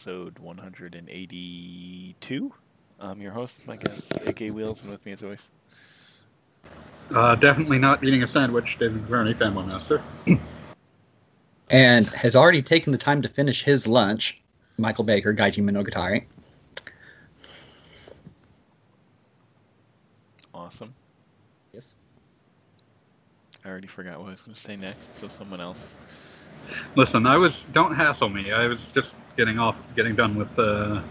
Quest 0.00 0.08
episode 0.08 0.38
182. 0.38 2.54
I'm 3.00 3.20
your 3.20 3.32
host, 3.32 3.66
my 3.66 3.76
guest, 3.76 4.02
AK 4.24 4.54
Wheels, 4.54 4.82
and 4.82 4.90
with 4.90 5.04
me 5.04 5.12
as 5.12 5.22
always. 5.22 5.50
Uh, 7.10 7.34
definitely 7.34 7.78
not 7.78 8.02
eating 8.02 8.22
a 8.22 8.26
sandwich, 8.26 8.78
David 8.78 9.06
Gurney, 9.08 9.34
fanboy 9.34 9.66
master. 9.66 10.02
and 11.70 12.06
has 12.06 12.34
already 12.34 12.62
taken 12.62 12.92
the 12.92 12.98
time 12.98 13.20
to 13.20 13.28
finish 13.28 13.62
his 13.62 13.86
lunch, 13.86 14.40
Michael 14.78 15.04
Baker, 15.04 15.34
Gaijin 15.34 15.64
Monogatari. 15.64 16.24
Awesome. 20.54 20.94
Yes. 21.74 21.96
I 23.66 23.68
already 23.68 23.88
forgot 23.88 24.18
what 24.18 24.28
I 24.28 24.30
was 24.30 24.40
going 24.40 24.54
to 24.54 24.60
say 24.60 24.76
next, 24.76 25.18
so 25.18 25.28
someone 25.28 25.60
else. 25.60 25.94
Listen, 26.96 27.26
I 27.26 27.36
was. 27.36 27.66
Don't 27.72 27.94
hassle 27.94 28.28
me. 28.28 28.52
I 28.52 28.66
was 28.66 28.92
just 28.92 29.14
getting 29.36 29.58
off, 29.58 29.76
getting 29.96 30.14
done 30.14 30.36
with 30.36 30.56
uh, 30.58 31.02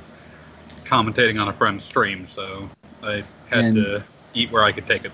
commentating 0.83 1.39
on 1.41 1.47
a 1.49 1.53
friend's 1.53 1.83
stream, 1.83 2.25
so 2.25 2.69
I 3.03 3.23
had 3.49 3.65
And- 3.65 3.75
to 3.75 4.03
eat 4.33 4.51
where 4.51 4.63
I 4.63 4.71
could 4.71 4.87
take 4.87 5.05
it. 5.05 5.11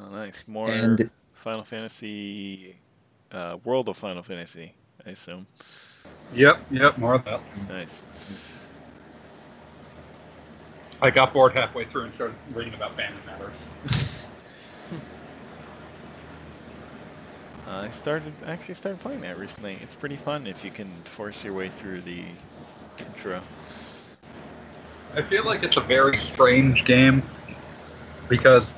Oh, 0.00 0.08
nice. 0.10 0.44
More 0.46 0.70
And- 0.70 1.10
Final 1.32 1.62
Fantasy, 1.64 2.76
uh, 3.30 3.58
World 3.64 3.88
of 3.88 3.96
Final 3.96 4.22
Fantasy, 4.24 4.74
I 5.06 5.10
assume. 5.10 5.46
Yep, 6.34 6.66
yep, 6.70 6.98
more 6.98 7.14
of 7.14 7.24
that. 7.26 7.40
Nice. 7.68 8.02
I 11.00 11.10
got 11.10 11.32
bored 11.32 11.52
halfway 11.52 11.84
through 11.84 12.04
and 12.06 12.14
started 12.14 12.34
reading 12.52 12.74
about 12.74 12.96
family 12.96 13.20
matters. 13.24 13.68
Uh, 17.68 17.82
I 17.82 17.90
started 17.90 18.32
actually 18.46 18.76
started 18.76 18.98
playing 19.00 19.20
that 19.20 19.38
recently. 19.38 19.78
It's 19.82 19.94
pretty 19.94 20.16
fun 20.16 20.46
if 20.46 20.64
you 20.64 20.70
can 20.70 20.90
force 21.04 21.44
your 21.44 21.52
way 21.52 21.68
through 21.68 22.00
the 22.00 22.24
intro. 22.98 23.42
I 25.14 25.20
feel 25.20 25.44
like 25.44 25.62
it's 25.62 25.76
a 25.76 25.82
very 25.82 26.16
strange 26.16 26.86
game 26.86 27.22
because 28.28 28.72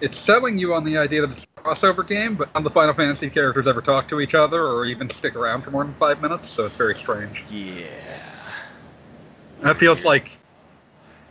it's 0.00 0.18
selling 0.18 0.58
you 0.58 0.74
on 0.74 0.84
the 0.84 0.98
idea 0.98 1.20
that 1.20 1.30
it's 1.30 1.46
a 1.56 1.60
crossover 1.60 2.06
game, 2.06 2.34
but 2.34 2.52
none 2.54 2.62
of 2.62 2.64
the 2.64 2.70
Final 2.70 2.94
Fantasy 2.94 3.30
characters 3.30 3.68
ever 3.68 3.80
talk 3.80 4.08
to 4.08 4.20
each 4.20 4.34
other 4.34 4.66
or 4.66 4.84
even 4.84 5.08
stick 5.10 5.36
around 5.36 5.62
for 5.62 5.70
more 5.70 5.84
than 5.84 5.94
five 5.94 6.20
minutes, 6.20 6.50
so 6.50 6.66
it's 6.66 6.74
very 6.74 6.96
strange. 6.96 7.44
Yeah. 7.48 7.86
That 9.62 9.78
feels 9.78 10.04
like 10.04 10.30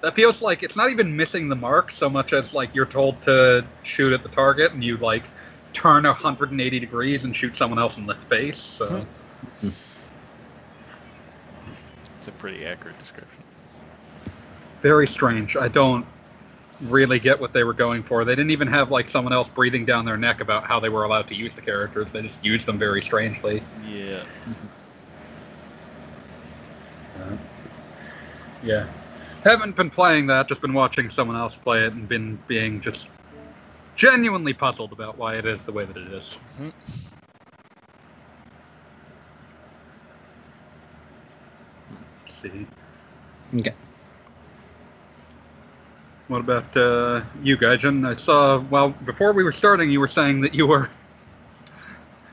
that 0.02 0.16
feels 0.16 0.42
like 0.42 0.64
it's 0.64 0.78
not 0.78 0.92
even 0.92 1.14
missing 1.14 1.50
the 1.50 1.56
mark 1.56 1.92
so 1.92 2.10
much 2.10 2.32
as 2.32 2.54
like 2.54 2.74
you're 2.74 2.86
told 2.86 3.22
to 3.24 3.66
shoot 3.84 4.14
at 4.14 4.24
the 4.24 4.30
target 4.30 4.72
and 4.72 4.82
you 4.82 4.96
like 4.98 5.24
turn 5.74 6.04
180 6.04 6.80
degrees 6.80 7.24
and 7.24 7.36
shoot 7.36 7.56
someone 7.56 7.80
else 7.80 7.98
in 7.98 8.06
the 8.06 8.16
face. 8.30 8.58
So 8.58 9.06
It's 12.20 12.28
a 12.28 12.32
pretty 12.34 12.66
accurate 12.66 12.98
description. 13.00 13.44
very 14.82 15.08
strange. 15.08 15.56
I 15.56 15.68
don't 15.68 16.06
really 16.82 17.18
get 17.20 17.40
what 17.40 17.54
they 17.54 17.64
were 17.64 17.74
going 17.74 18.04
for. 18.04 18.24
They 18.24 18.36
didn't 18.36 18.52
even 18.52 18.68
have 18.68 18.92
like 18.92 19.10
someone 19.10 19.34
else 19.34 19.50
breathing 19.50 19.86
down 19.86 20.06
their 20.06 20.18
neck 20.18 20.42
about 20.42 20.64
how 20.66 20.80
they 20.80 20.90
were 20.90 21.04
allowed 21.06 21.28
to 21.30 21.36
use 21.36 21.56
the 21.56 21.62
characters. 21.62 22.12
They 22.12 22.22
just 22.22 22.44
used 22.46 22.68
them 22.68 22.78
very 22.78 23.02
strangely. 23.02 23.64
Yeah. 23.88 24.24
Uh, 27.20 27.36
yeah. 28.64 28.88
Haven't 29.44 29.76
been 29.76 29.90
playing 29.90 30.28
that, 30.28 30.48
just 30.48 30.62
been 30.62 30.74
watching 30.74 31.10
someone 31.10 31.36
else 31.38 31.56
play 31.58 31.84
it 31.86 31.94
and 31.94 32.08
been 32.08 32.38
being 32.48 32.80
just 32.82 33.08
genuinely 33.98 34.54
puzzled 34.54 34.94
about 34.94 35.18
why 35.18 35.36
it 35.36 35.46
is 35.46 35.60
the 35.66 35.72
way 35.74 35.84
that 35.84 35.98
it 35.98 36.14
is. 36.14 36.40
Mhm. 36.62 36.72
Let's 42.26 42.42
see. 42.42 42.68
Okay. 43.56 43.74
What 46.28 46.40
about 46.40 46.76
uh, 46.78 47.22
you, 47.42 47.58
Gaijin? 47.58 48.06
I 48.08 48.16
saw, 48.16 48.60
well, 48.70 48.90
before 48.90 49.34
we 49.34 49.44
were 49.44 49.52
starting, 49.52 49.90
you 49.90 50.00
were 50.00 50.08
saying 50.08 50.42
that 50.42 50.54
you 50.54 50.68
were 50.68 50.90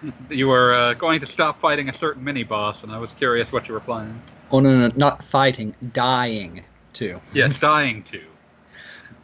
you 0.29 0.49
were 0.49 0.75
uh, 0.75 0.95
going 0.95 1.21
to 1.21 1.27
stop 1.27 1.61
fighting 1.61 1.89
a 1.89 1.95
certain 1.95 2.23
mini 2.23 2.43
boss, 2.43 2.83
and 2.83 2.93
I 2.93 2.99
was 2.99 3.13
curious 3.13 3.53
what 3.53 3.69
you 3.69 3.75
were 3.75 3.81
playing. 3.81 4.21
Oh 4.51 4.61
no, 4.61 4.77
no, 4.77 4.93
not 4.97 5.25
fighting, 5.25 5.75
dying 5.93 6.63
too. 6.93 7.21
Yes, 7.33 7.59
dying 7.59 8.03
to. 8.05 8.21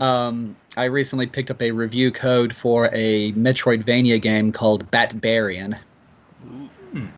Um, 0.01 0.57
I 0.79 0.85
recently 0.85 1.27
picked 1.27 1.51
up 1.51 1.61
a 1.61 1.71
review 1.71 2.11
code 2.11 2.55
for 2.55 2.89
a 2.93 3.33
Metroidvania 3.33 4.21
game 4.21 4.51
called 4.51 4.91
Batbarian, 4.91 5.79
Ooh. 6.97 7.09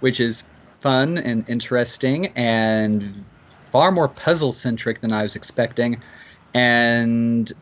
which 0.00 0.20
is 0.20 0.44
fun 0.80 1.18
and 1.18 1.44
interesting 1.48 2.26
and 2.36 3.24
far 3.72 3.90
more 3.90 4.06
puzzle 4.06 4.52
centric 4.52 5.00
than 5.00 5.12
I 5.12 5.24
was 5.24 5.34
expecting. 5.34 6.00
And 6.54 7.52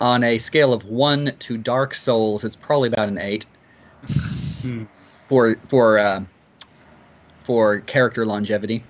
on 0.00 0.22
a 0.22 0.38
scale 0.38 0.72
of 0.72 0.84
one 0.84 1.32
to 1.40 1.58
Dark 1.58 1.94
Souls, 1.94 2.44
it's 2.44 2.56
probably 2.56 2.88
about 2.88 3.08
an 3.08 3.18
eight 3.18 3.44
for 5.28 5.56
for 5.68 5.98
uh, 5.98 6.24
for 7.40 7.80
character 7.80 8.24
longevity. 8.24 8.84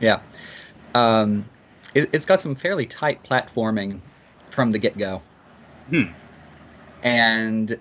Yeah. 0.00 0.20
Um, 0.96 1.44
it, 1.94 2.08
it's 2.12 2.26
got 2.26 2.40
some 2.40 2.54
fairly 2.54 2.86
tight 2.86 3.22
platforming 3.22 4.00
from 4.50 4.70
the 4.70 4.78
get 4.78 4.96
go. 4.96 5.22
Hmm. 5.90 6.04
And 7.02 7.78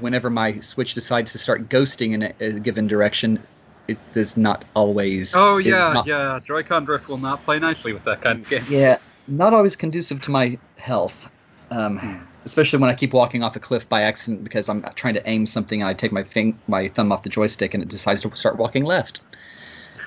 whenever 0.00 0.30
my 0.30 0.60
Switch 0.60 0.94
decides 0.94 1.32
to 1.32 1.38
start 1.38 1.68
ghosting 1.68 2.12
in 2.12 2.22
a, 2.22 2.32
a 2.40 2.60
given 2.60 2.86
direction, 2.86 3.42
it 3.88 3.98
does 4.12 4.36
not 4.36 4.64
always. 4.74 5.34
Oh 5.36 5.58
yeah, 5.58 5.92
not- 5.92 6.06
yeah. 6.06 6.40
Joy-Con 6.44 6.84
drift 6.84 7.08
will 7.08 7.18
not 7.18 7.42
play 7.44 7.58
nicely 7.58 7.92
with 7.92 8.04
that 8.04 8.22
kind 8.22 8.40
of 8.40 8.48
game. 8.48 8.62
Yeah, 8.70 8.98
not 9.28 9.52
always 9.52 9.76
conducive 9.76 10.20
to 10.22 10.30
my 10.30 10.58
health. 10.78 11.30
Um, 11.70 11.98
Hmm. 11.98 12.16
especially 12.44 12.78
when 12.78 12.90
I 12.90 12.94
keep 12.94 13.12
walking 13.14 13.42
off 13.42 13.56
a 13.56 13.58
cliff 13.60 13.88
by 13.88 14.02
accident 14.02 14.44
because 14.44 14.68
I'm 14.68 14.82
trying 14.94 15.14
to 15.14 15.28
aim 15.28 15.44
something 15.46 15.80
and 15.80 15.88
I 15.88 15.94
take 15.94 16.12
my 16.12 16.22
fing- 16.22 16.58
my 16.68 16.86
thumb 16.86 17.10
off 17.10 17.22
the 17.22 17.30
joystick 17.30 17.74
and 17.74 17.82
it 17.82 17.88
decides 17.88 18.20
to 18.22 18.36
start 18.36 18.58
walking 18.58 18.84
left 18.84 19.22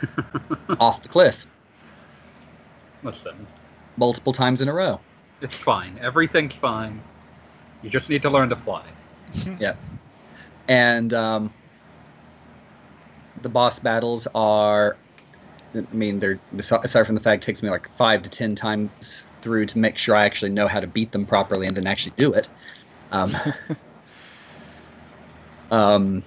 off 0.80 1.02
the 1.02 1.10
cliff 1.10 1.46
Listen, 3.04 3.48
multiple 3.98 4.34
times 4.34 4.62
in 4.62 4.70
a 4.70 4.74
row. 4.74 5.00
it's 5.42 5.56
fine. 5.56 5.98
Everything's 6.02 6.54
fine. 6.54 7.02
You 7.84 7.90
just 7.90 8.10
need 8.10 8.22
to 8.24 8.30
learn 8.30 8.50
to 8.50 8.56
fly. 8.56 8.84
Yeah. 9.60 9.76
And 10.70 11.14
um, 11.14 11.54
the 13.42 13.50
boss 13.50 13.80
battles 13.80 14.28
are 14.36 14.98
i 15.76 15.84
mean 15.92 16.20
they're 16.20 16.40
aside 16.58 17.06
from 17.06 17.16
the 17.16 17.22
fact 17.22 17.44
it 17.44 17.46
takes 17.46 17.62
me 17.62 17.70
like 17.70 17.90
five 17.98 18.22
to 18.22 18.30
ten 18.30 18.56
times 18.56 19.28
through 19.42 19.66
to 19.66 19.78
make 19.78 19.98
sure 19.98 20.16
i 20.16 20.26
actually 20.26 20.50
know 20.50 20.68
how 20.68 20.80
to 20.80 20.88
beat 20.88 21.12
them 21.12 21.26
properly 21.26 21.68
and 21.68 21.76
then 21.76 21.86
actually 21.88 22.14
do 22.18 22.34
it 22.34 22.50
um, 23.12 23.36
um, 25.72 26.24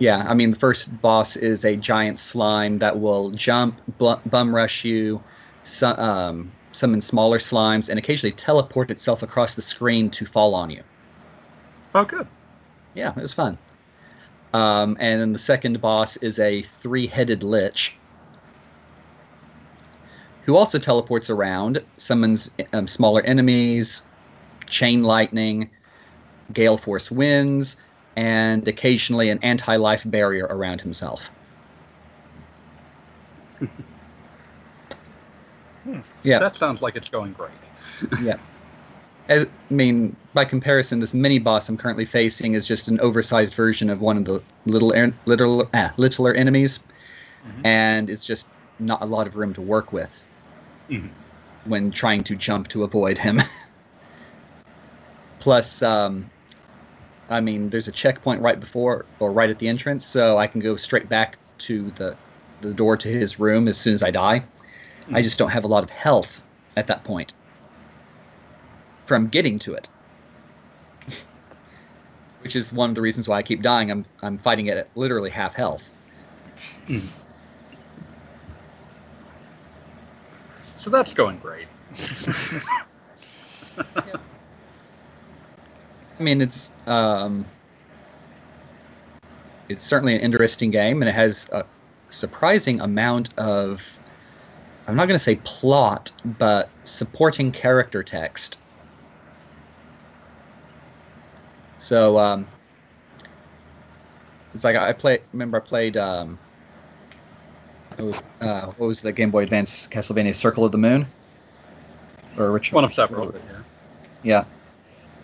yeah 0.00 0.26
i 0.28 0.34
mean 0.34 0.50
the 0.50 0.58
first 0.58 1.00
boss 1.00 1.36
is 1.36 1.64
a 1.64 1.76
giant 1.76 2.18
slime 2.18 2.78
that 2.78 2.98
will 2.98 3.30
jump 3.30 3.80
bum 3.98 4.54
rush 4.54 4.84
you 4.84 5.22
su- 5.62 5.86
um, 5.86 6.50
summon 6.72 7.00
smaller 7.00 7.38
slimes 7.38 7.88
and 7.88 7.98
occasionally 7.98 8.32
teleport 8.32 8.90
itself 8.90 9.22
across 9.22 9.54
the 9.54 9.62
screen 9.62 10.10
to 10.10 10.26
fall 10.26 10.54
on 10.54 10.70
you 10.70 10.82
Oh, 11.94 12.04
good. 12.04 12.26
yeah, 12.94 13.10
it 13.10 13.20
was 13.20 13.34
fun. 13.34 13.58
Um, 14.54 14.96
and 15.00 15.20
then 15.20 15.32
the 15.32 15.40
second 15.40 15.80
boss 15.80 16.16
is 16.18 16.38
a 16.38 16.62
three-headed 16.62 17.42
lich 17.42 17.98
who 20.42 20.56
also 20.56 20.78
teleports 20.78 21.28
around, 21.28 21.82
summons 21.96 22.52
um, 22.72 22.86
smaller 22.86 23.22
enemies, 23.22 24.06
chain 24.66 25.02
lightning, 25.02 25.68
gale 26.52 26.76
force 26.78 27.10
winds, 27.10 27.82
and 28.16 28.66
occasionally 28.66 29.30
an 29.30 29.38
anti-life 29.42 30.02
barrier 30.06 30.46
around 30.46 30.80
himself. 30.80 31.30
Yeah. 36.22 36.38
That 36.38 36.56
sounds 36.56 36.82
like 36.82 36.96
it's 36.96 37.08
going 37.08 37.32
great. 37.32 37.52
yeah. 38.22 38.36
I 39.28 39.46
mean, 39.70 40.16
by 40.34 40.44
comparison, 40.44 41.00
this 41.00 41.14
mini 41.14 41.38
boss 41.38 41.68
I'm 41.68 41.76
currently 41.76 42.04
facing 42.04 42.54
is 42.54 42.68
just 42.68 42.88
an 42.88 43.00
oversized 43.00 43.54
version 43.54 43.88
of 43.88 44.00
one 44.00 44.18
of 44.18 44.24
the 44.24 44.42
little, 44.66 44.92
er, 44.92 45.14
little, 45.24 45.68
ah, 45.72 45.92
littler 45.96 46.34
enemies, 46.34 46.86
Mhm. 47.46 47.64
and 47.64 48.10
it's 48.10 48.24
just 48.24 48.50
not 48.78 49.02
a 49.02 49.06
lot 49.06 49.26
of 49.26 49.36
room 49.36 49.54
to 49.54 49.62
work 49.62 49.92
with 49.92 50.20
Mhm. 50.90 51.10
when 51.64 51.90
trying 51.90 52.22
to 52.24 52.36
jump 52.36 52.68
to 52.68 52.84
avoid 52.84 53.16
him. 53.16 53.38
Plus, 55.38 55.82
um, 55.82 56.30
I 57.30 57.40
mean, 57.40 57.70
there's 57.70 57.86
a 57.88 57.92
checkpoint 57.92 58.42
right 58.42 58.58
before 58.58 59.06
or 59.20 59.30
right 59.32 59.48
at 59.48 59.58
the 59.60 59.68
entrance, 59.68 60.04
so 60.04 60.36
I 60.36 60.46
can 60.48 60.60
go 60.60 60.76
straight 60.76 61.08
back 61.08 61.38
to 61.58 61.90
the 61.92 62.16
the 62.60 62.74
door 62.74 62.94
to 62.96 63.08
his 63.08 63.38
room 63.40 63.68
as 63.68 63.78
soon 63.78 63.94
as 63.94 64.02
I 64.02 64.10
die. 64.10 64.42
I 65.08 65.20
Mhm. 65.20 65.22
just 65.22 65.38
don't 65.38 65.48
have 65.48 65.64
a 65.64 65.66
lot 65.68 65.82
of 65.82 65.88
health 65.88 66.42
at 66.76 66.86
that 66.88 67.04
point 67.04 67.32
from 69.06 69.28
getting 69.28 69.58
to 69.60 69.72
it. 69.74 69.88
which 72.42 72.54
is 72.56 72.72
one 72.72 72.90
of 72.90 72.94
the 72.94 73.00
reasons 73.00 73.28
why 73.28 73.36
I 73.38 73.42
keep 73.42 73.62
dying. 73.62 73.90
I'm 73.90 74.04
I'm 74.22 74.36
fighting 74.36 74.66
it 74.66 74.76
at 74.76 74.88
literally 74.94 75.30
half 75.30 75.54
health. 75.54 75.90
So 80.76 80.90
that's 80.90 81.12
going 81.12 81.38
great. 81.38 81.68
I 86.20 86.22
mean, 86.22 86.42
it's 86.42 86.70
um, 86.86 87.46
it's 89.70 89.86
certainly 89.86 90.14
an 90.14 90.20
interesting 90.20 90.70
game, 90.70 91.00
and 91.00 91.08
it 91.08 91.14
has 91.14 91.48
a 91.50 91.64
surprising 92.10 92.80
amount 92.82 93.36
of 93.38 94.00
I'm 94.86 94.96
not 94.96 95.06
going 95.06 95.14
to 95.14 95.22
say 95.22 95.36
plot, 95.44 96.12
but 96.38 96.68
supporting 96.84 97.52
character 97.52 98.02
text. 98.02 98.58
So 101.78 102.18
um, 102.18 102.46
it's 104.52 104.64
like 104.64 104.76
I 104.76 104.92
play. 104.92 105.20
Remember, 105.32 105.56
I 105.56 105.60
played. 105.60 105.96
Um, 105.96 106.38
it 107.96 108.02
was 108.02 108.22
uh, 108.42 108.66
what 108.76 108.86
was 108.86 109.00
the 109.00 109.12
Game 109.12 109.30
Boy 109.30 109.44
Advance 109.44 109.88
Castlevania 109.88 110.34
Circle 110.34 110.66
of 110.66 110.72
the 110.72 110.78
Moon, 110.78 111.06
or 112.36 112.52
which 112.52 112.72
One 112.72 112.84
of 112.84 112.92
several. 112.92 113.32
Yeah. 113.32 113.62
yeah, 114.22 114.44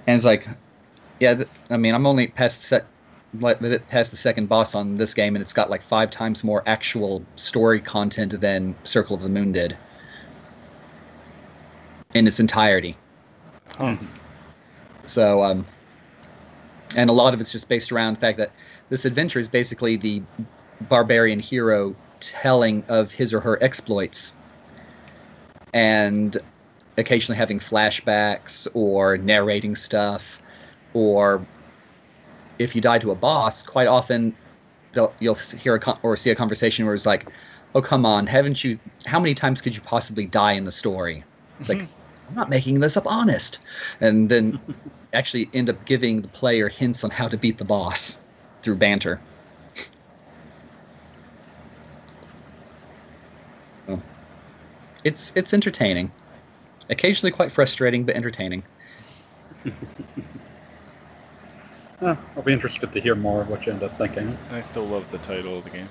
and 0.07 0.15
it's 0.17 0.25
like, 0.25 0.47
yeah. 1.21 1.43
I 1.71 1.77
mean, 1.77 1.95
I'm 1.95 2.07
only 2.07 2.29
past 2.29 2.59
the 2.59 2.65
sec- 2.65 2.87
like, 3.41 3.89
past 3.89 4.11
the 4.11 4.17
second 4.17 4.49
boss 4.49 4.75
on 4.75 4.97
this 4.97 5.15
game, 5.15 5.35
and 5.37 5.43
it's 5.43 5.53
got 5.53 5.71
like 5.71 5.83
five 5.83 6.11
times 6.11 6.45
more 6.45 6.63
actual 6.67 7.25
story 7.37 7.81
content 7.81 8.41
than 8.41 8.75
Circle 8.85 9.17
of 9.17 9.23
the 9.23 9.29
Moon 9.29 9.53
did 9.53 9.77
in 12.15 12.27
its 12.27 12.41
entirety. 12.41 12.97
Huh. 13.69 13.97
So, 15.03 15.43
um, 15.43 15.67
and 16.97 17.11
a 17.11 17.13
lot 17.13 17.35
of 17.35 17.41
it's 17.41 17.53
just 17.53 17.69
based 17.69 17.93
around 17.93 18.15
the 18.15 18.21
fact 18.21 18.39
that 18.39 18.53
this 18.89 19.05
adventure 19.05 19.39
is 19.39 19.49
basically 19.49 19.97
the 19.97 20.23
barbarian 20.89 21.41
hero 21.41 21.95
telling 22.21 22.85
of 22.89 23.13
his 23.13 23.35
or 23.35 23.41
her 23.41 23.63
exploits 23.63 24.35
and 25.73 26.39
occasionally 26.97 27.37
having 27.37 27.59
flashbacks 27.59 28.67
or 28.75 29.19
narrating 29.19 29.77
stuff 29.77 30.41
or 30.97 31.47
if 32.59 32.75
you 32.75 32.81
die 32.81 32.99
to 32.99 33.11
a 33.11 33.15
boss 33.15 33.63
quite 33.63 33.87
often 33.87 34.35
you'll 35.21 35.35
hear 35.35 35.75
a 35.75 35.81
con- 35.81 35.99
or 36.03 36.17
see 36.17 36.31
a 36.31 36.35
conversation 36.35 36.87
where 36.87 36.95
it's 36.95 37.05
like 37.05 37.29
oh 37.75 37.83
come 37.83 38.07
on 38.07 38.27
haven't 38.27 38.65
you 38.65 38.79
how 39.05 39.21
many 39.21 39.35
times 39.35 39.61
could 39.61 39.77
you 39.77 39.83
possibly 39.83 40.25
die 40.25 40.53
in 40.53 40.65
the 40.65 40.73
story? 40.73 41.23
It's 41.59 41.69
like 41.69 41.83
i'm 42.29 42.35
not 42.35 42.49
making 42.49 42.81
this 42.81 42.97
up 42.97 43.07
honest. 43.07 43.61
And 44.01 44.31
then 44.31 44.59
actually 45.13 45.51
end 45.53 45.69
up 45.69 45.85
giving 45.85 46.23
the 46.23 46.29
player 46.29 46.69
hints 46.71 47.05
on 47.05 47.11
how 47.11 47.29
to 47.29 47.37
beat 47.37 47.59
the 47.59 47.65
boss 47.65 48.25
through 48.63 48.77
banter. 48.77 49.23
So, 53.87 54.03
it's 55.05 55.37
it's 55.37 55.53
entertaining. 55.53 56.15
Occasionally 56.89 57.33
quite 57.33 57.53
frustrating 57.53 58.07
but 58.07 58.17
entertaining 58.17 58.67
Uh, 62.01 62.15
I'll 62.37 62.43
be 62.43 62.53
interested 62.53 62.93
to 62.93 63.01
hear 63.01 63.15
more 63.15 63.41
of 63.43 63.49
what 63.49 63.67
you 63.67 63.73
end 63.73 63.83
up 63.83 63.97
thinking. 63.97 64.37
I 64.51 64.61
still 64.61 64.87
love 64.87 65.11
the 65.11 65.19
title 65.19 65.59
of 65.59 65.65
the 65.65 65.71
game. 65.71 65.89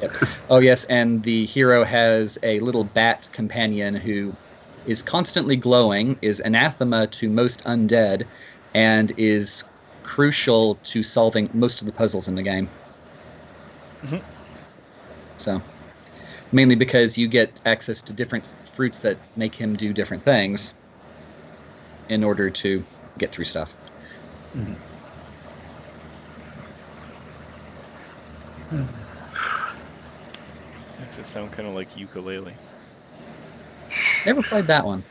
Yep. 0.00 0.12
Oh 0.50 0.58
yes, 0.60 0.84
and 0.84 1.22
the 1.22 1.44
hero 1.46 1.84
has 1.84 2.38
a 2.42 2.60
little 2.60 2.84
bat 2.84 3.28
companion 3.32 3.94
who 3.94 4.34
is 4.86 5.02
constantly 5.02 5.56
glowing, 5.56 6.18
is 6.22 6.40
anathema 6.40 7.06
to 7.08 7.28
most 7.28 7.62
undead, 7.64 8.26
and 8.74 9.12
is 9.18 9.64
crucial 10.04 10.76
to 10.84 11.02
solving 11.02 11.50
most 11.52 11.82
of 11.82 11.86
the 11.86 11.92
puzzles 11.92 12.28
in 12.28 12.34
the 12.34 12.42
game. 12.42 12.70
Mhm. 14.02 14.22
So, 15.36 15.62
mainly 16.52 16.76
because 16.76 17.18
you 17.18 17.28
get 17.28 17.60
access 17.64 18.02
to 18.02 18.12
different 18.12 18.54
fruits 18.72 19.00
that 19.00 19.18
make 19.36 19.54
him 19.54 19.74
do 19.74 19.92
different 19.92 20.22
things 20.24 20.74
in 22.08 22.24
order 22.24 22.50
to 22.50 22.84
get 23.18 23.32
through 23.32 23.44
stuff. 23.44 23.76
Makes 31.00 31.18
it 31.18 31.26
sound 31.26 31.52
kind 31.52 31.68
of 31.68 31.74
like 31.74 31.92
Yooka-Laylee. 31.94 32.54
Never 34.26 34.42
played 34.42 34.66
that 34.66 34.84
one. 34.84 35.04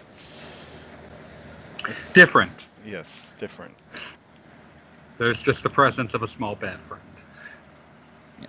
It's, 1.88 2.14
Different. 2.14 2.68
yes, 2.86 3.34
different. 3.40 3.74
There's 5.18 5.42
just 5.42 5.64
the 5.64 5.70
presence 5.70 6.14
of 6.14 6.22
a 6.22 6.28
small 6.28 6.56
band 6.56 6.82
friend. 6.82 7.02
Yeah. 8.42 8.48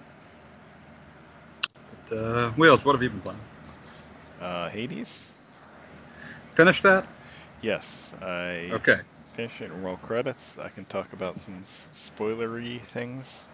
But, 2.08 2.16
uh, 2.19 2.50
Wheels, 2.52 2.84
what 2.84 2.94
have 2.94 3.02
you 3.02 3.11
been 3.11 3.20
playing? 3.20 3.40
Uh, 4.40 4.69
Hades? 4.69 5.22
Finish 6.54 6.82
that? 6.82 7.06
Yes, 7.62 8.12
I 8.20 8.70
Okay. 8.72 9.00
finish 9.34 9.61
it 9.61 9.70
and 9.70 9.84
roll 9.84 9.96
credits. 9.96 10.58
I 10.58 10.69
can 10.69 10.84
talk 10.84 11.12
about 11.12 11.40
some 11.40 11.62
spoilery 11.64 12.82
things. 12.82 13.44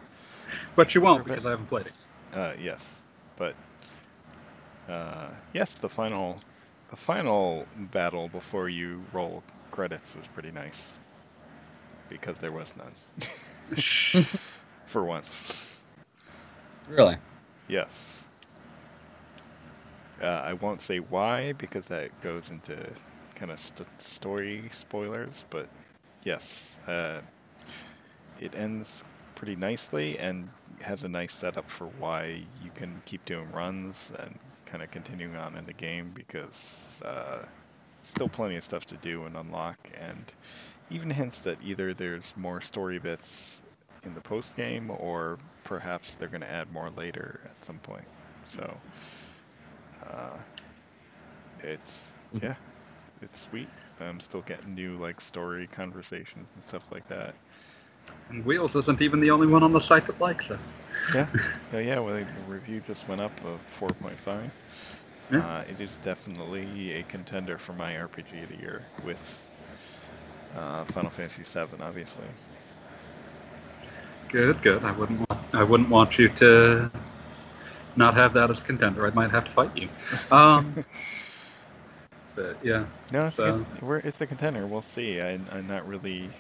But 0.77 0.95
you 0.95 1.01
won't 1.01 1.25
because 1.25 1.47
I 1.47 1.51
haven't 1.51 1.67
played 1.67 1.87
it. 1.87 1.93
Uh, 2.33 2.53
yes, 2.61 2.85
but 3.37 3.55
uh, 4.89 5.29
yes, 5.53 5.75
the 5.75 5.89
final, 5.89 6.41
the 6.91 6.97
final 6.97 7.67
battle 7.93 8.29
before 8.29 8.69
you 8.69 9.05
roll 9.13 9.43
credits 9.71 10.15
was 10.17 10.27
pretty 10.29 10.51
nice 10.51 10.99
because 12.09 12.39
there 12.39 12.53
was 12.53 12.75
none 12.77 13.77
for 14.87 15.05
once. 15.05 15.65
Really? 16.89 17.17
Yes. 17.69 17.91
Uh, 20.23 20.27
I 20.27 20.53
won't 20.55 20.81
say 20.81 20.99
why 20.99 21.53
because 21.55 21.87
that 21.87 22.19
goes 22.21 22.51
into 22.51 22.77
kind 23.35 23.51
of 23.51 23.59
st- 23.59 23.89
story 24.01 24.69
spoilers, 24.71 25.45
but 25.51 25.69
yes, 26.25 26.77
uh, 26.87 27.21
it 28.41 28.55
ends 28.55 29.03
pretty 29.45 29.61
nicely 29.61 30.19
and 30.19 30.49
has 30.81 31.05
a 31.05 31.09
nice 31.09 31.35
setup 31.35 31.69
for 31.69 31.85
why 31.99 32.43
you 32.65 32.71
can 32.75 33.03
keep 33.05 33.23
doing 33.27 33.47
runs 33.53 34.11
and 34.19 34.39
kind 34.65 34.83
of 34.83 34.91
continuing 34.91 35.37
on 35.37 35.55
in 35.55 35.67
the 35.67 35.73
game 35.75 36.11
because 36.15 37.03
uh, 37.05 37.45
still 38.05 38.27
plenty 38.27 38.57
of 38.57 38.65
stuff 38.65 38.87
to 38.87 38.97
do 38.97 39.25
and 39.25 39.37
unlock, 39.37 39.77
and 40.01 40.33
even 40.89 41.11
hints 41.11 41.43
that 41.43 41.59
either 41.63 41.93
there's 41.93 42.33
more 42.39 42.63
story 42.63 42.99
bits 42.99 43.61
in 44.03 44.15
the 44.15 44.21
post 44.23 44.57
game 44.57 44.91
or 44.91 45.37
perhaps 45.63 46.15
they're 46.15 46.29
going 46.29 46.41
to 46.41 46.51
add 46.51 46.73
more 46.73 46.89
later 46.97 47.41
at 47.45 47.63
some 47.63 47.79
point. 47.81 48.07
So 48.47 48.75
uh, 50.09 50.39
it's 51.63 52.13
yeah, 52.41 52.55
it's 53.21 53.43
sweet. 53.43 53.69
I'm 54.01 54.21
still 54.21 54.41
getting 54.41 54.75
new 54.75 54.97
like 54.97 55.21
story 55.21 55.67
conversations 55.67 56.49
and 56.55 56.65
stuff 56.65 56.87
like 56.91 57.07
that. 57.09 57.35
And 58.31 58.45
Wheels 58.45 58.75
isn't 58.77 59.01
even 59.03 59.21
the 59.21 59.31
only 59.31 59.47
one 59.47 59.63
on 59.63 59.73
the 59.73 59.81
site 59.81 60.07
that 60.07 60.21
likes 60.21 60.51
it. 60.51 60.59
Yeah, 61.15 61.27
yeah, 61.73 61.79
yeah. 61.81 61.99
Well, 61.99 62.15
the 62.15 62.27
review 62.49 62.81
just 62.87 63.07
went 63.09 63.21
up 63.21 63.33
of 63.45 63.61
4.5. 63.79 64.51
Yeah. 65.31 65.39
Uh, 65.39 65.65
it 65.69 65.81
is 65.81 65.99
definitely 65.99 66.93
a 66.93 67.03
contender 67.05 67.59
for 67.59 67.73
my 67.73 67.93
RPG 67.95 68.43
of 68.45 68.49
the 68.51 68.57
year 68.57 68.83
with 69.05 69.49
uh, 70.57 70.85
Final 70.85 71.11
Fantasy 71.11 71.43
VII, 71.43 71.83
obviously. 71.83 72.25
Good, 74.29 74.61
good. 74.63 74.85
I 74.85 74.93
wouldn't 74.93 75.21
want, 75.31 75.41
I 75.55 75.63
wouldn't 75.63 75.89
want 75.89 76.19
you 76.19 76.29
to 76.31 76.91
not 77.97 78.15
have 78.15 78.33
that 78.35 78.51
as 78.51 78.61
a 78.61 78.63
contender. 78.65 79.07
I 79.07 79.11
might 79.11 79.31
have 79.31 79.45
to 79.45 79.51
fight 79.51 79.77
you. 79.77 79.89
Um, 80.31 80.85
but 82.35 82.57
yeah, 82.65 82.85
No, 83.13 83.27
it's, 83.27 83.39
a, 83.39 83.65
So- 83.65 83.67
we're, 83.81 83.99
it's 83.99 84.21
a 84.21 84.27
contender. 84.27 84.67
We'll 84.67 84.83
see. 84.83 85.21
I, 85.21 85.39
I'm 85.53 85.69
not 85.69 85.87
really, 85.87 86.31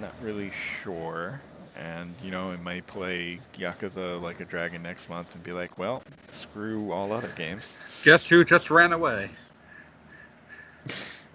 not 0.00 0.14
really 0.22 0.52
sure. 0.82 1.40
And 1.76 2.14
you 2.22 2.30
know, 2.30 2.50
I 2.50 2.56
might 2.56 2.86
play 2.86 3.38
Yakuza 3.54 4.20
like 4.22 4.40
a 4.40 4.44
dragon 4.44 4.82
next 4.82 5.08
month 5.10 5.34
and 5.34 5.42
be 5.44 5.52
like, 5.52 5.78
well, 5.78 6.02
screw 6.32 6.90
all 6.90 7.12
other 7.12 7.30
games. 7.36 7.62
guess 8.02 8.26
who 8.26 8.44
just 8.44 8.70
ran 8.70 8.92
away? 8.92 9.30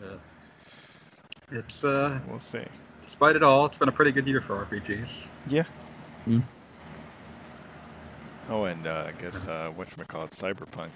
Uh, 0.03 0.17
it's 1.51 1.83
uh, 1.83 2.19
We'll 2.27 2.39
see. 2.39 2.63
despite 3.03 3.35
it 3.35 3.43
all, 3.43 3.67
it's 3.67 3.77
been 3.77 3.87
a 3.89 3.91
pretty 3.91 4.11
good 4.11 4.25
year 4.27 4.41
for 4.41 4.65
RPGs. 4.65 5.27
Yeah. 5.47 5.63
Mm. 6.27 6.43
Oh, 8.49 8.63
and 8.63 8.87
uh, 8.87 9.05
I 9.09 9.21
guess 9.21 9.47
uh, 9.47 9.71
whatchamacallit, 9.77 10.31
Cyberpunk. 10.31 10.89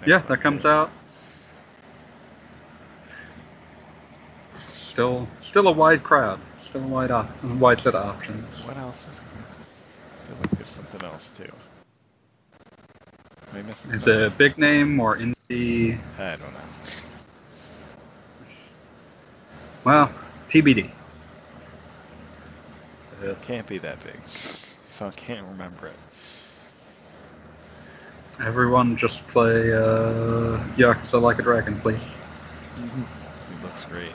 Next 0.00 0.06
yeah, 0.06 0.18
that 0.18 0.40
comes 0.40 0.62
too. 0.62 0.68
out. 0.68 0.92
Still, 4.92 5.26
still 5.40 5.68
a 5.68 5.72
wide 5.72 6.02
crowd. 6.02 6.38
Still 6.60 6.82
a 6.84 6.86
wide, 6.86 7.10
op- 7.10 7.42
wide 7.42 7.80
set 7.80 7.94
of 7.94 8.04
options. 8.04 8.62
What 8.66 8.76
else 8.76 9.08
is? 9.10 9.18
Coming? 9.20 9.44
I 9.46 10.26
feel 10.26 10.36
like 10.36 10.50
there's 10.50 10.68
something 10.68 11.02
else 11.02 11.30
too. 11.34 11.50
Am 13.52 13.56
I 13.56 13.62
missing 13.62 13.90
Is 13.92 14.02
something? 14.02 14.20
it 14.20 14.26
a 14.26 14.30
big 14.30 14.58
name 14.58 15.00
or 15.00 15.16
indie? 15.16 15.98
I 16.18 16.36
don't 16.36 16.40
know. 16.52 16.60
Well, 19.84 20.12
TBD. 20.50 20.90
It 23.22 23.40
Can't 23.40 23.66
be 23.66 23.78
that 23.78 23.98
big. 24.04 24.20
If 24.26 25.00
I 25.00 25.08
can't 25.12 25.46
remember 25.48 25.86
it. 25.86 25.96
everyone 28.44 28.94
just 28.98 29.26
play 29.28 29.72
uh, 29.72 30.58
Yakuza 30.76 31.18
Like 31.18 31.38
a 31.38 31.42
Dragon, 31.42 31.80
please. 31.80 32.14
Mhm. 32.78 33.06
It 33.72 33.76
looks 33.76 33.84
great. 33.86 34.12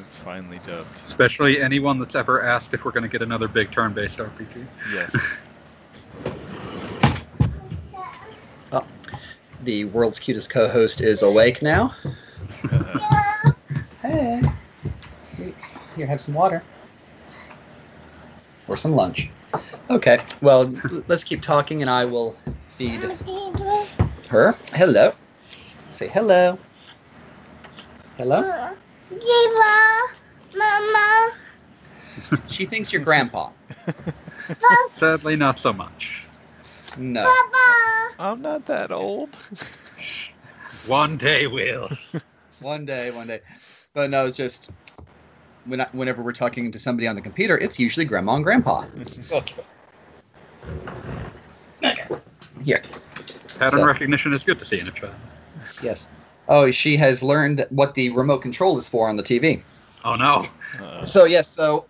It's 0.00 0.16
finally 0.16 0.60
dubbed. 0.66 1.00
Especially 1.04 1.62
anyone 1.62 1.98
that's 1.98 2.14
ever 2.14 2.42
asked 2.42 2.74
if 2.74 2.84
we're 2.84 2.90
going 2.90 3.04
to 3.04 3.08
get 3.08 3.22
another 3.22 3.48
big 3.48 3.70
turn-based 3.70 4.18
RPG. 4.18 4.66
Yes. 4.92 5.16
The 9.64 9.84
world's 9.86 10.20
cutest 10.20 10.50
co-host 10.50 11.00
is 11.00 11.22
awake 11.22 11.62
now. 11.62 11.94
Hey, 14.00 14.40
here, 15.96 16.06
have 16.06 16.20
some 16.20 16.32
water 16.32 16.62
or 18.68 18.76
some 18.76 18.92
lunch. 18.92 19.28
Okay, 19.90 20.20
well, 20.40 20.72
let's 21.08 21.24
keep 21.24 21.42
talking, 21.42 21.82
and 21.82 21.90
I 21.90 22.04
will 22.04 22.36
feed 22.76 23.00
her. 24.28 24.52
Hello. 24.72 25.12
Say 25.90 26.06
hello. 26.06 26.56
Hello. 28.16 28.76
Mama, 30.56 31.30
She 32.48 32.66
thinks 32.66 32.92
you're 32.92 33.02
grandpa. 33.02 33.50
Sadly, 34.94 35.36
not 35.36 35.58
so 35.58 35.72
much. 35.72 36.24
No. 36.96 37.22
Papa, 37.22 38.14
I'm 38.18 38.42
not 38.42 38.66
that 38.66 38.90
old. 38.90 39.36
One 40.86 41.16
day 41.16 41.46
will. 41.46 41.88
One 42.60 42.84
day, 42.84 43.12
one 43.12 43.28
day. 43.28 43.40
But 43.94 44.10
no, 44.10 44.26
it's 44.26 44.36
just 44.36 44.70
when 45.66 45.80
I, 45.82 45.86
whenever 45.92 46.22
we're 46.22 46.32
talking 46.32 46.72
to 46.72 46.78
somebody 46.78 47.06
on 47.06 47.14
the 47.14 47.20
computer, 47.20 47.56
it's 47.56 47.78
usually 47.78 48.04
grandma 48.04 48.34
and 48.34 48.42
grandpa. 48.42 48.84
Okay. 49.30 49.62
Here. 52.64 52.82
Pattern 53.60 53.78
So- 53.78 53.84
recognition 53.84 54.32
is 54.32 54.42
good 54.42 54.58
to 54.58 54.64
see 54.64 54.80
in 54.80 54.88
a 54.88 54.90
child. 54.90 55.14
Yes. 55.80 56.08
Oh, 56.48 56.70
she 56.70 56.96
has 56.96 57.22
learned 57.22 57.66
what 57.70 57.94
the 57.94 58.10
remote 58.10 58.38
control 58.38 58.76
is 58.76 58.88
for 58.88 59.08
on 59.08 59.16
the 59.16 59.22
TV. 59.22 59.62
Oh 60.04 60.14
no. 60.14 60.46
Uh, 60.82 61.04
So 61.04 61.24
yes, 61.24 61.48
so 61.48 61.86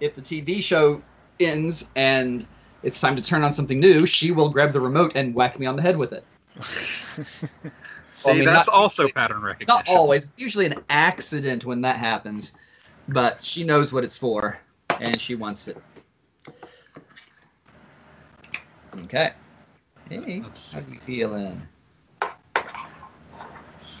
if 0.00 0.14
the 0.14 0.22
TV 0.22 0.62
show 0.62 1.02
ends 1.40 1.90
and 1.96 2.46
it's 2.82 3.00
time 3.00 3.16
to 3.16 3.22
turn 3.22 3.42
on 3.42 3.52
something 3.52 3.80
new, 3.80 4.06
she 4.06 4.30
will 4.30 4.48
grab 4.48 4.72
the 4.72 4.80
remote 4.80 5.12
and 5.14 5.34
whack 5.34 5.58
me 5.58 5.66
on 5.66 5.76
the 5.76 5.82
head 5.82 5.96
with 5.96 6.12
it. 6.12 6.24
See, 6.62 7.48
Well, 8.24 8.34
I 8.34 8.38
mean, 8.38 8.44
that's 8.44 8.68
not- 8.68 8.74
also 8.74 9.08
pattern 9.08 9.40
recognition. 9.42 9.66
Not 9.68 9.88
always. 9.88 10.28
It's 10.28 10.38
usually 10.38 10.66
an 10.66 10.82
accident 10.88 11.64
when 11.64 11.80
that 11.82 11.96
happens, 11.96 12.54
but 13.08 13.42
she 13.42 13.64
knows 13.64 13.92
what 13.92 14.04
it's 14.04 14.16
for 14.18 14.58
and 15.00 15.20
she 15.20 15.34
wants 15.34 15.68
it. 15.68 15.76
Okay. 19.04 19.32
Hey, 20.08 20.40
Let's, 20.42 20.72
how 20.72 20.80
you 20.80 20.98
feeling? 21.06 21.60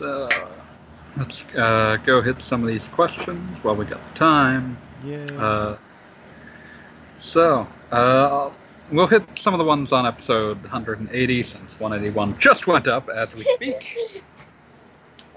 So, 0.00 0.26
let's 1.18 1.44
uh, 1.56 1.98
go 2.06 2.22
hit 2.22 2.40
some 2.40 2.62
of 2.62 2.68
these 2.68 2.88
questions 2.88 3.62
while 3.62 3.76
we 3.76 3.84
got 3.84 4.04
the 4.06 4.14
time. 4.14 4.78
yeah. 5.04 5.26
Uh, 5.38 5.76
so, 7.18 7.68
uh, 7.92 8.50
we'll 8.90 9.06
hit 9.06 9.22
some 9.36 9.52
of 9.52 9.58
the 9.58 9.64
ones 9.64 9.92
on 9.92 10.06
episode 10.06 10.58
180 10.62 11.42
since 11.42 11.78
181 11.78 12.38
just 12.38 12.66
went 12.66 12.88
up 12.88 13.10
as 13.10 13.34
we 13.34 13.42
speak. 13.42 14.24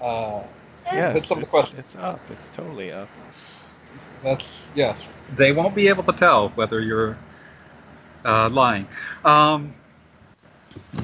Uh, 0.02 0.42
yes, 0.92 1.14
hit 1.14 1.24
some 1.24 1.38
of 1.38 1.40
the 1.40 1.46
it's, 1.46 1.50
questions. 1.50 1.78
it's 1.78 1.96
up. 1.96 2.20
It's 2.28 2.50
totally 2.50 2.92
up. 2.92 3.08
That's 4.22 4.66
yes. 4.74 5.06
They 5.34 5.50
won't 5.52 5.74
be 5.74 5.88
able 5.88 6.02
to 6.02 6.12
tell 6.12 6.50
whether 6.50 6.82
you're 6.82 7.16
uh, 8.22 8.50
lying. 8.50 8.86
Um, 9.24 9.72
uh, 10.94 11.00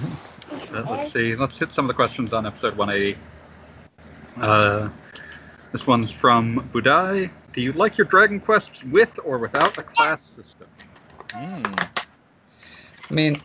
let's 0.90 1.10
see. 1.14 1.34
Let's 1.34 1.58
hit 1.58 1.72
some 1.72 1.86
of 1.86 1.88
the 1.88 1.94
questions 1.94 2.34
on 2.34 2.44
episode 2.44 2.76
180. 2.76 3.18
Uh, 4.40 4.88
this 5.72 5.86
one's 5.86 6.10
from 6.10 6.68
Budai. 6.72 7.30
Do 7.52 7.60
you 7.60 7.72
like 7.72 7.98
your 7.98 8.06
Dragon 8.06 8.40
Quests 8.40 8.84
with 8.84 9.18
or 9.24 9.38
without 9.38 9.76
a 9.78 9.82
class 9.82 10.22
system? 10.22 10.68
Mm. 11.28 11.88
I 13.10 13.14
mean, 13.14 13.36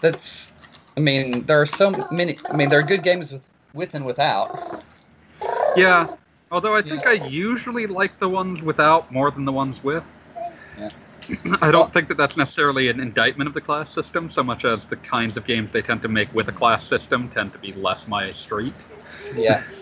that's. 0.00 0.52
I 0.96 1.00
mean, 1.00 1.44
there 1.44 1.60
are 1.60 1.66
so 1.66 1.90
many. 2.10 2.38
I 2.50 2.56
mean, 2.56 2.68
there 2.68 2.78
are 2.78 2.84
good 2.84 3.02
games 3.02 3.32
with 3.32 3.48
with 3.74 3.94
and 3.94 4.04
without. 4.04 4.84
Yeah. 5.76 6.14
Although 6.50 6.74
I 6.74 6.82
think 6.82 7.06
I 7.06 7.12
usually 7.12 7.86
like 7.86 8.18
the 8.18 8.28
ones 8.28 8.62
without 8.62 9.10
more 9.12 9.30
than 9.30 9.44
the 9.44 9.52
ones 9.52 9.82
with. 9.82 10.04
Yeah. 10.78 10.90
I 11.60 11.70
don't 11.70 11.92
think 11.92 12.08
that 12.08 12.16
that's 12.16 12.36
necessarily 12.36 12.88
an 12.88 13.00
indictment 13.00 13.48
of 13.48 13.54
the 13.54 13.60
class 13.60 13.90
system 13.90 14.30
so 14.30 14.42
much 14.42 14.64
as 14.64 14.84
the 14.84 14.96
kinds 14.96 15.36
of 15.36 15.46
games 15.46 15.72
they 15.72 15.82
tend 15.82 16.02
to 16.02 16.08
make 16.08 16.32
with 16.34 16.48
a 16.48 16.52
class 16.52 16.86
system 16.86 17.28
tend 17.28 17.52
to 17.54 17.58
be 17.58 17.72
less 17.72 18.06
my 18.06 18.30
street. 18.30 18.74
Yeah. 19.36 19.64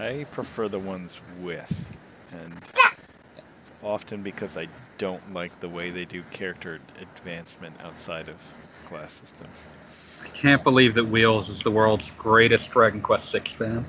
I 0.00 0.24
prefer 0.30 0.68
the 0.68 0.78
ones 0.78 1.20
with, 1.42 1.92
and 2.32 2.58
it's 3.36 3.70
often 3.82 4.22
because 4.22 4.56
I 4.56 4.66
don't 4.96 5.34
like 5.34 5.60
the 5.60 5.68
way 5.68 5.90
they 5.90 6.06
do 6.06 6.22
character 6.30 6.80
advancement 7.02 7.76
outside 7.82 8.30
of 8.30 8.36
class 8.88 9.12
system. 9.12 9.46
I 10.24 10.28
can't 10.28 10.64
believe 10.64 10.94
that 10.94 11.04
Wheels 11.04 11.50
is 11.50 11.60
the 11.60 11.70
world's 11.70 12.12
greatest 12.16 12.70
Dragon 12.70 13.02
Quest 13.02 13.30
VI 13.30 13.40
fan. 13.40 13.84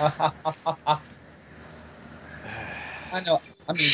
I 0.00 1.00
know. 3.26 3.42
I 3.68 3.72
mean, 3.74 3.90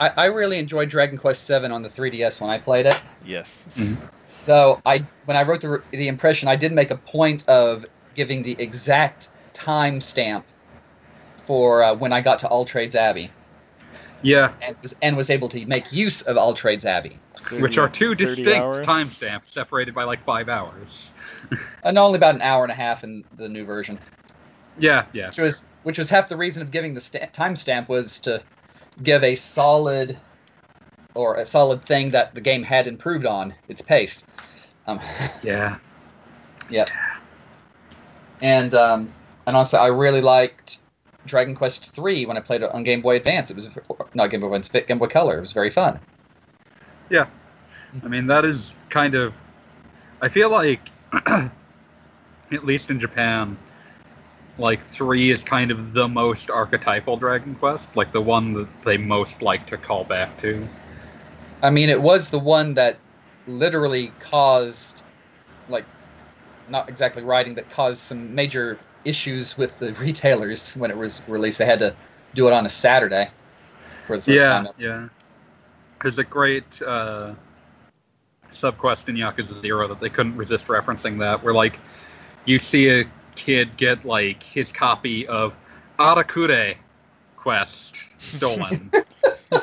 I, 0.00 0.12
I 0.16 0.24
really 0.26 0.58
enjoyed 0.58 0.88
Dragon 0.88 1.18
Quest 1.18 1.46
VII 1.46 1.66
on 1.66 1.82
the 1.82 1.90
3DS 1.90 2.40
when 2.40 2.48
I 2.48 2.56
played 2.56 2.86
it. 2.86 2.98
yes. 3.22 3.64
Mm-hmm. 3.76 4.02
Though 4.46 4.80
I, 4.86 5.04
when 5.26 5.36
I 5.36 5.42
wrote 5.42 5.60
the 5.60 5.82
the 5.90 6.08
impression, 6.08 6.48
I 6.48 6.56
did 6.56 6.72
make 6.72 6.90
a 6.90 6.96
point 6.96 7.46
of 7.48 7.84
giving 8.14 8.42
the 8.42 8.56
exact 8.58 9.28
timestamp 9.52 10.44
for 11.44 11.82
uh, 11.82 11.94
when 11.94 12.12
I 12.12 12.20
got 12.20 12.38
to 12.40 12.48
All 12.48 12.64
Trades 12.64 12.94
Abbey, 12.94 13.30
Yeah, 14.22 14.52
and 14.62 14.76
was 14.82 14.96
and 15.02 15.16
was 15.16 15.30
able 15.30 15.48
to 15.50 15.64
make 15.66 15.92
use 15.92 16.22
of 16.22 16.36
All 16.36 16.54
Trades 16.54 16.84
Abbey. 16.86 17.18
which 17.60 17.76
are 17.78 17.88
two 17.88 18.14
distinct 18.14 18.86
timestamps 18.86 19.46
separated 19.46 19.94
by 19.94 20.04
like 20.04 20.24
five 20.24 20.48
hours. 20.48 21.12
And 21.82 21.98
only 21.98 22.16
about 22.16 22.34
an 22.34 22.40
hour 22.42 22.62
and 22.64 22.72
a 22.72 22.74
half 22.74 23.04
in 23.04 23.22
the 23.36 23.48
new 23.48 23.64
version, 23.66 23.98
Yeah, 24.78 25.04
yeah. 25.12 25.26
which 25.26 25.38
was 25.38 25.66
which 25.82 25.98
was 25.98 26.08
half 26.08 26.28
the 26.28 26.36
reason 26.36 26.62
of 26.62 26.70
giving 26.70 26.94
the 26.94 27.00
sta- 27.02 27.26
timestamp 27.32 27.88
was 27.88 28.18
to 28.20 28.42
give 29.02 29.22
a 29.22 29.34
solid 29.34 30.16
or 31.14 31.34
a 31.36 31.44
solid 31.44 31.82
thing 31.82 32.08
that 32.10 32.34
the 32.34 32.40
game 32.40 32.62
had 32.62 32.86
improved 32.86 33.26
on 33.26 33.54
its 33.68 33.82
pace. 33.82 34.26
Um, 34.86 34.98
yeah. 35.42 35.76
Yeah. 36.70 36.86
and 38.40 38.74
um, 38.74 39.08
and 39.46 39.54
also 39.56 39.76
I 39.78 39.88
really 39.88 40.22
liked 40.22 40.78
Dragon 41.26 41.54
Quest 41.54 41.96
III 41.98 42.26
when 42.26 42.36
I 42.36 42.40
played 42.40 42.62
it 42.62 42.70
on 42.70 42.82
Game 42.84 43.00
Boy 43.00 43.16
Advance. 43.16 43.50
It 43.50 43.54
was 43.54 43.68
not 44.14 44.30
Game 44.30 44.40
Boy 44.40 44.46
Advance, 44.46 44.68
but 44.68 44.86
Game 44.86 44.98
Boy 44.98 45.06
Color. 45.06 45.38
It 45.38 45.40
was 45.40 45.52
very 45.52 45.70
fun. 45.70 45.98
Yeah, 47.10 47.26
I 48.02 48.08
mean, 48.08 48.26
that 48.26 48.44
is 48.44 48.74
kind 48.90 49.14
of. 49.14 49.34
I 50.20 50.28
feel 50.28 50.50
like, 50.50 50.80
at 51.12 51.50
least 52.64 52.90
in 52.90 52.98
Japan, 52.98 53.58
like 54.58 54.82
three 54.82 55.30
is 55.30 55.42
kind 55.42 55.70
of 55.70 55.92
the 55.92 56.08
most 56.08 56.50
archetypal 56.50 57.16
Dragon 57.16 57.54
Quest, 57.56 57.88
like 57.94 58.12
the 58.12 58.22
one 58.22 58.52
that 58.54 58.68
they 58.82 58.96
most 58.96 59.42
like 59.42 59.66
to 59.66 59.76
call 59.76 60.04
back 60.04 60.38
to. 60.38 60.66
I 61.62 61.70
mean, 61.70 61.88
it 61.88 62.00
was 62.00 62.30
the 62.30 62.38
one 62.38 62.74
that 62.74 62.98
literally 63.46 64.12
caused, 64.20 65.04
like, 65.68 65.84
not 66.68 66.88
exactly 66.88 67.22
writing, 67.22 67.54
but 67.54 67.68
caused 67.70 68.00
some 68.00 68.34
major 68.34 68.78
issues 69.04 69.56
with 69.56 69.76
the 69.78 69.92
retailers 69.94 70.76
when 70.76 70.90
it 70.90 70.96
was 70.96 71.22
released. 71.28 71.58
They 71.58 71.66
had 71.66 71.78
to 71.80 71.94
do 72.34 72.48
it 72.48 72.52
on 72.52 72.66
a 72.66 72.70
Saturday 72.70 73.30
for 74.04 74.16
the 74.16 74.22
first 74.22 74.38
yeah, 74.38 74.48
time. 74.48 74.68
yeah. 74.78 74.86
Yeah. 74.86 75.08
There's 76.02 76.18
a 76.18 76.24
great 76.24 76.82
uh, 76.82 77.34
subquest 78.50 79.08
in 79.08 79.16
Yakuza 79.16 79.60
Zero 79.60 79.88
that 79.88 80.00
they 80.00 80.10
couldn't 80.10 80.36
resist 80.36 80.66
referencing. 80.66 81.18
That 81.18 81.42
where 81.42 81.54
like 81.54 81.78
you 82.44 82.58
see 82.58 83.00
a 83.00 83.04
kid 83.36 83.76
get 83.76 84.04
like 84.04 84.42
his 84.42 84.70
copy 84.70 85.26
of 85.26 85.54
Arakure 85.98 86.76
quest 87.36 88.20
stolen, 88.20 88.90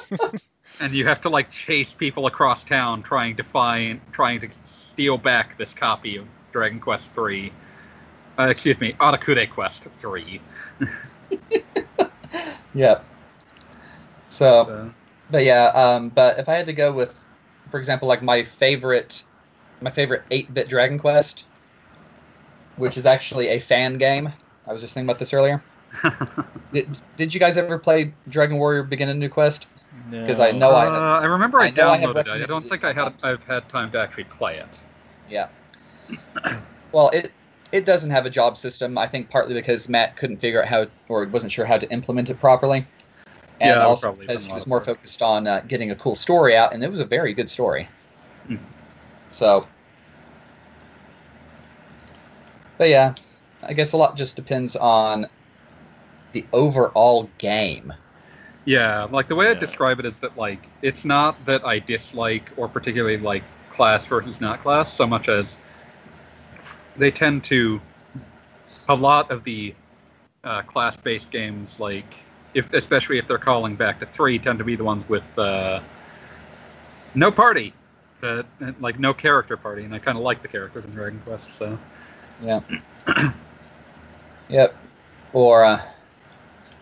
and 0.79 0.93
you 0.93 1.05
have 1.05 1.21
to 1.21 1.29
like 1.29 1.51
chase 1.51 1.93
people 1.93 2.27
across 2.27 2.63
town 2.63 3.03
trying 3.03 3.35
to 3.37 3.43
find, 3.43 4.01
trying 4.11 4.39
to 4.41 4.49
steal 4.65 5.17
back 5.17 5.57
this 5.57 5.73
copy 5.73 6.17
of 6.17 6.27
Dragon 6.51 6.79
Quest 6.79 7.11
Three. 7.13 7.51
Uh, 8.41 8.47
excuse 8.47 8.79
me, 8.79 8.93
Arakure 8.99 9.47
Quest 9.49 9.83
Three. 9.97 10.41
Yep. 12.73 13.03
So, 14.29 14.65
So, 14.65 14.93
But 15.29 15.43
yeah, 15.43 15.65
um, 15.75 16.09
but 16.09 16.39
if 16.39 16.47
I 16.47 16.53
had 16.55 16.65
to 16.67 16.73
go 16.73 16.91
with, 16.91 17.25
for 17.69 17.77
example, 17.77 18.07
like 18.07 18.23
my 18.23 18.43
favorite, 18.43 19.23
my 19.81 19.89
favorite 19.89 20.23
eight-bit 20.31 20.69
Dragon 20.69 20.97
Quest, 20.97 21.45
which 22.77 22.97
is 22.97 23.05
actually 23.05 23.49
a 23.49 23.59
fan 23.59 23.95
game. 23.95 24.31
I 24.67 24.73
was 24.73 24.81
just 24.81 24.93
thinking 24.93 25.09
about 25.09 25.19
this 25.19 25.33
earlier. 25.33 25.61
Did, 26.71 26.97
did 27.17 27.33
you 27.33 27.39
guys 27.41 27.57
ever 27.57 27.77
play 27.77 28.13
Dragon 28.29 28.57
Warrior 28.57 28.83
Begin 28.83 29.09
a 29.09 29.13
New 29.13 29.27
Quest? 29.27 29.67
'Cause 30.25 30.39
I 30.39 30.51
know 30.53 30.71
I- 30.71 30.87
Uh, 30.87 31.19
I 31.19 31.25
remember 31.25 31.59
I, 31.59 31.65
I 31.65 31.71
know 31.71 31.91
I 31.91 31.97
downloaded 31.97 32.21
it. 32.21 32.27
I 32.29 32.45
don't 32.45 32.63
it 32.65 32.69
think 32.69 32.85
I 32.85 32.93
had. 32.93 33.19
sometimes. 33.19 33.23
I've 33.25 33.43
had 33.43 33.67
time 33.67 33.91
to 33.91 33.99
actually 33.99 34.23
play 34.23 34.57
it. 34.57 34.79
Yeah. 35.29 35.49
Well, 36.93 37.09
it 37.09 37.31
it 37.71 37.85
doesn't 37.85 38.11
have 38.11 38.25
a 38.25 38.29
job 38.29 38.57
system. 38.57 38.97
I 38.97 39.07
think 39.07 39.29
partly 39.29 39.53
because 39.53 39.89
Matt 39.89 40.15
couldn't 40.17 40.39
figure 40.39 40.61
out 40.61 40.67
how 40.67 40.87
or 41.09 41.25
wasn't 41.27 41.51
sure 41.51 41.65
how 41.65 41.77
to 41.77 41.91
implement 41.91 42.29
it 42.29 42.39
properly, 42.39 42.87
and 43.59 43.81
Yeah, 43.81 43.85
also 43.85 44.13
because 44.13 44.45
he 44.45 44.53
was 44.53 44.67
more 44.67 44.81
focused 44.81 45.21
on 45.21 45.47
uh, 45.47 45.61
getting 45.67 45.91
a 45.91 45.95
cool 45.95 46.15
story 46.15 46.55
out, 46.55 46.73
and 46.73 46.83
it 46.83 46.89
was 46.89 46.99
a 46.99 47.05
very 47.05 47.33
good 47.33 47.49
story. 47.49 47.87
Hmm. 48.47 48.55
So, 49.29 49.65
but 52.77 52.89
yeah, 52.89 53.15
I 53.63 53.73
guess 53.73 53.93
a 53.93 53.97
lot 53.97 54.17
just 54.17 54.35
depends 54.35 54.75
on 54.75 55.27
the 56.33 56.45
overall 56.53 57.29
game. 57.37 57.93
Yeah, 58.65 59.05
like 59.05 59.27
the 59.27 59.35
way 59.35 59.49
I 59.49 59.53
describe 59.53 59.99
it 59.99 60.05
is 60.05 60.19
that 60.19 60.37
like 60.37 60.69
it's 60.81 61.03
not 61.03 61.43
that 61.45 61.65
I 61.65 61.79
dislike 61.79 62.51
or 62.57 62.67
particularly 62.67 63.17
like 63.17 63.43
class 63.69 64.05
versus 64.05 64.39
not 64.39 64.61
class 64.61 64.93
so 64.93 65.07
much 65.07 65.29
as 65.29 65.57
they 67.01 67.11
tend 67.11 67.43
to 67.43 67.81
a 68.87 68.95
lot 68.95 69.31
of 69.31 69.43
the 69.43 69.73
uh, 70.43 70.61
class-based 70.61 71.31
games 71.31 71.79
like 71.79 72.05
if 72.53 72.71
especially 72.73 73.17
if 73.17 73.27
they're 73.27 73.37
calling 73.37 73.75
back 73.75 73.99
to 73.99 74.05
three 74.05 74.37
tend 74.37 74.59
to 74.59 74.65
be 74.65 74.75
the 74.75 74.83
ones 74.83 75.07
with 75.09 75.23
uh, 75.37 75.81
no 77.15 77.31
party, 77.31 77.73
uh, 78.23 78.43
like 78.79 78.99
no 78.99 79.13
character 79.13 79.57
party, 79.57 79.83
and 79.83 79.93
I 79.95 79.99
kind 79.99 80.17
of 80.17 80.23
like 80.23 80.41
the 80.41 80.47
characters 80.47 80.85
in 80.85 80.91
Dragon 80.91 81.19
Quest. 81.25 81.51
So 81.51 81.79
yeah, 82.43 82.61
Yep. 84.49 84.75
Or, 85.33 85.63
uh, 85.63 85.81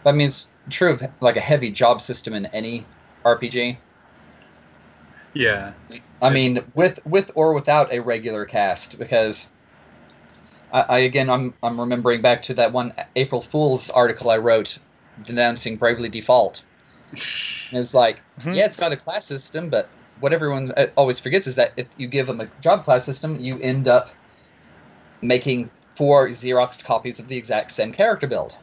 I 0.06 0.12
mean, 0.12 0.28
it's 0.28 0.50
true 0.70 0.94
of 0.94 1.04
like 1.22 1.38
a 1.38 1.42
heavy 1.42 1.70
job 1.72 2.02
system 2.02 2.34
in 2.34 2.48
any 2.48 2.84
RPG. 3.24 3.78
yeah, 5.34 5.74
I 6.22 6.30
mean, 6.30 6.66
with 6.74 7.00
with 7.06 7.32
or 7.36 7.54
without 7.54 7.94
a 7.94 8.00
regular 8.00 8.46
cast, 8.46 8.98
because 8.98 9.48
I, 10.72 10.82
I 10.82 11.00
again, 11.00 11.30
I'm 11.30 11.56
I'm 11.64 11.80
remembering 11.80 12.22
back 12.22 12.42
to 12.44 12.54
that 12.56 12.72
one 12.74 12.94
April 13.16 13.42
Fool's 13.42 13.90
article 13.90 14.30
I 14.32 14.38
wrote 14.38 14.78
denouncing 15.22 15.78
Bravely 15.78 16.10
Default. 16.10 16.66
And 17.72 17.78
it 17.78 17.80
was 17.80 17.94
like, 17.94 18.24
Hmm. 18.42 18.54
yeah, 18.54 18.66
it's 18.66 18.78
got 18.78 18.92
a 18.92 18.98
class 18.98 19.28
system, 19.28 19.70
but 19.70 19.96
what 20.16 20.34
everyone 20.34 20.72
uh, 20.78 20.88
always 20.98 21.20
forgets 21.20 21.48
is 21.48 21.56
that 21.56 21.74
if 21.78 21.90
you 21.98 22.08
give 22.08 22.28
them 22.28 22.42
a 22.42 22.48
job 22.60 22.84
class 22.84 23.06
system, 23.06 23.40
you 23.40 23.60
end 23.60 23.88
up 23.88 24.10
making 25.22 25.72
four 25.96 26.28
Xeroxed 26.30 26.84
copies 26.84 27.20
of 27.20 27.28
the 27.30 27.38
exact 27.38 27.72
same 27.72 27.92
character 27.94 28.28
build. 28.28 28.58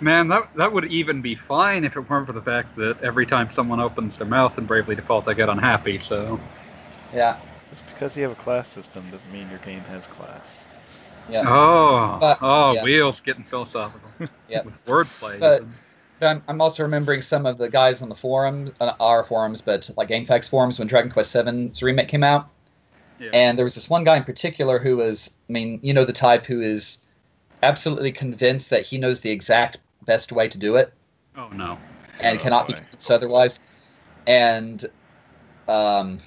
Man, 0.00 0.28
that 0.28 0.48
that 0.54 0.72
would 0.72 0.84
even 0.86 1.20
be 1.20 1.34
fine 1.34 1.84
if 1.84 1.96
it 1.96 2.08
weren't 2.08 2.26
for 2.26 2.32
the 2.32 2.42
fact 2.42 2.76
that 2.76 3.00
every 3.00 3.26
time 3.26 3.50
someone 3.50 3.80
opens 3.80 4.16
their 4.16 4.26
mouth 4.26 4.56
in 4.58 4.66
Bravely 4.66 4.94
Default, 4.94 5.28
I 5.28 5.34
get 5.34 5.48
unhappy. 5.48 5.98
So 5.98 6.40
Yeah, 7.10 7.38
Just 7.74 7.86
because 7.86 8.16
you 8.16 8.22
have 8.22 8.30
a 8.32 8.36
class 8.36 8.68
system 8.68 9.10
doesn't 9.10 9.32
mean 9.32 9.50
your 9.50 9.58
game 9.58 9.80
has 9.80 10.06
class. 10.06 10.60
yeah. 11.28 11.42
oh, 11.44 12.18
But- 12.20 12.38
oh, 12.40 12.72
yeah. 12.74 12.84
wheels 12.84 13.20
getting 13.20 13.42
philosophical 13.42 14.08
yeah. 14.48 14.62
with 14.62 14.82
wordplay. 14.84 15.40
But- 15.40 15.64
But 16.20 16.28
I'm, 16.28 16.42
I'm 16.46 16.60
also 16.60 16.84
remembering 16.84 17.20
some 17.20 17.44
of 17.46 17.58
the 17.58 17.68
guys 17.68 18.00
on 18.00 18.08
the 18.08 18.14
forums, 18.14 18.70
uh, 18.80 18.92
our 19.00 19.24
forums, 19.24 19.60
but 19.60 19.90
like 19.96 20.08
GameFAQs 20.08 20.48
forums 20.48 20.78
when 20.78 20.86
Dragon 20.86 21.10
Quest 21.10 21.32
VII's 21.34 21.82
remake 21.82 22.06
came 22.06 22.22
out. 22.22 22.48
yeah. 23.18 23.30
And 23.32 23.58
there 23.58 23.64
was 23.64 23.74
this 23.74 23.90
one 23.90 24.04
guy 24.04 24.16
in 24.18 24.22
particular 24.22 24.78
who 24.78 24.98
was, 24.98 25.36
I 25.48 25.52
mean, 25.52 25.80
you 25.82 25.92
know, 25.92 26.04
the 26.04 26.12
type 26.12 26.46
who 26.46 26.60
is 26.62 27.06
absolutely 27.64 28.12
convinced 28.12 28.70
that 28.70 28.82
he 28.82 28.96
knows 28.98 29.18
the 29.20 29.30
exact 29.30 29.78
best 30.06 30.30
way 30.30 30.46
to 30.48 30.56
do 30.58 30.76
it 30.76 30.92
oh 31.36 31.48
no, 31.48 31.76
and 32.20 32.38
Oh, 32.38 32.42
cannot 32.42 32.68
be 32.68 32.74
boy. 32.74 32.78
convinced 32.78 33.10
otherwise. 33.10 33.58
And, 34.28 34.84
um, 35.68 36.18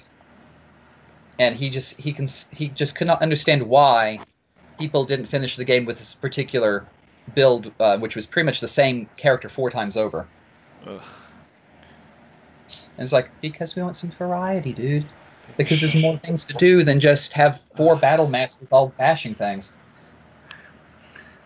and 1.38 1.54
he 1.54 1.70
just 1.70 1.98
he 1.98 2.12
can 2.12 2.26
he 2.52 2.68
just 2.68 2.96
could 2.96 3.06
not 3.06 3.22
understand 3.22 3.62
why 3.62 4.20
people 4.78 5.04
didn't 5.04 5.26
finish 5.26 5.56
the 5.56 5.64
game 5.64 5.84
with 5.84 5.98
this 5.98 6.14
particular 6.14 6.86
build, 7.34 7.72
uh, 7.80 7.98
which 7.98 8.16
was 8.16 8.26
pretty 8.26 8.46
much 8.46 8.60
the 8.60 8.68
same 8.68 9.08
character 9.16 9.48
four 9.48 9.70
times 9.70 9.96
over. 9.96 10.26
Ugh. 10.86 11.02
And 12.96 13.04
it's 13.04 13.12
like, 13.12 13.30
because 13.40 13.76
we 13.76 13.82
want 13.82 13.96
some 13.96 14.10
variety, 14.10 14.72
dude. 14.72 15.06
Because 15.56 15.80
there's 15.80 15.94
more 15.94 16.18
things 16.18 16.44
to 16.46 16.52
do 16.54 16.82
than 16.82 17.00
just 17.00 17.32
have 17.32 17.60
four 17.74 17.96
battle 17.96 18.28
masters 18.28 18.70
all 18.70 18.88
bashing 18.98 19.34
things. 19.34 19.76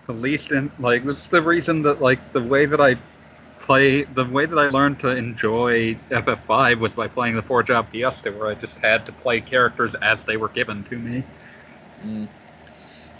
The 0.07 0.13
least 0.13 0.51
in 0.51 0.73
like 0.81 1.05
this 1.05 1.21
is 1.21 1.27
the 1.29 1.41
reason 1.41 1.83
that 1.83 2.03
like 2.03 2.33
the 2.33 2.43
way 2.43 2.67
that 2.67 2.81
I 2.81 2.97
play, 3.63 4.03
the 4.03 4.25
way 4.25 4.45
that 4.47 4.59
I 4.59 4.69
learned 4.69 4.99
to 5.01 5.17
enjoy 5.17 5.95
FF5 6.11 6.81
was 6.81 6.95
by 6.95 7.09
playing 7.09 7.37
the 7.37 7.43
four 7.43 7.63
job 7.63 7.87
Fiesta, 7.91 8.31
where 8.33 8.49
I 8.49 8.55
just 8.55 8.79
had 8.79 9.07
to 9.07 9.13
play 9.13 9.41
characters 9.41 9.95
as 9.97 10.23
they 10.25 10.37
were 10.37 10.49
given 10.49 10.85
to 10.85 10.99
me. 10.99 11.25
Mm. 12.05 12.29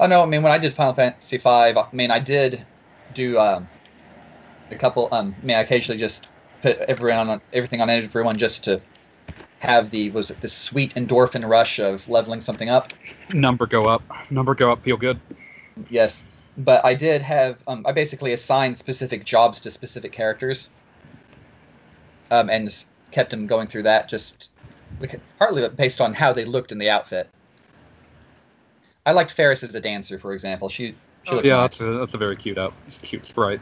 Oh 0.01 0.07
no, 0.07 0.23
I 0.23 0.27
mean 0.27 0.43
when 0.43 0.53
I 0.53 0.59
did 0.59 0.75
Final 0.75 0.95
Fantasy 0.95 1.39
V, 1.39 1.49
I 1.49 1.85
mean 1.93 2.11
I 2.11 2.19
did 2.19 2.65
do 3.13 3.39
um, 3.39 3.69
a 4.71 4.77
couple. 4.77 5.09
Um, 5.13 5.35
I 5.43 5.47
mean 5.47 5.57
I 5.57 5.61
occasionally 5.61 5.99
just 5.99 6.29
put 6.61 6.79
everyone 6.89 7.29
on 7.29 7.41
everything 7.53 7.81
on 7.81 7.89
everyone 7.89 8.37
just 8.37 8.65
to 8.65 8.81
have 9.61 9.91
the 9.91 10.11
was 10.11 10.31
it 10.31 10.41
the 10.41 10.49
sweet 10.49 10.95
endorphin 10.97 11.49
rush 11.49 11.79
of 11.79 12.09
leveling 12.09 12.41
something 12.41 12.69
up. 12.69 12.93
Number 13.31 13.67
go 13.67 13.87
up, 13.87 14.03
number 14.31 14.57
go 14.57 14.73
up, 14.73 14.83
feel 14.83 14.97
good. 14.97 15.21
Yes, 15.89 16.29
but 16.59 16.85
I 16.85 16.95
did 16.95 17.23
have 17.23 17.63
um, 17.67 17.85
I 17.87 17.93
basically 17.93 18.33
assigned 18.33 18.77
specific 18.77 19.25
jobs 19.25 19.61
to 19.63 19.71
specific 19.71 20.13
characters, 20.13 20.71
um, 22.31 22.51
and 22.51 22.69
kept 23.11 23.31
them 23.31 23.47
going 23.47 23.67
through 23.67 23.85
that 23.85 24.09
just 24.09 24.53
partly 25.39 25.69
based 25.71 26.01
on 26.01 26.15
how 26.15 26.33
they 26.33 26.45
looked 26.45 26.73
in 26.73 26.79
the 26.79 26.91
outfit. 26.91 27.29
I 29.05 29.13
liked 29.13 29.33
Faris 29.33 29.63
as 29.63 29.75
a 29.75 29.81
dancer, 29.81 30.19
for 30.19 30.33
example. 30.33 30.69
She, 30.69 30.95
she 31.25 31.35
looked 31.35 31.47
yeah, 31.47 31.57
nice. 31.57 31.79
that's 31.79 31.81
a, 31.83 31.99
that's 31.99 32.15
a 32.15 32.19
very 32.19 32.37
cute 32.37 32.57
out, 32.57 32.73
cute 33.03 33.27
sprite. 33.27 33.61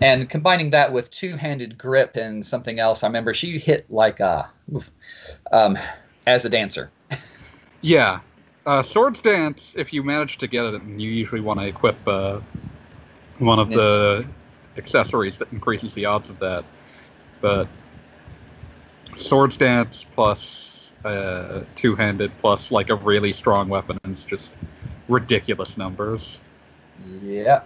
and 0.00 0.28
combining 0.30 0.70
that 0.70 0.90
with 0.90 1.10
two-handed 1.10 1.76
grip 1.76 2.16
and 2.16 2.44
something 2.44 2.78
else, 2.78 3.04
I 3.04 3.08
remember 3.08 3.34
she 3.34 3.58
hit 3.58 3.90
like 3.90 4.20
a, 4.20 4.50
oof, 4.74 4.90
um, 5.52 5.76
as 6.26 6.44
a 6.44 6.48
dancer. 6.48 6.90
Yeah. 7.82 8.20
Uh, 8.66 8.82
Swords 8.82 9.20
Dance, 9.20 9.74
if 9.78 9.92
you 9.92 10.02
manage 10.02 10.38
to 10.38 10.48
get 10.48 10.64
it, 10.66 10.74
and 10.74 11.00
you 11.00 11.08
usually 11.10 11.40
want 11.40 11.60
to 11.60 11.66
equip 11.66 11.96
uh, 12.08 12.40
one 13.38 13.60
of 13.60 13.70
the 13.70 14.26
accessories 14.76 15.36
that 15.36 15.52
increases 15.52 15.94
the 15.94 16.04
odds 16.04 16.28
of 16.30 16.38
that. 16.40 16.64
But 17.40 17.68
Swords 19.14 19.56
Dance 19.56 20.04
plus 20.10 20.90
uh, 21.04 21.62
two 21.76 21.94
handed 21.94 22.36
plus 22.38 22.72
like 22.72 22.90
a 22.90 22.96
really 22.96 23.32
strong 23.32 23.68
weapon 23.68 24.00
is 24.04 24.24
just 24.24 24.52
ridiculous 25.08 25.76
numbers. 25.76 26.40
Yeah. 27.22 27.62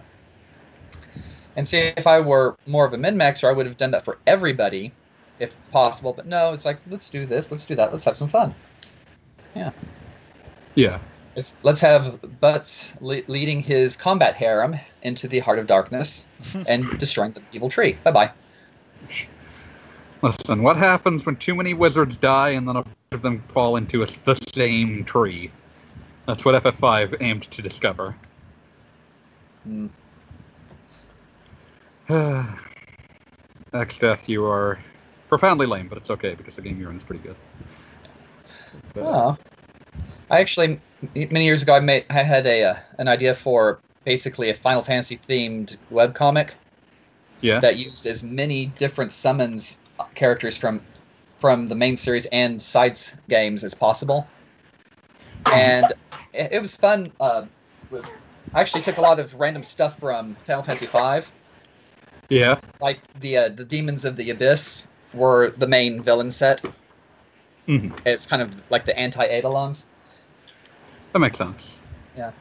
And 1.55 1.67
see, 1.67 1.91
if 1.97 2.05
I 2.05 2.19
were 2.19 2.55
more 2.67 2.85
of 2.85 2.93
a 2.93 2.97
min 2.97 3.15
maxer, 3.15 3.49
I 3.49 3.53
would 3.53 3.65
have 3.65 3.77
done 3.77 3.91
that 3.91 4.05
for 4.05 4.19
everybody, 4.27 4.93
if 5.39 5.57
possible. 5.71 6.13
But 6.13 6.27
no, 6.27 6.53
it's 6.53 6.65
like 6.65 6.79
let's 6.87 7.09
do 7.09 7.25
this, 7.25 7.49
let's 7.49 7.65
do 7.65 7.73
that, 7.75 7.91
let's 7.91 8.05
have 8.05 8.15
some 8.15 8.27
fun. 8.27 8.53
Yeah. 9.55 9.71
It's, 11.35 11.55
let's 11.63 11.79
have 11.79 12.19
Butts 12.41 12.93
le- 12.99 13.21
leading 13.27 13.61
his 13.61 13.95
combat 13.95 14.35
harem 14.35 14.75
into 15.01 15.27
the 15.27 15.39
heart 15.39 15.59
of 15.59 15.67
darkness 15.67 16.25
and 16.67 16.83
destroying 16.99 17.31
the 17.33 17.41
evil 17.51 17.69
tree. 17.69 17.93
Bye 18.03 18.11
bye. 18.11 18.31
Listen, 20.21 20.61
what 20.61 20.77
happens 20.77 21.25
when 21.25 21.35
too 21.37 21.55
many 21.55 21.73
wizards 21.73 22.15
die 22.17 22.49
and 22.49 22.67
then 22.67 22.75
a 22.75 22.83
bunch 22.83 22.95
of 23.11 23.21
them 23.21 23.41
fall 23.47 23.77
into 23.77 24.03
a, 24.03 24.07
the 24.25 24.35
same 24.53 25.03
tree? 25.05 25.51
That's 26.27 26.45
what 26.45 26.61
FF5 26.63 27.17
aimed 27.21 27.43
to 27.43 27.61
discover. 27.61 28.15
Mm. 32.09 32.59
Exdeath, 33.73 34.27
you 34.27 34.43
are 34.45 34.79
profoundly 35.29 35.65
lame, 35.65 35.87
but 35.87 35.97
it's 35.97 36.11
okay 36.11 36.35
because 36.35 36.55
the 36.55 36.61
game 36.61 36.77
you're 36.79 36.89
in 36.89 36.97
is 36.97 37.03
pretty 37.03 37.23
good. 37.23 37.35
But, 38.93 39.03
Oh. 39.03 39.37
I 40.31 40.39
actually 40.39 40.79
many 41.13 41.45
years 41.45 41.61
ago 41.61 41.75
I 41.75 41.81
made 41.81 42.05
I 42.09 42.23
had 42.23 42.47
a 42.47 42.63
uh, 42.63 42.75
an 42.97 43.09
idea 43.09 43.35
for 43.35 43.79
basically 44.05 44.49
a 44.49 44.53
Final 44.53 44.81
Fantasy 44.81 45.17
themed 45.17 45.77
webcomic 45.91 46.53
yeah. 47.41 47.59
that 47.59 47.77
used 47.77 48.07
as 48.07 48.23
many 48.23 48.67
different 48.67 49.11
summons 49.11 49.81
uh, 49.99 50.05
characters 50.15 50.55
from 50.55 50.81
from 51.37 51.67
the 51.67 51.75
main 51.75 51.97
series 51.97 52.27
and 52.27 52.61
sides 52.61 53.15
games 53.27 53.65
as 53.65 53.75
possible. 53.75 54.25
And 55.53 55.91
it, 56.33 56.53
it 56.53 56.61
was 56.61 56.77
fun. 56.77 57.11
Uh, 57.19 57.45
with, 57.89 58.09
I 58.53 58.61
actually 58.61 58.83
took 58.83 58.97
a 58.97 59.01
lot 59.01 59.19
of 59.19 59.35
random 59.35 59.63
stuff 59.63 59.99
from 59.99 60.37
Final 60.45 60.63
Fantasy 60.63 60.85
V, 60.85 61.27
yeah. 62.29 62.57
like 62.79 63.01
the 63.19 63.37
uh, 63.37 63.49
the 63.49 63.65
Demons 63.65 64.05
of 64.05 64.15
the 64.15 64.29
Abyss 64.29 64.87
were 65.13 65.49
the 65.57 65.67
main 65.67 66.01
villain 66.01 66.31
set. 66.31 66.63
Mhm. 67.67 67.99
It's 68.05 68.25
kind 68.25 68.41
of 68.41 68.71
like 68.71 68.85
the 68.85 68.97
anti 68.97 69.25
Eidolons. 69.25 69.90
That 71.13 71.19
makes 71.19 71.37
sense. 71.37 71.77
Yeah. 72.15 72.31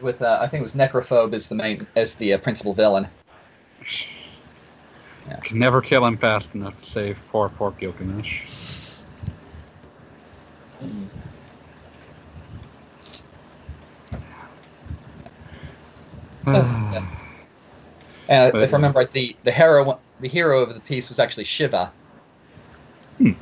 With 0.00 0.22
uh, 0.22 0.38
I 0.40 0.48
think 0.48 0.60
it 0.60 0.62
was 0.62 0.74
Necrophobe 0.74 1.34
as 1.34 1.48
the 1.48 1.54
main 1.54 1.86
as 1.96 2.14
the 2.14 2.34
uh, 2.34 2.38
principal 2.38 2.74
villain. 2.74 3.08
Yeah. 5.26 5.36
Can 5.40 5.58
never 5.58 5.80
kill 5.80 6.06
him 6.06 6.16
fast 6.16 6.54
enough 6.54 6.80
to 6.80 6.88
save 6.88 7.20
poor, 7.28 7.48
poor 7.48 7.72
Gilgamesh. 7.72 8.42
yeah. 16.46 17.06
And 18.28 18.52
But- 18.52 18.62
if 18.62 18.72
I 18.72 18.76
remember 18.76 19.00
right, 19.00 19.10
the 19.10 19.36
the 19.44 19.52
hero 19.52 20.00
the 20.20 20.28
hero 20.28 20.60
of 20.60 20.74
the 20.74 20.80
piece 20.80 21.08
was 21.08 21.18
actually 21.18 21.44
Shiva. 21.44 21.92
Hmm. 23.18 23.32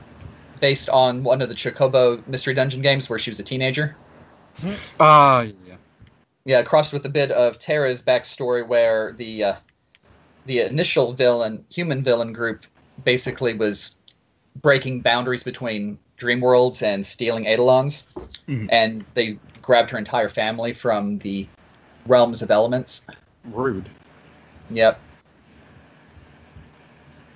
Based 0.60 0.88
on 0.88 1.22
one 1.22 1.42
of 1.42 1.48
the 1.48 1.54
Chocobo 1.54 2.26
Mystery 2.26 2.54
Dungeon 2.54 2.82
games 2.82 3.08
where 3.10 3.18
she 3.18 3.30
was 3.30 3.40
a 3.40 3.44
teenager. 3.44 3.96
Ah, 5.00 5.42
yeah. 5.42 5.76
Yeah, 6.46 6.62
crossed 6.62 6.92
with 6.92 7.04
a 7.04 7.10
bit 7.10 7.30
of 7.32 7.58
Terra's 7.58 8.00
backstory 8.00 8.66
where 8.66 9.12
the 9.12 9.44
uh, 9.44 9.54
the 10.46 10.60
initial 10.60 11.12
villain, 11.12 11.64
human 11.70 12.02
villain 12.02 12.32
group, 12.32 12.64
basically 13.04 13.52
was 13.52 13.96
breaking 14.62 15.00
boundaries 15.00 15.42
between 15.42 15.98
dream 16.16 16.40
worlds 16.40 16.82
and 16.82 17.04
stealing 17.04 17.46
Eidolons, 17.46 18.08
Mhm. 18.48 18.68
and 18.70 19.04
they 19.14 19.38
grabbed 19.60 19.90
her 19.90 19.98
entire 19.98 20.28
family 20.28 20.72
from 20.72 21.18
the 21.18 21.46
realms 22.06 22.40
of 22.40 22.50
elements. 22.50 23.06
Rude. 23.44 23.90
Yep. 24.70 24.98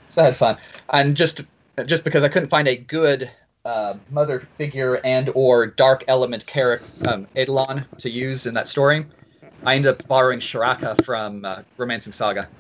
So 0.09 0.23
I 0.23 0.25
had 0.27 0.37
fun, 0.37 0.57
and 0.91 1.17
just 1.17 1.43
just 1.85 2.05
because 2.05 2.25
I 2.25 2.29
couldn't 2.29 2.49
find 2.49 2.69
a 2.69 2.77
good 2.77 3.31
uh, 3.65 3.95
mother 4.09 4.41
figure 4.59 5.01
and 5.05 5.31
or 5.35 5.67
dark 5.67 6.05
element 6.09 6.47
character 6.47 6.87
um, 7.05 7.27
Eidolon 7.37 7.87
to 7.99 8.11
use 8.11 8.47
in 8.47 8.55
that 8.55 8.69
story, 8.69 9.07
I 9.65 9.75
ended 9.77 9.95
up 9.95 10.07
borrowing 10.09 10.41
Schirach 10.41 10.81
from 11.05 11.45
uh, 11.45 11.63
Romancing 11.77 12.13
Saga 12.13 12.51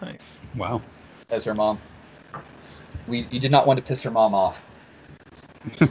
Nice. 0.00 0.40
Wow. 0.54 0.82
as 1.30 1.44
her 1.44 1.54
mom. 1.54 1.80
We 3.06 3.28
you 3.30 3.40
did 3.40 3.50
not 3.50 3.66
want 3.66 3.78
to 3.78 3.82
piss 3.82 4.02
her 4.02 4.10
mom 4.10 4.34
off. 4.34 4.62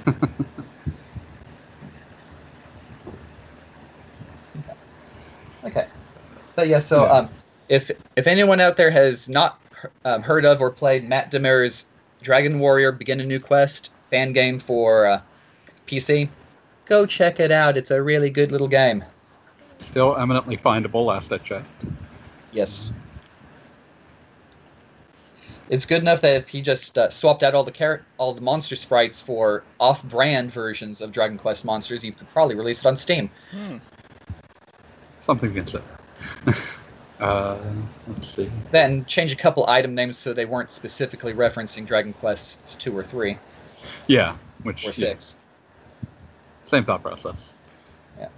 Okay. 5.63 5.87
But 6.55 6.67
yeah, 6.67 6.79
so 6.79 7.03
Yeah. 7.03 7.09
um, 7.11 7.29
if 7.67 7.91
if 8.15 8.27
anyone 8.27 8.61
out 8.61 8.77
there 8.77 8.89
has 8.91 9.27
not 9.27 9.59
um, 10.05 10.21
heard 10.21 10.45
of 10.45 10.61
or 10.61 10.71
played 10.71 11.07
Matt 11.07 11.31
Demir's 11.31 11.89
Dragon 12.21 12.59
Warrior 12.59 12.91
Begin 12.91 13.19
a 13.19 13.25
New 13.25 13.39
Quest 13.39 13.91
fan 14.09 14.31
game 14.33 14.59
for 14.59 15.05
uh, 15.05 15.21
PC, 15.85 16.29
go 16.85 17.05
check 17.05 17.39
it 17.39 17.51
out. 17.51 17.77
It's 17.77 17.91
a 17.91 18.01
really 18.01 18.29
good 18.29 18.51
little 18.51 18.67
game. 18.67 19.03
Still 19.77 20.17
eminently 20.17 20.57
findable, 20.57 21.05
last 21.05 21.31
I 21.31 21.37
checked. 21.37 21.85
Yes. 22.51 22.93
It's 25.69 25.85
good 25.85 26.01
enough 26.01 26.21
that 26.21 26.35
if 26.35 26.47
he 26.47 26.61
just 26.61 26.97
uh, 26.97 27.09
swapped 27.09 27.43
out 27.43 27.53
all 27.53 27.63
the 27.63 27.71
char- 27.71 28.05
all 28.17 28.33
the 28.33 28.41
monster 28.41 28.75
sprites 28.75 29.21
for 29.21 29.63
off-brand 29.79 30.49
versions 30.49 31.01
of 31.01 31.11
Dragon 31.11 31.37
Quest 31.37 31.65
monsters, 31.65 32.05
you 32.05 32.13
could 32.13 32.29
probably 32.29 32.55
release 32.55 32.79
it 32.79 32.87
on 32.87 32.95
Steam. 32.95 33.29
Hmm. 33.51 33.77
Something 35.21 35.53
to 35.53 35.59
consider. 35.61 35.83
uh, 37.19 37.57
let's 38.07 38.27
see. 38.35 38.49
Then 38.71 39.05
change 39.05 39.31
a 39.31 39.35
couple 39.35 39.65
item 39.67 39.95
names 39.95 40.17
so 40.17 40.33
they 40.33 40.45
weren't 40.45 40.71
specifically 40.71 41.33
referencing 41.33 41.85
Dragon 41.85 42.13
Quests 42.13 42.75
two 42.75 42.95
or 42.97 43.03
three 43.03 43.37
Yeah, 44.07 44.35
which 44.63 44.83
or 44.83 44.87
yeah, 44.87 44.91
six. 44.91 45.39
same 46.65 46.83
thought 46.83 47.01
process. 47.01 47.35
Yeah. 48.19 48.29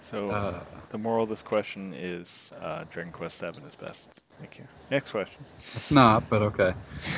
So 0.00 0.30
Uh, 0.30 0.60
the 0.90 0.98
moral 0.98 1.24
of 1.24 1.28
this 1.30 1.42
question 1.42 1.94
is 1.96 2.52
uh, 2.60 2.84
Dragon 2.90 3.12
Quest 3.12 3.38
Seven 3.38 3.62
is 3.64 3.74
best. 3.74 4.20
Thank 4.38 4.58
you. 4.58 4.64
Next 4.90 5.10
question. 5.10 5.44
it's 5.74 5.90
not, 5.90 6.28
but 6.30 6.40
okay. 6.42 6.72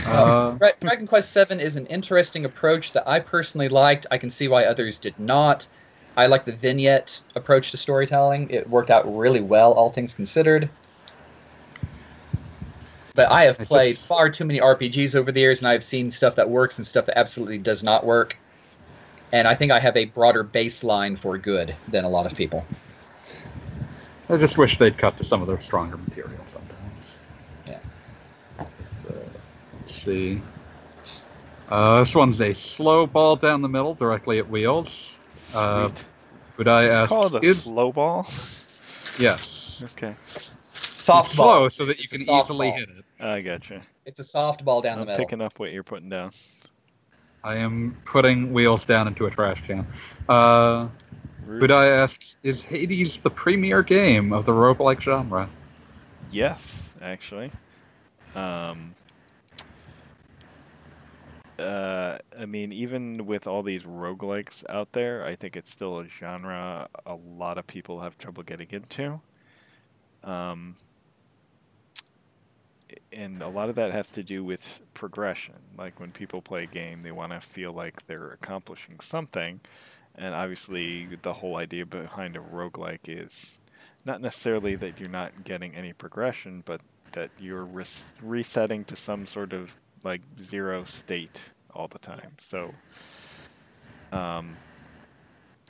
Well, 0.06 0.26
Uh, 0.48 0.50
Dra- 0.58 0.72
Dragon 0.80 1.06
Quest 1.06 1.30
Seven 1.32 1.60
is 1.60 1.76
an 1.76 1.86
interesting 1.86 2.44
approach 2.44 2.92
that 2.92 3.08
I 3.08 3.20
personally 3.20 3.68
liked. 3.68 4.06
I 4.10 4.18
can 4.18 4.28
see 4.30 4.48
why 4.48 4.64
others 4.64 4.98
did 4.98 5.18
not. 5.18 5.66
I 6.16 6.26
like 6.26 6.44
the 6.44 6.52
vignette 6.52 7.22
approach 7.36 7.70
to 7.70 7.76
storytelling. 7.78 8.50
It 8.50 8.68
worked 8.68 8.90
out 8.90 9.04
really 9.16 9.40
well, 9.40 9.72
all 9.72 9.88
things 9.88 10.12
considered. 10.14 10.68
But 13.14 13.30
I 13.30 13.42
have 13.44 13.58
played 13.58 13.96
just- 13.96 14.06
far 14.06 14.30
too 14.30 14.44
many 14.44 14.60
RPGs 14.60 15.14
over 15.14 15.30
the 15.32 15.40
years, 15.40 15.60
and 15.60 15.68
I've 15.68 15.82
seen 15.82 16.10
stuff 16.10 16.34
that 16.36 16.48
works 16.48 16.78
and 16.78 16.86
stuff 16.86 17.06
that 17.06 17.18
absolutely 17.18 17.58
does 17.58 17.82
not 17.84 18.04
work. 18.06 18.36
And 19.32 19.48
I 19.48 19.54
think 19.54 19.72
I 19.72 19.78
have 19.80 19.96
a 19.96 20.06
broader 20.06 20.44
baseline 20.44 21.18
for 21.18 21.38
good 21.38 21.74
than 21.88 22.04
a 22.04 22.08
lot 22.08 22.26
of 22.26 22.34
people. 22.36 22.64
I 24.28 24.36
just 24.36 24.56
wish 24.58 24.78
they'd 24.78 24.96
cut 24.96 25.16
to 25.18 25.24
some 25.24 25.42
of 25.42 25.48
their 25.48 25.60
stronger 25.60 25.96
material 25.96 26.40
sometimes. 26.46 27.16
Yeah. 27.66 27.78
So, 29.02 29.14
let's 29.78 29.94
see. 29.94 30.40
Uh, 31.68 32.00
this 32.00 32.14
one's 32.14 32.40
a 32.40 32.52
slow 32.54 33.06
ball 33.06 33.36
down 33.36 33.62
the 33.62 33.68
middle, 33.68 33.94
directly 33.94 34.38
at 34.38 34.48
wheels. 34.48 35.12
Uh, 35.54 35.88
Sweet. 35.88 36.06
Would 36.58 36.68
I 36.68 36.82
Let's 36.84 36.94
ask? 36.94 37.08
call 37.08 37.26
it 37.26 37.44
a 37.44 37.46
is 37.46 37.62
slow 37.62 37.92
ball. 37.92 38.26
yes. 39.18 39.82
okay. 39.92 40.14
It's 41.02 41.08
Softball. 41.10 41.34
slow 41.34 41.68
so 41.68 41.84
that 41.86 41.98
you 41.98 42.04
It's 42.04 42.12
can 42.24 42.34
easily 42.34 42.68
softball. 42.70 42.76
hit 42.76 42.88
it. 42.90 43.04
I 43.24 43.40
gotcha. 43.40 43.82
It's 44.06 44.20
a 44.20 44.22
softball 44.22 44.82
down 44.82 44.98
I'm 44.98 45.00
the 45.00 45.06
middle. 45.12 45.24
picking 45.24 45.40
up 45.40 45.58
what 45.58 45.72
you're 45.72 45.82
putting 45.82 46.08
down. 46.08 46.30
I 47.42 47.56
am 47.56 47.96
putting 48.04 48.52
wheels 48.52 48.84
down 48.84 49.08
into 49.08 49.26
a 49.26 49.30
trash 49.30 49.60
can. 49.66 49.84
Uh, 50.28 50.88
Rude. 51.44 51.60
would 51.62 51.70
I 51.72 51.86
ask? 51.86 52.36
Is 52.44 52.62
Hades 52.62 53.16
the 53.18 53.30
premier 53.30 53.82
game 53.82 54.32
of 54.32 54.46
the 54.46 54.52
roguelike 54.52 55.00
genre? 55.00 55.50
Yes, 56.30 56.90
actually. 57.00 57.50
Um, 58.36 58.94
uh, 61.58 62.18
I 62.38 62.46
mean, 62.46 62.72
even 62.72 63.26
with 63.26 63.48
all 63.48 63.64
these 63.64 63.82
roguelikes 63.82 64.64
out 64.68 64.92
there, 64.92 65.24
I 65.26 65.34
think 65.34 65.56
it's 65.56 65.70
still 65.70 65.98
a 65.98 66.06
genre 66.06 66.88
a 67.06 67.14
lot 67.16 67.58
of 67.58 67.66
people 67.66 68.00
have 68.00 68.16
trouble 68.18 68.44
getting 68.44 68.68
into. 68.70 69.20
Um, 70.22 70.76
and 73.12 73.42
a 73.42 73.48
lot 73.48 73.68
of 73.68 73.76
that 73.76 73.92
has 73.92 74.10
to 74.12 74.22
do 74.22 74.44
with 74.44 74.80
progression. 74.94 75.54
Like 75.76 76.00
when 76.00 76.10
people 76.10 76.42
play 76.42 76.64
a 76.64 76.66
game, 76.66 77.02
they 77.02 77.12
want 77.12 77.32
to 77.32 77.40
feel 77.40 77.72
like 77.72 78.06
they're 78.06 78.30
accomplishing 78.30 79.00
something. 79.00 79.60
And 80.14 80.34
obviously, 80.34 81.08
the 81.22 81.32
whole 81.32 81.56
idea 81.56 81.86
behind 81.86 82.36
a 82.36 82.40
roguelike 82.40 83.08
is 83.08 83.60
not 84.04 84.20
necessarily 84.20 84.74
that 84.76 85.00
you're 85.00 85.08
not 85.08 85.44
getting 85.44 85.74
any 85.74 85.92
progression, 85.92 86.62
but 86.66 86.80
that 87.12 87.30
you're 87.38 87.64
res- 87.64 88.12
resetting 88.22 88.84
to 88.84 88.96
some 88.96 89.26
sort 89.26 89.52
of 89.52 89.74
like 90.04 90.20
zero 90.40 90.84
state 90.84 91.52
all 91.74 91.88
the 91.88 91.98
time. 91.98 92.32
So, 92.38 92.74
um, 94.12 94.56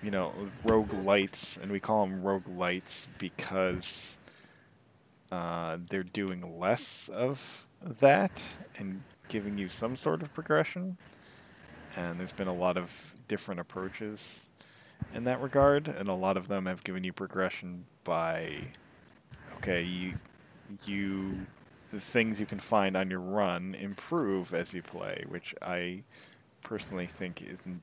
you 0.02 0.10
know, 0.10 0.32
roguelites, 0.66 1.62
and 1.62 1.70
we 1.70 1.78
call 1.78 2.06
them 2.06 2.22
rogue 2.22 2.48
lights 2.48 3.06
because 3.18 4.16
uh, 5.32 5.78
they're 5.88 6.02
doing 6.02 6.60
less 6.60 7.08
of 7.08 7.66
that 8.00 8.44
and 8.76 9.02
giving 9.28 9.56
you 9.56 9.68
some 9.68 9.96
sort 9.96 10.20
of 10.22 10.32
progression. 10.34 10.98
And 11.96 12.20
there's 12.20 12.32
been 12.32 12.48
a 12.48 12.54
lot 12.54 12.76
of 12.76 13.14
different 13.28 13.58
approaches 13.58 14.40
in 15.14 15.24
that 15.24 15.40
regard, 15.40 15.88
and 15.88 16.08
a 16.08 16.14
lot 16.14 16.36
of 16.36 16.48
them 16.48 16.66
have 16.66 16.84
given 16.84 17.02
you 17.02 17.14
progression 17.14 17.84
by, 18.04 18.56
okay, 19.56 19.82
you, 19.82 20.14
you, 20.84 21.46
the 21.92 22.00
things 22.00 22.38
you 22.38 22.46
can 22.46 22.60
find 22.60 22.94
on 22.94 23.10
your 23.10 23.20
run 23.20 23.74
improve 23.74 24.52
as 24.52 24.74
you 24.74 24.82
play, 24.82 25.24
which 25.28 25.54
I 25.62 26.02
personally 26.62 27.06
think 27.06 27.42
isn't 27.42 27.80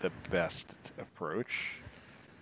the 0.00 0.10
best 0.28 0.92
approach 0.98 1.74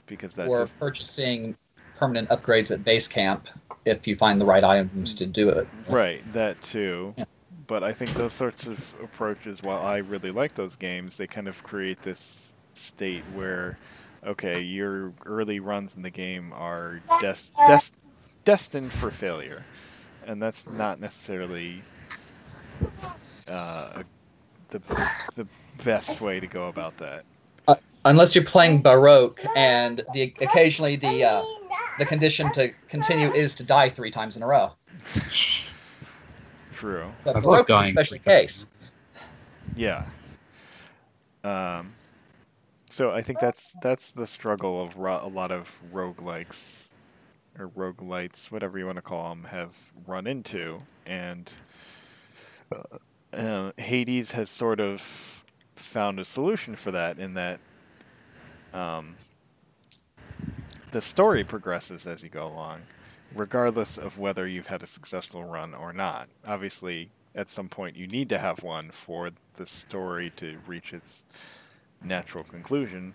because 0.06 0.34
that 0.34 0.48
or 0.48 0.60
does- 0.60 0.72
purchasing 0.72 1.54
permanent 1.98 2.28
upgrades 2.28 2.70
at 2.70 2.84
base 2.84 3.08
camp 3.08 3.48
if 3.84 4.06
you 4.06 4.16
find 4.16 4.40
the 4.40 4.46
right 4.46 4.64
items 4.64 5.14
to 5.16 5.26
do 5.26 5.48
it. 5.48 5.66
Right, 5.88 6.22
that 6.32 6.60
too. 6.62 7.14
Yeah. 7.16 7.24
But 7.66 7.82
I 7.82 7.92
think 7.92 8.12
those 8.14 8.32
sorts 8.32 8.66
of 8.66 8.94
approaches, 9.02 9.62
while 9.62 9.84
I 9.84 9.98
really 9.98 10.30
like 10.30 10.54
those 10.54 10.76
games, 10.76 11.16
they 11.16 11.26
kind 11.26 11.48
of 11.48 11.62
create 11.62 12.00
this 12.02 12.52
state 12.74 13.24
where, 13.34 13.78
okay, 14.24 14.60
your 14.60 15.12
early 15.26 15.60
runs 15.60 15.94
in 15.96 16.02
the 16.02 16.10
game 16.10 16.52
are 16.54 17.00
des- 17.20 17.50
des- 17.66 17.94
destined 18.44 18.90
for 18.92 19.10
failure, 19.10 19.64
and 20.26 20.40
that's 20.40 20.66
not 20.70 20.98
necessarily 20.98 21.82
uh, 23.48 24.02
the 24.70 24.78
the 25.36 25.46
best 25.84 26.20
way 26.20 26.40
to 26.40 26.46
go 26.46 26.68
about 26.68 26.96
that. 26.98 27.24
Unless 28.04 28.34
you're 28.34 28.44
playing 28.44 28.80
Baroque 28.80 29.44
and 29.56 30.02
the 30.14 30.32
occasionally 30.40 30.96
the 30.96 31.24
uh, 31.24 31.42
the 31.98 32.06
condition 32.06 32.50
to 32.52 32.72
continue 32.88 33.30
is 33.32 33.54
to 33.56 33.64
die 33.64 33.88
three 33.90 34.10
times 34.10 34.36
in 34.36 34.42
a 34.42 34.46
row. 34.46 34.72
True. 36.72 37.10
But 37.24 37.36
I've 37.36 37.44
loved 37.44 37.68
Baroque's 37.68 37.88
a 37.88 37.90
special 37.90 38.18
case. 38.18 38.70
Yeah. 39.76 40.06
Um. 41.44 41.92
So 42.90 43.10
I 43.10 43.20
think 43.20 43.40
that's 43.40 43.76
that's 43.82 44.12
the 44.12 44.26
struggle 44.26 44.82
of 44.82 44.96
ro- 44.96 45.20
a 45.22 45.28
lot 45.28 45.50
of 45.50 45.80
roguelikes 45.92 46.88
or 47.58 47.68
roguelites, 47.68 48.50
whatever 48.50 48.78
you 48.78 48.86
want 48.86 48.96
to 48.96 49.02
call 49.02 49.28
them, 49.30 49.44
have 49.44 49.92
run 50.06 50.26
into, 50.26 50.80
and 51.04 51.52
uh, 53.32 53.72
Hades 53.76 54.32
has 54.32 54.48
sort 54.48 54.80
of 54.80 55.37
found 55.78 56.18
a 56.18 56.24
solution 56.24 56.76
for 56.76 56.90
that 56.90 57.18
in 57.18 57.34
that 57.34 57.60
um, 58.72 59.16
the 60.90 61.00
story 61.00 61.44
progresses 61.44 62.06
as 62.06 62.22
you 62.22 62.28
go 62.28 62.46
along, 62.46 62.82
regardless 63.34 63.98
of 63.98 64.18
whether 64.18 64.46
you've 64.46 64.66
had 64.66 64.82
a 64.82 64.86
successful 64.86 65.44
run 65.44 65.74
or 65.74 65.92
not. 65.92 66.28
Obviously, 66.46 67.10
at 67.34 67.50
some 67.50 67.68
point, 67.68 67.96
you 67.96 68.06
need 68.06 68.28
to 68.30 68.38
have 68.38 68.62
one 68.62 68.90
for 68.90 69.30
the 69.56 69.66
story 69.66 70.30
to 70.36 70.58
reach 70.66 70.92
its 70.92 71.26
natural 72.02 72.44
conclusion. 72.44 73.14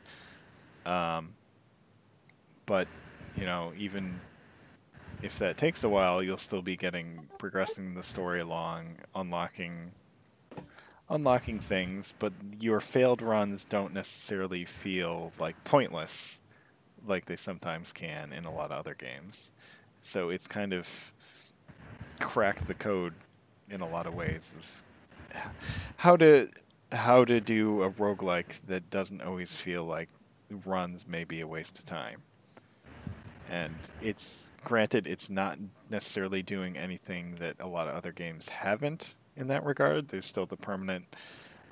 Um, 0.86 1.34
but 2.66 2.88
you 3.36 3.46
know, 3.46 3.74
even 3.78 4.20
if 5.22 5.40
that 5.40 5.58
takes 5.58 5.84
a 5.84 5.90
while, 5.90 6.22
you'll 6.22 6.38
still 6.38 6.62
be 6.62 6.76
getting 6.76 7.20
progressing 7.40 7.94
the 7.96 8.04
story 8.04 8.42
along, 8.42 8.98
unlocking 9.16 9.92
unlocking 11.10 11.60
things, 11.60 12.14
but 12.20 12.34
your 12.60 12.80
failed 12.80 13.22
runs 13.22 13.66
don't 13.66 13.94
necessarily 13.94 14.66
feel 14.66 15.32
like 15.40 15.62
pointless 15.64 16.42
like 17.06 17.26
they 17.26 17.36
sometimes 17.36 17.92
can 17.92 18.32
in 18.32 18.46
a 18.46 18.54
lot 18.54 18.72
of 18.72 18.80
other 18.80 18.96
games. 18.96 19.52
So 20.02 20.30
it's 20.30 20.48
kind 20.48 20.74
of 20.74 21.14
cracked 22.20 22.68
the 22.68 22.74
code 22.74 23.14
in 23.70 23.82
a 23.82 23.88
lot 23.88 24.08
of 24.08 24.14
ways 24.14 24.56
of 24.58 24.84
how 25.98 26.16
to 26.18 26.50
how 26.92 27.26
to 27.26 27.42
do 27.42 27.82
a 27.82 27.90
roguelike 27.90 28.62
that 28.68 28.90
doesn't 28.92 29.22
always 29.22 29.54
feel 29.54 29.84
like 29.84 30.10
runs 30.66 31.08
may 31.08 31.24
be 31.24 31.42
a 31.42 31.48
waste 31.48 31.80
of 31.80 31.86
time. 31.86 32.22
And 33.50 33.76
it's 34.02 34.48
granted 34.64 35.08
it's 35.08 35.30
not 35.30 35.58
necessarily 35.90 36.44
doing 36.44 36.78
anything 36.78 37.36
that 37.40 37.56
a 37.60 37.68
lot 37.68 37.88
of 37.88 37.96
other 37.96 38.12
games 38.12 38.48
haven't 38.50 39.16
in 39.38 39.48
that 39.48 39.66
regard. 39.66 40.08
There's 40.08 40.26
still 40.26 40.46
the 40.46 40.58
permanent 40.58 41.06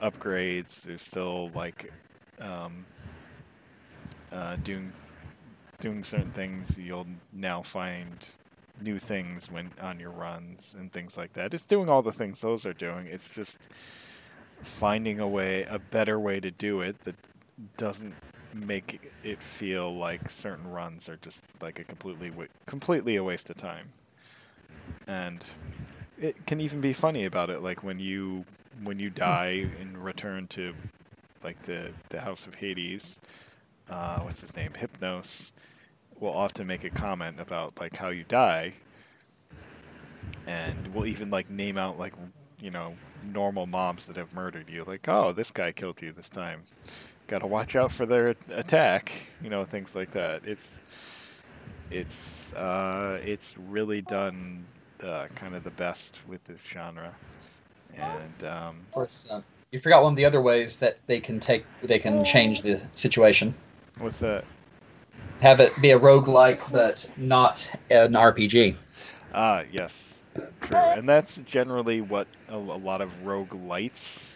upgrades. 0.02 0.82
There's 0.82 1.02
still 1.02 1.50
like 1.54 1.92
um, 2.40 2.86
uh, 4.32 4.58
doing 4.58 4.92
doing 5.80 6.04
certain 6.04 6.32
things. 6.32 6.78
You'll 6.78 7.08
now 7.34 7.62
find 7.62 8.28
new 8.82 9.00
things 9.00 9.52
when 9.52 9.72
on 9.82 10.00
your 10.00 10.12
runs 10.12 10.76
and 10.78 10.92
things 10.92 11.18
like 11.18 11.34
that. 11.34 11.54
It's 11.54 11.66
doing 11.66 11.90
all 11.90 12.02
the 12.02 12.12
things 12.12 12.42
those 12.42 12.66
are 12.66 12.74
doing. 12.74 13.08
It's 13.08 13.34
just 13.34 13.60
finding 14.64 15.20
a 15.20 15.28
way, 15.28 15.64
a 15.64 15.80
better 15.80 16.20
way 16.20 16.40
to 16.40 16.52
do 16.52 16.82
it 16.82 17.00
that 17.04 17.16
doesn't 17.78 18.14
make 18.54 19.12
it 19.24 19.42
feel 19.42 19.96
like 19.96 20.30
certain 20.30 20.70
runs 20.70 21.08
are 21.08 21.18
just 21.18 21.42
like 21.62 21.80
a 21.80 21.84
completely 21.84 22.32
completely 22.66 23.16
a 23.16 23.24
waste 23.24 23.50
of 23.50 23.58
time. 23.58 23.90
And 25.08 25.46
it 26.22 26.46
can 26.46 26.62
even 26.62 26.80
be 26.80 26.94
funny 26.94 27.26
about 27.26 27.50
it, 27.50 27.62
like 27.62 27.84
when 27.84 28.00
you 28.00 28.46
when 28.84 29.00
you 29.00 29.10
die 29.10 29.68
and 29.80 29.98
return 29.98 30.48
to 30.48 30.74
like 31.44 31.62
the 31.64 31.92
the 32.10 32.22
House 32.22 32.48
of 32.48 32.56
Hades. 32.56 33.20
Uh, 33.90 34.20
what's 34.20 34.40
his 34.40 34.56
name? 34.56 34.72
Hypnos 34.80 35.52
will 36.20 36.34
often 36.34 36.68
make 36.68 36.84
a 36.84 36.90
comment 36.90 37.40
about 37.40 37.74
like 37.80 37.98
how 37.98 38.10
you 38.10 38.24
die, 38.24 38.74
and 40.46 40.94
will 40.94 41.08
even 41.08 41.32
like 41.32 41.50
name 41.50 41.78
out 41.78 41.98
like 41.98 42.14
you 42.60 42.70
know 42.70 42.94
normal 43.24 43.66
mobs 43.66 44.06
that 44.06 44.16
have 44.16 44.34
murdered 44.34 44.70
you. 44.70 44.84
Like, 44.84 45.08
oh, 45.10 45.34
this 45.34 45.52
guy 45.52 45.72
killed 45.72 46.02
you 46.02 46.12
this 46.12 46.30
time. 46.30 46.64
Got 47.28 47.40
to 47.40 47.48
watch 47.48 47.76
out 47.76 47.92
for 47.92 48.06
their 48.06 48.36
attack. 48.50 49.12
You 49.44 49.50
know, 49.50 49.66
things 49.66 49.96
like 49.96 50.12
that. 50.12 50.46
It's 50.46 50.68
it's 51.90 52.54
uh, 52.54 53.20
it's 53.24 53.56
really 53.58 54.02
done 54.02 54.66
uh, 55.04 55.28
kind 55.36 55.56
of 55.56 55.64
the 55.64 55.72
best 55.72 56.20
with 56.28 56.44
this 56.46 56.62
genre, 56.62 57.14
and 57.96 58.44
um, 58.44 58.78
Of 58.88 58.92
course, 58.92 59.28
uh, 59.32 59.42
you 59.72 59.80
forgot 59.80 60.04
one 60.04 60.14
of 60.14 60.18
the 60.18 60.26
other 60.26 60.42
ways 60.42 60.78
that 60.78 60.98
they 61.08 61.20
can 61.20 61.40
take 61.40 61.66
they 61.84 62.00
can 62.00 62.24
change 62.24 62.62
the 62.62 62.80
situation. 62.94 63.54
what's 64.00 64.20
that? 64.20 64.44
Have 65.42 65.60
it 65.60 65.74
be 65.82 65.92
a 65.92 66.00
roguelike, 66.00 66.62
but 66.72 67.10
not 67.18 67.70
an 67.90 68.14
RPG. 68.14 68.76
Ah, 69.34 69.64
yes, 69.72 70.16
true, 70.62 70.78
and 70.78 71.08
that's 71.08 71.38
generally 71.46 72.02
what 72.02 72.28
a, 72.50 72.56
a 72.56 72.58
lot 72.58 73.02
of 73.02 73.12
roguelites 73.24 74.34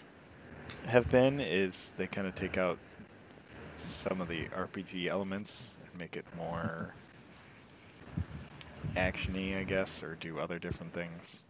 have 0.88 1.10
been. 1.12 1.40
Is 1.40 1.94
they 1.98 2.08
kind 2.08 2.28
of 2.28 2.34
take 2.36 2.58
out 2.58 2.80
some 3.78 4.22
of 4.22 4.28
the 4.28 4.46
RPG 4.46 5.08
elements 5.08 5.78
and 5.86 6.00
make 6.00 6.16
it 6.16 6.26
more 6.38 6.94
actiony, 8.96 9.60
I 9.60 9.64
guess, 9.64 10.04
or 10.04 10.16
do 10.16 10.40
other 10.40 10.60
different 10.60 10.94
things. 10.94 11.44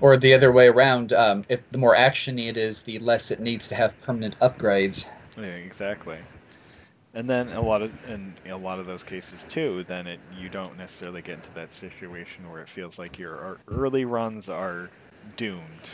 Or 0.00 0.16
the 0.16 0.34
other 0.34 0.52
way 0.52 0.68
around, 0.68 1.12
um, 1.12 1.44
if 1.48 1.68
the 1.70 1.78
more 1.78 1.96
actiony 1.96 2.48
it 2.48 2.56
is, 2.56 2.82
the 2.82 2.98
less 2.98 3.30
it 3.30 3.40
needs 3.40 3.66
to 3.68 3.74
have 3.74 3.98
permanent 4.00 4.38
upgrades. 4.40 5.10
Yeah, 5.38 5.44
exactly. 5.44 6.18
And 7.14 7.30
then 7.30 7.48
a 7.52 7.60
lot 7.62 7.80
of 7.80 7.90
in 8.06 8.34
a 8.44 8.56
lot 8.56 8.78
of 8.78 8.84
those 8.84 9.02
cases 9.02 9.42
too, 9.48 9.86
then 9.88 10.06
it 10.06 10.20
you 10.38 10.50
don't 10.50 10.76
necessarily 10.76 11.22
get 11.22 11.36
into 11.36 11.50
that 11.54 11.72
situation 11.72 12.50
where 12.50 12.60
it 12.60 12.68
feels 12.68 12.98
like 12.98 13.18
your 13.18 13.58
early 13.68 14.04
runs 14.04 14.50
are 14.50 14.90
doomed. 15.38 15.90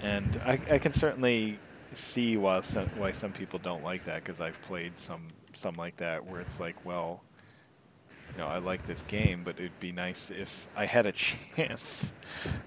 And 0.00 0.40
I, 0.44 0.58
I 0.70 0.78
can 0.78 0.94
certainly 0.94 1.58
see 1.92 2.38
why 2.38 2.60
some, 2.60 2.86
why 2.96 3.10
some 3.10 3.32
people 3.32 3.58
don't 3.58 3.84
like 3.84 4.04
that 4.04 4.24
because 4.24 4.40
I've 4.40 4.60
played 4.62 4.98
some 4.98 5.28
some 5.52 5.74
like 5.74 5.98
that 5.98 6.24
where 6.24 6.40
it's 6.40 6.58
like, 6.58 6.82
well, 6.84 7.22
you 8.34 8.42
know, 8.42 8.48
I 8.48 8.58
like 8.58 8.86
this 8.86 9.02
game, 9.06 9.42
but 9.44 9.56
it'd 9.58 9.78
be 9.80 9.92
nice 9.92 10.30
if 10.30 10.68
I 10.76 10.86
had 10.86 11.06
a 11.06 11.12
chance 11.56 12.12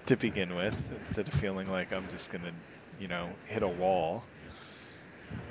to 0.06 0.16
begin 0.16 0.54
with 0.54 0.76
instead 1.06 1.28
of 1.28 1.34
feeling 1.34 1.70
like 1.70 1.92
I'm 1.92 2.08
just 2.10 2.30
gonna, 2.30 2.52
you 2.98 3.08
know, 3.08 3.28
hit 3.46 3.62
a 3.62 3.68
wall. 3.68 4.24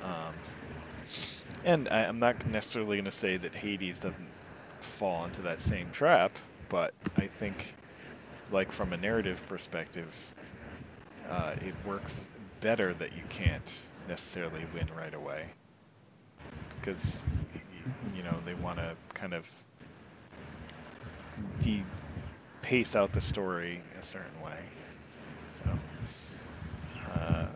Um, 0.02 0.34
and 1.64 1.88
I, 1.88 2.04
I'm 2.04 2.18
not 2.18 2.46
necessarily 2.46 2.96
going 2.96 3.04
to 3.04 3.10
say 3.10 3.36
that 3.36 3.54
Hades 3.54 3.98
doesn't 3.98 4.28
fall 4.80 5.24
into 5.24 5.42
that 5.42 5.62
same 5.62 5.90
trap, 5.92 6.32
but 6.68 6.94
I 7.16 7.26
think, 7.26 7.74
like 8.50 8.72
from 8.72 8.92
a 8.92 8.96
narrative 8.96 9.42
perspective, 9.48 10.34
uh, 11.28 11.54
it 11.64 11.74
works 11.86 12.20
better 12.60 12.94
that 12.94 13.12
you 13.12 13.22
can't 13.28 13.88
necessarily 14.08 14.64
win 14.74 14.88
right 14.96 15.14
away 15.14 15.50
because 16.80 17.22
you 18.16 18.22
know 18.22 18.34
they 18.44 18.54
want 18.54 18.78
to 18.78 18.94
kind 19.14 19.34
of 19.34 19.50
de- 21.60 21.84
pace 22.62 22.94
out 22.96 23.12
the 23.12 23.20
story 23.20 23.80
a 23.98 24.02
certain 24.02 24.40
way. 24.44 24.58
So. 25.64 25.78
Uh, 27.12 27.46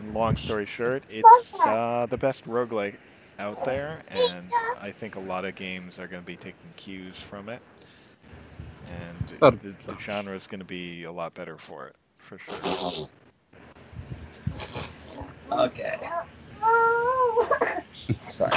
and 0.00 0.14
long 0.14 0.36
story 0.36 0.66
short, 0.66 1.04
it's 1.10 1.58
uh, 1.60 2.06
the 2.08 2.16
best 2.16 2.46
roguelike 2.46 2.96
out 3.38 3.64
there, 3.64 4.00
and 4.08 4.50
I 4.80 4.90
think 4.90 5.16
a 5.16 5.20
lot 5.20 5.44
of 5.44 5.54
games 5.54 5.98
are 5.98 6.06
going 6.06 6.22
to 6.22 6.26
be 6.26 6.36
taking 6.36 6.54
cues 6.76 7.18
from 7.18 7.48
it. 7.48 7.60
And 8.86 9.38
Oh. 9.42 9.50
the, 9.50 9.74
the 9.86 9.96
genre 10.00 10.34
is 10.34 10.46
going 10.46 10.58
to 10.60 10.64
be 10.64 11.04
a 11.04 11.12
lot 11.12 11.34
better 11.34 11.56
for 11.58 11.86
it, 11.86 11.96
for 12.18 12.38
sure. 12.38 13.08
Okay. 15.52 15.98
Sorry. 18.28 18.50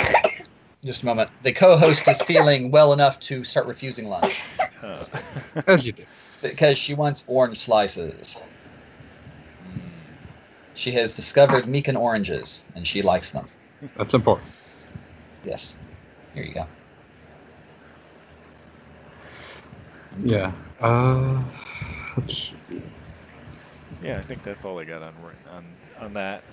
Just 0.84 1.04
a 1.04 1.06
moment. 1.06 1.30
The 1.44 1.54
co-host 1.54 2.08
is 2.10 2.22
feeling 2.24 2.70
well 2.70 2.92
enough 2.94 3.20
to 3.22 3.44
start 3.44 3.68
refusing 3.68 4.08
lunch 4.10 4.42
Uh, 4.82 5.06
As 5.68 5.86
you 5.86 5.94
do. 5.94 6.04
because 6.42 6.78
she 6.78 6.94
wants 6.94 7.24
orange 7.28 7.60
slices. 7.60 8.42
She 10.74 10.92
has 10.92 11.16
discovered 11.16 11.66
mikan 11.66 11.98
oranges, 11.98 12.64
and 12.76 12.86
she 12.86 13.02
likes 13.02 13.32
them. 13.32 13.48
That's 13.96 14.14
important. 14.14 14.50
Yes. 15.46 15.80
Here 16.34 16.44
you 16.44 16.54
go. 16.54 16.68
Yeah. 20.26 20.52
Uh, 20.82 21.42
let's 22.18 22.38
see. 22.38 22.82
yeah, 24.04 24.18
I 24.18 24.22
think 24.22 24.44
that's 24.44 24.66
all 24.66 24.80
I 24.80 24.84
got 24.84 25.02
on 25.02 25.14
on 25.52 25.66
on 26.02 26.14
that. 26.16 26.44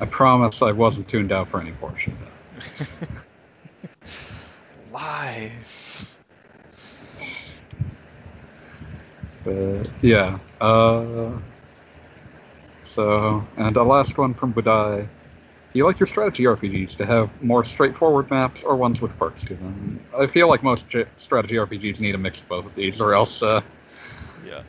I 0.00 0.06
promise 0.06 0.62
I 0.62 0.72
wasn't 0.72 1.06
tuned 1.08 1.32
out 1.32 1.48
for 1.48 1.60
any 1.60 1.72
portion 1.72 2.12
of 2.14 2.20
that. 2.20 2.33
Lies. 4.92 6.14
But 9.42 9.88
yeah. 10.00 10.38
Uh, 10.60 11.30
so, 12.84 13.46
and 13.56 13.76
a 13.76 13.82
last 13.82 14.16
one 14.18 14.34
from 14.34 14.54
Budai. 14.54 15.06
Do 15.72 15.78
you 15.78 15.84
like 15.84 15.98
your 15.98 16.06
strategy 16.06 16.44
RPGs 16.44 16.96
to 16.96 17.06
have 17.06 17.42
more 17.42 17.64
straightforward 17.64 18.30
maps 18.30 18.62
or 18.62 18.76
ones 18.76 19.00
with 19.00 19.18
perks 19.18 19.42
to 19.44 19.54
them? 19.54 19.98
I 20.16 20.28
feel 20.28 20.48
like 20.48 20.62
most 20.62 20.88
j- 20.88 21.06
strategy 21.16 21.56
RPGs 21.56 21.98
need 21.98 22.14
a 22.14 22.18
mix 22.18 22.40
of 22.40 22.48
both 22.48 22.66
of 22.66 22.74
these, 22.76 23.00
or 23.00 23.14
else, 23.14 23.42
uh, 23.42 23.60
Yeah. 24.46 24.62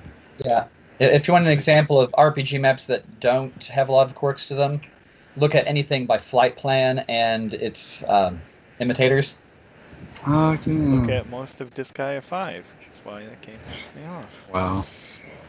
Yeah. 0.44 0.66
If 1.00 1.28
you 1.28 1.34
want 1.34 1.46
an 1.46 1.52
example 1.52 2.00
of 2.00 2.12
RPG 2.14 2.60
maps 2.60 2.88
that 2.88 3.20
don't 3.20 3.64
have 3.66 3.90
a 3.90 3.92
lot 3.92 4.08
of 4.08 4.16
quirks 4.16 4.48
to 4.48 4.56
them, 4.56 4.82
look 5.38 5.56
at 5.56 5.68
anything 5.68 6.06
by 6.06 6.18
Flight 6.18 6.56
Plan 6.56 7.00
and 7.10 7.54
its 7.54 8.08
um, 8.10 8.42
imitators. 8.80 9.40
Yeah. 10.28 10.58
Look 10.66 11.10
at 11.10 11.30
most 11.30 11.62
of 11.62 11.74
Disgaea 11.74 12.22
5, 12.24 12.56
which 12.80 12.88
is 12.94 13.00
why 13.04 13.24
that 13.26 13.42
game 13.42 13.58
pissed 13.58 13.96
me 13.96 14.06
off. 14.06 14.48
Wow. 14.52 14.86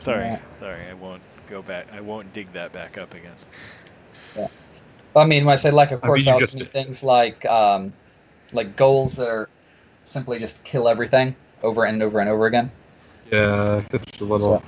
Sorry, 0.01 0.25
Yeah. 0.25 0.39
sorry, 0.59 0.81
I 0.91 0.95
won't 0.95 1.23
go 1.49 1.63
back. 1.63 1.87
I 1.93 2.01
won't 2.01 2.33
dig 2.33 2.53
that 2.53 2.73
back 2.73 2.99
up 2.99 3.15
again. 3.15 3.33
I 5.15 5.25
mean, 5.25 5.47
when 5.47 5.53
I 5.53 5.57
say 5.57 5.71
lack 5.71 5.93
of 5.93 6.05
I 6.05 6.09
mean, 6.09 6.29
I 6.29 6.33
also 6.33 6.45
just- 6.45 6.55
mean 6.57 6.67
things 6.69 7.03
like 7.03 7.45
um, 7.47 7.93
like 8.53 8.77
goals 8.77 9.17
that 9.17 9.29
are 9.29 9.49
simply 10.05 10.39
just 10.39 10.63
kill 10.65 10.89
everything 10.89 11.35
over 11.63 11.85
and 11.85 12.03
over 12.03 12.21
and 12.21 12.29
over 12.29 12.47
again. 12.47 12.71
Yeah, 13.33 13.83
it's 13.93 14.21
a 14.21 14.25
little 14.25 14.39
So, 14.61 14.63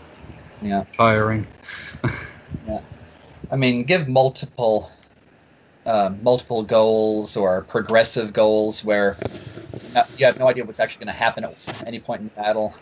yeah. 0.62 0.84
tiring. 0.96 1.46
Yeah, 2.66 2.80
I 3.50 3.56
mean, 3.56 3.84
give 3.84 4.08
multiple 4.08 4.90
uh, 5.88 6.12
multiple 6.20 6.62
goals 6.62 7.34
or 7.34 7.62
progressive 7.62 8.34
goals 8.34 8.84
where 8.84 9.16
you 10.18 10.26
have 10.26 10.38
no 10.38 10.46
idea 10.46 10.62
what's 10.62 10.80
actually 10.80 11.02
going 11.02 11.14
to 11.14 11.18
happen 11.18 11.44
at 11.44 11.86
any 11.86 11.98
point 11.98 12.20
in 12.20 12.26
the 12.26 12.32
battle. 12.32 12.74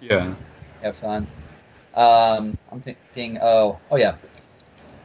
Yeah. 0.00 0.34
Have 0.82 0.96
fun. 0.98 1.26
Um, 1.94 2.58
I'm 2.70 2.82
thinking, 2.82 3.38
oh, 3.40 3.78
oh 3.90 3.96
yeah, 3.96 4.16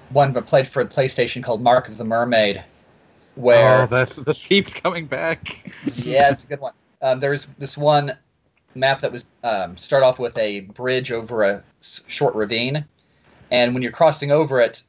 one 0.09 0.35
I 0.35 0.41
played 0.41 0.67
for 0.67 0.83
PlayStation 0.83 1.41
called 1.41 1.61
Mark 1.61 1.87
of 1.87 1.95
the 1.95 2.03
Mermaid, 2.03 2.61
where 3.35 3.83
Oh, 3.83 3.87
that's 3.87 4.15
this 4.17 4.45
keeps 4.45 4.73
coming 4.73 5.05
back. 5.05 5.71
yeah, 5.95 6.29
it's 6.29 6.43
a 6.43 6.47
good 6.47 6.59
one. 6.59 6.73
Um, 7.01 7.21
there's 7.21 7.45
this 7.57 7.77
one 7.77 8.11
map 8.75 8.99
that 8.99 9.11
was 9.13 9.25
um, 9.45 9.77
start 9.77 10.03
off 10.03 10.19
with 10.19 10.37
a 10.37 10.61
bridge 10.61 11.13
over 11.13 11.43
a 11.43 11.63
short 11.79 12.35
ravine, 12.35 12.85
and 13.49 13.73
when 13.73 13.81
you're 13.81 13.93
crossing 13.93 14.31
over 14.31 14.59
it, 14.59 14.83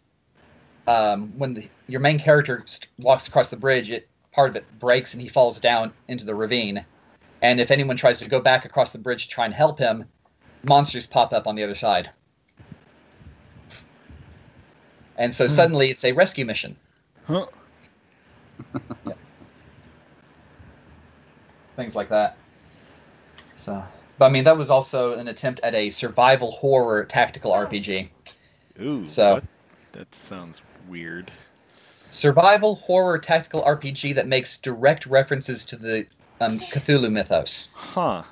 um, 0.87 1.33
when 1.39 1.55
the, 1.55 1.69
your 1.89 2.01
main 2.01 2.19
character 2.19 2.65
walks 3.01 3.29
across 3.29 3.49
the 3.49 3.57
bridge, 3.57 3.91
it 3.91 4.09
part 4.33 4.49
of 4.51 4.57
it 4.57 4.79
breaks 4.79 5.13
and 5.15 5.23
he 5.23 5.29
falls 5.29 5.61
down 5.61 5.93
into 6.09 6.25
the 6.25 6.35
ravine. 6.35 6.85
And 7.43 7.61
if 7.61 7.71
anyone 7.71 7.97
tries 7.97 8.19
to 8.21 8.29
go 8.29 8.41
back 8.41 8.65
across 8.65 8.93
the 8.93 8.99
bridge 8.99 9.25
to 9.27 9.31
try 9.31 9.45
and 9.45 9.53
help 9.53 9.79
him, 9.79 10.05
monsters 10.65 11.07
pop 11.07 11.33
up 11.33 11.47
on 11.47 11.55
the 11.55 11.63
other 11.63 11.75
side. 11.75 12.11
And 15.19 15.33
so 15.33 15.45
Hmm. 15.47 15.51
suddenly 15.53 15.91
it's 15.91 16.05
a 16.05 16.13
rescue 16.13 16.45
mission. 16.45 16.77
Huh? 17.27 17.47
yeah. 19.07 19.13
things 21.77 21.95
like 21.95 22.09
that. 22.09 22.37
So, 23.57 23.83
but 24.19 24.27
I 24.27 24.29
mean, 24.31 24.45
that 24.45 24.57
was 24.57 24.71
also 24.71 25.19
an 25.19 25.29
attempt 25.29 25.61
at 25.63 25.75
a 25.75 25.91
survival 25.91 26.53
horror 26.53 27.05
tactical 27.05 27.53
RPG. 27.53 28.09
Ooh, 28.81 29.07
So- 29.07 29.35
what? 29.35 29.45
that 29.93 30.15
sounds 30.15 30.63
weird. 30.89 31.31
Survival 32.11 32.75
horror 32.77 33.19
tactical 33.19 33.63
RPG 33.63 34.15
that 34.15 34.27
makes 34.27 34.59
direct 34.59 35.07
references 35.07 35.65
to 35.65 35.77
the 35.77 36.07
um, 36.41 36.59
Cthulhu 36.59 37.11
mythos. 37.11 37.71
Huh. 37.75 38.23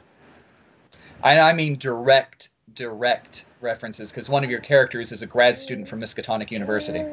I, 1.23 1.39
I 1.39 1.53
mean, 1.53 1.77
direct, 1.79 2.51
direct 2.75 3.45
references 3.61 4.11
because 4.11 4.29
one 4.29 4.45
of 4.45 4.51
your 4.51 4.61
characters 4.61 5.13
is 5.13 5.23
a 5.23 5.27
grad 5.27 5.57
student 5.57 5.89
from 5.89 6.01
Miskatonic 6.01 6.51
University, 6.51 7.05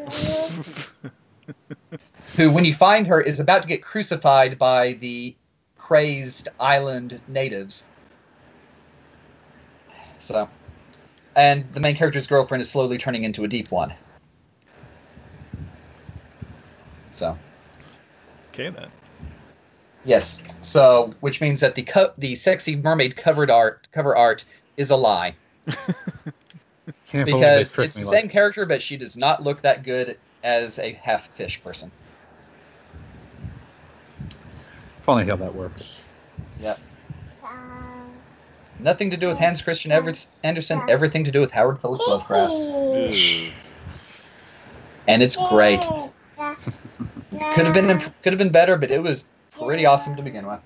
who, 2.36 2.52
when 2.52 2.66
you 2.66 2.74
find 2.74 3.06
her, 3.08 3.22
is 3.22 3.40
about 3.40 3.62
to 3.62 3.68
get 3.68 3.82
crucified 3.82 4.58
by 4.58 4.94
the 4.94 5.36
crazed 5.78 6.50
island 6.60 7.22
natives. 7.28 7.86
So, 10.20 10.50
and 11.36 11.72
the 11.74 11.80
main 11.80 11.96
character's 11.96 12.28
girlfriend 12.28 12.62
is 12.62 12.70
slowly 12.70 12.98
turning 12.98 13.24
into 13.24 13.44
a 13.44 13.48
deep 13.48 13.72
one. 13.72 13.94
So, 17.18 17.36
okay 18.50 18.70
then. 18.70 18.90
yes. 20.06 20.44
So, 20.62 21.14
which 21.22 21.42
means 21.42 21.62
that 21.62 21.74
the 21.74 21.84
co- 21.84 22.14
the 22.20 22.36
sexy 22.36 22.76
mermaid 22.76 23.16
covered 23.16 23.50
art 23.50 23.88
cover 23.92 24.16
art 24.16 24.46
is 24.78 24.92
a 24.92 24.96
lie 24.96 25.36
Can't 27.08 27.26
believe 27.26 27.26
they 27.26 27.34
because 27.34 27.80
it's 27.80 27.98
me 27.98 28.04
the 28.04 28.10
like 28.10 28.22
same 28.22 28.30
character, 28.30 28.66
but 28.66 28.82
she 28.82 28.98
does 28.98 29.18
not 29.18 29.42
look 29.42 29.62
that 29.64 29.84
good 29.84 30.20
as 30.44 30.78
a 30.78 30.94
half 30.94 31.28
fish 31.36 31.64
person. 31.64 31.92
Funny 35.02 35.28
how 35.28 35.38
that 35.38 35.56
works. 35.56 36.04
Yep. 36.60 36.80
Nothing 38.80 39.10
to 39.10 39.18
do 39.18 39.28
with 39.28 39.40
Hans 39.40 39.62
Christian 39.62 39.92
Everett 39.92 40.28
Andersen. 40.44 40.82
Everything 40.88 41.24
to 41.24 41.32
do 41.32 41.40
with 41.40 41.52
Howard 41.52 41.82
Phillips 41.82 42.08
Lovecraft, 42.08 42.54
and 45.08 45.24
it's 45.24 45.36
great. 45.50 45.84
Could 46.38 47.66
have 47.66 47.74
been 47.74 48.00
could 48.00 48.34
have 48.34 48.38
been 48.38 48.52
better, 48.52 48.78
but 48.78 48.92
it 48.92 49.02
was 49.02 49.26
pretty 49.52 49.86
awesome 49.86 50.16
to 50.16 50.22
begin 50.22 50.46
with. 50.46 50.60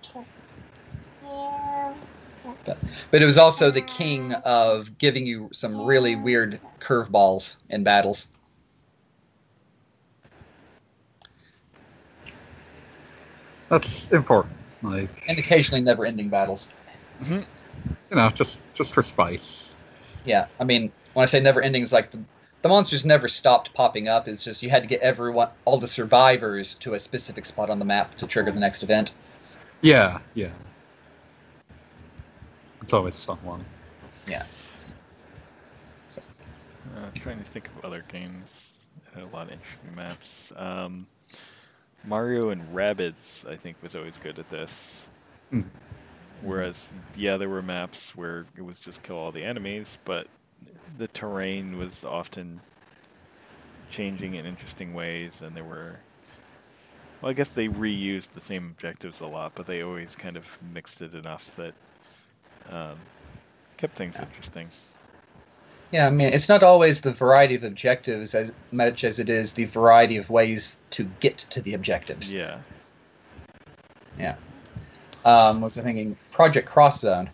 But 2.66 2.78
but 3.10 3.22
it 3.22 3.26
was 3.26 3.38
also 3.38 3.72
the 3.72 3.82
king 3.82 4.34
of 4.46 4.98
giving 4.98 5.26
you 5.26 5.50
some 5.52 5.86
really 5.86 6.16
weird 6.16 6.60
curveballs 6.80 7.58
in 7.70 7.84
battles. 7.84 8.30
That's 13.70 14.06
important. 14.12 14.56
Like 14.84 15.10
and 15.30 15.40
occasionally 15.40 15.82
never-ending 15.82 16.30
battles. 16.30 16.74
you 17.30 17.46
know, 18.12 18.30
just 18.32 18.58
just 18.74 18.94
for 18.94 19.04
spice. 19.04 19.70
Yeah, 20.26 20.48
I 20.60 20.66
mean, 20.66 20.92
when 21.14 21.24
I 21.24 21.26
say 21.26 21.40
never-ending, 21.40 21.82
it's 21.82 21.94
like 21.94 22.12
the, 22.12 22.20
the 22.62 22.70
monsters 22.70 23.06
never 23.06 23.28
stopped 23.28 23.74
popping 23.74 24.08
up. 24.08 24.28
It's 24.28 24.44
just 24.44 24.62
you 24.62 24.70
had 24.70 24.84
to 24.84 24.90
get 24.90 25.02
everyone, 25.02 25.50
all 25.66 25.78
the 25.78 25.88
survivors, 25.88 26.76
to 26.76 26.94
a 26.94 27.00
specific 27.00 27.46
spot 27.46 27.70
on 27.70 27.80
the 27.80 27.86
map 27.86 28.16
to 28.16 28.28
trigger 28.28 28.52
the 28.52 28.60
next 28.60 28.84
event. 28.84 29.16
Yeah, 29.82 30.20
yeah. 30.34 30.52
It's 32.82 32.94
always 32.94 33.16
someone. 33.16 33.66
Yeah. 34.28 34.46
So. 36.08 36.22
Uh, 36.96 37.10
trying 37.16 37.40
to 37.40 37.46
think 37.46 37.68
of 37.68 37.86
other 37.86 38.04
games 38.08 38.82
had 39.14 39.24
a 39.24 39.28
lot 39.28 39.48
of 39.48 39.54
interesting 39.54 39.96
maps. 39.96 40.54
Um, 40.56 41.08
Mario 42.06 42.50
and 42.50 42.62
Rabbids, 42.74 43.48
I 43.48 43.56
think, 43.56 43.78
was 43.82 43.96
always 43.96 44.18
good 44.18 44.40
at 44.40 44.50
this. 44.50 45.08
Hmm. 45.50 45.62
Whereas, 46.42 46.90
yeah, 47.16 47.38
there 47.38 47.50
were 47.50 47.62
maps 47.62 48.16
where 48.16 48.46
it 48.58 48.62
was 48.62 48.80
just 48.80 49.04
kill 49.04 49.18
all 49.18 49.32
the 49.32 49.44
enemies, 49.44 49.98
but 50.06 50.28
the 50.98 51.08
terrain 51.08 51.78
was 51.78 52.04
often 52.06 52.62
changing 53.90 54.36
in 54.36 54.46
interesting 54.46 54.94
ways, 54.94 55.42
and 55.42 55.56
there 55.56 55.64
were. 55.64 56.00
Well, 57.22 57.30
I 57.30 57.34
guess 57.34 57.50
they 57.50 57.68
reused 57.68 58.32
the 58.32 58.42
same 58.42 58.68
objectives 58.68 59.20
a 59.20 59.28
lot, 59.28 59.54
but 59.54 59.68
they 59.68 59.82
always 59.82 60.16
kind 60.16 60.38
of 60.38 60.58
mixed 60.74 61.02
it 61.02 61.14
enough 61.14 61.56
that 61.56 61.74
um, 62.72 62.98
kept 63.78 63.96
things 63.96 64.20
interesting. 64.20 64.70
Yeah, 65.92 66.08
I 66.08 66.10
mean, 66.10 66.30
it's 66.34 66.50
not 66.50 66.64
always 66.64 67.02
the 67.02 67.12
variety 67.12 67.54
of 67.54 67.64
objectives 67.64 68.34
as 68.34 68.54
much 68.72 69.04
as 69.04 69.20
it 69.20 69.30
is 69.30 69.52
the 69.52 69.66
variety 69.66 70.18
of 70.18 70.30
ways 70.30 70.78
to 70.92 71.04
get 71.20 71.38
to 71.38 71.62
the 71.62 71.74
objectives. 71.74 72.34
Yeah. 72.34 72.60
Yeah. 74.18 74.36
Um, 75.26 75.62
what 75.62 75.68
was 75.68 75.78
I 75.78 75.84
thinking? 75.84 76.18
Project 76.32 76.68
Cross 76.68 77.02
Zone 77.02 77.30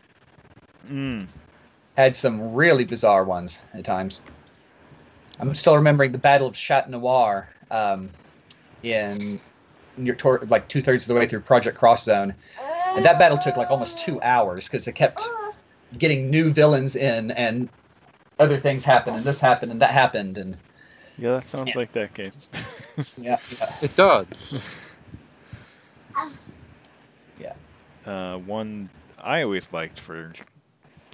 Mm. 0.92 1.28
Had 1.98 2.16
some 2.16 2.54
really 2.54 2.86
bizarre 2.86 3.24
ones 3.24 3.62
at 3.74 3.84
times. 3.84 4.22
I'm 5.40 5.54
still 5.54 5.76
remembering 5.76 6.12
the 6.12 6.18
Battle 6.18 6.48
of 6.48 6.56
Chat 6.56 6.90
Noir 6.90 7.50
um, 7.70 8.10
in 8.84 9.40
near 9.98 10.16
tor- 10.16 10.44
like 10.48 10.68
two 10.70 10.82
thirds 10.82 11.04
of 11.04 11.08
the 11.10 11.20
way 11.20 11.28
through 11.28 11.42
Project 11.42 11.78
Cross 11.78 12.06
Zone, 12.06 12.34
and 12.96 13.04
that 13.04 13.20
battle 13.20 13.38
took 13.38 13.58
like 13.58 13.70
almost 13.70 14.00
two 14.00 14.22
hours 14.22 14.68
because 14.68 14.86
they 14.86 14.92
kept 14.92 15.28
getting 15.98 16.30
new 16.30 16.54
villains 16.54 16.96
in 16.96 17.32
and 17.32 17.70
other 18.40 18.58
things 18.58 18.86
happened 18.86 19.16
and 19.16 19.26
this 19.26 19.40
happened 19.40 19.72
and 19.72 19.82
that 19.82 19.92
happened 19.92 20.38
and 20.38 20.56
Yeah, 21.18 21.32
that 21.32 21.50
sounds 21.50 21.70
Yeah. 21.70 21.78
like 21.78 21.92
that 21.94 22.14
game. 22.14 22.34
yeah, 23.18 23.40
yeah. 23.58 23.76
It 23.82 23.96
does. 23.96 24.28
Uh, 28.06 28.38
one 28.38 28.90
I 29.20 29.42
always 29.42 29.68
liked 29.74 30.00
for 30.00 30.32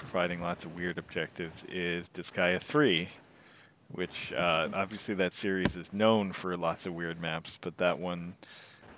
providing 0.04 0.42
lots 0.42 0.66
of 0.66 0.76
weird 0.76 0.98
objectives 0.98 1.64
is 1.70 2.10
Disgaea 2.10 2.62
3, 2.62 3.08
which 3.90 4.34
uh, 4.34 4.68
obviously 4.74 5.16
that 5.16 5.34
series 5.34 5.78
is 5.78 5.94
known 5.94 6.34
for 6.34 6.58
lots 6.58 6.86
of 6.86 6.94
weird 6.94 7.22
maps, 7.22 7.58
but 7.60 7.78
that 7.78 7.98
one 7.98 8.36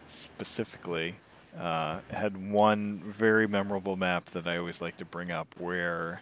specifically 0.08 1.16
uh, 1.58 2.00
had 2.10 2.52
one 2.52 3.04
very 3.06 3.48
memorable 3.48 3.96
map 3.96 4.26
that 4.32 4.48
I 4.48 4.58
always 4.58 4.82
like 4.82 4.98
to 4.98 5.06
bring 5.06 5.30
up 5.30 5.54
where 5.60 6.22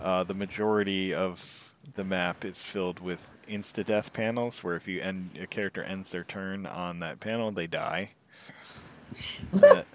uh, 0.00 0.24
the 0.24 0.34
majority 0.34 1.12
of 1.12 1.70
the 1.94 2.04
map 2.04 2.46
is 2.46 2.62
filled 2.62 2.98
with 2.98 3.28
insta 3.48 3.84
death 3.84 4.12
panels 4.12 4.64
where 4.64 4.74
if 4.74 4.88
you 4.88 5.00
end 5.02 5.38
a 5.40 5.46
character 5.46 5.82
ends 5.82 6.10
their 6.10 6.24
turn 6.24 6.64
on 6.64 7.00
that 7.00 7.20
panel 7.20 7.52
they 7.52 7.66
die. 7.66 8.10
And 9.52 9.60
that, 9.60 9.86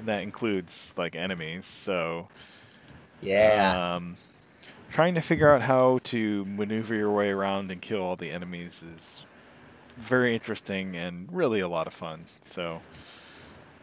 and 0.00 0.08
that 0.08 0.22
includes 0.22 0.92
like 0.96 1.14
enemies 1.14 1.66
so 1.66 2.28
yeah. 3.20 3.96
um, 3.96 4.16
trying 4.90 5.14
to 5.14 5.20
figure 5.20 5.52
out 5.52 5.62
how 5.62 6.00
to 6.04 6.44
maneuver 6.46 6.94
your 6.94 7.10
way 7.10 7.30
around 7.30 7.70
and 7.70 7.80
kill 7.82 8.00
all 8.00 8.16
the 8.16 8.30
enemies 8.30 8.82
is 8.96 9.22
very 9.96 10.34
interesting 10.34 10.96
and 10.96 11.28
really 11.32 11.60
a 11.60 11.68
lot 11.68 11.86
of 11.86 11.92
fun. 11.92 12.24
So 12.52 12.80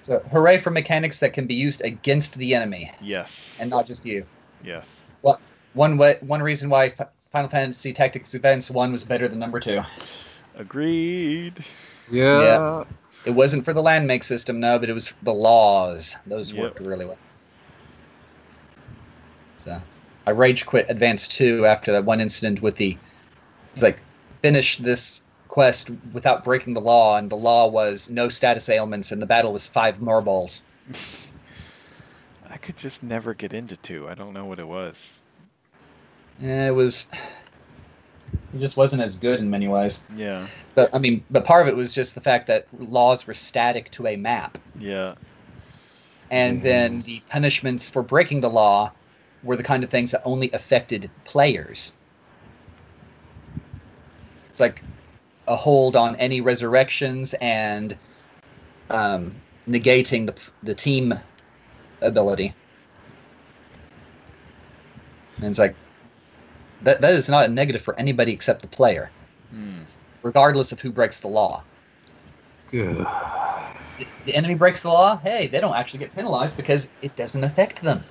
So, 0.01 0.19
hooray 0.31 0.57
for 0.57 0.71
mechanics 0.71 1.19
that 1.19 1.33
can 1.33 1.45
be 1.45 1.55
used 1.55 1.83
against 1.83 2.35
the 2.37 2.55
enemy 2.55 2.91
yes, 3.01 3.57
and 3.59 3.69
not 3.69 3.85
just 3.85 4.05
you. 4.05 4.25
yes, 4.63 5.01
Well, 5.21 5.39
One 5.73 5.97
way, 5.97 6.15
one 6.21 6.41
reason 6.41 6.69
why 6.69 6.93
Final 7.31 7.49
Fantasy 7.49 7.91
Tactics 7.91 8.33
Events 8.33 8.71
One 8.71 8.91
was 8.91 9.03
better 9.03 9.27
than 9.27 9.39
number 9.39 9.59
two. 9.59 9.81
agreed. 10.55 11.63
Yeah. 12.09 12.83
It 13.25 13.31
wasn't 13.31 13.65
for 13.65 13.73
the 13.73 13.81
land 13.81 14.07
make 14.07 14.23
system, 14.23 14.59
no, 14.59 14.77
but 14.79 14.87
it 14.89 14.93
was 14.93 15.13
the 15.23 15.33
laws. 15.33 16.15
Those 16.27 16.53
Yep. 16.53 16.61
worked 16.61 16.79
really 16.79 17.05
well. 17.05 17.17
So, 19.65 19.81
I 20.27 20.29
rage 20.29 20.67
quit 20.67 20.85
Advance 20.89 21.27
Two 21.27 21.65
after 21.65 21.91
that 21.91 22.05
one 22.05 22.21
incident 22.21 22.61
with 22.61 22.75
the. 22.75 22.95
It's 23.73 23.81
like 23.81 23.99
finish 24.41 24.77
this 24.77 25.23
quest 25.47 25.89
without 26.13 26.43
breaking 26.43 26.75
the 26.75 26.81
law, 26.81 27.17
and 27.17 27.31
the 27.31 27.35
law 27.35 27.67
was 27.67 28.09
no 28.11 28.29
status 28.29 28.69
ailments, 28.69 29.11
and 29.11 29.19
the 29.19 29.25
battle 29.25 29.51
was 29.51 29.67
five 29.67 29.99
more 29.99 30.21
balls. 30.21 30.61
I 32.49 32.57
could 32.57 32.77
just 32.77 33.01
never 33.01 33.33
get 33.33 33.53
into 33.53 33.75
two. 33.75 34.07
I 34.07 34.13
don't 34.13 34.33
know 34.33 34.45
what 34.45 34.59
it 34.59 34.67
was. 34.67 35.21
Eh, 36.43 36.67
It 36.67 36.75
was. 36.75 37.09
It 38.53 38.59
just 38.59 38.77
wasn't 38.77 39.01
as 39.01 39.15
good 39.17 39.39
in 39.39 39.49
many 39.49 39.67
ways. 39.67 40.05
Yeah, 40.15 40.47
But 40.75 40.93
I 40.93 40.99
mean, 40.99 41.23
but 41.31 41.43
part 41.43 41.63
of 41.63 41.67
it 41.67 41.75
was 41.75 41.91
just 41.91 42.13
the 42.13 42.21
fact 42.21 42.45
that 42.47 42.67
laws 42.79 43.25
were 43.25 43.33
static 43.33 43.89
to 43.91 44.05
a 44.05 44.15
map, 44.15 44.59
yeah, 44.79 45.15
and 46.29 46.61
then 46.61 47.01
the 47.01 47.21
punishments 47.29 47.89
for 47.89 48.03
breaking 48.03 48.41
the 48.41 48.49
law 48.49 48.91
were 49.45 49.57
the 49.57 49.63
kind 49.63 49.85
of 49.85 49.91
things 49.91 50.11
that 50.11 50.23
only 50.25 50.51
affected 50.53 51.11
players. 51.25 51.99
It's 54.49 54.59
like 54.59 54.85
a 55.47 55.55
hold 55.57 55.95
on 55.95 56.15
any 56.17 56.41
resurrections 56.41 57.35
and 57.41 57.99
um, 58.89 59.41
negating 59.67 60.27
the 60.27 60.39
the 60.63 60.75
team 60.75 61.13
ability. 62.01 62.55
And 65.41 65.49
it's 65.49 65.59
like 65.59 65.77
that 66.79 67.01
that 67.01 67.11
is 67.11 67.27
not 67.27 67.43
a 67.45 67.49
negative 67.49 67.81
for 67.81 67.99
anybody 67.99 68.31
except 68.31 68.61
the 68.61 68.67
player, 68.69 69.13
Hmm. 69.51 69.85
regardless 70.23 70.73
of 70.73 70.81
who 70.81 70.91
breaks 70.91 71.21
the 71.21 71.29
law. 71.29 71.65
Ugh. 72.73 73.07
the, 73.97 74.13
the 74.23 74.35
enemy 74.35 74.55
breaks 74.55 74.81
the 74.83 74.89
law, 74.89 75.17
hey, 75.17 75.47
they 75.47 75.59
don't 75.59 75.75
actually 75.75 75.99
get 75.99 76.15
penalized 76.15 76.57
because 76.57 76.95
it 77.01 77.15
doesn't 77.15 77.43
affect 77.43 77.81
them. 77.81 78.05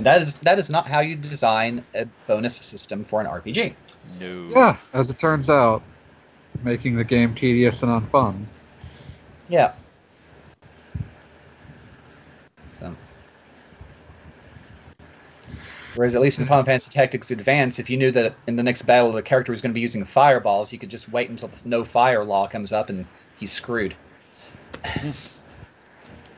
And 0.00 0.06
that 0.06 0.22
is 0.22 0.38
that 0.38 0.58
is 0.58 0.70
not 0.70 0.88
how 0.88 1.00
you 1.00 1.14
design 1.14 1.84
a 1.94 2.06
bonus 2.26 2.56
system 2.56 3.04
for 3.04 3.20
an 3.20 3.26
RPG. 3.26 3.76
no. 4.18 4.48
Yeah, 4.48 4.78
as 4.94 5.10
it 5.10 5.18
turns 5.18 5.50
out, 5.50 5.82
making 6.62 6.96
the 6.96 7.04
game 7.04 7.34
tedious 7.34 7.82
and 7.82 7.92
unfun. 7.92 8.46
Yeah. 9.50 9.74
So. 12.72 12.96
Whereas 15.94 16.14
at 16.14 16.22
least 16.22 16.38
in 16.38 16.46
Final 16.46 16.64
Fantasy 16.64 16.90
Tactics 16.90 17.30
Advance, 17.30 17.78
if 17.78 17.90
you 17.90 17.98
knew 17.98 18.10
that 18.10 18.36
in 18.46 18.56
the 18.56 18.62
next 18.62 18.86
battle 18.86 19.12
the 19.12 19.20
character 19.20 19.52
was 19.52 19.60
going 19.60 19.72
to 19.72 19.74
be 19.74 19.82
using 19.82 20.06
fireballs, 20.06 20.72
you 20.72 20.78
could 20.78 20.88
just 20.88 21.10
wait 21.10 21.28
until 21.28 21.48
the 21.48 21.58
no 21.66 21.84
fire 21.84 22.24
law 22.24 22.46
comes 22.46 22.72
up 22.72 22.88
and 22.88 23.04
he's 23.36 23.52
screwed. 23.52 23.94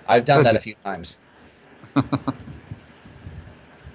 I've 0.09 0.25
done 0.25 0.43
that 0.43 0.57
a 0.57 0.61
few 0.61 0.75
times. 0.85 1.21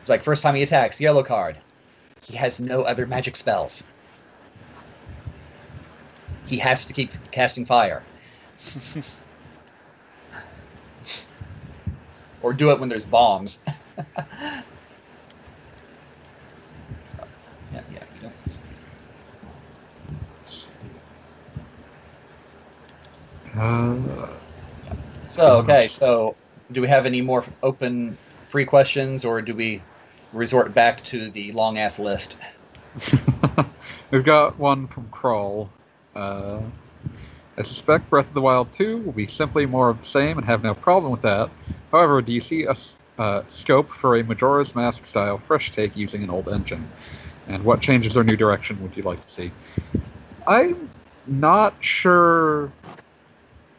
it's 0.07 0.09
like 0.09 0.23
first 0.23 0.41
time 0.41 0.55
he 0.55 0.63
attacks, 0.63 1.01
yellow 1.01 1.21
card. 1.21 1.57
He 2.21 2.33
has 2.37 2.61
no 2.61 2.83
other 2.83 3.05
magic 3.05 3.35
spells. 3.35 3.83
He 6.45 6.57
has 6.59 6.85
to 6.85 6.93
keep 6.93 7.11
casting 7.31 7.65
fire. 7.65 8.03
or 12.41 12.53
do 12.53 12.71
it 12.71 12.79
when 12.79 12.87
there's 12.87 13.03
bombs. 13.03 13.61
yeah, 13.97 14.63
yeah, 17.73 17.83
you 18.15 18.21
don't. 18.21 18.33
Uh, 23.59 24.27
So 25.27 25.57
okay, 25.57 25.89
so 25.89 26.37
do 26.71 26.79
we 26.79 26.87
have 26.87 27.05
any 27.05 27.19
more 27.21 27.43
open 27.61 28.17
free 28.47 28.63
questions, 28.63 29.25
or 29.25 29.41
do 29.41 29.53
we 29.53 29.81
resort 30.33 30.73
back 30.73 31.03
to 31.05 31.29
the 31.29 31.51
long 31.53 31.77
ass 31.77 31.99
list? 31.99 32.37
We've 34.11 34.23
got 34.23 34.57
one 34.57 34.87
from 34.87 35.07
Kroll. 35.09 35.69
Uh, 36.15 36.61
I 37.57 37.63
suspect 37.63 38.09
Breath 38.09 38.27
of 38.27 38.33
the 38.33 38.41
Wild 38.41 38.71
2 38.71 38.97
will 38.99 39.13
be 39.13 39.25
simply 39.25 39.65
more 39.65 39.89
of 39.89 39.99
the 39.99 40.05
same 40.05 40.37
and 40.37 40.45
have 40.45 40.63
no 40.63 40.73
problem 40.73 41.11
with 41.11 41.21
that. 41.23 41.49
However, 41.91 42.21
do 42.21 42.33
you 42.33 42.41
see 42.41 42.63
a 42.65 42.75
uh, 43.17 43.43
scope 43.49 43.89
for 43.89 44.15
a 44.15 44.23
Majora's 44.23 44.75
Mask 44.75 45.05
style 45.05 45.37
fresh 45.37 45.71
take 45.71 45.95
using 45.97 46.23
an 46.23 46.29
old 46.29 46.49
engine? 46.49 46.87
And 47.47 47.63
what 47.63 47.81
changes 47.81 48.15
or 48.15 48.23
new 48.23 48.35
direction 48.35 48.81
would 48.81 48.95
you 48.95 49.03
like 49.03 49.21
to 49.21 49.29
see? 49.29 49.51
I'm 50.45 50.89
not 51.25 51.73
sure 51.79 52.71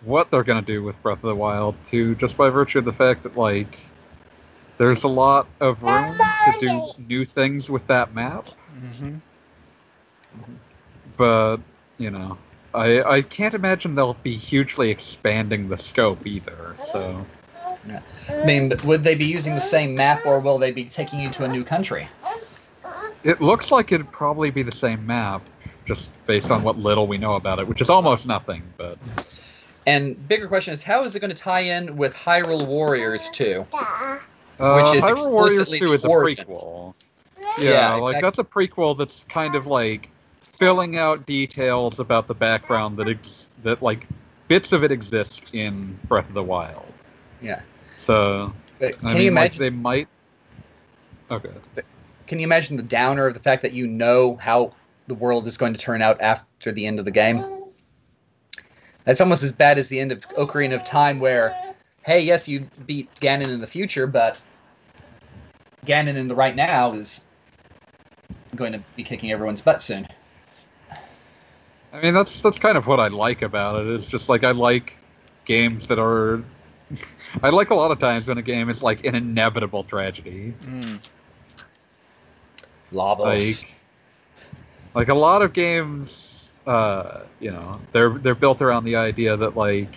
what 0.02 0.30
they're 0.30 0.44
going 0.44 0.62
to 0.62 0.66
do 0.66 0.82
with 0.82 1.00
Breath 1.02 1.18
of 1.18 1.28
the 1.28 1.36
Wild 1.36 1.74
2, 1.86 2.16
just 2.16 2.36
by 2.36 2.50
virtue 2.50 2.78
of 2.78 2.84
the 2.84 2.92
fact 2.92 3.22
that, 3.22 3.36
like, 3.36 3.82
there's 4.78 5.04
a 5.04 5.08
lot 5.08 5.48
of 5.60 5.82
room 5.82 6.16
to 6.44 6.52
do 6.58 6.82
new 7.08 7.24
things 7.24 7.70
with 7.70 7.86
that 7.88 8.14
map 8.14 8.48
hmm 8.70 9.18
but 11.16 11.58
you 11.98 12.10
know, 12.10 12.38
I 12.74 13.02
I 13.02 13.22
can't 13.22 13.54
imagine 13.54 13.94
they'll 13.94 14.14
be 14.14 14.34
hugely 14.34 14.90
expanding 14.90 15.68
the 15.68 15.76
scope 15.76 16.26
either. 16.26 16.76
So 16.92 17.26
I 18.28 18.46
mean, 18.46 18.72
would 18.84 19.02
they 19.02 19.14
be 19.14 19.24
using 19.24 19.54
the 19.54 19.60
same 19.60 19.94
map, 19.94 20.24
or 20.24 20.40
will 20.40 20.58
they 20.58 20.70
be 20.70 20.84
taking 20.84 21.20
you 21.20 21.30
to 21.30 21.44
a 21.44 21.48
new 21.48 21.64
country? 21.64 22.06
it 23.24 23.40
looks 23.40 23.70
like 23.70 23.92
it'd 23.92 24.10
probably 24.12 24.50
be 24.50 24.62
the 24.62 24.72
same 24.72 25.04
map, 25.04 25.42
just 25.86 26.08
based 26.26 26.50
on 26.50 26.62
what 26.62 26.78
little 26.78 27.06
we 27.06 27.18
know 27.18 27.34
about 27.34 27.58
it, 27.58 27.66
which 27.66 27.80
is 27.80 27.90
almost 27.90 28.26
nothing. 28.26 28.62
But 28.76 28.98
And 29.86 30.28
bigger 30.28 30.46
question 30.46 30.72
is, 30.72 30.82
how 30.82 31.02
is 31.04 31.16
it 31.16 31.20
going 31.20 31.30
to 31.30 31.36
tie 31.36 31.60
in 31.60 31.96
with 31.96 32.14
Hyrule 32.14 32.66
Warriors 32.66 33.28
2? 33.30 33.66
Uh, 34.58 34.74
Which 34.74 34.96
is 34.96 35.04
Hyrule 35.04 35.30
Warriors 35.30 35.68
Two 35.70 35.92
is 35.92 36.04
a 36.04 36.08
origin. 36.08 36.44
prequel. 36.46 36.94
Yeah, 37.58 37.70
Yeah, 37.70 37.94
like 37.94 38.20
that's 38.20 38.38
a 38.38 38.44
prequel 38.44 38.96
that's 38.96 39.24
kind 39.28 39.54
of 39.54 39.66
like 39.66 40.08
filling 40.40 40.98
out 40.98 41.26
details 41.26 42.00
about 42.00 42.26
the 42.26 42.34
background 42.34 42.96
that 42.98 43.08
ex- 43.08 43.46
that 43.62 43.82
like 43.82 44.06
bits 44.48 44.72
of 44.72 44.82
it 44.84 44.90
exist 44.90 45.42
in 45.52 45.98
Breath 46.08 46.28
of 46.28 46.34
the 46.34 46.42
Wild. 46.42 46.92
Yeah. 47.40 47.60
So 47.98 48.52
But 48.78 48.98
can 48.98 49.08
I 49.08 49.12
you 49.12 49.18
mean, 49.18 49.34
like, 49.34 49.52
imagine? 49.52 49.60
they 49.60 49.70
might. 49.70 50.08
Okay. 51.30 51.50
Can 52.26 52.38
you 52.38 52.44
imagine 52.44 52.76
the 52.76 52.82
downer 52.82 53.26
of 53.26 53.34
the 53.34 53.40
fact 53.40 53.62
that 53.62 53.72
you 53.72 53.86
know 53.86 54.36
how 54.36 54.72
the 55.06 55.14
world 55.14 55.46
is 55.46 55.56
going 55.56 55.72
to 55.72 55.78
turn 55.78 56.02
out 56.02 56.20
after 56.20 56.72
the 56.72 56.86
end 56.86 56.98
of 56.98 57.04
the 57.04 57.10
game? 57.10 57.44
That's 59.04 59.20
almost 59.20 59.42
as 59.42 59.52
bad 59.52 59.78
as 59.78 59.88
the 59.88 59.98
end 60.00 60.12
of 60.12 60.28
Ocarina 60.30 60.74
of 60.74 60.84
Time, 60.84 61.20
where, 61.20 61.56
hey, 62.08 62.20
yes, 62.20 62.48
you 62.48 62.66
beat 62.86 63.14
Ganon 63.20 63.48
in 63.48 63.60
the 63.60 63.66
future, 63.66 64.06
but 64.06 64.42
Ganon 65.84 66.16
in 66.16 66.26
the 66.26 66.34
right 66.34 66.56
now 66.56 66.94
is 66.94 67.26
going 68.56 68.72
to 68.72 68.82
be 68.96 69.04
kicking 69.04 69.30
everyone's 69.30 69.60
butt 69.60 69.82
soon. 69.82 70.08
I 71.92 72.00
mean, 72.02 72.14
that's 72.14 72.40
that's 72.40 72.58
kind 72.58 72.78
of 72.78 72.86
what 72.86 72.98
I 72.98 73.08
like 73.08 73.42
about 73.42 73.84
it. 73.84 73.94
It's 73.94 74.08
just 74.08 74.28
like 74.30 74.42
I 74.42 74.52
like 74.52 74.98
games 75.44 75.86
that 75.88 75.98
are. 75.98 76.42
I 77.42 77.50
like 77.50 77.70
a 77.70 77.74
lot 77.74 77.90
of 77.90 77.98
times 77.98 78.26
when 78.26 78.38
a 78.38 78.42
game 78.42 78.70
is 78.70 78.82
like 78.82 79.04
an 79.04 79.14
inevitable 79.14 79.84
tragedy. 79.84 80.54
Mm. 80.62 81.00
Lavos. 82.90 83.64
Like, 83.64 83.74
like 84.94 85.08
a 85.08 85.14
lot 85.14 85.42
of 85.42 85.52
games, 85.52 86.48
uh, 86.66 87.20
you 87.38 87.50
know, 87.50 87.78
they're 87.92 88.18
they're 88.18 88.34
built 88.34 88.62
around 88.62 88.84
the 88.84 88.96
idea 88.96 89.36
that 89.36 89.56
like 89.56 89.94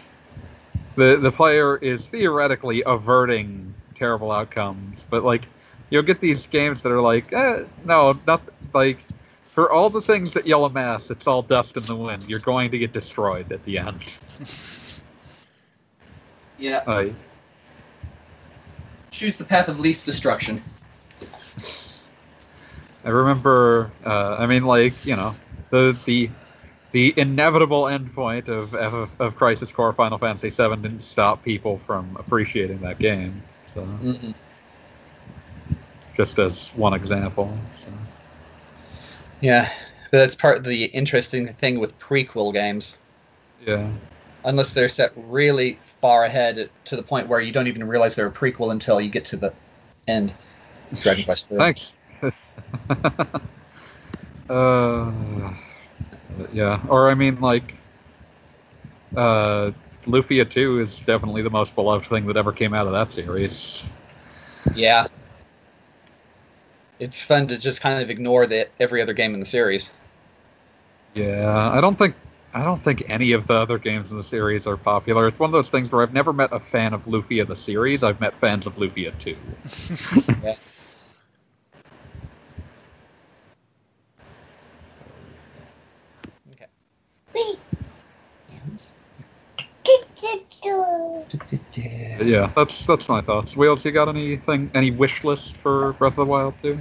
the 0.95 1.17
the 1.17 1.31
player 1.31 1.77
is 1.77 2.07
theoretically 2.07 2.83
averting 2.85 3.73
terrible 3.95 4.31
outcomes, 4.31 5.05
but 5.09 5.23
like 5.23 5.47
you'll 5.89 6.03
get 6.03 6.19
these 6.19 6.47
games 6.47 6.81
that 6.81 6.91
are 6.91 7.01
like, 7.01 7.31
eh, 7.33 7.63
no, 7.85 8.17
not 8.25 8.41
like 8.73 8.99
for 9.47 9.71
all 9.71 9.89
the 9.89 10.01
things 10.01 10.33
that 10.33 10.47
yell 10.47 10.65
amass, 10.65 11.09
it's 11.09 11.27
all 11.27 11.41
dust 11.41 11.77
in 11.77 11.83
the 11.83 11.95
wind. 11.95 12.29
You're 12.29 12.39
going 12.39 12.71
to 12.71 12.77
get 12.77 12.93
destroyed 12.93 13.51
at 13.51 13.63
the 13.63 13.77
end. 13.77 14.19
yeah. 16.57 16.83
Like, 16.87 17.13
Choose 19.11 19.35
the 19.35 19.43
path 19.43 19.67
of 19.67 19.79
least 19.79 20.05
destruction. 20.05 20.63
I 23.03 23.09
remember. 23.09 23.91
Uh, 24.05 24.37
I 24.39 24.45
mean, 24.45 24.65
like 24.65 24.93
you 25.05 25.15
know, 25.15 25.35
the 25.69 25.97
the 26.05 26.29
the 26.91 27.13
inevitable 27.17 27.83
endpoint 27.83 28.47
of 28.47 28.73
of, 28.75 29.09
of 29.19 29.35
Crisis 29.35 29.71
Core 29.71 29.93
Final 29.93 30.17
Fantasy 30.17 30.49
VII 30.49 30.75
didn't 30.75 31.01
stop 31.01 31.43
people 31.43 31.77
from 31.77 32.15
appreciating 32.17 32.79
that 32.79 32.99
game. 32.99 33.41
So 33.73 33.81
Mhm. 34.01 34.33
just 36.15 36.39
as 36.39 36.73
one 36.75 36.93
example. 36.93 37.57
So. 37.75 37.91
Yeah, 39.39 39.71
but 40.11 40.19
that's 40.19 40.35
part 40.35 40.57
of 40.57 40.63
the 40.63 40.85
interesting 40.85 41.47
thing 41.47 41.79
with 41.79 41.97
prequel 41.99 42.53
games. 42.53 42.97
Yeah. 43.65 43.89
Unless 44.43 44.73
they're 44.73 44.89
set 44.89 45.11
really 45.15 45.79
far 45.99 46.23
ahead 46.23 46.69
to 46.85 46.95
the 46.95 47.03
point 47.03 47.27
where 47.27 47.39
you 47.39 47.51
don't 47.51 47.67
even 47.67 47.87
realize 47.87 48.15
they're 48.15 48.27
a 48.27 48.31
prequel 48.31 48.71
until 48.71 48.99
you 48.99 49.09
get 49.09 49.25
to 49.25 49.37
the 49.37 49.53
end. 50.07 50.33
Dragon 50.93 51.23
Quest 51.25 51.47
Thanks. 51.49 51.93
uh, 54.49 55.53
yeah, 56.51 56.81
or 56.87 57.09
I 57.09 57.15
mean, 57.15 57.39
like, 57.39 57.75
uh, 59.15 59.71
Lufia 60.05 60.49
2 60.49 60.79
is 60.81 60.99
definitely 60.99 61.41
the 61.41 61.49
most 61.49 61.75
beloved 61.75 62.05
thing 62.05 62.25
that 62.27 62.37
ever 62.37 62.51
came 62.51 62.73
out 62.73 62.87
of 62.87 62.93
that 62.93 63.13
series. 63.13 63.83
Yeah. 64.75 65.07
It's 66.99 67.21
fun 67.21 67.47
to 67.47 67.57
just 67.57 67.81
kind 67.81 68.01
of 68.01 68.09
ignore 68.09 68.45
the 68.45 68.67
every 68.79 69.01
other 69.01 69.13
game 69.13 69.33
in 69.33 69.39
the 69.39 69.45
series. 69.45 69.91
Yeah, 71.13 71.71
I 71.71 71.81
don't 71.81 71.97
think 71.97 72.15
I 72.53 72.63
don't 72.63 72.81
think 72.83 73.03
any 73.07 73.31
of 73.31 73.47
the 73.47 73.55
other 73.55 73.77
games 73.77 74.11
in 74.11 74.17
the 74.17 74.23
series 74.23 74.67
are 74.67 74.77
popular. 74.77 75.27
It's 75.27 75.39
one 75.39 75.49
of 75.49 75.53
those 75.53 75.69
things 75.69 75.91
where 75.91 76.01
I've 76.01 76.13
never 76.13 76.33
met 76.33 76.49
a 76.51 76.59
fan 76.59 76.93
of 76.93 77.05
Lufia 77.05 77.47
the 77.47 77.55
series. 77.55 78.03
I've 78.03 78.19
met 78.19 78.39
fans 78.39 78.67
of 78.67 78.75
Lufia 78.75 79.17
2. 79.17 79.35
But 80.41 80.57
yeah, 92.21 92.51
that's 92.55 92.85
that's 92.85 93.07
my 93.09 93.21
thoughts. 93.21 93.55
Wheels, 93.55 93.85
you 93.85 93.91
got 93.91 94.09
anything 94.09 94.69
any 94.73 94.91
wish 94.91 95.23
list 95.23 95.55
for 95.57 95.93
Breath 95.93 96.17
of 96.17 96.25
the 96.27 96.31
Wild 96.31 96.53
2? 96.61 96.77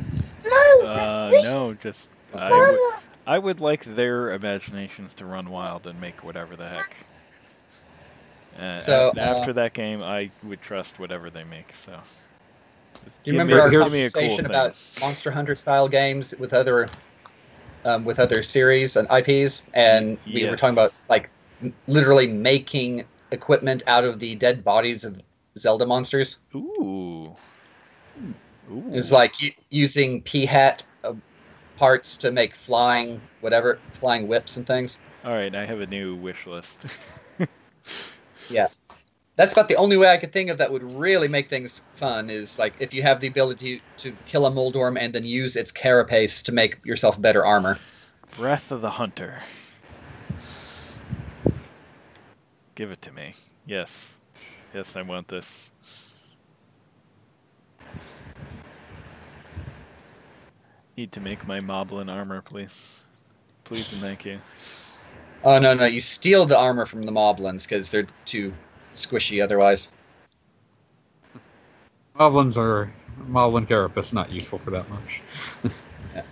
Uh, 0.84 1.30
no, 1.44 1.74
just 1.74 2.10
I 2.34 2.50
would, 2.70 2.80
I 3.26 3.38
would 3.38 3.60
like 3.60 3.84
their 3.84 4.32
imaginations 4.32 5.14
to 5.14 5.24
run 5.24 5.50
wild 5.50 5.86
and 5.86 6.00
make 6.00 6.24
whatever 6.24 6.56
the 6.56 6.68
heck. 6.68 6.96
Uh, 8.58 8.76
So, 8.76 9.12
a- 9.16 9.20
uh, 9.20 9.24
after 9.24 9.52
that 9.54 9.72
game, 9.72 10.02
I 10.02 10.30
would 10.42 10.60
trust 10.62 10.98
whatever 10.98 11.30
they 11.30 11.44
make. 11.44 11.74
So. 11.74 11.98
Do 13.02 13.10
you 13.24 13.32
remember 13.32 13.54
me, 13.56 13.60
our 13.60 13.70
give 13.70 13.92
me 13.92 14.04
a 14.04 14.10
cool 14.10 14.22
conversation 14.22 14.46
about 14.46 14.76
Monster 15.00 15.30
Hunter 15.30 15.56
style 15.56 15.88
games 15.88 16.34
with 16.38 16.52
other 16.52 16.88
um, 17.84 18.04
with 18.04 18.18
other 18.20 18.42
series 18.42 18.96
and 18.96 19.06
IPs? 19.10 19.66
And 19.74 20.18
we 20.32 20.44
were 20.44 20.56
talking 20.56 20.74
about 20.74 20.92
like 21.08 21.30
literally 21.86 22.26
making 22.26 23.04
equipment 23.32 23.82
out 23.86 24.04
of 24.04 24.18
the 24.18 24.34
dead 24.36 24.64
bodies 24.64 25.04
of 25.04 25.20
Zelda 25.56 25.86
monsters. 25.86 26.40
Ooh. 26.54 27.34
Ooh. 28.70 28.84
It 28.88 28.96
was 28.96 29.12
like 29.12 29.34
using 29.70 30.22
Peahat 30.22 30.82
uh, 31.04 31.14
parts 31.76 32.16
to 32.18 32.30
make 32.30 32.54
flying 32.54 33.20
whatever 33.40 33.78
flying 33.92 34.28
whips 34.28 34.56
and 34.56 34.66
things. 34.66 35.00
All 35.24 35.32
right, 35.32 35.54
I 35.54 35.66
have 35.66 35.80
a 35.80 35.86
new 35.86 36.14
wish 36.16 36.46
list. 36.46 36.78
Yeah. 38.50 38.68
That's 39.36 39.54
about 39.54 39.68
the 39.68 39.76
only 39.76 39.96
way 39.96 40.12
I 40.12 40.18
could 40.18 40.32
think 40.32 40.50
of 40.50 40.58
that 40.58 40.70
would 40.70 40.82
really 40.82 41.28
make 41.28 41.48
things 41.48 41.82
fun. 41.94 42.28
Is 42.28 42.58
like 42.58 42.74
if 42.78 42.92
you 42.92 43.02
have 43.02 43.20
the 43.20 43.28
ability 43.28 43.80
to 43.98 44.14
kill 44.26 44.44
a 44.44 44.50
Moldorm 44.50 44.98
and 45.00 45.14
then 45.14 45.24
use 45.24 45.56
its 45.56 45.72
carapace 45.72 46.42
to 46.42 46.52
make 46.52 46.84
yourself 46.84 47.20
better 47.20 47.44
armor. 47.44 47.78
Breath 48.36 48.70
of 48.70 48.82
the 48.82 48.90
Hunter. 48.90 49.38
Give 52.80 52.92
it 52.92 53.02
to 53.02 53.12
me. 53.12 53.34
Yes. 53.66 54.16
Yes, 54.72 54.96
I 54.96 55.02
want 55.02 55.28
this. 55.28 55.70
Need 60.96 61.12
to 61.12 61.20
make 61.20 61.46
my 61.46 61.60
Moblin 61.60 62.10
armor, 62.10 62.40
please. 62.40 63.02
Please 63.64 63.92
and 63.92 64.00
thank 64.00 64.24
you. 64.24 64.40
Oh 65.44 65.58
no 65.58 65.74
no! 65.74 65.84
You 65.84 66.00
steal 66.00 66.46
the 66.46 66.56
armor 66.56 66.86
from 66.86 67.02
the 67.02 67.12
Moblins 67.12 67.68
because 67.68 67.90
they're 67.90 68.06
too 68.24 68.50
squishy 68.94 69.44
otherwise. 69.44 69.92
Moblins 72.18 72.56
are 72.56 72.90
Moblin 73.28 73.68
Carapace 73.68 74.14
not 74.14 74.32
useful 74.32 74.58
for 74.58 74.70
that 74.70 74.88
much. 74.88 75.20
Yeah. 76.14 76.22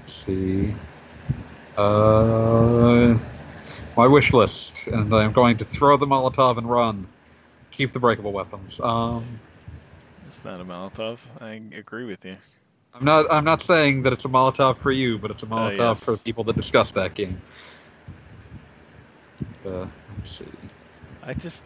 Let's 0.00 0.12
see. 0.12 0.74
Uh, 1.76 3.16
my 3.96 4.06
wish 4.06 4.32
list, 4.32 4.86
and 4.86 5.12
I'm 5.14 5.32
going 5.32 5.56
to 5.58 5.64
throw 5.64 5.96
the 5.96 6.06
Molotov 6.06 6.58
and 6.58 6.70
run. 6.70 7.06
Keep 7.70 7.92
the 7.92 7.98
breakable 7.98 8.32
weapons. 8.32 8.80
Um, 8.80 9.40
It's 10.26 10.44
not 10.44 10.60
a 10.60 10.64
Molotov. 10.64 11.18
I 11.40 11.60
agree 11.74 12.04
with 12.04 12.24
you. 12.24 12.36
I'm 12.94 13.04
not. 13.04 13.30
I'm 13.30 13.44
not 13.44 13.62
saying 13.62 14.02
that 14.02 14.12
it's 14.12 14.24
a 14.24 14.28
Molotov 14.28 14.78
for 14.78 14.90
you, 14.90 15.18
but 15.18 15.30
it's 15.30 15.42
a 15.42 15.46
Molotov 15.46 15.76
yes. 15.76 16.04
for 16.04 16.16
people 16.16 16.44
that 16.44 16.56
discuss 16.56 16.90
that 16.92 17.14
game. 17.14 17.40
Uh, 19.66 19.86
let's 20.16 20.38
see. 20.38 20.46
I 21.22 21.34
just. 21.34 21.62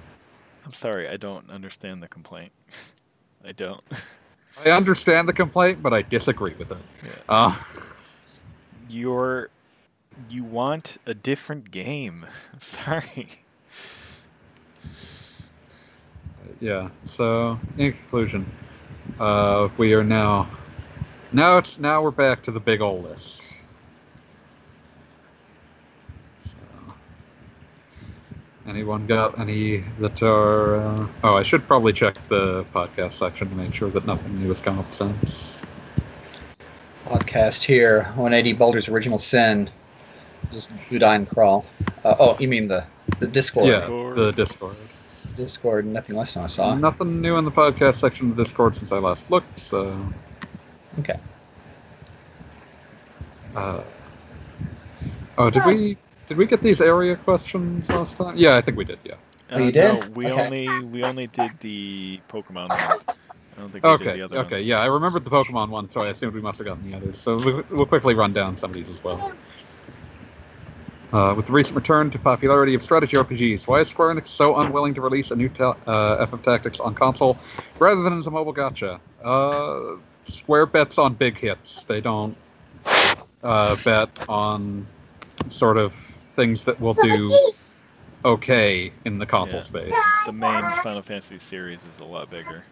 I'm 0.65 0.73
sorry, 0.73 1.09
I 1.09 1.17
don't 1.17 1.49
understand 1.51 2.03
the 2.03 2.09
complaint. 2.09 2.53
I 3.45 3.53
don't. 3.53 3.83
I 4.65 4.71
understand 4.71 5.29
the 5.29 5.33
complaint, 5.33 5.83
but 5.83 5.93
I 5.95 6.03
disagree 6.03 6.55
with 6.55 6.73
it. 6.73 6.79
Yeah. 7.05 7.11
Uh, 7.29 7.57
You're. 8.89 9.51
You 10.29 10.45
want 10.45 10.99
a 11.07 11.15
different 11.15 11.71
game. 11.71 12.27
Sorry. 12.59 13.29
yeah. 16.61 16.91
So, 17.05 17.59
in 17.79 17.93
conclusion, 17.93 18.51
uh, 19.19 19.69
we 19.79 19.95
are 19.95 20.05
now. 20.05 20.49
Now 21.33 21.59
it's 21.59 21.79
now 21.79 22.03
we're 22.03 22.11
back 22.11 22.43
to 22.43 22.51
the 22.51 22.61
big 22.61 22.81
old 22.81 23.05
list. 23.05 23.55
So, 26.45 26.95
anyone 28.67 29.07
got 29.07 29.39
any 29.39 29.85
that 30.01 30.23
are? 30.23 30.77
Uh, 30.77 31.09
oh, 31.25 31.37
I 31.37 31.43
should 31.43 31.67
probably 31.67 31.93
check 31.93 32.17
the 32.29 32.65
podcast 32.75 33.15
section 33.15 33.49
to 33.49 33.55
make 33.55 33.73
sure 33.73 33.91
that 33.91 34.07
nothing 34.07 34.41
new 34.41 34.49
has 34.49 34.61
come 34.61 34.79
up 34.79 34.93
since. 34.93 35.55
Podcast 37.07 37.63
here, 37.63 38.05
180 38.15 38.53
Boulder's 38.53 38.89
Original 38.89 39.19
Sin, 39.19 39.69
just 40.53 40.75
Budine 40.89 41.29
Crawl. 41.29 41.65
Uh, 42.05 42.15
oh, 42.19 42.37
you 42.39 42.49
mean 42.49 42.69
the 42.69 42.85
the 43.19 43.27
Discord? 43.27 43.67
yeah, 43.67 43.81
Discord. 43.81 44.17
the 44.17 44.33
Discord. 44.33 44.77
Discord. 45.37 45.87
Nothing 45.87 46.17
less 46.17 46.35
than 46.35 46.45
I 46.45 46.47
saw. 46.49 46.75
Nothing 46.75 47.21
new 47.21 47.37
in 47.37 47.45
the 47.45 47.51
podcast 47.51 47.97
section 47.97 48.31
of 48.31 48.37
Discord 48.37 48.77
since 48.77 48.91
I 48.93 48.99
last 48.99 49.31
looked. 49.31 49.59
So. 49.59 50.05
Okay. 50.99 51.19
Uh, 53.55 53.83
oh, 55.39 55.51
did 55.51 55.65
we 55.67 55.97
did 56.27 56.37
we 56.37 56.47
get 56.47 56.63
these 56.63 56.81
area 56.81 57.17
questions 57.17 57.89
last 57.89 58.17
time? 58.17 58.37
Yeah, 58.37 58.57
I 58.57 58.61
think 58.61 58.77
we 58.77 58.85
did. 58.85 58.99
Yeah. 59.05 59.15
Oh, 59.53 59.59
you 59.59 59.65
Uh, 59.69 59.71
did? 59.71 60.01
No, 60.01 60.09
we 60.15 60.27
Okay. 60.27 60.45
only 60.47 60.69
we 60.89 61.03
only 61.05 61.27
did 61.29 61.51
the 61.61 62.21
Pokemon 62.29 62.69
one. 62.69 62.71
I 62.71 63.61
don't 63.61 63.73
think 63.73 63.85
we 63.85 63.91
did 63.91 64.01
Okay. 64.01 64.13
the 64.19 64.23
other 64.23 64.39
Okay. 64.39 64.57
ones. 64.57 64.67
Yeah, 64.67 64.81
I 64.81 64.87
remembered 64.87 65.25
the 65.25 65.31
Pokemon 65.31 65.69
one, 65.71 65.91
so 65.91 66.01
I 66.03 66.09
assumed 66.09 66.35
we 66.35 66.41
must 66.41 66.59
have 66.59 66.67
gotten 66.67 66.89
the 66.89 66.97
others. 66.97 67.19
So 67.21 67.37
we- 67.37 67.63
we'll 67.77 67.87
quickly 67.87 68.15
run 68.15 68.33
down 68.33 68.57
some 68.57 68.71
of 68.71 68.77
these 68.77 68.89
as 68.89 69.03
well. 69.03 69.33
Uh, 71.13 71.35
with 71.37 71.47
the 71.47 71.53
recent 71.53 71.75
return 71.75 72.09
to 72.09 72.19
popularity 72.21 72.75
of 72.75 72.83
strategy 72.83 73.17
RPGs, 73.17 73.67
why 73.67 73.81
is 73.81 73.89
Square 73.89 74.15
Enix 74.15 74.29
so 74.29 74.57
unwilling 74.61 74.95
to 74.95 75.01
release 75.01 75.33
a 75.33 75.37
new 75.37 75.49
ta- 75.49 75.77
uh, 75.87 76.25
FF 76.27 76.43
Tactics 76.43 76.79
on 76.79 76.95
console 76.95 77.37
rather 77.81 78.03
than 78.03 78.17
as 78.17 78.29
a 78.29 78.31
mobile 78.31 78.55
gacha? 78.55 79.01
Uh, 79.23 79.99
Square 80.25 80.67
bets 80.67 80.99
on 80.99 81.15
big 81.15 81.37
hits. 81.37 81.83
They 81.83 82.01
don't 82.01 82.37
uh, 83.43 83.77
bet 83.85 84.09
on 84.29 84.87
sort 85.49 85.79
of 85.79 85.95
things 86.37 86.63
that 86.63 86.81
will 86.81 86.95
do 86.95 87.33
okay 88.25 88.93
in 89.05 89.19
the 89.19 89.27
console 89.27 89.61
Yeah. 89.61 89.65
space. 89.65 89.95
The 90.27 90.33
main 90.33 90.63
Final 90.83 91.03
Fantasy 91.03 91.41
series 91.41 91.85
is 91.85 91.99
a 91.99 92.05
lot 92.05 92.31
bigger. 92.31 92.63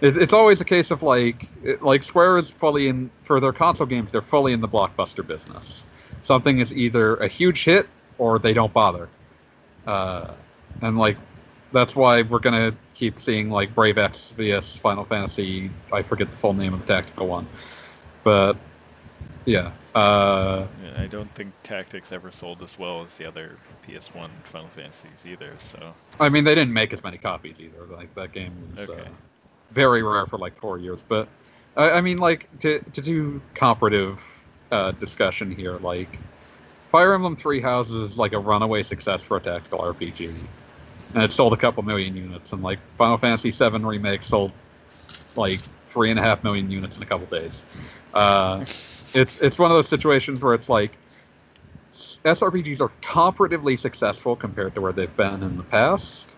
It, 0.00 0.16
it's 0.16 0.32
always 0.32 0.60
a 0.60 0.64
case 0.64 0.92
of 0.92 1.02
like, 1.02 1.48
it, 1.64 1.82
like 1.82 2.04
Square 2.04 2.38
is 2.38 2.50
fully 2.50 2.86
in 2.86 3.10
for 3.22 3.40
their 3.40 3.52
console 3.52 3.86
games. 3.86 4.12
They're 4.12 4.22
fully 4.22 4.52
in 4.52 4.60
the 4.60 4.68
blockbuster 4.68 5.26
business. 5.26 5.82
Something 6.22 6.58
is 6.60 6.72
either 6.72 7.16
a 7.16 7.28
huge 7.28 7.64
hit 7.64 7.88
or 8.18 8.38
they 8.38 8.52
don't 8.52 8.72
bother, 8.72 9.08
uh, 9.86 10.32
and 10.82 10.98
like 10.98 11.16
that's 11.72 11.94
why 11.96 12.22
we're 12.22 12.38
gonna 12.40 12.74
keep 12.94 13.20
seeing 13.20 13.50
like 13.50 13.74
Brave 13.74 13.96
Exvius 13.96 14.76
Final 14.76 15.04
Fantasy. 15.04 15.70
I 15.92 16.02
forget 16.02 16.30
the 16.30 16.36
full 16.36 16.52
name 16.52 16.74
of 16.74 16.80
the 16.80 16.86
tactical 16.86 17.26
one, 17.26 17.46
but 18.24 18.56
yeah. 19.46 19.72
Uh, 19.94 20.66
Yeah, 20.82 21.02
I 21.02 21.06
don't 21.06 21.34
think 21.34 21.52
Tactics 21.64 22.12
ever 22.12 22.30
sold 22.30 22.62
as 22.62 22.78
well 22.78 23.02
as 23.02 23.16
the 23.16 23.24
other 23.26 23.56
PS1 23.88 24.28
Final 24.44 24.68
Fantasies 24.68 25.26
either. 25.26 25.54
So 25.58 25.94
I 26.20 26.28
mean, 26.28 26.44
they 26.44 26.54
didn't 26.54 26.72
make 26.72 26.92
as 26.92 27.02
many 27.02 27.18
copies 27.18 27.60
either. 27.60 27.86
Like 27.90 28.14
that 28.14 28.32
game 28.32 28.52
was 28.76 28.88
Okay. 28.88 29.00
uh, 29.00 29.08
very 29.70 30.02
rare 30.02 30.26
for 30.26 30.38
like 30.38 30.54
four 30.56 30.78
years. 30.78 31.02
But 31.08 31.26
I, 31.76 31.92
I 31.92 32.00
mean, 32.02 32.18
like 32.18 32.48
to 32.60 32.78
to 32.92 33.00
do 33.00 33.40
comparative 33.54 34.22
uh, 34.70 34.92
discussion 34.92 35.50
here, 35.50 35.78
like 35.78 36.18
Fire 36.90 37.14
Emblem 37.14 37.36
Three 37.36 37.60
Houses 37.60 38.12
is 38.12 38.16
like 38.18 38.32
a 38.32 38.38
runaway 38.38 38.82
success 38.82 39.22
for 39.22 39.36
a 39.36 39.40
tactical 39.40 39.78
RPG. 39.78 40.46
and 41.14 41.22
it 41.22 41.32
sold 41.32 41.52
a 41.52 41.56
couple 41.56 41.82
million 41.82 42.16
units. 42.16 42.52
And 42.52 42.62
like 42.62 42.78
Final 42.96 43.18
Fantasy 43.18 43.50
VII 43.50 43.78
remake 43.78 44.22
sold 44.22 44.52
like 45.36 45.60
three 45.86 46.10
and 46.10 46.18
a 46.18 46.22
half 46.22 46.42
million 46.42 46.70
units 46.70 46.96
in 46.96 47.02
a 47.02 47.06
couple 47.06 47.26
days. 47.26 47.62
Uh, 48.12 48.60
it's 49.14 49.40
it's 49.40 49.58
one 49.58 49.70
of 49.70 49.76
those 49.76 49.88
situations 49.88 50.42
where 50.42 50.54
it's 50.54 50.68
like 50.68 50.92
SRPGs 52.24 52.80
are 52.80 52.90
comparatively 53.00 53.76
successful 53.76 54.36
compared 54.36 54.74
to 54.74 54.80
where 54.80 54.92
they've 54.92 55.16
been 55.16 55.42
in 55.42 55.56
the 55.56 55.64
past, 55.64 56.34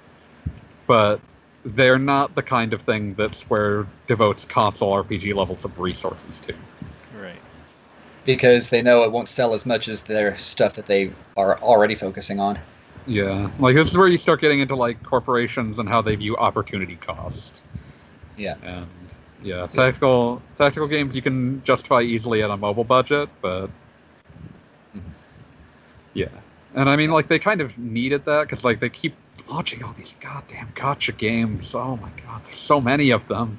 but 0.86 1.20
they're 1.64 1.98
not 1.98 2.34
the 2.34 2.42
kind 2.42 2.72
of 2.72 2.82
thing 2.82 3.14
that 3.14 3.34
Square 3.34 3.86
devotes 4.06 4.44
console 4.44 4.92
RPG 5.02 5.34
levels 5.34 5.64
of 5.64 5.78
resources 5.78 6.40
to. 6.40 6.54
Because 8.24 8.70
they 8.70 8.82
know 8.82 9.02
it 9.02 9.10
won't 9.10 9.28
sell 9.28 9.52
as 9.54 9.66
much 9.66 9.88
as 9.88 10.02
their 10.02 10.36
stuff 10.38 10.74
that 10.74 10.86
they 10.86 11.12
are 11.36 11.58
already 11.58 11.94
focusing 11.94 12.38
on. 12.38 12.58
Yeah, 13.06 13.50
like 13.58 13.74
this 13.74 13.88
is 13.88 13.96
where 13.96 14.06
you 14.06 14.18
start 14.18 14.40
getting 14.40 14.60
into 14.60 14.76
like 14.76 15.02
corporations 15.02 15.78
and 15.80 15.88
how 15.88 16.02
they 16.02 16.14
view 16.14 16.36
opportunity 16.36 16.96
cost. 16.96 17.62
Yeah. 18.36 18.54
And 18.62 18.88
yeah, 19.42 19.66
tactical 19.66 20.40
tactical 20.56 20.86
games 20.86 21.16
you 21.16 21.22
can 21.22 21.62
justify 21.64 22.02
easily 22.02 22.42
at 22.44 22.50
a 22.50 22.56
mobile 22.56 22.84
budget, 22.84 23.28
but 23.40 23.68
Mhm. 24.94 25.00
yeah, 26.14 26.28
and 26.76 26.88
I 26.88 26.94
mean 26.94 27.10
like 27.10 27.26
they 27.26 27.40
kind 27.40 27.60
of 27.60 27.76
needed 27.76 28.24
that 28.26 28.42
because 28.48 28.62
like 28.62 28.78
they 28.78 28.88
keep 28.88 29.16
launching 29.48 29.82
all 29.82 29.92
these 29.94 30.14
goddamn 30.20 30.68
gacha 30.76 31.16
games. 31.16 31.74
Oh 31.74 31.96
my 31.96 32.10
god, 32.24 32.42
there's 32.44 32.58
so 32.58 32.80
many 32.80 33.10
of 33.10 33.26
them. 33.26 33.58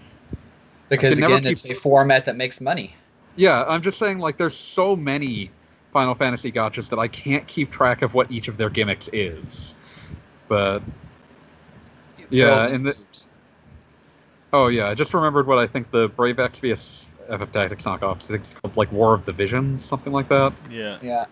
Because 0.87 1.17
again, 1.17 1.41
keep- 1.41 1.51
it's 1.51 1.65
a 1.65 1.73
format 1.73 2.23
that 2.25 2.37
makes 2.37 2.61
money. 2.61 2.95
Yeah, 3.35 3.63
I'm 3.63 3.81
just 3.81 3.97
saying 3.97 4.19
like 4.19 4.37
there's 4.37 4.57
so 4.57 4.95
many 4.95 5.51
Final 5.91 6.15
Fantasy 6.15 6.51
gachas 6.51 6.89
that 6.89 6.99
I 6.99 7.07
can't 7.07 7.47
keep 7.47 7.71
track 7.71 8.01
of 8.01 8.13
what 8.13 8.31
each 8.31 8.47
of 8.47 8.57
their 8.57 8.69
gimmicks 8.69 9.09
is. 9.13 9.75
But 10.47 10.83
Yeah, 12.29 12.67
and 12.67 12.85
the- 12.87 12.95
Oh 14.51 14.67
yeah, 14.67 14.87
I 14.87 14.93
just 14.93 15.13
remembered 15.13 15.47
what 15.47 15.57
I 15.57 15.65
think 15.65 15.89
the 15.91 16.09
Brave 16.09 16.35
Exvius 16.35 17.07
FF 17.27 17.51
Tactics 17.51 17.83
knockoff. 17.83 18.23
I 18.23 18.25
think 18.27 18.39
it's 18.41 18.53
called 18.53 18.77
like 18.77 18.91
War 18.91 19.13
of 19.13 19.25
the 19.25 19.31
Vision, 19.33 19.79
something 19.79 20.13
like 20.13 20.29
that. 20.29 20.53
Yeah. 20.69 20.99
yeah. 21.01 21.25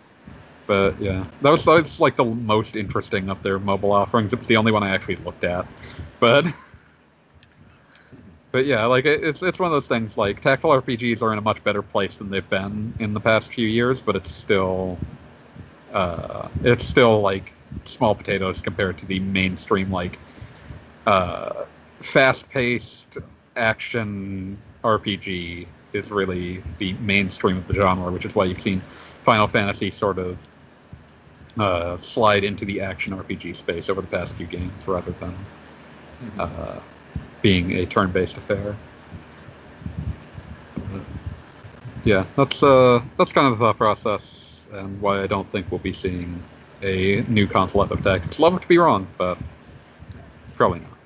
But 0.66 1.00
yeah, 1.00 1.26
that 1.42 1.50
was, 1.52 1.66
that 1.66 1.84
was 1.84 2.00
like 2.00 2.16
the 2.16 2.26
most 2.26 2.76
interesting 2.76 3.30
of 3.30 3.44
their 3.44 3.60
mobile 3.60 3.92
offerings. 3.92 4.34
It 4.34 4.40
was 4.40 4.48
the 4.48 4.58
only 4.58 4.72
one 4.72 4.84
I 4.84 4.90
actually 4.90 5.18
looked 5.18 5.44
at. 5.44 5.68
But 6.20 6.48
but 8.52 8.66
yeah, 8.66 8.86
like 8.86 9.06
it, 9.06 9.24
it's 9.24 9.42
it's 9.42 9.60
one 9.60 9.68
of 9.68 9.74
those 9.74 9.88
things. 9.88 10.18
Like 10.18 10.42
tactical 10.42 10.72
RPGs 10.72 11.22
are 11.22 11.32
in 11.32 11.38
a 11.38 11.42
much 11.42 11.64
better 11.64 11.82
place 11.82 12.18
than 12.18 12.30
they've 12.30 12.50
been 12.50 12.94
in 13.00 13.14
the 13.14 13.20
past 13.20 13.54
few 13.54 13.68
years, 13.68 14.02
but 14.02 14.16
it's 14.16 14.32
still 14.32 15.00
uh, 15.94 16.50
it's 16.64 16.86
still 16.86 17.22
like 17.22 17.54
small 17.86 18.16
potatoes 18.16 18.62
compared 18.62 18.98
to 19.00 19.06
the 19.06 19.20
mainstream 19.20 19.92
like 19.92 20.20
uh, 21.08 21.66
fast-paced 22.02 23.18
action 23.56 24.58
RPG 24.84 25.68
is 25.94 26.12
really 26.12 26.64
the 26.78 26.94
mainstream 26.94 27.58
of 27.58 27.68
the 27.68 27.74
genre, 27.74 28.12
which 28.12 28.26
is 28.26 28.34
why 28.36 28.46
you've 28.46 28.62
seen 28.62 28.82
Final 29.24 29.48
Fantasy 29.48 29.92
sort 29.92 30.20
of 30.20 30.46
uh, 31.60 31.98
slide 31.98 32.44
into 32.44 32.66
the 32.66 32.80
action 32.82 33.14
RPG 33.14 33.54
space 33.54 33.90
over 33.90 34.02
the 34.02 34.08
past 34.08 34.36
few 34.36 34.48
games, 34.48 34.88
rather 34.88 35.12
than 35.12 35.36
Mhm. 36.22 36.40
Uh, 37.42 37.62
being 37.62 37.72
a 37.74 37.86
turn-based 37.86 38.38
affair. 38.38 38.76
But, 40.76 41.02
yeah, 42.04 42.26
that's 42.36 42.64
uh, 42.64 43.02
that's 43.18 43.32
kind 43.32 43.48
of 43.48 43.60
the 43.60 43.66
thought 43.66 43.78
process, 43.78 44.66
and 44.74 45.02
why 45.02 45.24
I 45.24 45.28
don't 45.28 45.52
think 45.52 45.72
we'll 45.72 45.80
be 45.80 45.94
seeing 45.94 46.44
a 46.82 47.22
new 47.28 47.48
console 47.48 47.82
of 47.82 48.02
Tactics. 48.02 48.40
Love 48.40 48.60
to 48.60 48.68
be 48.68 48.78
wrong, 48.78 49.08
but 49.18 49.38
probably 50.56 50.80
not. 50.80 50.98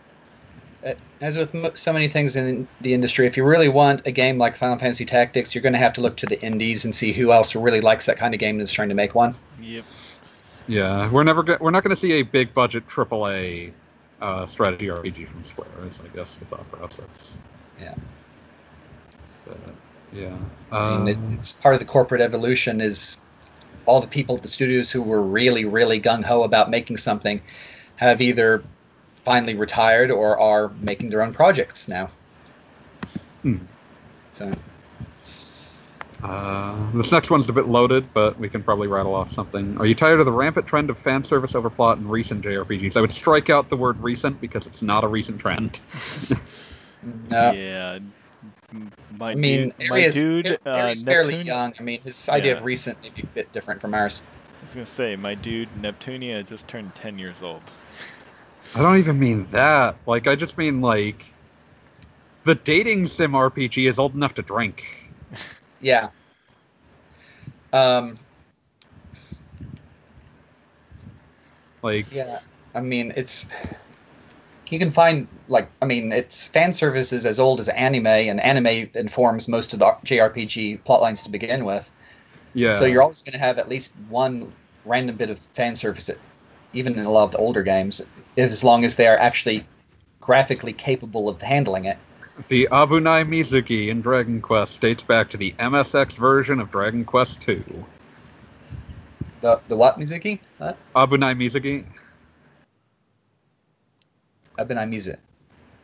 Uh, 0.86 0.94
As 1.22 1.38
with 1.38 1.78
so 1.78 1.94
many 1.94 2.08
things 2.08 2.36
in 2.36 2.68
the 2.82 2.94
industry, 2.94 3.28
if 3.28 3.38
you 3.38 3.44
really 3.44 3.70
want 3.70 4.06
a 4.08 4.12
game 4.12 4.38
like 4.38 4.56
Final 4.56 4.78
Fantasy 4.78 5.06
Tactics, 5.06 5.56
you're 5.56 5.62
going 5.62 5.74
to 5.74 5.80
have 5.80 5.94
to 5.94 6.02
look 6.02 6.18
to 6.18 6.26
the 6.26 6.42
indies 6.42 6.86
and 6.86 6.96
see 6.96 7.12
who 7.12 7.32
else 7.32 7.56
really 7.56 7.82
likes 7.82 8.06
that 8.06 8.18
kind 8.18 8.34
of 8.34 8.40
game 8.40 8.56
and 8.56 8.62
is 8.62 8.72
trying 8.72 8.90
to 8.90 8.96
make 8.96 9.16
one. 9.16 9.36
Yep. 9.62 9.86
Yeah, 10.68 11.10
we're 11.12 11.24
never 11.24 11.44
go- 11.44 11.58
we're 11.62 11.72
not 11.72 11.84
going 11.84 11.96
to 11.96 12.02
see 12.02 12.14
a 12.14 12.24
big 12.24 12.54
budget 12.54 12.88
AAA 12.88 13.72
uh, 14.22 14.46
strategy 14.48 14.88
RPG 14.88 15.28
from 15.28 15.44
Square. 15.44 15.68
Is 15.88 16.00
I 16.04 16.16
guess 16.16 16.36
the 16.36 16.46
thought 16.46 16.70
process. 16.72 17.32
Yeah. 17.80 17.96
But, 19.46 19.58
yeah. 20.14 20.38
I 20.72 20.90
mean, 20.90 21.02
Um, 21.02 21.08
it, 21.08 21.40
it's 21.40 21.54
part 21.54 21.76
of 21.76 21.80
the 21.80 21.86
corporate 21.86 22.22
evolution. 22.22 22.82
Is 22.82 23.22
all 23.86 24.02
the 24.02 24.08
people 24.08 24.36
at 24.36 24.42
the 24.42 24.48
studios 24.48 24.92
who 24.92 25.02
were 25.02 25.22
really, 25.22 25.66
really 25.66 26.00
gung 26.00 26.24
ho 26.24 26.44
about 26.44 26.70
making 26.70 26.98
something 26.98 27.42
have 27.98 28.22
either 28.22 28.64
finally 29.24 29.56
retired 29.56 30.12
or 30.12 30.40
are 30.40 30.72
making 30.82 31.10
their 31.10 31.22
own 31.22 31.34
projects 31.34 31.88
now. 31.88 32.10
Hmm. 33.42 33.58
So 34.32 34.54
Uh, 36.26 36.76
this 36.94 37.12
next 37.12 37.30
one's 37.30 37.48
a 37.48 37.54
bit 37.54 37.68
loaded, 37.68 38.12
but 38.12 38.38
we 38.40 38.50
can 38.50 38.64
probably 38.64 38.88
rattle 38.88 39.14
off 39.14 39.32
something. 39.32 39.78
Are 39.78 39.86
you 39.86 39.94
tired 39.94 40.20
of 40.20 40.26
the 40.26 40.32
rampant 40.32 40.66
trend 40.66 40.90
of 40.90 40.98
fan 40.98 41.24
service 41.24 41.54
over 41.54 41.70
plot 41.70 42.00
in 42.00 42.08
recent 42.08 42.44
JRPGs? 42.44 42.98
I 42.98 43.02
would 43.02 43.12
strike 43.12 43.52
out 43.52 43.70
the 43.70 43.78
word 43.78 44.02
recent 44.02 44.42
because 44.42 44.66
it's 44.66 44.82
not 44.82 45.04
a 45.04 45.08
recent 45.08 45.40
trend. 45.40 45.82
no. 47.30 47.52
Yeah. 47.52 48.00
My 49.20 49.32
I 49.32 49.36
mean, 49.36 49.74
dude, 49.78 49.90
my 49.90 50.02
Ari's, 50.02 50.14
dude, 50.16 50.48
uh, 50.66 50.70
Ari's 50.70 51.04
fairly 51.04 51.44
young. 51.44 51.74
I 51.80 51.84
mean, 51.84 52.02
his 52.02 52.28
idea 52.28 52.54
Yeah. 52.54 52.58
of 52.58 52.66
recent 52.66 53.00
may 53.04 53.10
be 53.10 53.22
a 53.22 53.28
bit 53.28 53.54
different 53.54 53.80
from 53.80 53.94
ours. 53.94 54.24
I 54.62 54.66
was 54.66 54.74
gonna 54.74 54.86
say, 54.88 55.16
my 55.16 55.36
dude 55.36 55.70
Neptunia 55.80 56.44
just 56.46 56.68
turned 56.68 56.96
ten 56.96 57.20
years 57.20 57.44
old. 57.44 57.62
I 58.74 58.82
don't 58.82 58.98
even 58.98 59.20
mean 59.20 59.46
that. 59.52 59.96
Like, 60.08 60.26
I 60.26 60.36
just 60.36 60.58
mean 60.58 60.82
like 60.82 61.24
the 62.46 62.56
dating 62.56 63.06
sim 63.06 63.34
RPG 63.34 63.88
is 63.88 64.00
old 64.00 64.16
enough 64.16 64.34
to 64.34 64.42
drink. 64.42 64.88
Yeah. 65.86 66.10
Um, 67.72 68.18
Like, 71.84 72.08
yeah. 72.12 72.40
I 72.74 72.82
mean, 72.82 73.14
it's 73.16 73.48
you 74.72 74.80
can 74.80 74.90
find 74.90 75.28
like 75.48 75.70
I 75.84 75.86
mean, 75.86 76.12
it's 76.12 76.48
fan 76.48 76.74
service 76.74 77.14
is 77.14 77.28
as 77.28 77.40
old 77.40 77.60
as 77.60 77.70
anime, 77.70 78.08
and 78.08 78.42
anime 78.42 78.90
informs 78.96 79.48
most 79.48 79.74
of 79.74 79.80
the 79.80 79.86
JRPG 80.06 80.84
plotlines 80.86 81.24
to 81.24 81.30
begin 81.30 81.66
with. 81.66 81.92
yeah. 82.56 82.72
So 82.72 82.86
you're 82.86 83.04
always 83.04 83.22
going 83.22 83.34
to 83.34 83.40
have 83.40 83.60
at 83.60 83.70
least 83.70 83.96
one 84.10 84.52
random 84.86 85.18
bit 85.18 85.30
of 85.30 85.38
fan 85.54 85.76
service, 85.76 86.10
even 86.74 86.98
in 86.98 87.06
a 87.06 87.12
lot 87.12 87.26
of 87.26 87.32
the 87.32 87.38
older 87.38 87.62
games, 87.62 88.02
as 88.38 88.64
long 88.64 88.84
as 88.84 88.96
they 88.96 89.06
are 89.06 89.18
actually 89.20 89.68
graphically 90.20 90.74
capable 90.74 91.30
of 91.30 91.40
handling 91.44 91.86
it. 91.86 92.00
The 92.50 92.68
Abunai 92.72 93.26
Mizuki 93.28 93.88
in 93.88 94.02
Dragon 94.02 94.42
Quest 94.42 94.82
dates 94.82 95.04
back 95.04 95.30
to 95.30 95.38
the 95.38 95.54
MSX 95.60 96.18
version 96.18 96.60
of 96.60 96.70
Dragon 96.70 97.06
Quest 97.06 97.48
II. 97.48 97.64
The 99.42 99.62
the 99.70 99.78
what 99.78 99.98
Mizuki? 99.98 100.40
What? 100.58 100.78
Abunai 100.96 101.34
Mizuki? 101.38 101.86
Abinai 104.58 104.88
Mizu. 104.90 105.18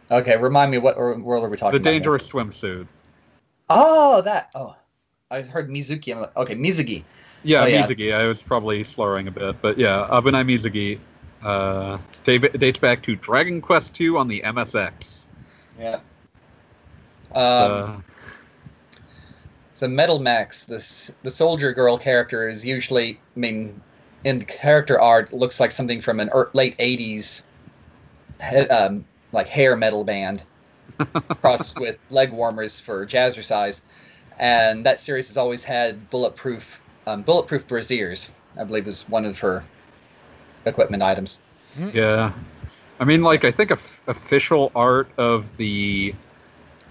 Okay, 0.10 0.36
remind 0.38 0.72
me 0.72 0.78
what 0.78 0.98
world 0.98 1.44
are 1.46 1.50
we 1.50 1.56
talking 1.58 1.72
The 1.72 1.78
about? 1.78 1.90
here? 1.90 2.00
dangerous 2.00 2.30
swimsuit. 2.30 2.88
Oh, 3.70 4.22
that. 4.22 4.50
Oh, 4.56 4.76
I 5.30 5.42
heard 5.42 5.70
Mizuki. 5.70 6.14
I'm 6.14 6.22
like, 6.22 6.36
okay, 6.36 6.56
Mizuki. 6.56 7.04
Yeah, 7.44 7.64
Oh, 7.64 7.66
yeah. 7.66 7.86
Mizuki. 7.88 8.14
I 8.14 8.28
was 8.28 8.42
probably 8.42 8.84
slurring 8.84 9.28
a 9.28 9.32
bit, 9.32 9.62
but 9.62 9.78
yeah, 9.78 10.08
Abunai 10.12 10.44
Mizuki 10.46 11.00
uh, 11.44 11.98
da- 12.26 12.38
dates 12.40 12.80
back 12.80 13.02
to 13.04 13.16
Dragon 13.16 13.62
Quest 13.62 14.00
II 14.00 14.18
on 14.18 14.28
the 14.28 14.42
MSX. 14.42 15.20
Yeah. 15.80 16.00
Um, 17.34 17.72
uh, 17.72 18.00
so 19.74 19.88
Metal 19.88 20.20
Max, 20.20 20.66
this 20.66 21.12
the 21.24 21.32
soldier 21.32 21.74
girl 21.74 21.98
character 21.98 22.48
is 22.48 22.66
usually, 22.66 23.20
I 23.36 23.40
mean, 23.40 23.82
in 24.24 24.42
character 24.42 25.00
art, 25.00 25.34
looks 25.34 25.60
like 25.60 25.72
something 25.72 26.02
from 26.02 26.20
an 26.20 26.30
er, 26.36 26.50
late 26.54 26.78
'80s, 26.78 27.44
um, 28.70 29.06
like 29.32 29.48
hair 29.48 29.76
metal 29.76 30.04
band, 30.04 30.44
crossed 31.42 31.80
with 31.80 32.06
leg 32.10 32.32
warmers 32.32 32.80
for 32.80 33.06
jazzercise, 33.06 33.82
and 34.40 34.86
that 34.86 35.00
series 35.00 35.30
has 35.30 35.38
always 35.38 35.64
had 35.64 36.10
bulletproof, 36.10 36.82
um, 37.08 37.22
bulletproof 37.22 37.66
brassieres. 37.66 38.30
I 38.60 38.66
believe 38.66 38.86
was 38.86 39.08
one 39.10 39.26
of 39.26 39.40
her 39.40 39.64
equipment 40.66 41.02
items. 41.02 41.42
yeah, 41.94 42.34
I 43.00 43.06
mean, 43.06 43.24
like 43.24 43.46
I 43.46 43.52
think 43.52 43.72
of 43.72 44.02
official 44.08 44.72
art 44.76 45.10
of 45.18 45.56
the 45.58 46.14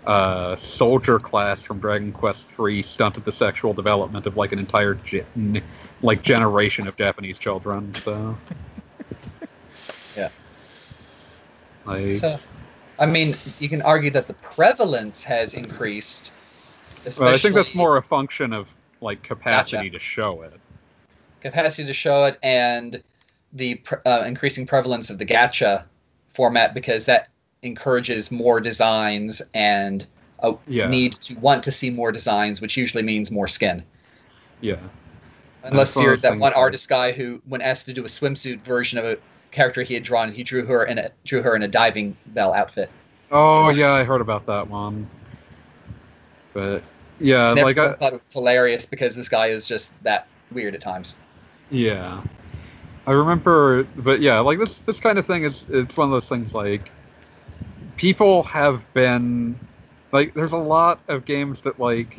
uh, 0.07 0.57
soldier 0.57 1.19
class 1.19 1.63
from 1.63 1.79
Dragon 1.81 2.13
Quest 2.13 2.47
III 2.59 2.83
stunted 2.83 3.25
the 3.25 3.33
sexual 3.33 3.75
development 3.75 4.27
of 4.27 4.37
like 4.37 4.53
an 4.53 4.59
entire 4.59 4.95
gen- 4.95 5.63
like 6.03 6.23
generation 6.23 6.87
of 6.87 6.97
Japanese 6.97 7.39
children. 7.39 7.95
So. 7.95 8.37
Yeah. 10.17 10.29
Like, 11.85 12.15
So, 12.15 12.39
I 12.99 13.07
mean, 13.07 13.35
you 13.59 13.69
can 13.69 13.83
argue 13.83 14.11
that 14.11 14.27
the 14.27 14.35
prevalence 14.35 15.23
has 15.23 15.55
increased. 15.55 16.33
Especially 17.07 17.25
well, 17.25 17.35
I 17.35 17.39
think 17.39 17.55
that's 17.55 17.75
more 17.75 17.97
a 17.97 18.03
function 18.03 18.53
of 18.53 18.75
like 19.01 19.23
capacity 19.23 19.89
Gotcha. 19.89 19.91
to 19.91 19.99
show 19.99 20.43
it. 20.43 20.61
capacity 21.41 21.87
to 21.87 21.95
show 21.95 22.25
it 22.25 22.39
and 22.43 23.03
the 23.53 23.83
uh, 24.05 24.25
increasing 24.27 24.67
prevalence 24.67 25.09
of 25.11 25.19
the 25.19 25.25
gacha 25.25 25.85
format 26.29 26.75
because 26.75 27.07
that 27.07 27.29
encourages 27.63 28.31
more 28.31 28.61
designs 28.61 29.43
and 29.55 30.07
a 30.43 30.55
Yeah. 30.67 30.89
need 30.89 31.13
to 31.15 31.39
want 31.41 31.63
to 31.65 31.73
see 31.73 31.91
more 31.91 32.11
designs, 32.13 32.61
which 32.61 32.77
usually 32.77 33.03
means 33.03 33.31
more 33.31 33.49
skin. 33.49 33.83
Yeah. 34.61 34.77
Unless 35.63 35.91
That's 35.91 35.97
one 35.97 36.05
of 36.05 36.07
you're 36.07 36.17
that 36.19 36.39
one 36.39 36.53
artist 36.55 36.89
guy 36.89 37.13
who, 37.13 37.43
when 37.47 37.61
asked 37.61 37.85
to 37.87 37.93
do 37.93 38.05
a 38.05 38.09
swimsuit 38.09 38.63
version 38.63 38.99
of 38.99 39.05
a 39.05 39.19
character 39.51 39.83
he 39.83 39.95
had 39.95 40.03
drawn, 40.03 40.33
he 40.33 40.43
drew 40.43 40.65
her 40.65 40.85
in 40.85 40.99
a 40.99 41.11
drew 41.25 41.43
her 41.43 41.55
in 41.55 41.63
a 41.63 41.69
diving 41.69 42.17
bell 42.29 42.55
outfit. 42.55 42.91
Oh 43.31 43.69
yeah, 43.69 43.93
I 43.93 44.05
heard 44.05 44.23
about 44.23 44.47
that 44.47 44.69
one. 44.69 45.07
But 46.55 46.83
yeah, 47.21 47.53
Never 47.53 47.67
like 47.67 47.79
I, 47.79 47.93
thought 47.93 48.15
it 48.15 48.23
was 48.25 48.33
hilarious 48.33 48.87
because 48.87 49.15
this 49.15 49.29
guy 49.29 49.49
is 49.49 49.69
just 49.69 49.93
that 50.03 50.27
weird 50.51 50.75
at 50.75 50.81
times. 50.81 51.19
Yeah, 51.71 52.23
I 53.07 53.13
remember, 53.13 53.85
but 53.99 54.21
yeah, 54.21 54.41
like 54.41 54.59
this 54.59 54.79
this 54.87 54.99
kind 54.99 55.19
of 55.19 55.27
thing 55.27 55.45
is 55.45 55.65
it's 55.69 55.97
one 55.97 56.09
of 56.09 56.13
those 56.13 56.29
things 56.29 56.55
like 56.55 56.91
people 58.01 58.43
have 58.45 58.91
been 58.95 59.55
like 60.11 60.33
there's 60.33 60.53
a 60.53 60.57
lot 60.57 60.99
of 61.09 61.27
games 61.27 61.61
that 61.61 61.79
like 61.79 62.19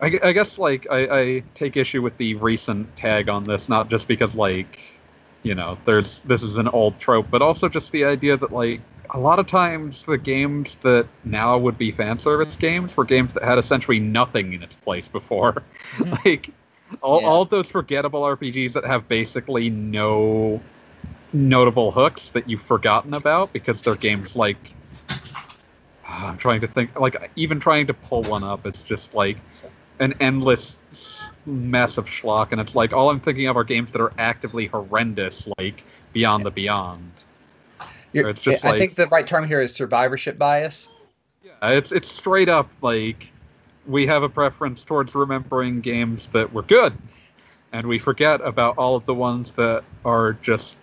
I, 0.00 0.18
I 0.22 0.32
guess 0.32 0.58
like 0.58 0.86
I, 0.90 1.20
I 1.20 1.42
take 1.54 1.76
issue 1.76 2.00
with 2.00 2.16
the 2.16 2.34
recent 2.36 2.96
tag 2.96 3.28
on 3.28 3.44
this 3.44 3.68
not 3.68 3.90
just 3.90 4.08
because 4.08 4.34
like 4.34 4.80
you 5.42 5.54
know 5.54 5.76
there's 5.84 6.20
this 6.20 6.42
is 6.42 6.56
an 6.56 6.68
old 6.68 6.98
trope 6.98 7.26
but 7.30 7.42
also 7.42 7.68
just 7.68 7.92
the 7.92 8.06
idea 8.06 8.34
that 8.38 8.50
like 8.50 8.80
a 9.10 9.18
lot 9.20 9.38
of 9.38 9.46
times 9.46 10.04
the 10.04 10.16
games 10.16 10.78
that 10.80 11.06
now 11.24 11.58
would 11.58 11.76
be 11.76 11.90
fan 11.90 12.18
service 12.18 12.56
games 12.56 12.96
were 12.96 13.04
games 13.04 13.34
that 13.34 13.44
had 13.44 13.58
essentially 13.58 14.00
nothing 14.00 14.54
in 14.54 14.62
its 14.62 14.74
place 14.76 15.06
before 15.06 15.62
like 16.24 16.48
all, 17.02 17.20
Yeah. 17.20 17.26
all 17.26 17.42
of 17.42 17.50
those 17.50 17.68
forgettable 17.68 18.22
rpgs 18.22 18.72
that 18.72 18.86
have 18.86 19.06
basically 19.06 19.68
no 19.68 20.62
notable 21.32 21.90
hooks 21.90 22.28
that 22.30 22.48
you've 22.48 22.62
forgotten 22.62 23.14
about 23.14 23.52
because 23.52 23.80
they're 23.82 23.94
games 23.94 24.36
like 24.36 24.56
ah, 26.06 26.28
i'm 26.28 26.36
trying 26.36 26.60
to 26.60 26.66
think 26.66 26.98
like 26.98 27.30
even 27.36 27.58
trying 27.58 27.86
to 27.86 27.94
pull 27.94 28.22
one 28.24 28.44
up 28.44 28.66
it's 28.66 28.82
just 28.82 29.14
like 29.14 29.38
an 29.98 30.14
endless 30.20 30.76
mess 31.46 31.96
of 31.96 32.06
schlock 32.06 32.52
and 32.52 32.60
it's 32.60 32.74
like 32.74 32.92
all 32.92 33.08
i'm 33.10 33.20
thinking 33.20 33.46
of 33.46 33.56
are 33.56 33.64
games 33.64 33.92
that 33.92 34.00
are 34.00 34.12
actively 34.18 34.66
horrendous 34.66 35.48
like 35.58 35.82
beyond 36.12 36.44
the 36.44 36.50
beyond 36.50 37.10
it's 38.14 38.42
just 38.42 38.64
I 38.64 38.70
like- 38.70 38.78
think 38.78 38.94
the 38.96 39.06
right 39.08 39.26
term 39.26 39.46
here 39.46 39.60
is 39.60 39.74
survivorship 39.74 40.38
bias. 40.38 40.88
Yeah, 41.44 41.70
It's 41.70 41.92
it's 41.92 42.10
straight 42.10 42.48
up 42.48 42.70
like 42.82 43.28
we 43.86 44.06
have 44.06 44.22
a 44.22 44.28
preference 44.28 44.84
towards 44.84 45.14
remembering 45.14 45.80
games 45.80 46.28
that 46.32 46.52
were 46.52 46.62
good, 46.62 46.92
and 47.72 47.86
we 47.86 47.98
forget 47.98 48.40
about 48.42 48.76
all 48.78 48.94
of 48.96 49.06
the 49.06 49.14
ones 49.14 49.50
that 49.52 49.82
are 50.04 50.34
just 50.34 50.76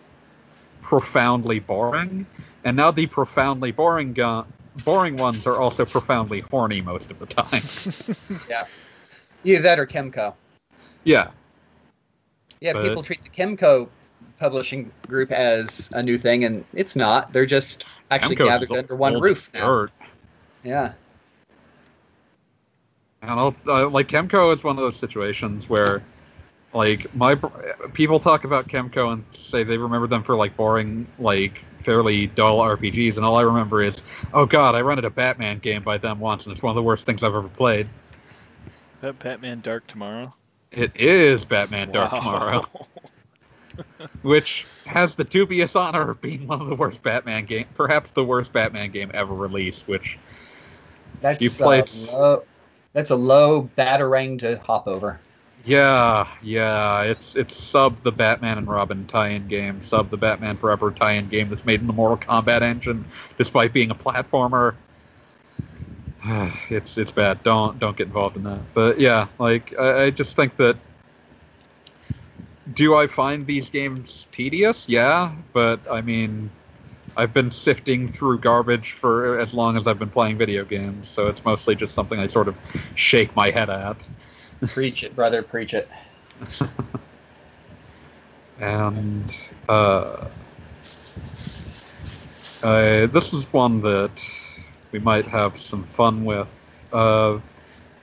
profoundly 0.82 1.60
boring. 1.60 2.26
And 2.64 2.76
now 2.76 2.92
the 2.92 3.06
profoundly 3.08 3.72
boring 3.72 4.14
gu- 4.14 4.46
boring 4.84 5.16
ones 5.18 5.46
are 5.48 5.58
also 5.58 5.86
profoundly 5.86 6.42
horny 6.52 6.82
most 6.82 7.12
of 7.12 7.20
the 7.20 7.26
time. 7.26 7.62
Yeah, 8.50 8.66
either 9.44 9.62
that 9.64 9.80
or 9.80 9.86
Kemco. 9.88 10.34
yeah, 11.04 11.30
Yeah, 12.60 12.74
But- 12.74 12.84
people 12.84 13.04
treat 13.04 13.22
the 13.22 13.30
Kemco 13.30 13.88
publishing 14.40 14.92
group 15.08 15.32
as 15.32 15.92
a 15.94 16.02
new 16.04 16.18
thing, 16.18 16.46
and 16.46 16.64
it's 16.74 16.96
not. 16.96 17.32
They're 17.34 17.46
just 17.46 17.86
actually 18.12 18.36
Kemco's 18.38 18.48
gathered 18.68 18.72
under 18.72 18.96
one 18.96 19.20
roof 19.20 19.50
as 19.54 19.60
now. 19.60 19.68
dirt. 19.68 19.92
Yeah. 20.64 20.94
And 23.22 23.32
I'll, 23.32 23.56
uh, 23.68 23.90
like 23.90 24.08
Kemco 24.08 24.54
is 24.54 24.64
one 24.64 24.78
of 24.78 24.82
those 24.84 24.96
situations 24.96 25.70
where, 25.70 26.02
like, 26.74 27.14
my 27.16 27.36
people 27.94 28.20
talk 28.20 28.44
about 28.44 28.68
Kemco 28.68 29.14
and 29.14 29.24
say 29.34 29.64
they 29.64 29.78
remember 29.78 30.08
them 30.08 30.24
for 30.24 30.36
like 30.36 30.56
boring, 30.56 31.08
like 31.18 31.64
fairly 31.80 32.28
dull 32.28 32.60
RPGs, 32.60 33.16
and 33.18 33.26
all 33.26 33.38
I 33.38 33.42
remember 33.42 33.82
is, 33.82 34.04
oh 34.34 34.46
god, 34.46 34.76
I 34.76 34.82
rented 34.82 35.06
a 35.06 35.10
Batman 35.10 35.60
game 35.60 35.82
by 35.84 35.98
them 35.98 36.20
once, 36.20 36.46
and 36.46 36.52
it's 36.54 36.62
one 36.62 36.72
of 36.72 36.76
the 36.76 36.84
worst 36.84 37.06
things 37.06 37.24
I've 37.24 37.34
ever 37.34 37.48
played. 37.50 37.88
Is 38.96 39.02
that 39.02 39.20
Batman 39.20 39.62
Dark 39.62 39.88
Tomorrow? 39.88 40.34
It 40.72 40.92
is 40.96 41.46
Batman 41.46 41.92
Dark 41.92 42.12
Wow. 42.12 42.20
Tomorrow, 42.20 42.68
which 44.22 44.68
has 44.86 45.16
the 45.16 45.24
dubious 45.24 45.76
honor 45.76 46.12
of 46.12 46.22
being 46.22 46.46
one 46.48 46.62
of 46.62 46.68
the 46.68 46.76
worst 46.76 47.02
Batman 47.02 47.46
game, 47.46 47.66
perhaps 47.74 48.12
the 48.12 48.24
worst 48.24 48.54
Batman 48.54 48.92
game 48.92 49.10
ever 49.14 49.34
released. 49.34 49.88
Which 49.88 50.20
That's, 51.22 51.42
You 51.42 51.50
played- 51.50 51.90
uh, 52.12 52.18
low, 52.18 52.44
that's 52.94 53.10
a 53.10 53.16
low 53.16 53.70
batarang 53.78 54.40
to 54.40 54.60
hop 54.60 54.88
over. 54.88 55.20
Yeah, 55.70 56.28
yeah, 56.42 57.04
it's 57.04 57.36
it's 57.36 57.56
sub 57.56 57.98
the 58.00 58.12
Batman 58.12 58.58
and 58.58 58.68
Robin 58.68 59.06
tie-in 59.06 59.48
game, 59.48 59.84
sub 59.84 60.10
the 60.10 60.18
Batman 60.18 60.58
Forever 60.58 60.90
tie-in 60.90 61.30
game 61.30 61.48
that's 61.48 61.64
made 61.64 61.80
in 61.80 61.86
the 61.86 61.94
Mortal 61.94 62.18
Kombat 62.18 62.64
engine, 62.64 63.06
despite 63.38 63.72
being 63.72 63.92
a 63.92 63.96
platformer. 63.96 64.74
it's 66.72 66.98
it's 66.98 67.12
bad. 67.12 67.44
Don't 67.44 67.80
don't 67.80 67.96
get 67.96 68.08
involved 68.08 68.36
in 68.36 68.44
that. 68.46 68.62
But 68.74 69.00
yeah, 69.00 69.28
like 69.38 69.78
I, 69.78 70.06
I 70.06 70.10
just 70.10 70.36
think 70.36 70.58
that. 70.58 70.76
Do 72.74 72.96
I 72.96 73.06
find 73.06 73.46
these 73.46 73.70
games 73.70 74.26
tedious? 74.32 74.90
Yeah, 74.90 75.32
but 75.54 75.80
I 75.92 76.02
mean, 76.02 76.50
I've 77.16 77.34
been 77.34 77.52
sifting 77.52 78.08
through 78.08 78.40
garbage 78.40 78.94
for 78.94 79.40
as 79.40 79.54
long 79.54 79.78
as 79.78 79.86
I've 79.86 80.00
been 80.00 80.10
playing 80.10 80.40
video 80.40 80.66
games, 80.66 81.08
so 81.08 81.28
it's 81.28 81.46
mostly 81.46 81.76
just 81.76 81.94
something 81.94 82.20
I 82.20 82.26
sort 82.26 82.48
of 82.48 82.56
shake 82.96 83.36
my 83.36 83.52
head 83.52 83.70
at. 83.70 84.10
Preach 84.68 85.04
it, 85.04 85.16
brother. 85.16 85.42
Preach 85.42 85.74
it. 85.74 85.90
and 88.60 89.36
uh, 89.68 90.28
uh, 92.64 93.08
this 93.08 93.34
is 93.34 93.52
one 93.54 93.82
that 93.82 94.26
we 94.92 95.00
might 95.00 95.26
have 95.26 95.60
some 95.60 95.84
fun 95.84 96.26
with. 96.26 96.84
Uh, 96.92 97.40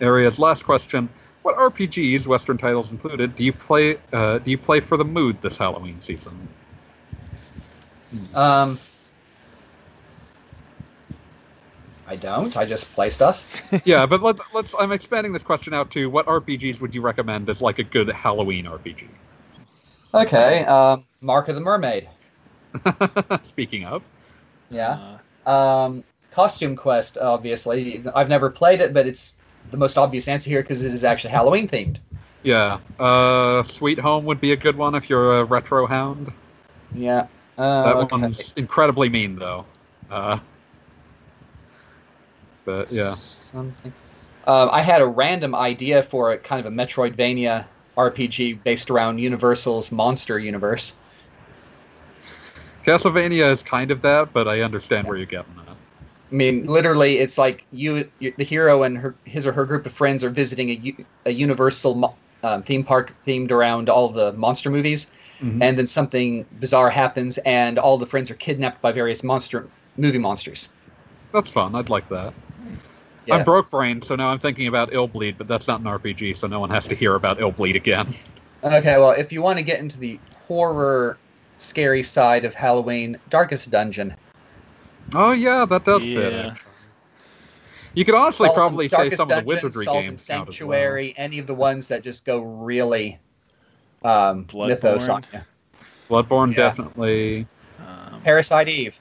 Aria's 0.00 0.38
last 0.38 0.64
question: 0.64 1.08
What 1.42 1.56
RPGs, 1.56 2.26
Western 2.26 2.56
titles 2.56 2.90
included, 2.90 3.34
do 3.36 3.44
you 3.44 3.52
play? 3.52 3.98
Uh, 4.12 4.38
do 4.38 4.50
you 4.50 4.58
play 4.58 4.80
for 4.80 4.96
the 4.96 5.04
mood 5.04 5.40
this 5.42 5.58
Halloween 5.58 6.00
season? 6.00 6.48
Um, 8.34 8.78
I 12.08 12.16
don't. 12.16 12.56
I 12.56 12.64
just 12.64 12.92
play 12.94 13.10
stuff. 13.10 13.68
yeah, 13.84 14.06
but 14.06 14.22
let, 14.22 14.36
let's. 14.54 14.74
I'm 14.78 14.92
expanding 14.92 15.32
this 15.32 15.42
question 15.42 15.74
out 15.74 15.90
to 15.92 16.08
what 16.08 16.26
RPGs 16.26 16.80
would 16.80 16.94
you 16.94 17.00
recommend 17.00 17.48
as 17.50 17.60
like 17.60 17.78
a 17.78 17.84
good 17.84 18.08
Halloween 18.10 18.64
RPG? 18.66 19.08
Okay. 20.14 20.64
Um, 20.66 21.04
Mark 21.20 21.48
of 21.48 21.54
the 21.56 21.60
Mermaid. 21.60 22.08
Speaking 23.44 23.84
of, 23.84 24.02
Yeah. 24.70 25.18
Um, 25.46 26.04
Costume 26.30 26.76
Quest, 26.76 27.18
obviously. 27.18 28.02
I've 28.14 28.28
never 28.28 28.50
played 28.50 28.80
it, 28.80 28.92
but 28.92 29.06
it's 29.06 29.38
the 29.70 29.76
most 29.76 29.96
obvious 29.98 30.28
answer 30.28 30.50
here 30.50 30.62
because 30.62 30.84
it 30.84 30.92
is 30.92 31.04
actually 31.04 31.30
Halloween 31.30 31.66
themed. 31.66 31.98
yeah, 32.42 32.78
uh, 33.00 33.62
Sweet 33.64 33.98
Home 33.98 34.24
would 34.26 34.40
be 34.40 34.52
a 34.52 34.56
good 34.56 34.76
one 34.76 34.94
if 34.94 35.08
you're 35.10 35.40
a 35.40 35.44
retro 35.44 35.86
hound. 35.86 36.32
Yeah. 36.94 37.26
Uh, 37.58 37.84
That 37.84 37.96
okay. 37.96 38.16
one's 38.16 38.52
incredibly 38.56 39.08
mean, 39.08 39.36
though. 39.36 39.64
Uh, 40.10 40.38
but 42.66 42.92
yeah, 42.92 43.14
Something. 43.14 43.92
Um, 44.46 44.68
I 44.70 44.82
had 44.82 45.00
a 45.00 45.06
random 45.06 45.54
idea 45.54 46.02
for 46.02 46.32
a 46.32 46.38
kind 46.38 46.64
of 46.64 46.70
a 46.70 46.74
Metroidvania 46.76 47.66
RPG 47.96 48.54
based 48.64 48.90
around 48.90 49.18
Universal's 49.18 49.90
monster 49.90 50.38
universe. 50.38 50.92
Castlevania 52.84 53.50
is 53.50 53.62
kind 53.62 53.90
of 53.90 54.02
that, 54.02 54.32
but 54.32 54.46
I 54.46 54.60
understand 54.60 55.08
where 55.08 55.16
you're 55.16 55.26
getting 55.26 55.56
at. 55.66 55.68
I 55.68 56.34
mean, 56.34 56.66
literally, 56.66 57.18
it's 57.18 57.38
like 57.38 57.66
you, 57.70 58.10
you 58.18 58.32
the 58.36 58.44
hero 58.44 58.82
and 58.82 58.98
her, 58.98 59.16
his 59.24 59.46
or 59.46 59.52
her 59.52 59.64
group 59.64 59.86
of 59.86 59.92
friends 59.92 60.22
are 60.24 60.30
visiting 60.30 60.70
a 61.24 61.30
Universal 61.30 61.94
mo- 61.94 62.16
um, 62.42 62.62
theme 62.62 62.84
park 62.84 63.16
themed 63.24 63.50
around 63.50 63.88
all 63.88 64.08
the 64.08 64.32
monster 64.34 64.70
movies, 64.70 65.10
Mhm. 65.40 65.62
and 65.62 65.78
then 65.78 65.86
something 65.86 66.46
bizarre 66.58 66.90
happens, 66.90 67.38
and 67.38 67.78
all 67.78 67.96
the 67.98 68.06
friends 68.06 68.30
are 68.30 68.34
kidnapped 68.34 68.82
by 68.82 68.92
various 68.92 69.22
monster 69.24 69.68
movie 69.96 70.18
monsters. 70.18 70.68
That's 71.32 71.50
fun. 71.50 71.74
I'd 71.74 71.90
like 71.90 72.08
that. 72.08 72.34
Yeah. 73.26 73.36
I'm 73.36 73.44
broke 73.44 73.70
brain, 73.70 74.00
so 74.02 74.14
now 74.14 74.28
I'm 74.28 74.38
thinking 74.38 74.68
about 74.68 74.92
Illbleed, 74.92 75.36
but 75.36 75.48
that's 75.48 75.66
not 75.66 75.80
an 75.80 75.86
RPG, 75.86 76.36
so 76.36 76.46
no 76.46 76.60
one 76.60 76.70
has 76.70 76.86
to 76.86 76.94
hear 76.94 77.16
about 77.16 77.38
Illbleed 77.38 77.74
again. 77.74 78.14
Okay, 78.62 78.98
well, 78.98 79.10
if 79.10 79.32
you 79.32 79.42
want 79.42 79.58
to 79.58 79.64
get 79.64 79.80
into 79.80 79.98
the 79.98 80.18
horror, 80.46 81.18
scary 81.58 82.02
side 82.02 82.44
of 82.44 82.54
Halloween, 82.54 83.18
Darkest 83.28 83.70
Dungeon. 83.70 84.14
Oh 85.14 85.32
yeah, 85.32 85.64
that 85.64 85.84
does 85.84 86.02
fit. 86.02 86.32
Yeah. 86.32 86.46
Actually. 86.48 86.62
You 87.94 88.04
could 88.04 88.14
honestly 88.14 88.46
Salt- 88.46 88.56
probably 88.56 88.88
say 88.88 88.96
Darkest 88.96 89.16
some 89.16 89.24
of 89.24 89.28
the 89.28 89.34
Dungeon, 89.34 89.46
wizardry 89.46 89.84
Salt 89.84 90.02
games 90.04 90.26
count 90.28 90.48
as 90.48 90.60
well. 90.60 90.70
Sanctuary, 90.70 91.14
any 91.16 91.38
of 91.38 91.46
the 91.46 91.54
ones 91.54 91.88
that 91.88 92.02
just 92.02 92.24
go 92.24 92.40
really 92.40 93.18
um, 94.04 94.46
mythos 94.54 95.08
on 95.08 95.22
Bloodborne. 95.22 95.32
you. 95.32 95.40
Bloodborne 96.10 96.50
Yeah. 96.50 96.56
definitely. 96.56 97.46
um, 97.78 98.20
Parasite 98.22 98.68
Eve. 98.68 99.00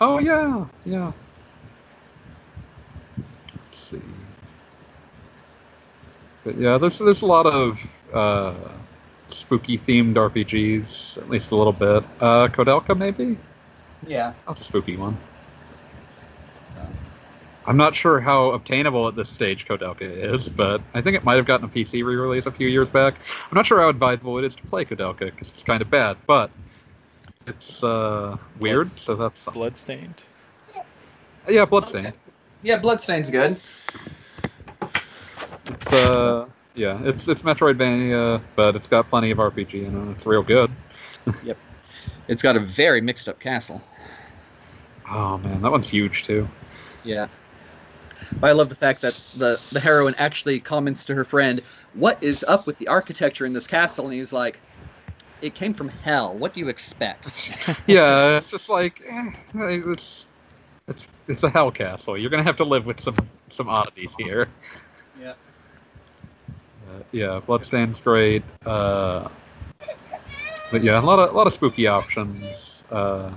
Oh 0.00 0.18
yeah, 0.18 0.66
yeah. 0.84 1.12
Let's 3.92 4.04
see. 4.04 4.10
But 6.44 6.58
yeah, 6.58 6.78
there's 6.78 6.98
there's 6.98 7.22
a 7.22 7.26
lot 7.26 7.46
of 7.46 8.00
uh, 8.12 8.54
spooky 9.28 9.76
themed 9.78 10.14
RPGs, 10.14 11.18
at 11.18 11.28
least 11.28 11.50
a 11.50 11.56
little 11.56 11.72
bit. 11.72 12.04
Uh, 12.20 12.48
Koudelka 12.48 12.96
maybe. 12.96 13.36
Yeah. 14.06 14.32
That's 14.46 14.60
a 14.60 14.64
spooky 14.64 14.96
one. 14.96 15.16
I'm 17.68 17.76
not 17.76 17.96
sure 17.96 18.20
how 18.20 18.50
obtainable 18.52 19.08
at 19.08 19.16
this 19.16 19.28
stage 19.28 19.66
Koudelka 19.66 20.02
is, 20.02 20.48
but 20.48 20.80
I 20.94 21.00
think 21.00 21.16
it 21.16 21.24
might 21.24 21.34
have 21.34 21.46
gotten 21.46 21.66
a 21.66 21.68
PC 21.68 22.04
re-release 22.04 22.46
a 22.46 22.52
few 22.52 22.68
years 22.68 22.88
back. 22.88 23.16
I'm 23.50 23.56
not 23.56 23.66
sure 23.66 23.80
how 23.80 23.88
advisable 23.88 24.38
it 24.38 24.44
is 24.44 24.54
to 24.54 24.62
play 24.64 24.84
Koudelka 24.84 25.18
because 25.18 25.48
it's 25.48 25.64
kind 25.64 25.82
of 25.82 25.90
bad, 25.90 26.16
but 26.28 26.48
it's 27.48 27.82
uh, 27.82 28.36
weird. 28.60 28.86
Bloods- 28.86 29.00
So 29.02 29.16
that's 29.16 29.40
something. 29.40 29.60
Bloodstained. 29.60 30.22
yeah, 31.48 31.64
Bloodstained. 31.64 32.12
Yeah, 32.66 32.78
Bloodstain's 32.78 33.30
good. 33.30 33.60
It's 35.66 35.92
uh, 35.92 36.46
yeah, 36.74 37.00
it's 37.04 37.28
it's 37.28 37.42
Metroidvania, 37.42 38.42
but 38.56 38.74
it's 38.74 38.88
got 38.88 39.08
plenty 39.08 39.30
of 39.30 39.38
RPG 39.38 39.86
in 39.86 40.10
it. 40.10 40.16
It's 40.16 40.26
real 40.26 40.42
good. 40.42 40.70
Yep, 41.44 41.58
it's 42.26 42.42
got 42.42 42.56
a 42.56 42.60
very 42.60 43.00
mixed 43.00 43.28
up 43.28 43.38
castle. 43.38 43.80
Oh 45.08 45.38
man, 45.38 45.62
that 45.62 45.70
one's 45.70 45.88
huge 45.88 46.24
too. 46.24 46.48
Yeah. 47.04 47.28
But 48.40 48.50
I 48.50 48.52
love 48.52 48.68
the 48.68 48.74
fact 48.74 49.00
that 49.02 49.14
the, 49.36 49.60
the 49.70 49.78
heroine 49.78 50.16
actually 50.18 50.58
comments 50.58 51.04
to 51.04 51.14
her 51.14 51.24
friend, 51.24 51.62
What 51.94 52.20
is 52.20 52.44
up 52.48 52.66
with 52.66 52.78
the 52.78 52.88
architecture 52.88 53.46
in 53.46 53.52
this 53.52 53.68
castle? 53.68 54.06
And 54.06 54.14
he's 54.14 54.32
like, 54.32 54.60
It 55.40 55.54
came 55.54 55.72
from 55.72 55.88
hell. 55.88 56.36
What 56.36 56.52
do 56.52 56.58
you 56.58 56.68
expect? 56.68 57.56
yeah, 57.86 58.38
it's 58.38 58.50
just 58.50 58.68
like 58.68 59.02
eh, 59.08 59.30
it's 59.54 60.26
it's 60.88 61.08
it's 61.28 61.42
a 61.42 61.50
hell 61.50 61.70
castle. 61.70 62.16
You're 62.16 62.30
gonna 62.30 62.42
have 62.42 62.56
to 62.56 62.64
live 62.64 62.86
with 62.86 63.00
some 63.00 63.16
some 63.48 63.68
oddities 63.68 64.14
here. 64.18 64.48
Yeah. 65.20 65.34
Uh, 66.88 67.02
yeah, 67.12 67.40
Bloodstained's 67.44 68.00
great. 68.00 68.42
Uh, 68.64 69.28
but 70.70 70.82
yeah, 70.82 71.00
a 71.00 71.02
lot 71.02 71.18
of 71.18 71.30
a 71.30 71.36
lot 71.36 71.46
of 71.46 71.52
spooky 71.52 71.86
options. 71.86 72.82
Uh, 72.90 73.32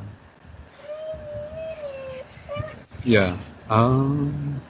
yeah. 3.03 3.37
Um, 3.69 4.61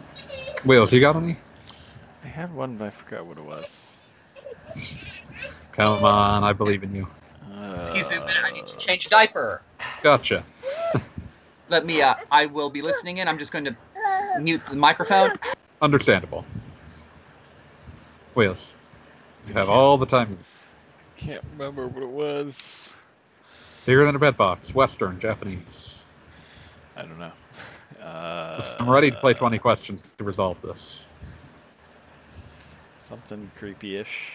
Wheels, 0.66 0.92
you 0.94 1.00
got 1.00 1.16
any? 1.16 1.38
I 2.24 2.28
had 2.28 2.54
one, 2.54 2.78
but 2.78 2.86
I 2.86 2.90
forgot 2.92 3.26
what 3.26 3.38
it 3.38 3.44
was. 3.44 3.96
Come 5.72 6.04
on, 6.04 6.44
I 6.44 6.54
believe 6.54 6.84
in 6.84 6.94
you. 6.94 7.08
Excuse 7.76 8.10
me 8.10 8.18
a 8.18 8.20
minute, 8.20 8.44
I 8.44 8.52
need 8.52 8.66
to 8.66 8.76
Uh, 8.76 8.80
change 8.80 9.06
a 9.06 9.10
diaper. 9.10 9.62
Gotcha. 10.04 10.44
Let 11.70 11.86
me, 11.86 12.02
uh, 12.02 12.16
I 12.32 12.48
will 12.48 12.70
be 12.70 12.82
listening 12.82 13.18
in. 13.18 13.28
I'm 13.28 13.38
just 13.38 13.52
going 13.52 13.66
to 13.66 13.76
mute 14.42 14.62
the 14.70 14.76
microphone. 14.76 15.30
Understandable. 15.82 16.44
Wheels, 18.34 18.74
you 19.48 19.54
have 19.54 19.70
all 19.70 19.98
the 19.98 20.06
time. 20.06 20.38
Can't 21.16 21.44
remember 21.52 21.88
what 21.88 22.04
it 22.04 22.10
was. 22.10 22.90
Bigger 23.86 24.06
than 24.06 24.16
a 24.16 24.20
bed 24.20 24.38
box. 24.38 24.74
Western, 24.74 25.20
Japanese. 25.20 26.00
I 26.96 27.04
don't 27.04 27.20
know. 27.20 27.32
Uh, 28.02 28.78
I'm 28.80 28.90
ready 28.90 29.12
to 29.12 29.18
play 29.18 29.34
20 29.34 29.58
questions 29.60 30.02
to 30.18 30.24
resolve 30.24 30.62
this. 30.62 31.06
Something 33.04 33.50
creepy-ish. 33.58 34.32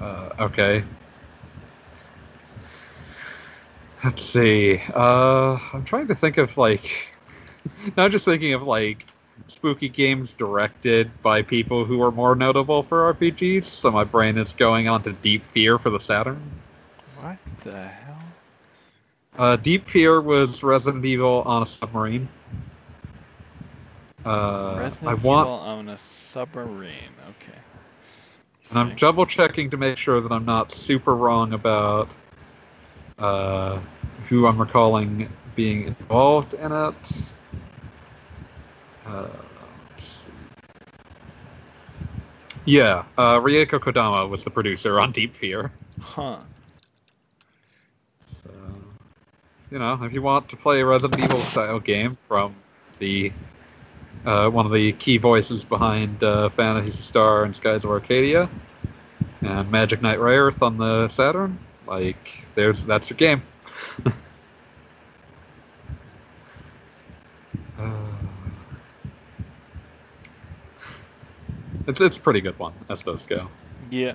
Uh, 0.00 0.30
okay. 0.38 0.84
Let's 4.04 4.22
see. 4.22 4.82
Uh, 4.94 5.58
I'm 5.72 5.82
trying 5.82 6.08
to 6.08 6.14
think 6.14 6.36
of 6.36 6.58
like, 6.58 7.08
not 7.96 8.10
just 8.10 8.26
thinking 8.26 8.52
of 8.52 8.62
like 8.62 9.06
spooky 9.48 9.88
games 9.88 10.34
directed 10.34 11.10
by 11.22 11.40
people 11.40 11.86
who 11.86 12.02
are 12.02 12.12
more 12.12 12.34
notable 12.34 12.82
for 12.82 13.14
RPGs. 13.14 13.64
So 13.64 13.90
my 13.90 14.04
brain 14.04 14.36
is 14.36 14.52
going 14.52 14.88
on 14.88 15.02
to 15.04 15.12
Deep 15.12 15.42
Fear 15.42 15.78
for 15.78 15.88
the 15.88 15.98
Saturn. 15.98 16.42
What 17.20 17.38
the 17.62 17.88
hell? 17.88 18.18
Uh, 19.38 19.56
Deep 19.56 19.86
Fear 19.86 20.20
was 20.20 20.62
Resident 20.62 21.04
Evil 21.06 21.42
on 21.46 21.62
a 21.62 21.66
submarine. 21.66 22.28
Uh, 24.26 24.76
Resident 24.80 25.10
I 25.10 25.14
want, 25.14 25.46
Evil 25.46 25.54
on 25.54 25.88
a 25.88 25.96
submarine. 25.96 27.14
Okay. 27.30 27.58
and 28.68 28.78
I'm 28.78 28.96
double 28.96 29.24
checking 29.24 29.70
to 29.70 29.78
make 29.78 29.96
sure 29.96 30.20
that 30.20 30.30
I'm 30.30 30.44
not 30.44 30.72
super 30.72 31.16
wrong 31.16 31.54
about 31.54 32.10
uh, 33.18 33.80
who 34.28 34.46
I'm 34.46 34.58
recalling 34.58 35.28
being 35.54 35.86
involved 35.86 36.54
in 36.54 36.72
it. 36.72 36.94
Uh. 39.06 39.28
Yeah, 42.66 43.04
uh, 43.18 43.38
Rieko 43.40 43.78
Kodama 43.78 44.28
was 44.28 44.42
the 44.42 44.50
producer 44.50 44.98
on 44.98 45.12
Deep 45.12 45.34
Fear. 45.34 45.70
Huh. 46.00 46.38
So, 48.42 48.50
you 49.70 49.78
know, 49.78 50.02
if 50.02 50.14
you 50.14 50.22
want 50.22 50.48
to 50.48 50.56
play 50.56 50.80
a 50.80 50.86
Resident 50.86 51.22
Evil 51.22 51.40
style 51.40 51.78
game 51.78 52.16
from 52.26 52.54
the 53.00 53.32
uh, 54.24 54.48
one 54.48 54.64
of 54.64 54.72
the 54.72 54.92
key 54.92 55.18
voices 55.18 55.62
behind 55.62 56.24
uh, 56.24 56.48
Phantasy 56.50 56.98
Star 57.02 57.44
and 57.44 57.54
Skies 57.54 57.84
of 57.84 57.90
Arcadia 57.90 58.48
and 59.42 59.70
Magic 59.70 60.00
Knight 60.00 60.18
Rayearth 60.18 60.62
on 60.62 60.78
the 60.78 61.08
Saturn, 61.08 61.58
like 61.86 62.16
there's 62.54 62.82
that's 62.84 63.10
your 63.10 63.16
game. 63.16 63.42
Uh, 67.78 68.12
it's 71.86 72.00
it's 72.00 72.16
a 72.16 72.20
pretty 72.20 72.40
good 72.40 72.58
one 72.58 72.72
as 72.88 73.02
those 73.02 73.26
go. 73.26 73.48
Yeah. 73.90 74.14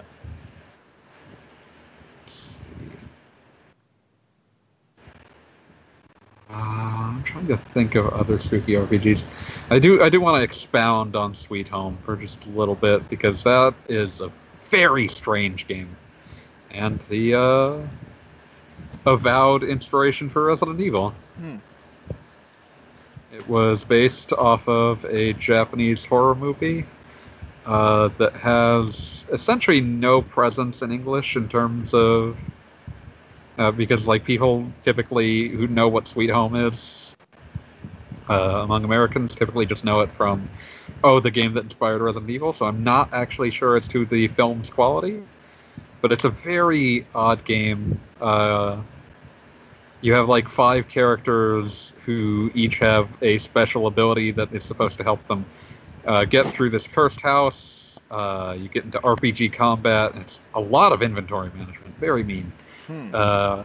Uh, 6.52 6.54
I'm 6.54 7.24
trying 7.24 7.48
to 7.48 7.58
think 7.58 7.94
of 7.94 8.08
other 8.08 8.40
spooky 8.40 8.74
RPGs. 8.74 9.24
I 9.70 9.78
do 9.78 10.02
I 10.02 10.10
do 10.10 10.20
want 10.20 10.38
to 10.38 10.44
expound 10.44 11.16
on 11.16 11.36
Sweet 11.36 11.68
Home 11.68 11.98
for 12.04 12.16
just 12.16 12.46
a 12.46 12.50
little 12.50 12.74
bit 12.76 13.08
because 13.08 13.44
that 13.44 13.76
is 13.88 14.20
a 14.20 14.30
very 14.64 15.08
strange 15.08 15.68
game, 15.68 15.96
and 16.72 17.00
the 17.02 17.36
uh, 17.36 17.78
avowed 19.06 19.64
inspiration 19.64 20.30
for 20.30 20.46
Resident 20.46 20.80
Evil. 20.82 21.12
Hmm. 21.38 21.58
It 23.34 23.48
was 23.48 23.86
based 23.86 24.34
off 24.34 24.68
of 24.68 25.06
a 25.06 25.34
Japanese 25.34 26.06
horror 26.06 26.36
movie 26.36 26.86
uh, 27.66 28.10
that 28.18 28.36
has 28.36 29.26
essentially 29.32 29.82
no 29.82 30.22
presence 30.22 30.82
in 30.82 30.92
English 30.92 31.36
in 31.36 31.48
terms 31.48 31.94
of 31.94 32.38
uh, 33.60 33.72
because 33.72 34.08
like 34.08 34.24
people 34.24 34.72
typically 34.84 35.50
who 35.50 35.68
know 35.68 35.88
what 35.88 36.08
Sweet 36.08 36.32
Home 36.32 36.56
is 36.56 37.14
uh, 38.30 38.62
among 38.64 38.84
Americans 38.84 39.36
typically 39.36 39.66
just 39.66 39.84
know 39.84 40.00
it 40.00 40.14
from 40.14 40.50
oh 41.04 41.20
the 41.20 41.32
game 41.32 41.54
that 41.54 41.64
inspired 41.64 42.02
Resident 42.02 42.30
Evil. 42.32 42.54
So 42.54 42.66
I'm 42.66 42.84
not 42.84 43.14
actually 43.14 43.52
sure 43.52 43.76
as 43.76 43.88
to 43.90 44.06
the 44.06 44.28
film's 44.30 44.70
quality, 44.70 45.22
but 46.02 46.12
it's 46.12 46.24
a 46.24 46.30
very 46.30 47.06
odd 47.14 47.44
game. 47.46 48.00
Uh, 48.22 48.82
you 50.02 50.14
have 50.14 50.30
like 50.30 50.48
five 50.48 50.88
characters 50.88 51.94
who 52.06 52.52
each 52.54 52.78
have 52.80 53.18
a 53.22 53.38
special 53.40 53.88
ability 53.88 54.32
that 54.32 54.54
is 54.54 54.64
supposed 54.64 54.98
to 54.98 55.04
help 55.04 55.26
them 55.28 55.46
uh, 56.06 56.26
get 56.26 56.52
through 56.52 56.70
this 56.70 56.88
cursed 56.88 57.22
house. 57.22 57.98
Uh, 58.10 58.56
you 58.58 58.70
get 58.70 58.86
into 58.86 59.00
RPG 59.00 59.54
combat, 59.54 60.14
and 60.14 60.22
it's 60.22 60.40
a 60.56 60.60
lot 60.60 60.92
of 60.92 61.02
inventory 61.02 61.52
management. 61.54 61.98
Very 62.00 62.24
mean. 62.24 62.52
Hmm. 62.88 63.10
Uh, 63.14 63.64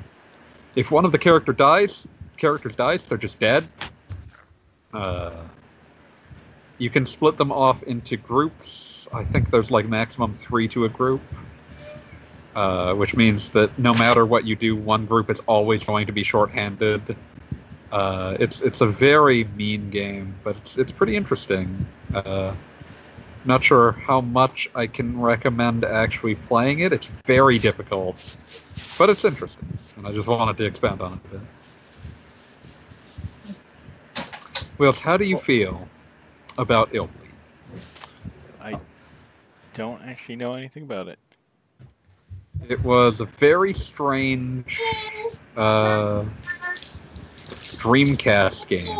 if 0.76 0.91
one 0.91 1.05
of 1.05 1.12
the 1.12 1.18
character 1.18 1.53
dies, 1.53 2.07
characters 2.37 2.74
dies, 2.74 3.05
they're 3.07 3.16
just 3.16 3.39
dead. 3.39 3.66
Uh, 4.93 5.45
you 6.78 6.91
can 6.91 7.07
split 7.07 7.37
them 7.37 7.53
off 7.53 7.82
into 7.85 8.16
groups. 8.16 9.09
I 9.12 9.24
think 9.24 9.51
there's 9.51 9.70
like 9.70 9.87
maximum 9.87 10.35
three 10.35 10.68
to 10.68 10.85
a 10.85 10.89
group, 10.89 11.22
uh, 12.55 12.94
which 12.94 13.16
means 13.16 13.48
that 13.50 13.76
no 13.78 13.92
matter 13.94 14.24
what 14.24 14.46
you 14.46 14.57
do, 14.57 14.76
one 14.76 15.07
group 15.07 15.30
is 15.30 15.40
always 15.46 15.84
going 15.84 16.07
to 16.07 16.12
be 16.12 16.22
shorthanded. 16.22 17.16
Uh, 17.90 18.36
it's 18.40 18.61
it's 18.61 18.80
a 18.80 18.86
very 18.86 19.44
mean 19.57 19.90
game, 19.90 20.34
but 20.44 20.57
it's 20.57 20.76
it's 20.76 20.92
pretty 20.92 21.16
interesting. 21.16 21.86
Uh, 22.14 22.55
not 23.44 23.62
sure 23.62 23.92
how 23.92 24.20
much 24.20 24.68
I 24.74 24.86
can 24.86 25.20
recommend 25.20 25.84
actually 25.84 26.34
playing 26.34 26.80
it. 26.80 26.92
It's 26.92 27.07
very 27.07 27.59
difficult, 27.59 28.16
but 28.98 29.11
it's 29.11 29.24
interesting, 29.24 29.78
and 29.96 30.07
I 30.07 30.12
just 30.12 30.26
wanted 30.26 30.57
to 30.57 30.64
expand 30.64 31.00
on 31.00 31.14
it 31.14 31.18
a 31.26 31.38
bit. 31.38 31.40
Wheels, 34.78 34.98
how 34.98 35.16
do 35.16 35.24
you 35.24 35.36
feel 35.36 35.88
about 36.59 36.92
Illbleed? 36.92 37.11
I 38.61 38.80
don't 39.72 40.02
actually 40.02 40.36
know 40.36 40.55
anything 40.55 40.82
about 40.82 41.09
it. 41.09 41.18
It 42.68 42.82
was 42.82 43.20
a 43.20 43.26
very 43.26 43.74
strange 43.74 44.78
uh, 45.57 46.24
Dreamcast 47.76 48.66
game 48.68 48.96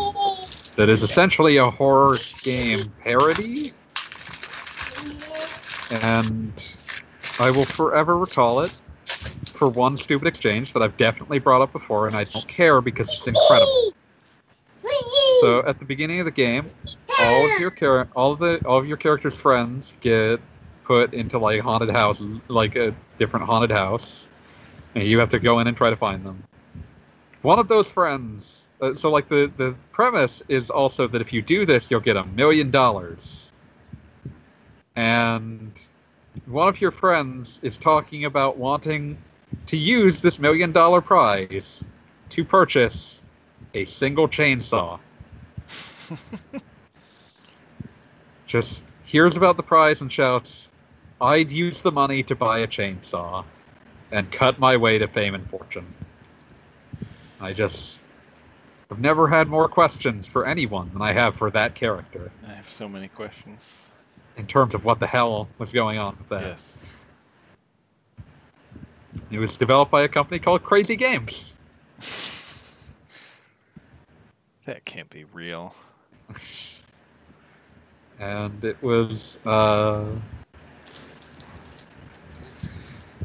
that 0.75 0.89
is 0.89 1.01
essentially 1.01 1.57
a 1.57 1.69
horror 1.69 2.17
game 2.43 2.93
parody, 3.01 3.71
and 5.91 6.53
I 7.39 7.49
will 7.51 7.65
forever 7.65 8.17
recall 8.17 8.59
it 8.59 8.71
for 9.47 9.69
one 9.69 9.97
stupid 9.97 10.27
exchange 10.27 10.73
that 10.73 10.83
I've 10.83 10.97
definitely 10.97 11.39
brought 11.39 11.61
up 11.61 11.71
before, 11.71 12.07
and 12.07 12.15
I 12.15 12.25
don't 12.25 12.47
care 12.47 12.81
because 12.81 13.07
it's 13.07 13.27
incredible. 13.27 13.93
So 15.41 15.63
at 15.65 15.79
the 15.79 15.85
beginning 15.85 16.19
of 16.19 16.25
the 16.25 16.31
game, 16.31 16.69
all 17.19 17.45
of 17.45 17.59
your 17.59 17.71
char- 17.71 18.07
all 18.15 18.33
of 18.33 18.39
the 18.39 18.63
all 18.65 18.77
of 18.77 18.87
your 18.87 18.97
characters' 18.97 19.35
friends 19.35 19.93
get 20.01 20.39
put 20.85 21.13
into 21.13 21.37
like 21.37 21.59
haunted 21.61 21.89
houses, 21.89 22.39
like 22.47 22.75
a 22.75 22.95
different 23.17 23.45
haunted 23.45 23.71
house, 23.71 24.27
and 24.93 25.03
you 25.03 25.19
have 25.19 25.29
to 25.31 25.39
go 25.39 25.59
in 25.59 25.67
and 25.67 25.75
try 25.75 25.89
to 25.89 25.95
find 25.95 26.25
them. 26.25 26.41
One 27.41 27.59
of 27.59 27.67
those 27.67 27.87
friends. 27.87 28.61
Uh, 28.81 28.93
so 28.93 29.09
like 29.09 29.27
the 29.27 29.51
the 29.57 29.75
premise 29.91 30.43
is 30.47 30.69
also 30.69 31.07
that 31.07 31.21
if 31.21 31.31
you 31.33 31.41
do 31.41 31.65
this, 31.65 31.89
you'll 31.89 31.99
get 32.01 32.17
a 32.17 32.25
million 32.25 32.71
dollars. 32.71 33.51
And 34.95 35.71
one 36.45 36.67
of 36.67 36.79
your 36.79 36.91
friends 36.91 37.59
is 37.61 37.77
talking 37.77 38.25
about 38.25 38.57
wanting 38.57 39.17
to 39.67 39.77
use 39.77 40.21
this 40.21 40.39
million 40.39 40.71
dollar 40.71 41.01
prize 41.01 41.83
to 42.29 42.43
purchase 42.43 43.21
a 43.73 43.85
single 43.85 44.27
chainsaw. 44.27 44.99
Just 48.45 48.81
hears 49.03 49.35
about 49.35 49.57
the 49.57 49.63
prize 49.63 50.01
and 50.01 50.11
shouts, 50.11 50.69
I'd 51.21 51.51
use 51.51 51.81
the 51.81 51.91
money 51.91 52.23
to 52.23 52.35
buy 52.35 52.59
a 52.59 52.67
chainsaw 52.67 53.45
and 54.11 54.29
cut 54.31 54.59
my 54.59 54.77
way 54.77 54.97
to 54.97 55.07
fame 55.07 55.33
and 55.35 55.49
fortune. 55.49 55.85
I 57.39 57.53
just 57.53 57.99
have 58.89 58.99
never 58.99 59.27
had 59.27 59.47
more 59.47 59.67
questions 59.67 60.27
for 60.27 60.45
anyone 60.45 60.89
than 60.93 61.01
I 61.01 61.11
have 61.11 61.35
for 61.35 61.49
that 61.51 61.73
character 61.75 62.31
I 62.47 62.53
have 62.53 62.69
so 62.69 62.87
many 62.87 63.07
questions. 63.07 63.61
in 64.37 64.45
terms 64.47 64.75
of 64.75 64.85
what 64.85 64.99
the 64.99 65.07
hell 65.07 65.47
was 65.57 65.71
going 65.71 65.97
on 65.97 66.15
with 66.17 66.29
that. 66.29 66.41
Yes. 66.43 66.77
It 69.31 69.39
was 69.39 69.57
developed 69.57 69.91
by 69.91 70.03
a 70.03 70.07
company 70.07 70.39
called 70.39 70.63
Crazy 70.63 70.95
Games. 70.95 71.53
That 74.65 74.83
can't 74.83 75.09
be 75.11 75.25
real. 75.25 75.75
and 78.19 78.63
it 78.63 78.81
was 78.81 79.37
uh 79.45 80.05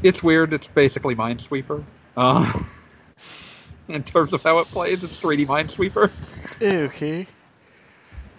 it's 0.03 0.23
weird. 0.23 0.53
It's 0.53 0.67
basically 0.67 1.15
minesweeper 1.15 1.83
uh 2.17 2.63
in 3.87 4.03
terms 4.03 4.33
of 4.33 4.43
how 4.43 4.59
it 4.59 4.67
plays 4.67 5.03
it's 5.03 5.19
3d 5.19 5.47
minesweeper. 5.47 6.11
Okay. 6.61 7.27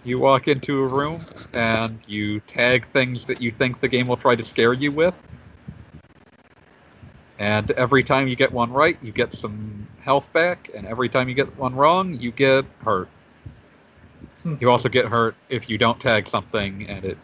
you 0.03 0.19
walk 0.19 0.47
into 0.47 0.81
a 0.81 0.87
room 0.87 1.19
and 1.53 1.99
you 2.07 2.39
tag 2.41 2.85
things 2.85 3.25
that 3.25 3.41
you 3.41 3.51
think 3.51 3.79
the 3.79 3.87
game 3.87 4.07
will 4.07 4.17
try 4.17 4.35
to 4.35 4.45
scare 4.45 4.73
you 4.73 4.91
with. 4.91 5.15
And 7.39 7.71
every 7.71 8.03
time 8.03 8.27
you 8.27 8.35
get 8.35 8.51
one 8.51 8.71
right 8.71 8.97
you 9.01 9.11
get 9.11 9.33
some 9.33 9.87
health 10.01 10.31
back 10.33 10.69
and 10.73 10.85
every 10.87 11.09
time 11.09 11.27
you 11.29 11.35
get 11.35 11.57
one 11.57 11.75
wrong 11.75 12.13
you 12.13 12.31
get 12.31 12.65
hurt. 12.83 13.09
You 14.59 14.69
also 14.69 14.89
get 14.89 15.05
hurt 15.05 15.35
if 15.49 15.69
you 15.69 15.77
don't 15.77 15.99
tag 15.99 16.27
something 16.27 16.87
and 16.87 17.05
it 17.05 17.17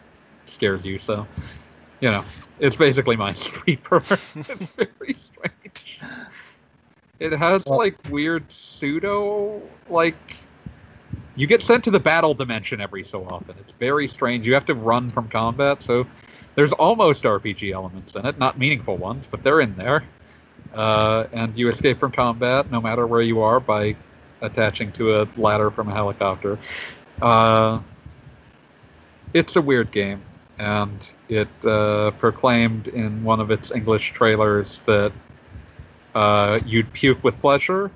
scares 0.46 0.84
you 0.84 0.98
so 0.98 1.26
you 2.00 2.10
know 2.10 2.24
it's 2.58 2.76
basically 2.76 3.16
minesweeper 3.16 4.00
it's 4.50 4.72
very 4.72 5.14
strange 5.14 6.00
it 7.18 7.32
has 7.32 7.64
Well- 7.66 7.78
like 7.78 7.96
weird 8.10 8.50
pseudo 8.52 9.60
like 9.88 10.16
you 11.36 11.46
get 11.46 11.62
sent 11.62 11.84
to 11.84 11.90
the 11.90 12.00
battle 12.00 12.34
dimension 12.34 12.80
every 12.80 13.02
so 13.02 13.24
often. 13.24 13.54
It's 13.60 13.72
very 13.72 14.06
strange. 14.08 14.46
You 14.46 14.52
have 14.54 14.66
to 14.66 14.74
run 14.74 15.10
from 15.10 15.28
combat, 15.28 15.82
so 15.82 16.06
there's 16.54 16.72
almost 16.72 17.24
RPG 17.24 17.72
elements 17.72 18.14
in 18.14 18.26
it, 18.26 18.38
not 18.38 18.58
meaningful 18.58 18.96
ones, 18.96 19.26
but 19.30 19.42
they're 19.42 19.60
in 19.60 19.74
there. 19.76 20.04
Uh, 20.74 21.26
and 21.32 21.56
you 21.56 21.68
escape 21.68 21.98
from 21.98 22.12
combat 22.12 22.70
no 22.70 22.80
matter 22.80 23.06
where 23.06 23.22
you 23.22 23.40
are 23.40 23.58
by 23.58 23.96
attaching 24.42 24.92
to 24.92 25.20
a 25.22 25.28
ladder 25.36 25.70
from 25.70 25.88
a 25.88 25.94
helicopter. 25.94 26.58
Uh, 27.22 27.80
it's 29.32 29.56
a 29.56 29.62
weird 29.62 29.90
game, 29.92 30.20
and 30.60 31.14
it 31.30 31.48
uh, 31.64 32.10
proclaimed 32.12 32.88
in 32.88 33.24
one 33.24 33.40
of 33.40 33.50
its 33.50 33.70
English 33.72 34.12
trailers 34.12 34.82
that 34.84 35.10
uh, 36.14 36.60
you'd 36.66 36.92
puke 36.92 37.24
with 37.24 37.40
pleasure. 37.40 37.90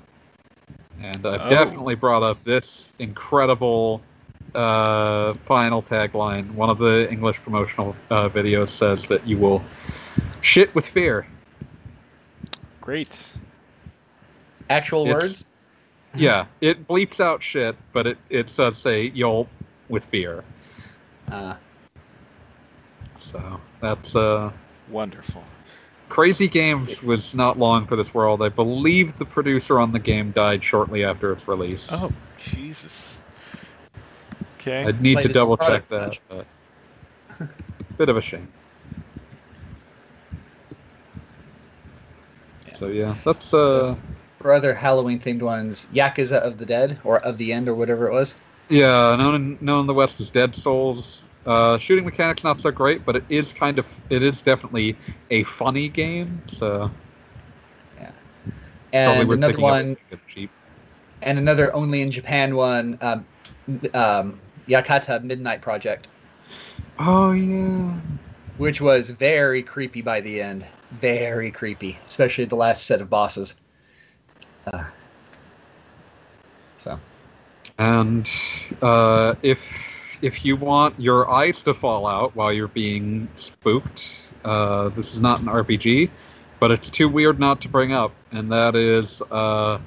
And 1.03 1.27
I've 1.27 1.43
Oh. 1.43 1.51
definitely 1.51 1.95
brought 1.95 2.23
up 2.23 2.43
this 2.43 2.91
incredible 2.99 4.01
uh, 4.55 5.35
final 5.35 5.83
tagline. 5.83 6.51
One 6.53 6.71
of 6.71 6.79
the 6.79 7.11
English 7.11 7.43
promotional 7.43 7.95
uh, 8.11 8.31
videos 8.31 8.71
says 8.71 9.05
that 9.07 9.27
you 9.27 9.37
will 9.37 9.63
shit 10.41 10.75
with 10.75 10.87
fear. 10.89 11.27
Great. 12.81 13.33
Actual 14.71 15.05
It's- 15.05 15.15
words. 15.23 15.47
Yeah, 16.17 16.47
it 16.61 16.87
bleeps 16.87 17.19
out 17.19 17.43
shit, 17.43 17.75
but 17.93 18.07
it, 18.07 18.17
it 18.31 18.57
does 18.57 18.79
say 18.79 19.11
you'll 19.15 19.49
with 19.89 20.05
fear. 20.05 20.45
Uh, 21.29 21.55
So 23.25 23.61
that's 23.81 24.15
uh, 24.15 24.51
Wonderful. 24.91 25.43
Crazy 26.11 26.47
Games 26.47 27.03
was 27.03 27.35
not 27.35 27.59
long 27.59 27.87
for 27.87 27.97
this 27.97 28.13
world. 28.13 28.43
I 28.43 28.51
believe 28.51 29.17
the 29.17 29.25
producer 29.25 29.81
on 29.81 29.93
the 29.93 29.99
game 29.99 30.31
died 30.31 30.63
shortly 30.63 31.03
after 31.05 31.33
its 31.33 31.49
release. 31.49 31.89
Oh, 31.91 32.13
Jesus. 32.39 33.23
Okay. 34.61 34.85
I'd 34.85 35.01
need 35.01 35.21
to 35.23 35.29
double 35.29 35.57
check 35.57 35.89
that. 35.89 36.19
But 36.29 36.47
bit 37.99 38.09
of 38.09 38.17
a 38.17 38.21
shame. 38.21 38.47
So 42.79 42.89
yeah, 42.89 43.15
that's 43.25 43.53
uh 43.55 43.65
So- 43.65 43.99
for 44.41 44.53
other 44.53 44.75
Halloween 44.75 45.19
themed 45.19 45.41
ones, 45.43 45.89
Yakuza 45.95 46.37
of 46.37 46.59
the 46.59 46.67
Dead 46.67 46.99
or 47.03 47.19
of 47.21 47.39
the 47.39 47.51
End 47.53 47.67
or 47.69 47.75
whatever 47.75 48.07
it 48.07 48.13
was. 48.13 48.39
yeah 48.69 49.17
known 49.17 49.35
in, 49.35 49.59
known 49.63 49.81
in 49.83 49.87
the 49.87 49.95
West 49.95 50.21
as 50.21 50.31
Dead 50.31 50.55
Souls. 50.55 51.25
Uh, 51.47 51.77
shooting 51.79 52.05
mechanics 52.05 52.43
not 52.45 52.61
so 52.61 52.71
great, 52.71 53.05
but 53.05 53.17
it 53.17 53.25
is 53.29 53.53
kind 53.53 53.79
of 53.79 54.01
it 54.11 54.23
is 54.23 54.41
definitely 54.41 54.99
a 55.31 55.43
funny 55.45 55.89
game. 55.89 56.43
So 56.49 56.91
probably 59.03 59.25
And 59.25 59.33
another 59.33 59.59
one, 59.61 59.97
if 59.97 60.01
you 60.11 60.17
get 60.17 60.19
it 60.19 60.27
cheap. 60.27 60.51
and 61.23 61.39
another 61.39 61.75
only 61.75 62.03
in 62.03 62.11
Japan 62.11 62.55
one, 62.55 62.99
um, 63.01 63.27
um, 63.95 64.43
Yakata 64.69 65.23
Midnight 65.23 65.63
Project, 65.63 66.09
Oh 66.99 67.33
yeah. 67.33 68.01
which 68.57 68.81
was 68.81 69.11
very 69.11 69.63
creepy 69.63 70.03
by 70.03 70.21
the 70.21 70.41
end. 70.43 70.67
Very 70.91 71.51
creepy, 71.53 72.01
especially 72.05 72.47
the 72.47 72.57
last 72.57 72.85
set 72.87 73.01
of 73.01 73.09
bosses. 73.11 73.61
Uh, 74.67 74.85
so, 76.77 77.01
And 77.79 78.29
uh, 78.83 79.35
if 79.43 79.94
if 80.25 80.43
you 80.43 80.57
want 80.57 80.99
your 80.99 81.31
eyes 81.31 81.61
to 81.61 81.75
fall 81.75 82.07
out 82.07 82.35
while 82.35 82.51
you're 82.51 82.67
being 82.69 83.29
spooked, 83.37 84.33
uh, 84.47 84.89
this 84.91 85.13
is 85.13 85.21
not 85.21 85.39
an 85.41 85.49
RPG, 85.49 86.09
but 86.61 86.71
it's 86.71 86.89
too 86.89 87.11
weird 87.11 87.39
not 87.39 87.61
to 87.61 87.69
bring 87.69 87.93
up, 87.93 88.11
and 88.33 88.51
that 88.51 88.75
is 88.75 89.21
uh, 89.31 89.79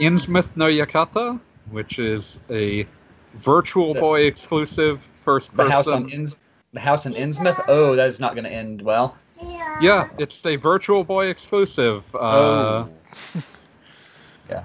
Innsmouth 0.00 0.48
no 0.56 0.66
Yakata, 0.66 1.38
which 1.70 1.98
is 1.98 2.38
a 2.48 2.86
Virtual 3.34 3.92
The- 3.92 4.00
Boy 4.00 4.22
exclusive 4.22 5.02
first 5.02 5.54
the 5.54 5.68
house 5.68 5.88
on 5.88 6.08
Inns, 6.08 6.40
the 6.72 6.80
house 6.80 7.04
in 7.04 7.12
Innsmouth. 7.12 7.62
Oh, 7.68 7.94
that 7.96 8.08
is 8.08 8.18
not 8.18 8.32
going 8.32 8.44
to 8.44 8.52
end 8.52 8.80
well. 8.80 9.18
yeah, 9.78 10.08
it's 10.16 10.44
a 10.46 10.56
Virtual 10.56 11.04
Boy 11.04 11.26
exclusive. 11.26 12.14
Uh, 12.14 12.86
oh. 12.88 12.88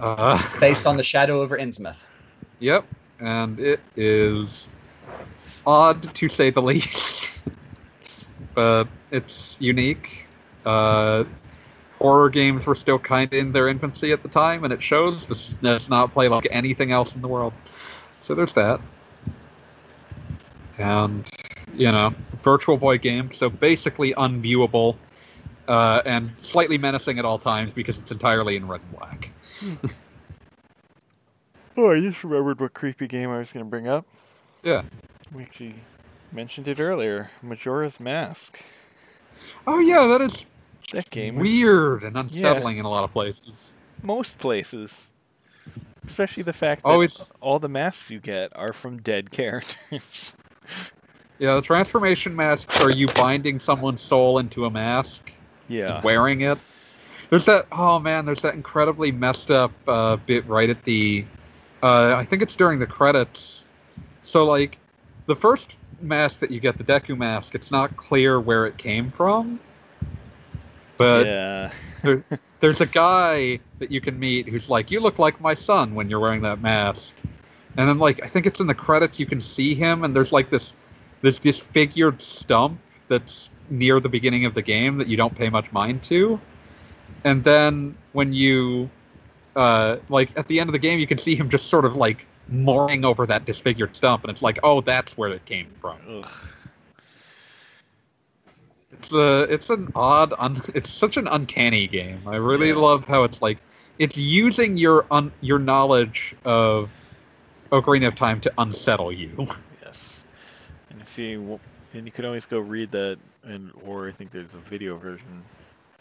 uh, 0.00 0.50
Based 0.60 0.86
on 0.86 0.98
the 0.98 1.04
Shadow 1.04 1.40
over 1.40 1.56
Innsmouth. 1.56 2.04
Yep, 2.58 2.86
and 3.20 3.58
it 3.60 3.80
is 3.96 4.66
odd 5.66 6.02
to 6.14 6.28
say 6.28 6.50
the 6.50 6.62
least, 6.62 7.40
but 8.54 8.88
it's 9.10 9.56
unique. 9.58 10.26
Uh, 10.64 11.24
horror 11.98 12.28
games 12.30 12.66
were 12.66 12.74
still 12.74 12.98
kind 12.98 13.32
of 13.32 13.38
in 13.38 13.52
their 13.52 13.68
infancy 13.68 14.12
at 14.12 14.22
the 14.22 14.28
time, 14.28 14.64
and 14.64 14.72
it 14.72 14.82
shows. 14.82 15.26
This 15.26 15.48
does 15.62 15.88
not 15.88 16.12
play 16.12 16.28
like 16.28 16.46
anything 16.50 16.92
else 16.92 17.14
in 17.14 17.20
the 17.20 17.28
world. 17.28 17.52
So 18.22 18.34
there's 18.34 18.52
that. 18.54 18.80
And, 20.78 21.24
you 21.74 21.90
know, 21.90 22.14
Virtual 22.42 22.76
Boy 22.76 22.98
game, 22.98 23.32
so 23.32 23.48
basically 23.48 24.12
unviewable 24.12 24.96
uh, 25.68 26.02
and 26.04 26.30
slightly 26.42 26.78
menacing 26.78 27.18
at 27.18 27.24
all 27.24 27.38
times 27.38 27.72
because 27.72 27.98
it's 27.98 28.10
entirely 28.12 28.56
in 28.56 28.66
red 28.68 28.80
and 28.82 28.98
black. 28.98 29.30
Oh, 31.76 31.92
I 31.92 32.00
just 32.00 32.24
remembered 32.24 32.60
what 32.60 32.74
creepy 32.74 33.06
game 33.06 33.30
I 33.30 33.38
was 33.38 33.52
going 33.52 33.64
to 33.64 33.70
bring 33.70 33.86
up. 33.88 34.06
Yeah. 34.62 34.82
We 35.32 35.42
actually 35.42 35.74
mentioned 36.32 36.68
it 36.68 36.80
earlier. 36.80 37.30
Majora's 37.42 38.00
Mask. 38.00 38.58
Oh, 39.66 39.78
yeah, 39.78 40.06
that 40.06 40.20
is 40.22 40.46
That 40.92 41.10
game. 41.10 41.36
weird 41.36 42.02
and 42.02 42.16
unsettling 42.16 42.78
in 42.78 42.84
a 42.84 42.90
lot 42.90 43.04
of 43.04 43.12
places. 43.12 43.72
Most 44.02 44.38
places. 44.38 45.08
Especially 46.06 46.42
the 46.42 46.52
fact 46.52 46.82
that 46.82 46.88
Oh, 46.88 47.02
it's- 47.02 47.24
all 47.40 47.58
the 47.58 47.68
masks 47.68 48.10
you 48.10 48.20
get 48.20 48.52
are 48.56 48.72
from 48.72 48.98
dead 48.98 49.30
characters. 49.30 50.36
Yeah, 51.38 51.56
the 51.56 51.60
transformation 51.60 52.34
masks 52.34 52.80
are 52.80 52.90
you 52.90 53.08
binding 53.08 53.60
someone's 53.60 54.00
soul 54.00 54.38
into 54.38 54.64
a 54.64 54.70
mask, 54.70 55.30
Yeah. 55.68 56.00
wearing 56.00 56.40
it. 56.40 56.56
There's 57.28 57.44
that. 57.44 57.66
Oh 57.72 57.98
man, 57.98 58.24
there's 58.24 58.40
that 58.40 58.54
incredibly 58.54 59.12
messed 59.12 59.50
up 59.50 59.70
uh, 59.86 60.16
bit 60.16 60.46
right 60.46 60.70
at 60.70 60.82
the. 60.84 61.26
Uh, 61.82 62.14
I 62.16 62.24
think 62.24 62.42
it's 62.42 62.56
during 62.56 62.78
the 62.78 62.86
credits. 62.86 63.64
So 64.22 64.44
like, 64.44 64.78
the 65.26 65.36
first 65.36 65.76
mask 66.00 66.40
that 66.40 66.50
you 66.50 66.60
get, 66.60 66.78
the 66.78 66.84
Deku 66.84 67.16
mask, 67.16 67.54
it's 67.54 67.70
not 67.70 67.96
clear 67.96 68.40
where 68.40 68.66
it 68.66 68.76
came 68.76 69.10
from. 69.10 69.60
But 70.96 71.26
yeah. 71.26 71.72
there's 72.60 72.80
a 72.80 72.86
guy 72.86 73.60
that 73.78 73.90
you 73.90 74.00
can 74.00 74.18
meet 74.18 74.48
who's 74.48 74.70
like, 74.70 74.90
"You 74.90 75.00
look 75.00 75.18
like 75.18 75.40
my 75.40 75.54
son 75.54 75.94
when 75.94 76.08
you're 76.08 76.20
wearing 76.20 76.42
that 76.42 76.60
mask," 76.60 77.12
and 77.76 77.88
then 77.88 77.98
like 77.98 78.22
I 78.24 78.28
think 78.28 78.46
it's 78.46 78.60
in 78.60 78.66
the 78.66 78.74
credits 78.74 79.20
you 79.20 79.26
can 79.26 79.42
see 79.42 79.74
him, 79.74 80.04
and 80.04 80.14
there's 80.14 80.32
like 80.32 80.50
this 80.50 80.72
this 81.22 81.38
disfigured 81.38 82.22
stump 82.22 82.78
that's 83.08 83.50
near 83.68 84.00
the 84.00 84.08
beginning 84.08 84.44
of 84.44 84.54
the 84.54 84.62
game 84.62 84.96
that 84.98 85.08
you 85.08 85.16
don't 85.16 85.34
pay 85.34 85.48
much 85.48 85.70
mind 85.72 86.02
to, 86.04 86.40
and 87.24 87.44
then 87.44 87.96
when 88.12 88.32
you 88.32 88.88
uh, 89.56 89.96
like 90.08 90.30
at 90.36 90.46
the 90.46 90.60
end 90.60 90.68
of 90.68 90.72
the 90.72 90.78
game, 90.78 90.98
you 91.00 91.06
can 91.06 91.18
see 91.18 91.34
him 91.34 91.48
just 91.48 91.66
sort 91.68 91.84
of 91.84 91.96
like 91.96 92.26
mourning 92.48 93.04
over 93.04 93.26
that 93.26 93.44
disfigured 93.44 93.96
stump, 93.96 94.22
and 94.22 94.30
it's 94.30 94.42
like, 94.42 94.58
oh, 94.62 94.80
that's 94.80 95.16
where 95.16 95.30
it 95.30 95.44
came 95.46 95.68
from. 95.76 95.96
Ugh. 96.08 96.26
It's 98.92 99.12
a, 99.12 99.42
it's 99.52 99.70
an 99.70 99.90
odd, 99.94 100.32
un, 100.38 100.60
it's 100.74 100.90
such 100.90 101.16
an 101.16 101.26
uncanny 101.28 101.86
game. 101.86 102.20
I 102.26 102.36
really 102.36 102.68
Yeah. 102.68 102.76
love 102.76 103.04
how 103.06 103.24
it's 103.24 103.42
like, 103.42 103.58
it's 103.98 104.16
using 104.16 104.76
your 104.76 105.06
un, 105.10 105.32
your 105.40 105.58
knowledge 105.58 106.34
of 106.44 106.90
Ocarina 107.72 108.06
of 108.06 108.14
Time 108.14 108.40
to 108.42 108.52
unsettle 108.58 109.12
you. 109.12 109.48
Yes. 109.82 110.22
And 110.90 111.00
if 111.00 111.16
you 111.18 111.60
and 111.94 112.06
you 112.06 112.12
could 112.12 112.24
always 112.24 112.46
go 112.46 112.58
read 112.58 112.90
that, 112.92 113.18
and 113.44 113.70
or 113.84 114.08
I 114.08 114.12
think 114.12 114.32
there's 114.32 114.54
a 114.54 114.58
video 114.58 114.96
version. 114.96 115.42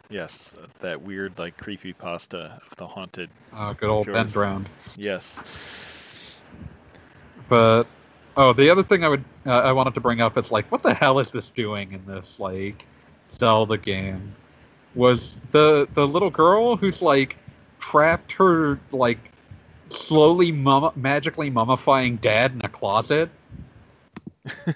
Yes, 0.09 0.53
uh, 0.61 0.67
that 0.79 1.01
weird 1.01 1.37
like 1.39 1.57
creepy 1.57 1.93
pasta 1.93 2.61
of 2.69 2.75
the 2.77 2.85
haunted. 2.87 3.29
Oh, 3.53 3.73
good 3.73 3.89
old 3.89 4.05
Ben 4.05 4.13
Majora's- 4.15 4.33
Drowned. 4.33 4.69
Yes. 4.95 5.37
But 7.49 7.83
oh, 8.37 8.53
the 8.53 8.69
other 8.69 8.83
thing 8.83 9.03
I 9.03 9.09
would 9.09 9.23
uh, 9.45 9.49
I 9.51 9.71
wanted 9.71 9.93
to 9.95 10.01
bring 10.01 10.21
up 10.21 10.37
is 10.37 10.51
like, 10.51 10.71
what 10.71 10.83
the 10.83 10.93
hell 10.93 11.19
is 11.19 11.31
this 11.31 11.49
doing 11.49 11.91
in 11.91 12.05
this 12.05 12.39
like 12.39 12.85
Zelda 13.33 13.77
game? 13.77 14.35
Was 14.95 15.35
the 15.51 15.87
the 15.93 16.07
little 16.07 16.29
girl 16.29 16.75
who's 16.75 17.01
like 17.01 17.37
trapped 17.79 18.31
her 18.33 18.79
like 18.91 19.31
slowly 19.89 20.51
mumma- 20.51 20.95
magically 20.95 21.51
mummifying 21.51 22.19
dad 22.21 22.53
in 22.53 22.61
a 22.63 22.69
closet? 22.69 23.29
like 24.45 24.71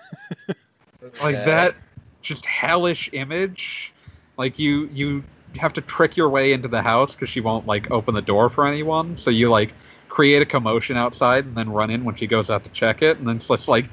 Okay. 1.21 1.45
that 1.45 1.75
just 2.21 2.45
hellish 2.45 3.09
image 3.13 3.93
like 4.39 4.57
you 4.57 4.89
you 4.93 5.23
have 5.57 5.73
to 5.73 5.81
trick 5.81 6.15
your 6.17 6.29
way 6.29 6.53
into 6.53 6.67
the 6.67 6.81
house 6.81 7.13
because 7.13 7.29
she 7.29 7.41
won't 7.41 7.67
like 7.67 7.91
open 7.91 8.15
the 8.15 8.21
door 8.21 8.49
for 8.49 8.65
anyone 8.65 9.15
so 9.17 9.29
you 9.29 9.49
like 9.49 9.73
create 10.07 10.41
a 10.41 10.45
commotion 10.45 10.95
outside 10.97 11.45
and 11.45 11.55
then 11.55 11.69
run 11.69 11.89
in 11.91 12.03
when 12.03 12.15
she 12.15 12.25
goes 12.25 12.49
out 12.49 12.63
to 12.63 12.69
check 12.71 13.01
it 13.03 13.17
and 13.19 13.27
then 13.27 13.35
it's 13.35 13.47
just 13.47 13.67
like 13.67 13.85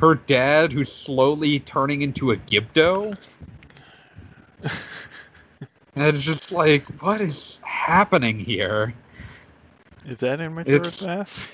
her 0.00 0.14
dad 0.14 0.72
who's 0.72 0.90
slowly 0.90 1.60
turning 1.60 2.02
into 2.02 2.30
a 2.30 2.36
gibdo 2.36 3.14
and 5.96 6.16
it's 6.16 6.22
just 6.24 6.52
like 6.52 6.84
what 7.02 7.20
is 7.20 7.58
happening 7.62 8.38
here 8.38 8.94
Is 10.06 10.18
that 10.20 10.40
in 10.40 10.54
Majora's 10.54 10.86
It's- 10.88 11.02
Mask? 11.02 11.50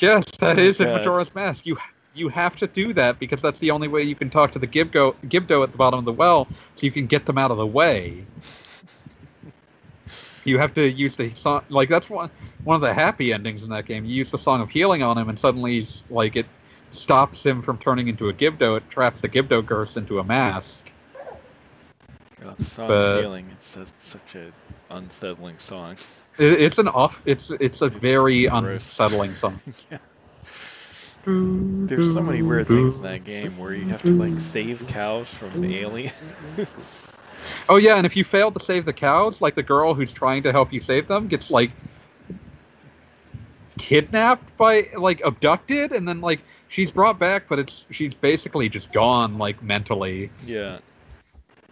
Yes, 0.00 0.24
that 0.38 0.58
Oh, 0.58 0.62
is 0.62 0.78
in. 0.80 0.88
Majora's 0.88 1.34
Mask. 1.34 1.66
You 1.66 1.76
you 2.18 2.28
have 2.28 2.56
to 2.56 2.66
do 2.66 2.92
that 2.94 3.18
because 3.18 3.40
that's 3.40 3.58
the 3.58 3.70
only 3.70 3.88
way 3.88 4.02
you 4.02 4.14
can 4.14 4.28
talk 4.30 4.52
to 4.52 4.58
the 4.58 4.66
Gibdo 4.66 5.14
Gibdo 5.26 5.62
at 5.62 5.72
the 5.72 5.78
bottom 5.78 5.98
of 5.98 6.04
the 6.04 6.12
well, 6.12 6.46
so 6.74 6.84
you 6.86 6.92
can 6.92 7.06
get 7.06 7.26
them 7.26 7.38
out 7.38 7.50
of 7.50 7.56
the 7.56 7.66
way. 7.66 8.24
You 10.44 10.58
have 10.58 10.72
to 10.74 10.90
use 10.90 11.14
the 11.16 11.30
song 11.32 11.62
like 11.68 11.88
that's 11.88 12.08
one 12.08 12.30
one 12.64 12.76
of 12.76 12.80
the 12.80 12.94
happy 12.94 13.32
endings 13.32 13.62
in 13.62 13.70
that 13.70 13.84
game. 13.86 14.04
You 14.04 14.14
use 14.14 14.30
the 14.30 14.38
song 14.38 14.60
of 14.60 14.70
healing 14.70 15.02
on 15.02 15.18
him, 15.18 15.28
and 15.28 15.38
suddenly 15.38 15.80
he's 15.80 16.02
like 16.10 16.36
it 16.36 16.46
stops 16.90 17.44
him 17.44 17.60
from 17.60 17.76
turning 17.78 18.08
into 18.08 18.28
a 18.28 18.32
Gibdo. 18.32 18.76
It 18.78 18.88
traps 18.88 19.20
the 19.20 19.28
Gibdo 19.28 19.66
curse 19.66 19.96
into 19.96 20.18
a 20.20 20.24
mask. 20.24 20.80
Oh, 22.44 22.54
the 22.56 22.64
song 22.64 22.88
But- 22.88 22.94
of 23.18 23.20
healing. 23.20 23.48
It's 23.52 23.66
su- 23.66 23.84
such 23.98 24.36
a 24.36 24.52
unsettling 24.90 25.58
song. 25.58 25.96
It, 26.38 26.52
it's 26.62 26.78
an 26.78 26.88
off. 26.88 27.20
It's 27.26 27.50
it's 27.50 27.82
a 27.82 27.86
It's 27.86 27.96
very 27.96 28.46
gross. 28.46 28.62
unsettling 28.62 29.34
song. 29.34 29.60
yeah. 29.90 29.98
There's 31.24 32.14
so 32.14 32.22
many 32.22 32.40
weird 32.42 32.68
things 32.68 32.96
in 32.96 33.02
that 33.02 33.24
game 33.24 33.58
where 33.58 33.74
you 33.74 33.86
have 33.88 34.02
to 34.02 34.12
like 34.12 34.40
save 34.40 34.86
cows 34.86 35.28
from 35.28 35.64
aliens. 35.64 36.12
Oh 37.68 37.76
yeah, 37.76 37.96
and 37.96 38.04
if 38.04 38.16
you 38.16 38.24
fail 38.24 38.50
to 38.50 38.60
save 38.62 38.84
the 38.84 38.92
cows, 38.92 39.40
like 39.40 39.54
the 39.54 39.62
girl 39.62 39.94
who's 39.94 40.12
trying 40.12 40.42
to 40.42 40.52
help 40.52 40.70
you 40.72 40.80
save 40.80 41.06
them 41.06 41.28
gets 41.28 41.50
like 41.50 41.70
kidnapped 43.78 44.54
by 44.56 44.88
like 44.96 45.20
abducted 45.24 45.92
and 45.92 46.06
then 46.06 46.20
like 46.20 46.40
she's 46.68 46.90
brought 46.90 47.18
back 47.18 47.48
but 47.48 47.58
it's 47.58 47.86
she's 47.90 48.12
basically 48.12 48.68
just 48.68 48.92
gone 48.92 49.38
like 49.38 49.62
mentally. 49.62 50.30
yeah. 50.46 50.78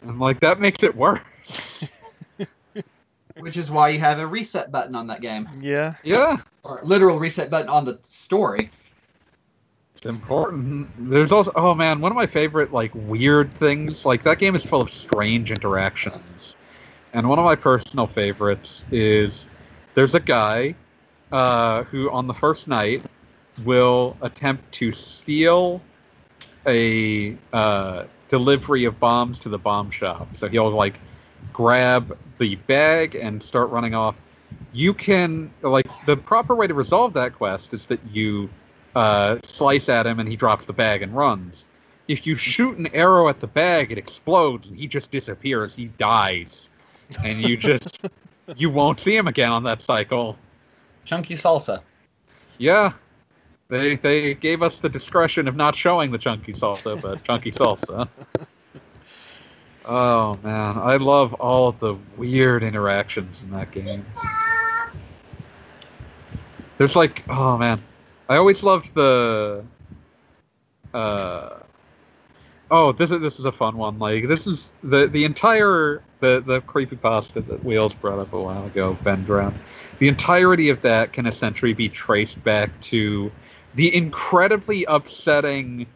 And 0.03 0.19
like 0.21 0.41
that 0.41 0.61
makes 0.61 0.83
it 0.83 0.95
worse. 0.95 1.89
Which 3.39 3.57
is 3.57 3.71
why 3.71 3.89
you 3.91 3.99
have 3.99 4.19
a 4.19 4.27
reset 4.27 4.71
button 4.73 4.95
on 4.95 5.07
that 5.09 5.21
game, 5.21 5.49
Yeah. 5.61 5.95
yeah. 6.05 6.39
or 6.63 6.81
literal 6.85 7.19
reset 7.19 7.51
button 7.51 7.69
on 7.69 7.85
the 7.85 7.99
story. 8.03 8.71
It's 9.97 10.05
important. 10.05 10.89
There's 10.99 11.33
also 11.33 11.53
oh 11.57 11.75
man, 11.75 12.01
one 12.01 12.13
of 12.13 12.17
my 12.17 12.27
favorite 12.27 12.71
like 12.71 12.91
weird 12.95 13.53
things, 13.55 14.05
like 14.05 14.23
that 14.25 14.39
game 14.39 14.55
is 14.55 14.63
full 14.63 14.83
of 14.83 14.91
strange 14.91 15.51
interactions. 15.51 16.57
And 17.15 17.27
one 17.29 17.39
of 17.39 17.47
my 17.47 17.57
personal 17.57 18.07
favorites 18.07 18.85
is 18.91 19.47
there's 19.95 20.15
a 20.15 20.21
guy 20.21 20.75
uh, 21.33 21.85
who 21.85 22.11
on 22.11 22.27
the 22.27 22.35
first 22.35 22.69
night 22.69 23.03
will 23.65 24.19
attempt 24.21 24.71
to 24.73 24.93
steal 24.93 25.81
a 26.67 27.35
uh, 27.55 28.05
delivery 28.29 28.85
of 28.85 29.01
bombs 29.01 29.39
to 29.39 29.49
the 29.49 29.59
bomb 29.59 29.91
shop. 29.91 30.29
So 30.37 30.47
he'll 30.47 30.71
like 30.71 31.01
grab 31.55 32.19
the 32.37 32.57
bag 32.57 33.15
and 33.15 33.43
start 33.43 33.71
running 33.71 33.95
off. 33.95 34.15
You 34.75 34.93
can 34.93 35.51
like 35.63 35.89
the 36.05 36.19
proper 36.19 36.55
way 36.55 36.67
to 36.67 36.75
resolve 36.75 37.15
that 37.15 37.33
quest 37.33 37.73
is 37.73 37.87
that 37.87 38.01
you 38.11 38.51
uh, 38.97 39.39
slice 39.45 39.91
at 39.91 40.07
him 40.07 40.19
and 40.19 40.29
he 40.29 40.37
drops 40.37 40.65
the 40.65 40.73
bag 40.73 41.03
and 41.03 41.15
runs. 41.15 41.67
If 42.09 42.27
you 42.27 42.35
shoot 42.35 42.79
an 42.79 42.87
arrow 42.95 43.29
at 43.29 43.41
the 43.41 43.47
bag, 43.47 43.93
it 43.93 43.99
explodes 43.99 44.69
and 44.69 44.77
he 44.77 44.87
just 44.87 45.11
disappears. 45.11 45.75
He 45.75 45.87
dies, 45.99 46.69
and 47.23 47.47
you 47.47 47.57
just 47.57 47.99
you 48.57 48.71
won't 48.71 48.99
see 48.99 49.15
him 49.15 49.27
again 49.29 49.51
on 49.51 49.65
that 49.65 49.83
cycle. 49.83 50.39
Chunky 51.05 51.35
salsa. 51.35 51.83
Yeah, 52.59 52.93
they 53.69 53.97
they 53.97 54.35
gave 54.35 54.63
us 54.63 54.79
the 54.79 54.89
discretion 54.89 55.47
of 55.47 55.57
not 55.57 55.75
showing 55.75 56.11
the 56.11 56.19
chunky 56.19 56.55
salsa, 56.55 57.01
but 57.01 57.23
chunky 57.23 57.53
salsa. 57.53 58.09
Oh 59.89 60.37
man, 60.43 60.77
I 60.79 60.97
love 60.97 61.33
all 61.35 61.69
of 61.69 61.79
the 61.79 61.95
weird 62.17 62.65
interactions 62.65 63.41
in 63.41 63.53
that 63.53 63.71
game. 63.71 64.05
There's 66.77 66.97
like, 66.97 67.23
oh 67.29 67.57
man, 67.57 67.81
I 68.29 68.37
always 68.37 68.63
loved 68.63 68.95
the. 68.95 69.65
Uh, 70.93 71.59
oh, 72.71 72.93
this 72.93 73.11
is 73.11 73.21
this 73.21 73.39
is 73.39 73.45
a 73.45 73.53
fun 73.53 73.77
one. 73.77 73.99
Like 73.99 74.27
this 74.29 74.47
is 74.47 74.69
the 74.83 75.07
the 75.07 75.25
entire 75.25 76.03
the 76.21 76.43
the 76.45 76.61
creepy 76.63 76.97
pasta 76.97 77.41
that 77.43 77.65
Wheels 77.65 77.95
brought 77.95 78.19
up 78.19 78.33
a 78.33 78.41
while 78.41 78.65
ago, 78.67 78.97
Ben 79.05 79.25
Drowned. 79.25 79.59
The 79.99 80.09
entirety 80.09 80.69
of 80.71 80.83
that 80.83 81.13
can 81.13 81.27
essentially 81.27 81.73
be 81.73 81.89
traced 81.89 82.43
back 82.45 82.79
to 82.83 83.31
the 83.75 83.95
incredibly 83.95 84.85
upsetting 84.85 85.87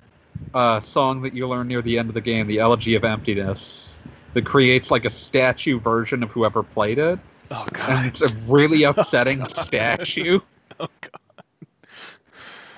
uh, 0.55 0.81
song 0.81 1.23
that 1.23 1.35
you 1.35 1.49
learn 1.49 1.69
near 1.69 1.83
the 1.83 1.99
end 1.99 2.09
of 2.09 2.15
the 2.15 2.21
game, 2.21 2.47
the 2.47 2.59
Elegy 2.59 2.95
of 2.95 3.05
Emptiness, 3.05 3.95
that 4.35 4.45
creates 4.45 4.91
like 4.91 5.05
a 5.05 5.11
statue 5.11 5.79
version 5.81 6.23
of 6.23 6.31
whoever 6.31 6.63
played 6.63 6.99
it, 6.99 7.19
Oh 7.51 7.65
and 7.65 7.73
god. 7.75 8.07
it's 8.07 8.21
a 8.21 8.29
really 8.53 8.83
upsetting 8.85 9.45
statue. 9.47 10.41
Oh 10.79 10.87
god. 11.03 11.20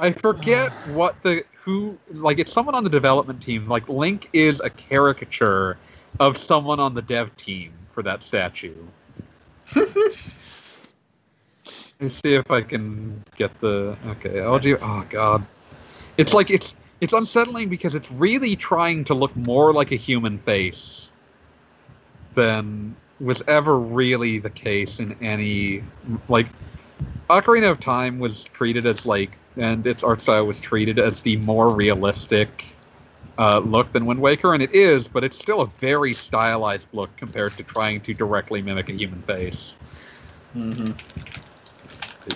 I 0.01 0.12
forget 0.12 0.73
what 0.89 1.20
the 1.23 1.44
who 1.55 1.97
like 2.10 2.39
it's 2.39 2.52
someone 2.52 2.74
on 2.74 2.85
the 2.85 2.90
development 2.90 3.40
team. 3.40 3.69
Like 3.69 3.89
Link 3.89 4.28
is 4.32 4.60
a 4.60 4.70
caricature 4.70 5.78
of 6.20 6.36
someone 6.36 6.81
on 6.81 6.94
the 6.94 7.02
dev 7.02 7.35
team 7.36 7.73
for 7.89 8.02
that 8.02 8.23
statue. 8.23 8.74
Let's 12.01 12.16
see 12.20 12.35
if 12.35 12.51
I 12.51 12.62
can 12.62 13.23
get 13.36 13.59
the 13.60 13.97
okay. 14.06 14.31
LG. 14.31 14.78
Oh 14.82 15.06
god, 15.09 15.47
it's 16.16 16.35
like 16.35 16.51
it's 16.51 16.74
it's 17.01 17.12
unsettling 17.12 17.69
because 17.69 17.94
it's 17.94 18.10
really 18.12 18.56
trying 18.56 19.05
to 19.05 19.14
look 19.14 19.35
more 19.36 19.73
like 19.73 19.93
a 19.93 19.97
human 19.97 20.39
face 20.39 21.10
than 22.35 22.97
was 23.20 23.43
ever 23.47 23.78
really 23.78 24.39
the 24.39 24.51
case 24.51 24.98
in 24.98 25.16
any 25.23 25.85
like 26.28 26.48
Ocarina 27.31 27.70
of 27.70 27.78
Time 27.78 28.19
was 28.19 28.44
treated 28.44 28.85
as 28.85 29.06
like 29.06 29.39
and 29.56 29.86
its 29.86 30.02
art 30.02 30.20
style 30.20 30.46
was 30.46 30.60
treated 30.60 30.98
as 30.98 31.20
the 31.22 31.36
more 31.38 31.74
realistic 31.74 32.64
uh, 33.38 33.58
look 33.58 33.92
than 33.92 34.06
Wind 34.06 34.20
Waker, 34.20 34.54
and 34.54 34.62
it 34.62 34.74
is, 34.74 35.08
but 35.08 35.24
it's 35.24 35.38
still 35.38 35.62
a 35.62 35.66
very 35.66 36.12
stylized 36.12 36.88
look 36.92 37.14
compared 37.16 37.52
to 37.52 37.62
trying 37.62 38.00
to 38.02 38.14
directly 38.14 38.62
mimic 38.62 38.88
a 38.88 38.92
human 38.92 39.22
face. 39.22 39.74
Mm-hmm. 40.56 40.92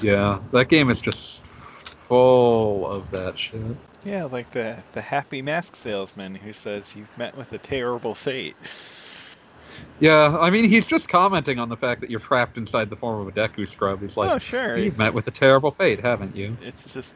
Yeah, 0.05 0.41
that 0.53 0.69
game 0.69 0.91
is 0.91 1.01
just 1.01 1.45
full 1.45 2.91
of 2.91 3.11
that 3.11 3.39
shit. 3.39 3.61
Yeah, 4.05 4.25
like 4.25 4.53
the 4.53 4.83
the 4.93 5.03
happy 5.03 5.43
mask 5.43 5.77
salesman 5.77 6.37
who 6.37 6.53
says 6.53 6.95
you've 6.97 7.17
met 7.19 7.37
with 7.37 7.53
a 7.53 7.59
terrible 7.59 8.15
fate. 8.15 8.57
Yeah, 9.99 10.37
I 10.39 10.51
mean, 10.51 10.67
he's 10.67 10.87
just 10.87 11.09
commenting 11.09 11.59
on 11.59 11.71
the 11.71 11.77
fact 11.77 12.03
that 12.03 12.11
you're 12.11 12.21
trapped 12.21 12.59
inside 12.59 12.91
the 12.91 12.97
form 12.97 13.27
of 13.27 13.29
a 13.29 13.33
Deku 13.33 13.67
scrub. 13.67 14.03
He's 14.03 14.17
like, 14.17 14.31
oh, 14.31 14.39
sure. 14.39 14.77
you've 14.77 14.99
met 14.99 15.15
with 15.15 15.27
a 15.27 15.31
terrible 15.31 15.71
fate, 15.71 16.01
haven't 16.01 16.37
you? 16.37 16.57
It's 16.63 16.93
just 16.93 17.15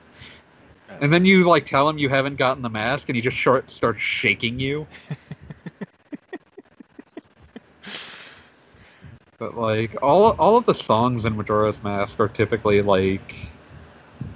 uh, 0.89 0.95
And 1.01 1.13
then 1.13 1.27
you 1.27 1.47
like 1.47 1.67
tell 1.67 1.87
him 1.89 1.99
you 1.99 2.09
haven't 2.09 2.37
gotten 2.37 2.63
the 2.63 2.71
mask, 2.71 3.11
and 3.11 3.17
he 3.17 3.23
just 3.23 3.37
short 3.37 3.71
starts 3.71 4.01
shaking 4.01 4.59
you. 4.59 4.87
but 9.39 9.57
like 9.57 10.03
all 10.03 10.31
all 10.33 10.57
of 10.57 10.65
the 10.67 10.75
songs 10.75 11.25
in 11.27 11.37
Majora's 11.37 11.83
Mask 11.83 12.19
are 12.21 12.29
typically 12.29 12.81
like 12.83 13.35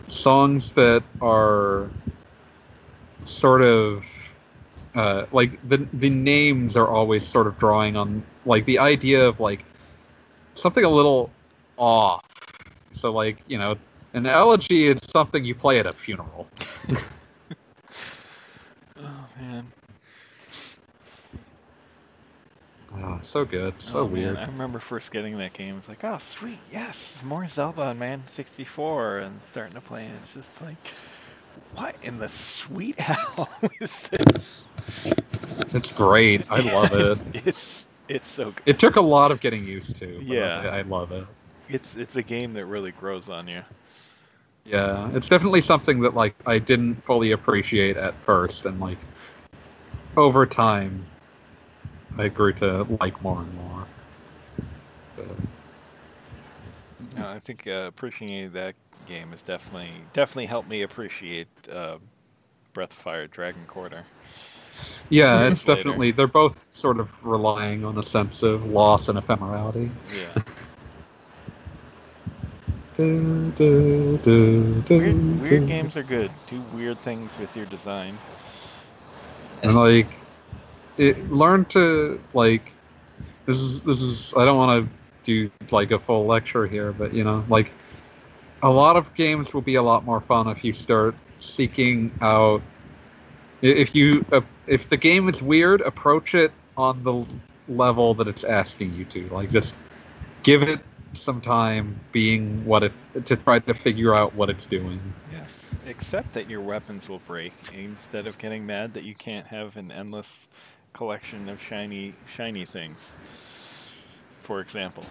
songs 0.07 0.71
that 0.73 1.03
are 1.23 1.91
sort 3.25 3.63
of 3.63 4.05
uh, 4.95 5.27
like 5.33 5.61
the 5.69 5.79
the 5.95 6.11
names 6.11 6.77
are 6.77 6.89
always 6.89 7.27
sort 7.27 7.47
of 7.47 7.59
drawing 7.59 7.97
on 7.97 8.23
like 8.47 8.65
the 8.65 8.79
idea 8.79 9.27
of 9.27 9.41
like 9.41 9.65
something 10.55 10.85
a 10.85 10.89
little 10.89 11.31
off. 11.77 12.25
So 12.93 13.13
like 13.13 13.39
you 13.49 13.59
know, 13.59 13.77
an 14.13 14.27
elegy 14.27 14.87
is 14.87 15.01
something 15.03 15.45
you 15.45 15.55
play 15.55 15.79
at 15.81 15.87
a 15.87 15.93
funeral. 15.93 16.49
oh 18.97 19.27
man. 19.41 19.73
Oh, 22.97 23.19
so 23.23 23.45
good, 23.45 23.75
so 23.83 24.01
oh, 24.01 24.05
man, 24.05 24.13
weird. 24.13 24.37
I 24.37 24.45
remember 24.45 24.79
first 24.79 25.11
getting 25.11 25.37
that 25.39 25.53
game. 25.53 25.77
It's 25.77 25.89
like, 25.89 26.05
oh 26.05 26.19
sweet, 26.19 26.61
yes, 26.73 27.21
more 27.25 27.49
Zelda 27.49 27.83
on 27.83 27.99
Man 27.99 28.23
64, 28.29 29.19
and 29.19 29.43
starting 29.43 29.73
to 29.75 29.81
play. 29.81 30.07
And 30.07 30.15
it's 30.15 30.35
just 30.35 30.63
like, 30.63 30.77
what 31.75 31.97
in 32.03 32.19
the 32.19 32.29
sweet 32.29 32.99
hell 33.01 33.49
is 33.81 34.09
this? 34.09 34.65
It's 35.73 35.93
great. 35.93 36.45
I 36.51 36.61
love 36.73 36.93
it. 36.93 37.19
it's 37.47 37.89
it's 38.09 38.29
so 38.29 38.51
good. 38.51 38.63
It 38.67 38.79
took 38.79 38.97
a 38.97 39.01
lot 39.01 39.31
of 39.31 39.41
getting 39.41 39.65
used 39.65 39.97
to. 39.97 40.17
but 40.19 40.27
Yeah. 40.27 40.61
I, 40.61 40.79
I 40.79 40.83
love 40.83 41.13
it. 41.13 41.27
It's 41.69 41.97
it's 41.97 42.17
a 42.17 42.23
game 42.23 42.53
that 42.55 42.67
really 42.67 42.93
grows 42.93 43.29
on 43.29 43.49
you. 43.49 43.63
Yeah, 44.67 45.11
it's 45.15 45.29
definitely 45.29 45.61
something 45.61 46.01
that 46.01 46.15
like 46.15 46.35
I 46.47 46.59
didn't 46.59 47.03
fully 47.03 47.33
appreciate 47.33 47.97
at 47.97 48.15
first, 48.21 48.65
and 48.65 48.81
like 48.81 48.99
over 50.17 50.47
time, 50.47 51.05
I 52.17 52.29
grew 52.29 52.53
to 52.55 52.85
like 53.01 53.21
more 53.23 53.41
and 53.41 53.55
more. 53.55 53.87
But, 55.17 55.27
No, 57.17 57.29
I 57.29 57.39
think 57.41 57.67
uh, 57.67 57.85
appreciating 57.89 58.53
that 58.53 58.75
game 59.07 59.31
has 59.31 59.43
definitely 59.43 59.91
definitely 60.13 60.47
helped 60.47 60.69
me 60.69 60.83
appreciate 60.83 61.49
uh, 61.73 61.99
Breath 62.73 62.93
of 62.93 62.99
Fire 62.99 63.27
Dragon 63.27 63.65
Quarter. 63.67 64.05
yeah, 65.09 65.47
it's 65.49 65.67
later. 65.67 65.77
definitely 65.77 66.11
they're 66.11 66.27
both 66.27 66.73
sort 66.75 66.99
of 67.01 67.25
relying 67.25 67.85
on 67.85 67.99
a 67.99 68.03
sense 68.03 68.43
of 68.43 68.67
loss 68.71 69.09
and 69.09 69.19
ephemerality. 69.19 69.91
Yeah. 70.17 70.43
Du, 72.95 73.51
du, 73.57 74.19
du, 74.19 74.83
du, 74.83 74.99
Weird, 74.99 75.41
weird 75.41 75.61
du. 75.63 75.67
games 75.67 75.97
are 75.97 76.05
good. 76.05 76.31
Do 76.47 76.61
weird 76.73 77.01
things 77.03 77.37
with 77.39 77.57
your 77.57 77.67
design. 77.67 78.17
and 79.63 79.75
like 79.75 80.07
it 80.97 81.29
learn 81.33 81.65
to 81.67 82.21
like 82.35 82.71
this 83.47 83.57
is 83.57 83.81
this 83.81 84.01
is 84.01 84.33
i 84.37 84.45
don't 84.45 84.57
want 84.59 84.85
to 84.87 84.91
do 85.25 85.51
like 85.73 85.91
a 85.91 85.99
full 85.99 86.25
lecture 86.27 86.67
here 86.67 86.93
but 86.93 87.13
you 87.13 87.25
know 87.25 87.45
like 87.49 87.73
a 88.65 88.71
lot 88.71 88.97
of 88.97 89.15
games 89.15 89.55
will 89.55 89.63
be 89.63 89.77
a 89.77 89.83
lot 89.83 90.05
more 90.05 90.21
fun 90.21 90.49
if 90.49 90.65
you 90.65 90.73
start 90.73 91.15
seeking 91.39 92.11
out 92.21 92.63
if 93.63 93.95
you 93.95 94.25
uh, 94.33 94.41
if 94.67 94.89
the 94.89 94.97
game 94.97 95.29
is 95.29 95.43
weird 95.43 95.81
approach 95.83 96.35
it 96.35 96.51
on 96.77 97.03
the 97.05 97.25
level 97.69 98.15
that 98.15 98.27
it's 98.27 98.43
asking 98.45 98.93
you 98.95 99.05
to 99.05 99.29
like 99.29 99.51
just 99.53 99.77
give 100.43 100.63
it 100.63 100.81
some 101.13 101.41
time 101.41 101.99
being 102.11 102.65
what 102.65 102.83
it 102.83 102.93
to 103.25 103.37
try 103.37 103.59
to 103.59 103.75
figure 103.75 104.15
out 104.15 104.35
what 104.35 104.51
it's 104.51 104.67
doing 104.67 105.01
Yes. 105.45 105.75
Except 105.87 106.33
that 106.35 106.49
your 106.49 106.61
weapons 106.61 107.09
will 107.09 107.19
break 107.21 107.53
instead 107.75 108.27
of 108.27 108.39
getting 108.39 108.65
mad 108.65 108.95
that 108.95 109.05
you 109.05 109.15
can't 109.15 109.47
have 109.49 109.77
an 109.77 109.91
endless 109.91 110.49
collection 110.93 111.49
of 111.49 111.61
shiny 111.61 112.15
shiny 112.35 112.65
things. 112.65 113.15
For 114.43 114.61
example. 114.61 115.05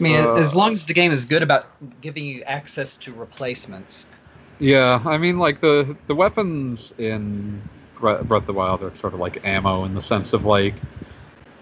I 0.00 0.02
mean, 0.02 0.16
Uh, 0.16 0.34
as 0.34 0.54
long 0.54 0.72
as 0.72 0.86
the 0.86 0.94
game 0.94 1.12
is 1.12 1.24
good 1.24 1.42
about 1.42 1.66
giving 2.00 2.24
you 2.24 2.42
access 2.42 2.96
to 2.98 3.12
replacements. 3.12 4.08
Yeah, 4.58 5.00
I 5.04 5.18
mean, 5.18 5.38
like 5.38 5.60
the 5.60 5.96
the 6.06 6.14
weapons 6.14 6.92
in 6.98 7.62
Breath 8.00 8.30
of 8.30 8.46
the 8.46 8.52
Wild 8.52 8.82
are 8.82 8.94
sort 8.96 9.14
of 9.14 9.20
like 9.20 9.40
ammo 9.44 9.84
in 9.84 9.94
the 9.94 10.00
sense 10.00 10.32
of 10.32 10.44
like 10.44 10.74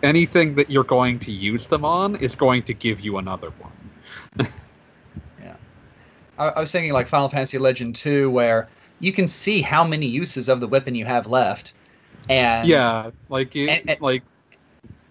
anything 0.03 0.55
that 0.57 0.71
you're 0.71 0.85
going 0.85 1.19
to 1.21 1.31
use 1.33 1.67
them 1.67 1.85
on 1.85 2.17
is 2.17 2.35
going 2.35 2.63
to 2.65 2.75
give 2.75 3.01
you 3.01 3.19
another 3.19 3.51
one. 3.59 4.49
I, 6.39 6.49
I 6.49 6.61
was 6.61 6.73
thinking 6.73 6.93
like 6.93 7.07
Final 7.07 7.29
Fantasy 7.29 7.59
Legend 7.59 7.95
2, 7.95 8.31
where 8.31 8.69
you 9.01 9.13
can 9.13 9.29
see 9.29 9.63
how 9.63 9.85
many 9.85 10.07
uses 10.07 10.49
of 10.49 10.61
the 10.61 10.67
weapon 10.67 10.95
you 10.95 11.05
have 11.05 11.27
left. 11.27 11.75
And 12.29 12.69
yeah, 12.69 13.11
like 13.29 13.55
it, 13.57 13.69
and- 13.69 13.91
and- 13.91 14.01
like 14.01 14.23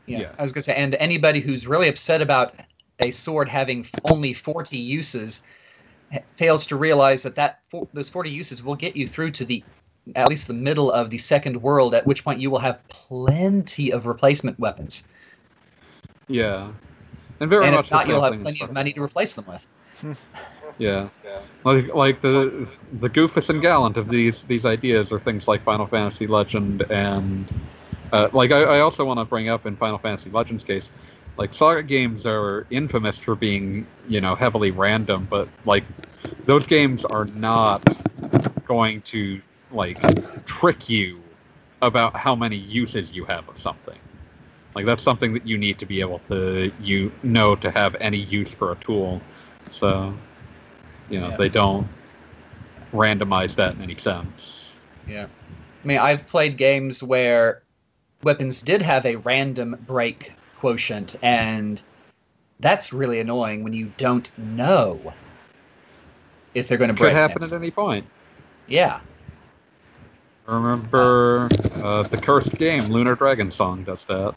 Yeah, 0.08 0.20
Yeah. 0.22 0.32
I 0.38 0.42
was 0.42 0.52
gonna 0.52 0.64
say, 0.64 0.76
and 0.76 0.96
anybody 0.96 1.40
who's 1.40 1.68
really 1.68 1.88
upset 1.88 2.22
about 2.22 2.54
a 3.02 3.12
sword 3.12 3.48
having 3.48 3.86
only 4.06 4.34
forty 4.34 4.78
uses 4.78 5.44
fails 6.32 6.66
to 6.68 6.76
realize 6.76 7.24
that 7.24 7.36
that 7.36 7.60
for, 7.70 7.88
those 7.94 8.10
forty 8.10 8.30
uses 8.30 8.64
will 8.64 8.76
get 8.76 8.96
you 8.96 9.08
through 9.08 9.32
to 9.32 9.46
the 9.46 9.64
at 10.16 10.30
least 10.30 10.48
the 10.48 10.54
middle 10.54 10.92
of 10.92 11.10
the 11.10 11.18
second 11.18 11.62
world. 11.62 11.94
At 11.94 12.06
which 12.06 12.24
point 12.24 12.40
you 12.40 12.50
will 12.50 12.60
have 12.60 12.86
plenty 12.90 13.92
of 13.92 14.06
replacement 14.06 14.60
weapons, 14.60 15.08
yeah, 16.28 16.72
and 17.40 17.50
very 17.50 17.66
and 17.66 17.76
much 17.76 17.86
if 17.86 17.92
not, 17.92 18.08
you'll 18.08 18.24
have 18.24 18.42
plenty 18.42 18.64
of 18.64 18.72
money 18.72 18.94
to 18.94 19.02
replace 19.02 19.36
them 19.36 19.46
with. 19.48 19.68
Yeah, 20.78 21.10
like 21.64 21.94
like 21.94 22.22
the 22.22 22.76
the 22.94 23.10
goofus 23.10 23.50
and 23.50 23.62
gallant 23.62 23.98
of 23.98 24.08
these 24.08 24.44
these 24.44 24.66
ideas 24.66 25.12
are 25.12 25.20
things 25.20 25.48
like 25.48 25.64
Final 25.64 25.86
Fantasy 25.86 26.28
Legend 26.28 26.84
and 26.90 27.52
uh, 28.12 28.30
like 28.34 28.52
I, 28.52 28.64
I 28.64 28.80
also 28.80 29.06
want 29.06 29.20
to 29.20 29.26
bring 29.26 29.50
up 29.50 29.66
in 29.66 29.76
Final 29.76 29.98
Fantasy 29.98 30.30
Legends 30.30 30.64
case, 30.64 30.90
like 31.38 31.54
Saga 31.54 31.84
games 31.84 32.26
are 32.26 32.66
infamous 32.70 33.18
for 33.18 33.36
being 33.36 33.88
you 34.08 34.22
know 34.22 34.36
heavily 34.36 34.72
random, 34.72 35.28
but 35.30 35.48
like 35.66 35.84
those 36.46 36.66
games 36.66 37.06
are 37.06 37.26
not 37.26 37.82
going 38.66 39.02
to 39.02 39.42
like 39.72 40.00
trick 40.46 40.90
you 40.90 41.22
about 41.82 42.16
how 42.16 42.36
many 42.36 42.58
uses 42.58 43.14
you 43.16 43.26
have 43.26 43.48
of 43.50 43.60
something. 43.60 43.98
Like 44.76 44.86
that's 44.86 45.04
something 45.04 45.34
that 45.34 45.46
you 45.46 45.58
need 45.58 45.80
to 45.80 45.86
be 45.86 46.00
able 46.02 46.20
to 46.30 46.72
you 46.82 47.12
know 47.24 47.56
to 47.56 47.72
have 47.72 47.96
any 48.00 48.18
use 48.20 48.52
for 48.52 48.72
a 48.72 48.76
tool. 48.76 49.22
So 49.70 50.14
you 51.10 51.20
know 51.20 51.30
Yeah. 51.30 51.38
they 51.38 51.50
don't 51.50 51.88
randomize 52.94 53.56
that 53.56 53.76
in 53.76 53.82
any 53.82 53.96
sense 53.96 54.76
Yeah. 55.08 55.26
I 55.84 55.88
mean, 55.88 55.98
I've 55.98 56.28
played 56.28 56.58
games 56.58 57.02
where 57.02 57.64
weapons 58.24 58.62
did 58.62 58.82
have 58.82 59.06
a 59.06 59.16
random 59.16 59.78
break 59.88 60.36
quotient, 60.62 61.18
and 61.24 61.82
that's 62.60 62.94
really 62.94 63.20
annoying 63.20 63.64
when 63.64 63.74
you 63.74 63.92
don't 63.98 64.38
know 64.38 65.14
if 66.54 66.68
they're 66.68 66.78
going 66.78 66.90
to 66.90 66.94
break. 66.94 67.12
could 67.12 67.18
happen 67.18 67.44
at 67.44 67.52
any 67.52 67.72
point 67.72 68.06
Yeah. 68.68 69.02
I 70.48 70.56
remember 70.56 71.50
uh, 71.76 72.04
the 72.04 72.18
cursed 72.18 72.58
game 72.58 72.86
lunar 72.90 73.16
dragon 73.16 73.50
song 73.50 73.84
does 73.84 74.04
that 74.06 74.36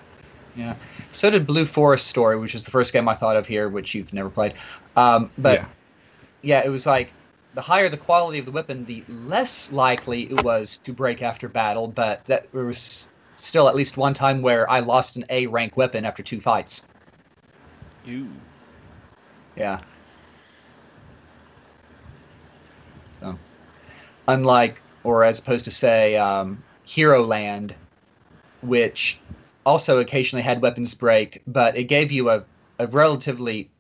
Yeah. 0.57 0.77
So 1.11 1.31
did 1.31 1.47
Blue 1.47 1.67
Forest 1.67 2.07
Story, 2.07 2.39
which 2.39 2.55
is 2.55 2.65
the 2.65 2.71
first 2.71 2.93
game 2.95 3.07
I 3.09 3.15
thought 3.15 3.37
of 3.37 3.47
here, 3.47 3.69
which 3.69 3.95
you've 3.95 4.13
never 4.15 4.31
played. 4.31 4.55
Um, 4.97 5.31
but 5.37 5.61
yeah 5.61 5.67
yeah. 6.45 6.63
it 6.65 6.69
was 6.69 6.87
like 6.87 7.13
the 7.55 7.61
higher 7.61 7.89
the 7.89 7.97
quality 7.97 8.39
of 8.39 8.47
the 8.47 8.53
weapon, 8.53 8.85
the 8.85 9.05
less 9.09 9.73
likely 9.73 10.23
it 10.25 10.43
was 10.45 10.79
to 10.79 10.93
break 10.93 11.23
after 11.23 11.49
battle. 11.49 11.89
But 11.89 12.25
that 12.27 12.53
was 12.53 13.11
still 13.37 13.69
at 13.69 13.75
least 13.75 13.97
one 13.97 14.15
time 14.15 14.43
where 14.43 14.69
I 14.71 14.81
lost 14.81 15.17
an 15.17 15.25
A 15.31 15.47
rank 15.47 15.77
weapon 15.77 16.05
after 16.05 16.23
two 16.23 16.41
fights. 16.41 16.87
You 18.05 18.29
Yeah. 19.57 19.81
So, 23.21 23.39
unlike, 24.29 24.83
or 25.05 25.25
as 25.25 25.39
opposed 25.39 25.65
to 25.67 25.71
say, 25.71 26.17
um, 26.17 26.63
Hero 26.85 27.25
Land, 27.25 27.75
which 28.63 29.21
also 29.65 29.99
occasionally 29.99 30.43
had 30.43 30.61
weapons 30.61 30.95
break, 30.95 31.43
but 31.47 31.77
it 31.77 31.85
gave 31.85 32.13
you 32.13 32.31
a, 32.31 32.45
a 32.79 32.87
relatively 32.89 33.71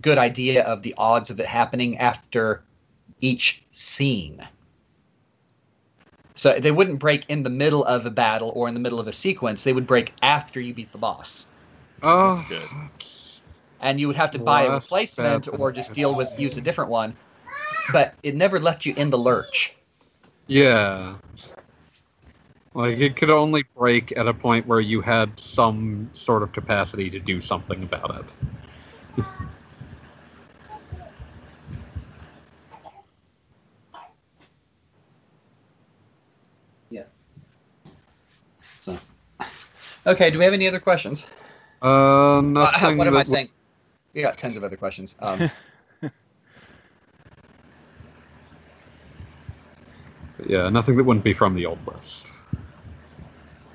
good 0.00 0.18
idea 0.18 0.62
of 0.64 0.82
the 0.82 0.94
odds 0.98 1.30
of 1.30 1.40
it 1.40 1.46
happening 1.46 1.96
after 1.98 2.62
each 3.20 3.64
scene. 3.70 4.46
So 6.36 6.52
they 6.60 6.70
wouldn't 6.70 6.98
break 6.98 7.24
in 7.28 7.42
the 7.42 7.50
middle 7.50 7.82
of 7.84 8.04
a 8.04 8.10
battle 8.10 8.52
or 8.54 8.68
in 8.68 8.74
the 8.74 8.80
middle 8.80 9.00
of 9.00 9.08
a 9.08 9.12
sequence. 9.12 9.64
They 9.64 9.72
would 9.72 9.86
break 9.86 10.12
after 10.22 10.60
you 10.60 10.74
beat 10.74 10.92
the 10.92 10.98
boss. 10.98 11.48
Oh, 12.02 12.36
That's 12.36 12.48
good. 12.48 12.68
and 13.80 13.98
you 13.98 14.06
would 14.06 14.16
have 14.16 14.30
to 14.32 14.38
buy 14.38 14.64
a 14.64 14.72
replacement 14.72 15.48
or 15.48 15.72
just 15.72 15.94
deal 15.94 16.14
with 16.14 16.28
use 16.38 16.58
a 16.58 16.60
different 16.60 16.90
one. 16.90 17.16
But 17.90 18.14
it 18.22 18.34
never 18.34 18.60
left 18.60 18.84
you 18.84 18.92
in 18.96 19.08
the 19.10 19.16
lurch. 19.16 19.74
Yeah. 20.46 21.16
Like 22.74 22.98
it 22.98 23.16
could 23.16 23.30
only 23.30 23.64
break 23.74 24.16
at 24.16 24.28
a 24.28 24.34
point 24.34 24.66
where 24.66 24.80
you 24.80 25.00
had 25.00 25.40
some 25.40 26.10
sort 26.12 26.42
of 26.42 26.52
capacity 26.52 27.08
to 27.08 27.18
do 27.18 27.40
something 27.40 27.82
about 27.82 28.20
it. 28.20 29.24
Okay. 40.06 40.30
Do 40.30 40.38
we 40.38 40.44
have 40.44 40.54
any 40.54 40.66
other 40.68 40.80
questions? 40.80 41.26
Uh, 41.82 42.38
Uh, 42.38 42.40
nothing. 42.40 42.96
what 42.98 43.06
am 43.06 43.16
I 43.16 43.22
saying? 43.22 43.50
We 44.14 44.22
got 44.22 44.36
tons 44.38 44.56
of 44.56 44.64
other 44.64 44.76
questions. 44.76 45.16
Um, 45.22 45.50
Yeah, 50.46 50.68
nothing 50.68 50.96
that 50.96 51.04
wouldn't 51.04 51.24
be 51.24 51.32
from 51.32 51.54
the 51.54 51.64
old 51.66 51.78
list. 51.86 52.30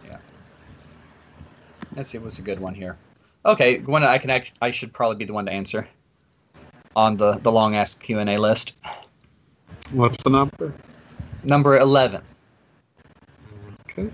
Yeah. 0.05 0.17
Let's 1.95 2.09
see. 2.09 2.17
What's 2.19 2.39
a 2.39 2.43
good 2.43 2.59
one 2.59 2.75
here? 2.75 2.97
Okay, 3.45 3.79
one 3.79 4.03
I 4.03 4.17
can 4.19 4.29
act. 4.29 4.53
I 4.61 4.69
should 4.69 4.93
probably 4.93 5.17
be 5.17 5.25
the 5.25 5.33
one 5.33 5.45
to 5.47 5.51
answer 5.51 5.87
on 6.95 7.17
the 7.17 7.39
the 7.39 7.51
long 7.51 7.75
ass 7.75 7.95
Q 7.95 8.19
and 8.19 8.29
A 8.29 8.37
list. 8.37 8.75
What's 9.91 10.21
the 10.23 10.29
number? 10.29 10.73
Number 11.43 11.77
eleven. 11.79 12.21
Okay. 13.89 14.09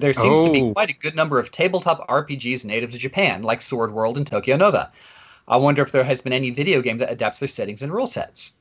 There 0.00 0.12
seems 0.14 0.40
to 0.42 0.50
be 0.50 0.62
Oh. 0.62 0.72
quite 0.72 0.90
a 0.90 0.94
good 0.94 1.14
number 1.14 1.38
of 1.38 1.50
tabletop 1.50 2.06
RPGs 2.08 2.64
native 2.64 2.90
to 2.92 2.98
Japan, 2.98 3.42
like 3.42 3.60
Sword 3.60 3.92
World 3.92 4.16
and 4.16 4.26
Tokyo 4.26 4.56
Nova. 4.56 4.90
I 5.46 5.56
wonder 5.58 5.82
if 5.82 5.92
there 5.92 6.04
has 6.04 6.22
been 6.22 6.32
any 6.32 6.50
video 6.50 6.80
game 6.80 6.98
that 6.98 7.10
adapts 7.10 7.38
their 7.38 7.48
settings 7.48 7.82
and 7.82 7.92
rule 7.92 8.06
sets. 8.06 8.54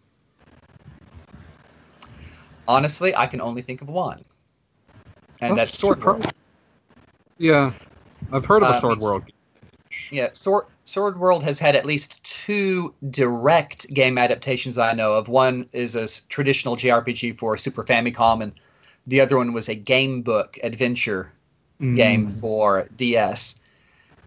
Honestly, 2.67 3.15
I 3.15 3.25
can 3.25 3.41
only 3.41 3.61
think 3.61 3.81
of 3.81 3.87
one, 3.87 4.23
and 5.41 5.57
that's 5.57 5.77
Sword 5.77 6.03
World. 6.03 6.31
Yeah, 7.37 7.71
I've 8.31 8.45
heard 8.45 8.61
of 8.63 8.69
a 8.69 8.75
um, 8.75 8.81
Sword 8.81 8.97
it's- 8.97 9.03
World. 9.11 9.23
Yeah, 10.11 10.29
Sword 10.33 10.65
Sword 10.83 11.19
World 11.19 11.43
has 11.43 11.57
had 11.59 11.75
at 11.75 11.85
least 11.85 12.21
two 12.23 12.93
direct 13.11 13.87
game 13.93 14.17
adaptations 14.17 14.75
that 14.75 14.89
I 14.89 14.93
know 14.93 15.13
of. 15.13 15.29
One 15.29 15.67
is 15.71 15.95
a 15.95 16.07
traditional 16.27 16.75
JRPG 16.75 17.37
for 17.37 17.55
Super 17.57 17.83
Famicom, 17.83 18.41
and 18.43 18.53
the 19.09 19.19
other 19.19 19.37
one 19.37 19.53
was 19.53 19.67
a 19.67 19.75
game 19.75 20.21
book 20.21 20.57
adventure 20.63 21.31
game 21.95 22.27
Mm. 22.27 22.39
for 22.39 22.87
DS. 22.97 23.61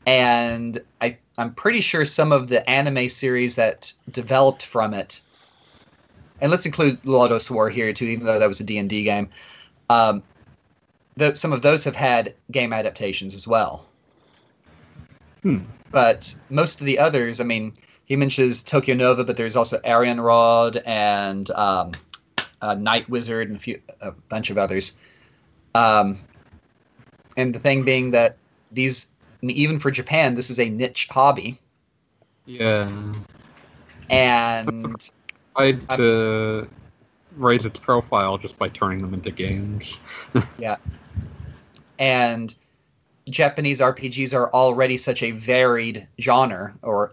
And 0.07 0.79
I, 1.01 1.17
I'm 1.39 1.55
pretty 1.55 1.81
sure 1.81 2.05
some 2.05 2.33
of 2.33 2.49
the 2.49 2.69
anime 2.69 3.09
series 3.09 3.57
that 3.57 3.93
developed 4.11 4.65
from 4.65 4.95
it, 4.95 5.23
and 6.41 6.51
let's 6.51 6.67
include 6.67 7.01
Lodoss 7.03 7.51
War 7.51 7.71
here 7.71 7.93
too, 7.93 8.07
even 8.07 8.27
though 8.27 8.39
that 8.39 8.49
was 8.49 8.61
a 8.61 8.65
D&D 8.65 9.05
game, 9.05 9.29
um, 9.91 10.23
some 11.35 11.53
of 11.53 11.63
those 11.63 11.85
have 11.85 11.95
had 11.95 12.35
game 12.51 12.73
adaptations 12.73 13.35
as 13.35 13.47
well. 13.47 13.87
Hmm. 15.43 15.59
But 15.91 16.35
most 16.49 16.81
of 16.81 16.87
the 16.87 16.99
others, 16.99 17.41
I 17.41 17.45
mean, 17.45 17.75
he 18.07 18.17
mentions 18.17 18.63
Tokyo 18.63 18.95
Nova, 18.95 19.25
but 19.25 19.37
there's 19.37 19.57
also 19.57 19.79
Arianrhod 19.81 20.83
and 20.87 21.51
um, 21.53 21.93
uh, 22.63 22.75
Night 22.75 23.09
Wizard 23.11 23.49
and 23.49 23.57
a 23.57 23.61
few 23.61 23.81
a 24.01 24.13
bunch 24.13 24.51
of 24.51 24.57
others. 24.57 24.97
Um, 25.75 26.21
and 27.37 27.55
the 27.55 27.59
thing 27.59 27.83
being 27.85 28.13
that 28.13 28.37
these, 28.71 29.09
even 29.43 29.79
for 29.79 29.91
Japan, 29.91 30.35
this 30.35 30.49
is 30.49 30.61
a 30.61 30.69
niche 30.69 31.09
hobby, 31.11 31.59
Yeah, 32.47 32.91
and 34.11 35.11
I'd 35.57 36.01
uh, 36.01 36.65
raise 37.37 37.65
its 37.67 37.79
profile 37.79 38.39
just 38.39 38.59
by 38.59 38.69
turning 38.69 39.01
them 39.01 39.15
into 39.15 39.31
games. 39.31 39.99
Yeah. 40.59 40.77
And 41.99 42.55
Japanese 43.31 43.81
RPGs 43.81 44.35
are 44.35 44.51
already 44.51 44.97
such 44.97 45.23
a 45.23 45.31
varied 45.31 46.07
genre, 46.21 46.75
or 46.83 47.13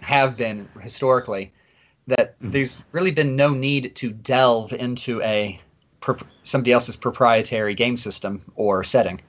have 0.00 0.36
been 0.36 0.68
historically, 0.80 1.52
that 2.08 2.38
Mhm. 2.40 2.52
there's 2.52 2.78
really 2.92 3.10
been 3.10 3.36
no 3.36 3.54
need 3.54 3.94
to 3.96 4.10
delve 4.10 4.72
into 4.72 5.22
a 5.22 5.60
somebody 6.42 6.72
else's 6.72 6.96
proprietary 6.96 7.74
game 7.74 7.96
system 7.96 8.42
or 8.56 8.82
setting. 8.82 9.20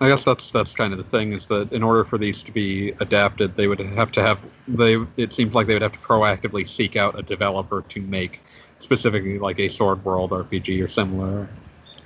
I 0.00 0.08
guess 0.08 0.24
that's 0.24 0.50
that's 0.50 0.74
kind 0.74 0.92
of 0.92 0.98
the 0.98 1.04
thing 1.04 1.32
is 1.32 1.46
that 1.46 1.72
in 1.72 1.82
order 1.82 2.04
for 2.04 2.18
these 2.18 2.42
to 2.44 2.52
be 2.52 2.92
adapted, 3.00 3.54
they 3.56 3.68
would 3.68 3.78
have 3.80 4.10
to 4.12 4.22
have 4.22 4.40
they. 4.66 4.96
It 5.16 5.32
seems 5.32 5.54
like 5.54 5.66
they 5.68 5.74
would 5.74 5.82
have 5.82 5.92
to 5.92 5.98
proactively 6.00 6.68
seek 6.68 6.96
out 6.96 7.18
a 7.18 7.22
developer 7.22 7.82
to 7.82 8.00
make 8.00 8.40
specifically 8.80 9.38
like 9.38 9.60
a 9.60 9.68
Sword 9.68 10.04
World 10.04 10.30
RPG 10.32 10.82
or 10.82 10.88
similar. 10.88 11.48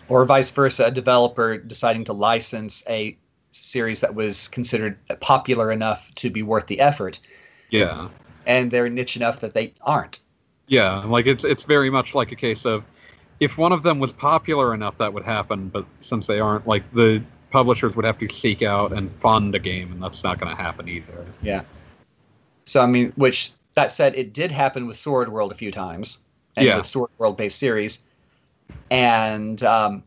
or 0.09 0.25
vice 0.25 0.51
versa, 0.53 0.85
a 0.85 0.91
developer 0.91 1.57
deciding 1.59 2.05
to 2.05 2.13
license 2.13 2.85
a 2.89 3.17
series 3.51 4.01
that 4.03 4.15
was 4.15 4.47
considered 4.49 4.97
popular 5.21 5.73
enough 5.73 6.15
to 6.15 6.31
be 6.31 6.43
worth 6.43 6.67
the 6.67 6.79
effort, 6.81 7.19
Yeah, 7.71 8.09
and 8.47 8.71
they're 8.71 8.89
niche 8.89 9.17
enough 9.17 9.41
that 9.41 9.55
they 9.55 9.75
aren't. 9.83 10.21
yeah. 10.69 11.05
Like 11.05 11.27
it's 11.27 11.45
it's 11.45 11.65
very 11.65 11.91
much 11.91 12.15
like 12.15 12.33
a 12.33 12.37
case 12.37 12.65
of 12.65 12.85
if 13.41 13.59
one 13.59 13.73
of 13.73 13.83
them 13.83 13.99
was 13.99 14.13
popular 14.13 14.73
enough, 14.75 14.97
that 14.99 15.13
would 15.13 15.25
happen. 15.25 15.69
But 15.69 15.85
since 16.01 16.27
they 16.27 16.41
aren't, 16.41 16.67
like 16.67 16.83
the 16.95 17.23
publishers 17.51 17.95
would 17.97 18.05
have 18.05 18.19
to 18.19 18.29
seek 18.29 18.63
out 18.63 18.93
and 18.93 19.13
fund 19.13 19.55
a 19.55 19.59
game, 19.59 19.93
and 19.93 20.03
that's 20.03 20.23
not 20.25 20.39
going 20.41 20.55
to 20.55 20.61
happen 20.63 20.89
either. 20.89 21.27
Yeah. 21.43 21.63
So 22.65 22.81
I 22.83 22.87
mean, 22.87 23.13
which 23.17 23.51
that 23.75 23.91
said, 23.91 24.15
it 24.15 24.33
did 24.33 24.51
happen 24.51 24.87
with 24.87 24.97
Sword 24.97 25.29
World 25.29 25.53
a 25.53 25.55
few 25.55 25.71
times, 25.71 26.25
and 26.57 26.67
Yeah. 26.67 26.77
with 26.77 26.87
Sword 26.87 27.11
World 27.19 27.37
based 27.37 27.59
series, 27.59 28.05
and 28.91 29.63
um, 29.65 30.03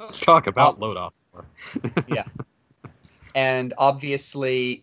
Let's 0.00 0.20
talk 0.20 0.46
about 0.46 0.78
load 0.80 0.96
off. 0.96 1.12
Yeah, 2.08 2.24
and 3.34 3.74
obviously 3.78 4.82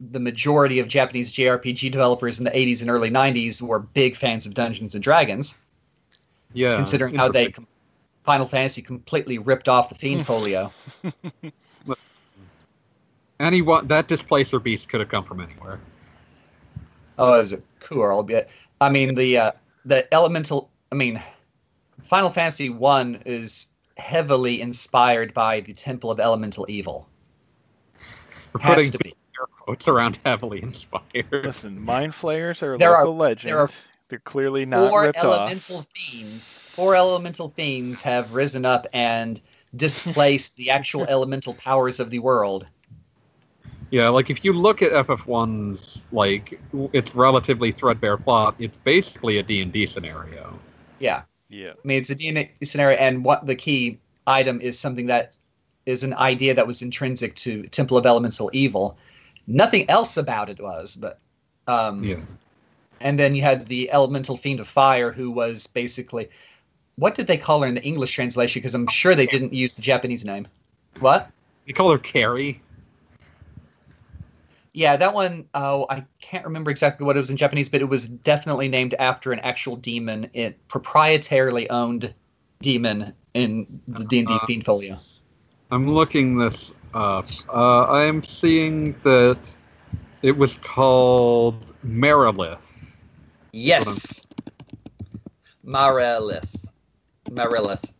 the 0.00 0.20
majority 0.20 0.78
of 0.78 0.88
Japanese 0.88 1.32
JRPG 1.32 1.90
developers 1.90 2.38
in 2.38 2.44
the 2.44 2.50
80s 2.50 2.80
and 2.80 2.90
early 2.90 3.10
90s 3.10 3.60
were 3.60 3.80
big 3.80 4.16
fans 4.16 4.46
of 4.46 4.54
Dungeons 4.54 4.94
and 4.94 5.02
Dragons, 5.02 5.58
Yeah, 6.52 6.76
considering 6.76 7.14
how 7.14 7.28
they 7.28 7.50
com- 7.50 7.66
Final 8.22 8.46
Fantasy 8.46 8.82
completely 8.82 9.38
ripped 9.38 9.68
off 9.68 9.88
the 9.88 9.94
Fiend 9.94 10.24
Folio. 10.24 10.72
anyone 13.40 13.86
that 13.88 14.08
displacer 14.08 14.58
beast 14.58 14.88
could 14.88 15.00
have 15.00 15.08
come 15.08 15.24
from 15.24 15.40
anywhere. 15.40 15.80
Oh, 17.18 17.34
it 17.34 17.42
was 17.42 17.52
a 17.52 17.58
cool, 17.80 18.04
albeit. 18.04 18.50
I 18.80 18.90
mean, 18.90 19.14
the 19.14 19.38
uh, 19.38 19.52
the 19.84 20.12
elemental. 20.12 20.70
I 20.90 20.96
mean, 20.96 21.22
Final 22.02 22.30
Fantasy 22.30 22.70
One 22.70 23.20
is 23.24 23.68
heavily 23.96 24.60
inspired 24.60 25.32
by 25.34 25.60
the 25.60 25.72
Temple 25.72 26.10
of 26.10 26.18
Elemental 26.18 26.66
Evil. 26.68 27.08
We're 28.52 28.60
Has 28.60 28.76
putting 28.76 28.92
to 28.92 28.98
be. 28.98 29.14
Air 29.64 29.74
quotes 29.74 29.88
around 29.88 30.18
heavily 30.24 30.62
inspired. 30.62 31.26
Listen, 31.30 31.82
mind 31.82 32.14
flayers 32.14 32.62
are 32.62 32.74
a 32.74 32.78
There 32.78 32.94
are- 32.94 33.06
legend. 33.08 33.50
there 33.50 33.58
are 33.58 33.70
They're 34.08 34.18
clearly 34.20 34.66
not 34.66 34.90
Four 34.90 35.02
ripped 35.04 35.18
elemental 35.18 35.78
off. 35.78 35.86
fiends. 35.88 36.58
Four 36.74 36.94
elemental 36.94 37.48
themes 37.48 38.02
have 38.02 38.34
risen 38.34 38.64
up 38.66 38.86
and 38.92 39.40
displaced 39.76 40.56
the 40.56 40.70
actual 40.70 41.04
elemental 41.08 41.54
powers 41.54 42.00
of 42.00 42.10
the 42.10 42.18
world. 42.18 42.66
Yeah, 43.90 44.08
like 44.08 44.28
if 44.28 44.44
you 44.44 44.52
look 44.52 44.82
at 44.82 44.92
FF1's 45.06 46.00
like 46.12 46.60
its 46.92 47.14
relatively 47.14 47.70
threadbare 47.70 48.16
plot, 48.16 48.56
it's 48.58 48.76
basically 48.78 49.38
a 49.38 49.42
D&D 49.42 49.86
scenario. 49.86 50.58
Yeah. 50.98 51.22
Yeah. 51.48 51.70
I 51.72 51.86
mean, 51.86 51.98
it's 51.98 52.10
a 52.10 52.14
D&D 52.14 52.50
scenario, 52.64 52.98
and 52.98 53.24
what 53.24 53.46
the 53.46 53.54
key 53.54 53.98
item 54.26 54.60
is 54.60 54.78
something 54.78 55.06
that 55.06 55.36
is 55.86 56.02
an 56.02 56.14
idea 56.14 56.54
that 56.54 56.66
was 56.66 56.82
intrinsic 56.82 57.34
to 57.36 57.62
Temple 57.64 57.96
of 57.96 58.04
Elemental 58.06 58.50
Evil. 58.52 58.96
Nothing 59.46 59.88
else 59.90 60.16
about 60.16 60.48
it 60.48 60.60
was, 60.60 60.96
but 60.96 61.18
um, 61.66 62.02
Yeah. 62.04 62.20
and 63.00 63.18
then 63.18 63.34
you 63.34 63.42
had 63.42 63.66
the 63.66 63.90
Elemental 63.90 64.36
Fiend 64.36 64.60
of 64.60 64.68
Fire, 64.68 65.12
who 65.12 65.30
was 65.30 65.66
basically 65.66 66.28
what 66.96 67.14
did 67.14 67.26
they 67.26 67.36
call 67.36 67.60
her 67.62 67.66
in 67.66 67.74
the 67.74 67.82
English 67.82 68.12
translation? 68.12 68.60
Because 68.60 68.74
I'm 68.74 68.86
sure 68.86 69.14
they 69.14 69.26
didn't 69.26 69.52
use 69.52 69.74
the 69.74 69.82
Japanese 69.82 70.24
name. 70.24 70.46
What? 71.00 71.30
They 71.66 71.72
call 71.72 71.90
her 71.90 71.98
Kary. 71.98 72.60
Yeah, 74.72 74.96
that 74.96 75.14
one. 75.14 75.48
Oh, 75.54 75.86
I 75.88 76.04
can't 76.20 76.44
remember 76.44 76.70
exactly 76.70 77.06
what 77.06 77.16
it 77.16 77.20
was 77.20 77.30
in 77.30 77.36
Japanese, 77.36 77.68
but 77.68 77.80
it 77.80 77.88
was 77.88 78.08
definitely 78.08 78.68
named 78.68 78.94
after 78.98 79.32
an 79.32 79.38
actual 79.40 79.76
demon, 79.76 80.28
it 80.34 80.58
proprietarily 80.68 81.66
owned 81.70 82.12
demon 82.60 83.14
in 83.34 83.80
the 83.86 84.04
D 84.04 84.20
and 84.20 84.28
D 84.28 84.34
Uh, 84.34 84.46
Fiend 84.46 84.64
Folio. 84.64 84.98
I'm 85.70 85.88
looking 85.90 86.36
this 86.36 86.72
up. 86.94 87.28
Uh, 87.52 87.86
I'm 87.86 88.22
seeing 88.22 88.94
that 89.02 89.38
it 90.22 90.36
was 90.36 90.56
called 90.56 91.72
Marilith. 91.86 92.96
Yes, 93.52 94.26
Marilith. 95.64 96.54
Marilith. 97.30 97.92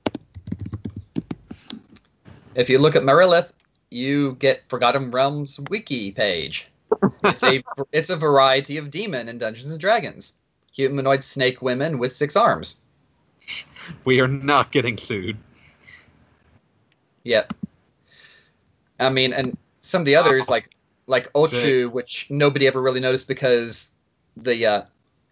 If 2.55 2.71
you 2.71 2.79
look 2.79 2.97
at 2.97 3.03
Marilith, 3.03 3.53
you 3.91 4.35
get 4.37 4.69
Forgotten 4.69 5.11
Realms 5.11 5.61
wiki 5.69 6.13
page. 6.13 6.71
It's 7.23 7.43
a 7.43 7.63
it's 7.93 8.11
a 8.11 8.17
variety 8.17 8.77
of 8.77 8.91
demon 8.91 9.29
in 9.29 9.39
Dungeons 9.39 9.71
and 9.71 9.81
Dragons. 9.81 10.39
Humanoid 10.73 11.23
snake 11.23 11.63
women 11.63 11.99
with 11.99 12.15
six 12.15 12.37
arms. 12.37 12.81
we 14.05 14.21
are 14.21 14.29
not 14.29 14.73
getting 14.73 14.99
sued. 14.99 15.37
Yep. 17.25 17.55
I 19.01 19.11
mean, 19.11 19.33
and 19.33 19.57
some 19.81 20.03
of 20.03 20.07
the 20.07 20.17
others 20.17 20.49
like 20.49 20.71
like 21.07 21.33
Ochu, 21.35 21.91
which 21.93 22.27
nobody 22.31 22.67
ever 22.67 22.81
really 22.81 23.01
noticed 23.01 23.29
because 23.29 23.93
the 24.37 24.65
uh, 24.67 24.83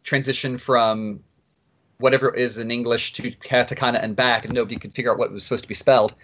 transition 0.05 0.59
from 0.59 1.21
whatever 1.99 2.35
is 2.35 2.59
in 2.59 2.71
English 2.71 3.13
to 3.15 3.23
katakana 3.31 4.03
and 4.03 4.15
back, 4.17 4.45
and 4.45 4.53
nobody 4.53 4.77
could 4.77 4.93
figure 4.93 5.11
out 5.13 5.19
what 5.19 5.31
was 5.33 5.45
supposed 5.45 5.65
to 5.65 5.69
be 5.69 5.75
spelled. 5.75 6.15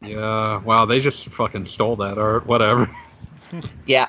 Yeah, 0.00 0.62
wow, 0.62 0.84
they 0.84 1.00
just 1.00 1.28
fucking 1.30 1.66
stole 1.66 1.96
that 1.96 2.18
art. 2.18 2.46
Whatever. 2.46 2.90
Yeah. 3.86 4.08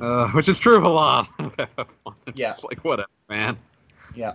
Uh, 0.00 0.28
which 0.30 0.48
is 0.48 0.58
true 0.58 0.76
of 0.76 0.82
a 0.82 0.88
lot. 0.88 1.28
of 1.38 1.56
FF1. 1.76 2.14
It's 2.26 2.38
Yeah. 2.40 2.54
like 2.68 2.84
whatever, 2.84 3.08
man. 3.28 3.56
Yeah. 4.16 4.32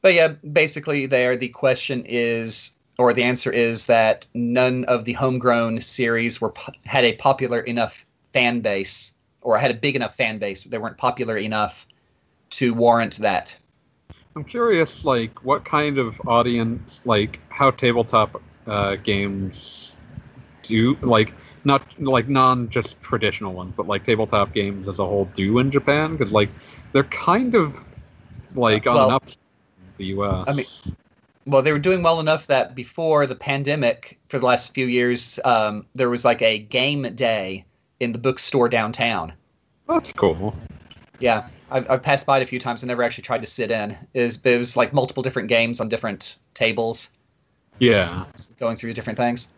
But 0.00 0.14
yeah, 0.14 0.28
basically, 0.28 1.04
there 1.04 1.36
the 1.36 1.48
question 1.48 2.02
is, 2.06 2.76
or 2.98 3.12
the 3.12 3.22
answer 3.22 3.50
is 3.50 3.86
that 3.86 4.26
none 4.34 4.84
of 4.84 5.04
the 5.04 5.12
homegrown 5.12 5.80
series 5.80 6.40
were 6.40 6.52
had 6.84 7.04
a 7.04 7.14
popular 7.14 7.60
enough 7.60 8.06
fan 8.32 8.60
base, 8.60 9.14
or 9.42 9.58
had 9.58 9.70
a 9.70 9.74
big 9.74 9.96
enough 9.96 10.16
fan 10.16 10.38
base. 10.38 10.62
They 10.64 10.78
weren't 10.78 10.98
popular 10.98 11.36
enough 11.36 11.86
to 12.50 12.74
warrant 12.74 13.18
that. 13.18 13.56
I'm 14.36 14.44
curious, 14.44 15.04
like, 15.04 15.44
what 15.44 15.64
kind 15.64 15.98
of 15.98 16.20
audience, 16.26 17.00
like, 17.04 17.40
how 17.50 17.70
tabletop 17.70 18.42
uh, 18.66 18.96
games 18.96 19.94
do, 20.62 20.96
like, 21.02 21.32
not 21.64 21.82
like 22.00 22.28
non 22.28 22.68
just 22.68 23.00
traditional 23.00 23.52
ones, 23.52 23.72
but 23.76 23.86
like 23.86 24.04
tabletop 24.04 24.52
games 24.52 24.86
as 24.86 24.98
a 24.98 25.04
whole 25.04 25.24
do 25.34 25.58
in 25.58 25.70
Japan? 25.70 26.16
Because 26.16 26.32
like 26.32 26.50
they're 26.92 27.04
kind 27.04 27.54
of 27.54 27.82
like 28.54 28.86
on 28.86 28.94
Well, 28.94 29.08
an 29.08 29.14
up 29.14 29.24
the 29.96 30.06
U.S. 30.06 30.44
I 30.48 30.52
mean- 30.52 30.66
Well, 31.46 31.62
they 31.62 31.72
were 31.72 31.78
doing 31.78 32.02
well 32.02 32.20
enough 32.20 32.46
that 32.46 32.74
before 32.74 33.26
the 33.26 33.34
pandemic, 33.34 34.18
for 34.28 34.38
the 34.38 34.46
last 34.46 34.72
few 34.72 34.86
years, 34.86 35.38
um, 35.44 35.86
there 35.94 36.08
was 36.08 36.24
like 36.24 36.40
a 36.40 36.58
game 36.58 37.02
day 37.14 37.64
in 38.00 38.12
the 38.12 38.18
bookstore 38.18 38.68
downtown. 38.68 39.32
that's 39.86 40.12
cool. 40.12 40.54
Yeah, 41.18 41.48
I've, 41.70 41.88
I've 41.90 42.02
passed 42.02 42.26
by 42.26 42.38
it 42.38 42.42
a 42.42 42.46
few 42.46 42.58
times. 42.58 42.82
I 42.82 42.86
never 42.86 43.02
actually 43.02 43.22
tried 43.22 43.42
to 43.42 43.46
sit 43.46 43.70
in. 43.70 43.96
It 44.14 44.22
was, 44.22 44.40
it 44.42 44.58
was 44.58 44.76
like 44.76 44.92
multiple 44.92 45.22
different 45.22 45.48
games 45.48 45.80
on 45.80 45.88
different 45.88 46.36
tables. 46.54 47.10
Yeah, 47.78 48.24
going 48.58 48.76
through 48.76 48.92
different 48.92 49.18
things. 49.18 49.52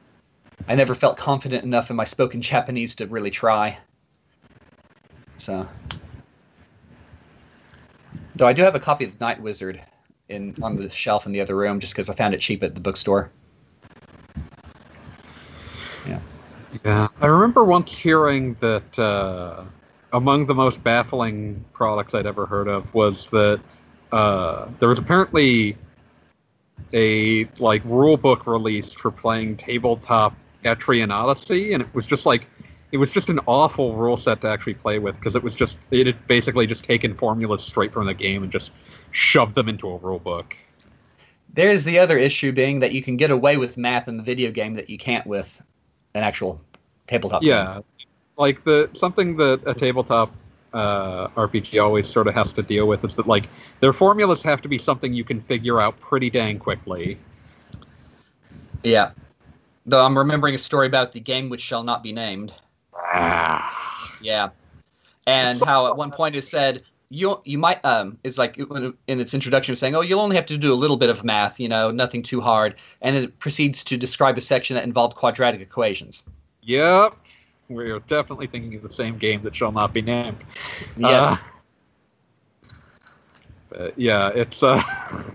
I 0.69 0.75
never 0.75 0.95
felt 0.95 1.19
confident 1.19 1.65
enough 1.65 1.91
in 1.91 1.97
my 1.97 2.05
spoken 2.05 2.41
Japanese 2.41 2.95
to 2.97 3.07
really 3.07 3.31
try. 3.31 3.79
So, 5.37 5.69
though 8.35 8.47
I 8.47 8.55
do 8.55 8.63
have 8.63 8.75
a 8.75 8.81
copy 8.81 9.05
of 9.05 9.21
Night 9.21 9.41
Wizard 9.41 9.83
in 10.29 10.55
on 10.63 10.77
the 10.77 10.91
shelf 10.91 11.27
in 11.27 11.33
the 11.33 11.41
other 11.41 11.57
room, 11.57 11.81
just 11.81 11.95
because 11.95 12.11
I 12.11 12.15
found 12.15 12.35
it 12.35 12.41
cheap 12.41 12.63
at 12.63 12.75
the 12.75 12.81
bookstore. 12.81 13.31
yeah. 16.07 16.21
Yeah. 16.85 17.09
I 17.21 17.27
remember 17.27 17.65
once 17.65 17.97
hearing 17.97 18.55
that 18.61 18.99
uh, 18.99 19.65
among 20.13 20.47
the 20.47 20.55
most 20.55 20.83
baffling 20.83 21.65
products 21.73 22.15
I'd 22.15 22.27
ever 22.27 22.47
heard 22.47 22.69
of 22.69 22.93
was 22.95 23.27
that 23.29 23.61
uh, 24.13 24.69
there 24.79 24.89
was 24.89 24.99
apparently 24.99 25.77
a 26.93 27.45
like 27.59 27.85
rule 27.85 28.17
book 28.17 28.47
released 28.47 28.99
for 28.99 29.11
playing 29.11 29.57
tabletop 29.57 30.35
Etrian 30.65 31.13
Odyssey, 31.13 31.73
and 31.73 31.83
it 31.83 31.95
was 31.95 32.07
just 32.07 32.27
like 32.27 32.47
it 32.97 32.99
was 32.99 33.13
just 33.13 33.29
an 33.29 33.39
awful 33.47 33.95
rule 33.95 34.17
set 34.17 34.41
to 34.41 34.49
actually 34.49 34.73
play 34.73 34.99
with 34.99 35.17
because 35.17 35.37
it 35.37 35.43
was 35.43 35.55
just 35.55 35.77
it 35.91 36.07
had 36.07 36.27
basically 36.27 36.67
just 36.67 36.83
taken 36.83 37.13
formulas 37.13 37.63
straight 37.63 37.93
from 37.93 38.07
the 38.07 38.15
game 38.15 38.43
and 38.43 38.51
just 38.51 38.73
shoved 39.11 39.55
them 39.55 39.69
into 39.69 39.87
a 39.87 39.99
rule 39.99 40.19
book. 40.19 40.57
There's 41.53 41.85
the 41.85 41.99
other 41.99 42.17
issue 42.17 42.53
being 42.53 42.79
that 42.79 42.93
you 42.93 43.03
can 43.03 43.19
get 43.19 43.31
away 43.31 43.59
with 43.59 43.77
math 43.77 44.09
in 44.09 44.17
the 44.17 44.23
video 44.23 44.51
game 44.51 44.73
that 44.77 44.89
you 44.89 44.97
can't 44.97 45.27
with 45.27 45.61
an 46.15 46.23
actual 46.23 46.59
tabletop. 47.07 47.43
game. 47.43 47.51
Yeah, 47.51 47.81
like 48.39 48.65
the 48.65 48.89
something 48.95 49.37
that 49.37 49.61
a 49.67 49.75
tabletop 49.75 50.35
uh, 50.73 51.29
RPG 51.37 51.83
always 51.83 52.09
sort 52.09 52.29
of 52.29 52.35
has 52.35 52.51
to 52.55 52.63
deal 52.63 52.89
with 52.89 53.05
is 53.05 53.15
that 53.17 53.27
like 53.27 53.51
their 53.81 53.93
formulas 53.93 54.41
have 54.41 54.63
to 54.63 54.71
be 54.71 54.79
something 54.79 55.13
you 55.13 55.25
can 55.25 55.39
figure 55.39 55.83
out 55.83 56.01
pretty 56.01 56.31
dang 56.31 56.59
quickly. 56.59 57.19
Yeah. 58.83 59.11
Though 59.85 60.03
I'm 60.03 60.17
remembering 60.17 60.55
a 60.55 60.59
story 60.59 60.87
about 60.87 61.13
the 61.13 61.21
game 61.21 61.51
which 61.51 61.61
shall 61.61 61.83
not 61.83 62.03
be 62.03 62.15
named. 62.15 62.55
Ah. 62.97 64.17
Yeah, 64.21 64.51
and 65.27 65.63
how 65.63 65.87
at 65.89 65.97
one 65.97 66.11
point 66.11 66.35
it 66.35 66.43
said 66.43 66.83
you 67.09 67.41
you 67.45 67.59
might 67.59 67.85
um 67.85 68.19
it's 68.25 68.39
like 68.39 68.59
in 68.59 69.21
its 69.21 69.33
introduction 69.33 69.73
of 69.73 69.79
saying 69.79 69.95
oh 69.95 70.01
you'll 70.01 70.21
only 70.21 70.35
have 70.35 70.47
to 70.47 70.57
do 70.57 70.73
a 70.73 70.75
little 70.75 70.97
bit 70.97 71.09
of 71.09 71.23
math 71.23 71.61
you 71.61 71.69
know 71.69 71.91
nothing 71.91 72.21
too 72.21 72.41
hard 72.41 72.75
and 73.01 73.15
it 73.15 73.39
proceeds 73.39 73.85
to 73.85 73.97
describe 73.97 74.37
a 74.37 74.41
section 74.41 74.75
that 74.75 74.85
involved 74.85 75.17
quadratic 75.17 75.61
equations. 75.61 76.25
Yep, 76.63 77.17
we're 77.69 78.01
definitely 78.01 78.49
thinking 78.49 78.75
of 78.75 78.83
the 78.83 78.91
same 78.91 79.19
game 79.19 79.43
that 79.43 79.55
shall 79.55 79.73
not 79.73 79.93
be 79.93 80.03
named. 80.03 80.43
Yes. 80.97 81.41
Uh, 81.41 81.45
but 83.69 83.99
yeah, 83.99 84.29
it's 84.35 84.63
uh. 84.63 84.83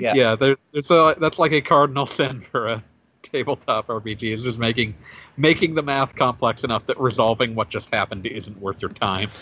Yeah. 0.00 0.14
yeah, 0.14 0.36
there's, 0.36 0.58
there's 0.70 0.90
a 0.92 1.16
that's 1.18 1.40
like 1.40 1.50
a 1.50 1.60
cardinal 1.60 2.06
sin 2.18 2.40
for 2.40 2.68
a 2.68 2.84
tabletop 3.22 3.88
RPG 3.88 4.32
is 4.32 4.44
just 4.44 4.58
making 4.58 4.94
making 5.38 5.74
the 5.74 5.82
math 5.82 6.14
complex 6.16 6.64
enough 6.64 6.84
that 6.86 6.98
resolving 7.00 7.54
what 7.54 7.70
just 7.70 7.94
happened 7.94 8.26
isn't 8.26 8.60
worth 8.60 8.82
your 8.82 8.90
time. 8.90 9.30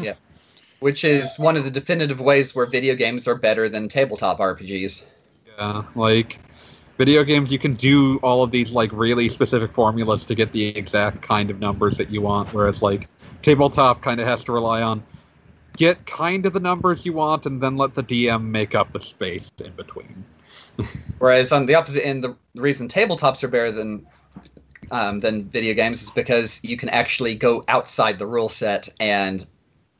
Yeah. 0.00 0.14
Which 0.78 1.02
is 1.02 1.36
one 1.40 1.56
of 1.56 1.64
the 1.64 1.72
definitive 1.72 2.20
ways 2.20 2.54
where 2.54 2.66
video 2.66 2.94
games 2.94 3.26
are 3.26 3.34
better 3.34 3.68
than 3.68 3.88
tabletop 3.88 4.38
RPGs. 4.38 5.06
Yeah, 5.58 5.82
like 5.96 6.38
video 6.98 7.24
games, 7.24 7.50
you 7.50 7.58
can 7.58 7.74
do 7.74 8.18
all 8.18 8.44
of 8.44 8.52
these 8.52 8.70
like 8.70 8.92
really 8.92 9.28
specific 9.28 9.72
formulas 9.72 10.24
to 10.26 10.36
get 10.36 10.52
the 10.52 10.66
exact 10.66 11.20
kind 11.20 11.50
of 11.50 11.58
numbers 11.58 11.96
that 11.96 12.10
you 12.10 12.22
want, 12.22 12.54
whereas 12.54 12.80
like 12.80 13.08
tabletop 13.42 14.02
kind 14.02 14.20
of 14.20 14.28
has 14.28 14.44
to 14.44 14.52
rely 14.52 14.82
on 14.82 15.02
get 15.76 16.06
kind 16.06 16.46
of 16.46 16.52
the 16.52 16.60
numbers 16.60 17.04
you 17.04 17.12
want 17.12 17.44
and 17.46 17.60
then 17.60 17.76
let 17.76 17.96
the 17.96 18.02
DM 18.04 18.44
make 18.44 18.76
up 18.76 18.92
the 18.92 19.00
space 19.00 19.50
in 19.64 19.72
between. 19.72 20.24
Whereas 21.18 21.50
on 21.50 21.66
the 21.66 21.74
opposite 21.74 22.06
end, 22.06 22.22
the 22.22 22.36
the 22.54 22.62
reason 22.62 22.88
tabletops 22.88 23.42
are 23.44 23.48
better 23.48 23.72
than 23.72 24.06
um, 24.90 25.18
than 25.18 25.44
video 25.44 25.74
games 25.74 26.02
is 26.02 26.10
because 26.10 26.60
you 26.62 26.76
can 26.76 26.88
actually 26.88 27.34
go 27.34 27.62
outside 27.68 28.18
the 28.18 28.26
rule 28.26 28.48
set 28.48 28.88
and 29.00 29.46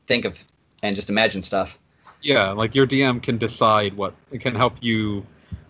think 0.07 0.25
of 0.25 0.45
and 0.83 0.95
just 0.97 1.11
imagine 1.11 1.43
stuff. 1.43 1.79
Yeah, 2.23 2.51
like 2.51 2.75
your 2.75 2.87
DM 2.87 3.23
can 3.23 3.39
decide 3.39 3.97
what 3.97 4.15
it 4.33 4.41
can 4.41 4.55
help 4.55 4.75
you 4.81 5.25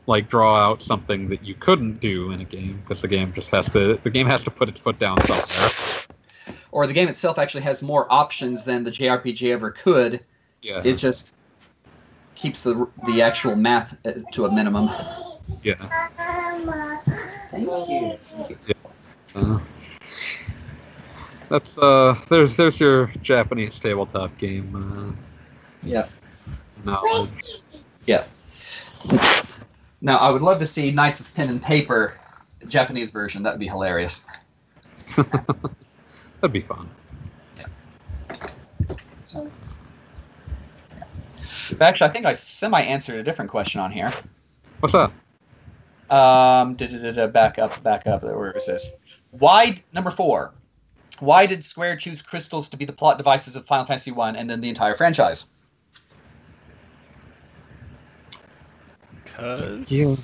like 0.06 0.28
draw 0.28 0.56
out 0.56 0.82
something 0.82 1.28
that 1.28 1.44
you 1.44 1.54
couldn't 1.54 2.00
do 2.00 2.30
in 2.30 2.40
a 2.40 2.44
game 2.44 2.82
because 2.82 3.02
the 3.02 3.08
game 3.08 3.32
just 3.32 3.50
has 3.50 3.68
to 3.70 3.98
the 4.02 4.10
game 4.10 4.26
has 4.26 4.42
to 4.44 4.50
put 4.50 4.68
its 4.68 4.80
foot 4.80 4.98
down 4.98 5.18
somewhere. 5.26 5.70
Or 6.72 6.86
the 6.86 6.92
game 6.92 7.08
itself 7.08 7.38
actually 7.38 7.62
has 7.62 7.82
more 7.82 8.10
options 8.10 8.64
than 8.64 8.84
the 8.84 8.90
JRPG 8.90 9.50
ever 9.50 9.70
could. 9.70 10.24
Yeah. 10.62 10.82
It 10.84 10.94
just 10.94 11.34
keeps 12.34 12.62
the 12.62 12.88
the 13.06 13.20
actual 13.20 13.56
math 13.56 13.96
uh, 14.06 14.12
to 14.32 14.46
a 14.46 14.54
minimum. 14.54 14.88
yeah. 15.62 15.74
Thank 17.50 17.88
you. 17.88 18.74
Uh, 19.34 19.58
that's 21.48 21.76
uh 21.78 22.18
there's 22.28 22.56
there's 22.56 22.80
your 22.80 23.06
Japanese 23.22 23.78
tabletop 23.78 24.36
game 24.38 24.74
Uh, 24.74 25.12
Yeah. 25.86 26.00
uh 26.00 26.06
knowledge. 26.84 27.30
Now 30.00 30.18
I 30.18 30.30
would 30.30 30.42
love 30.42 30.58
to 30.58 30.66
see 30.66 30.90
Knights 30.90 31.20
of 31.20 31.32
Pen 31.34 31.48
and 31.48 31.62
Paper 31.62 32.14
Japanese 32.68 33.10
version. 33.10 33.42
That 33.42 33.54
would 33.54 33.60
be 33.60 33.66
hilarious. 33.68 34.24
That'd 35.16 36.52
be 36.52 36.60
fun. 36.60 36.88
But 41.70 41.82
actually, 41.82 42.08
I 42.08 42.12
think 42.12 42.26
I 42.26 42.32
semi 42.32 42.80
answered 42.80 43.16
a 43.18 43.22
different 43.22 43.50
question 43.50 43.80
on 43.80 43.90
here. 43.92 44.12
What's 44.80 44.92
that? 44.94 45.10
Um, 46.10 46.74
da, 46.76 46.86
da, 46.86 46.98
da, 46.98 47.12
da, 47.12 47.26
back 47.26 47.58
up, 47.58 47.82
back 47.82 48.06
up. 48.06 48.22
Where 48.22 48.52
is 48.52 48.66
this? 48.66 48.92
Why 49.38 49.76
number 49.92 50.10
four? 50.10 50.54
Why 51.20 51.46
did 51.46 51.64
Square 51.64 51.96
choose 51.96 52.22
crystals 52.22 52.68
to 52.70 52.76
be 52.76 52.84
the 52.84 52.92
plot 52.92 53.18
devices 53.18 53.56
of 53.56 53.66
Final 53.66 53.84
Fantasy 53.86 54.12
One 54.12 54.36
and 54.36 54.48
then 54.48 54.60
the 54.60 54.68
entire 54.68 54.94
franchise? 54.94 55.50
Cause 59.24 59.90
Yeah. 59.90 60.14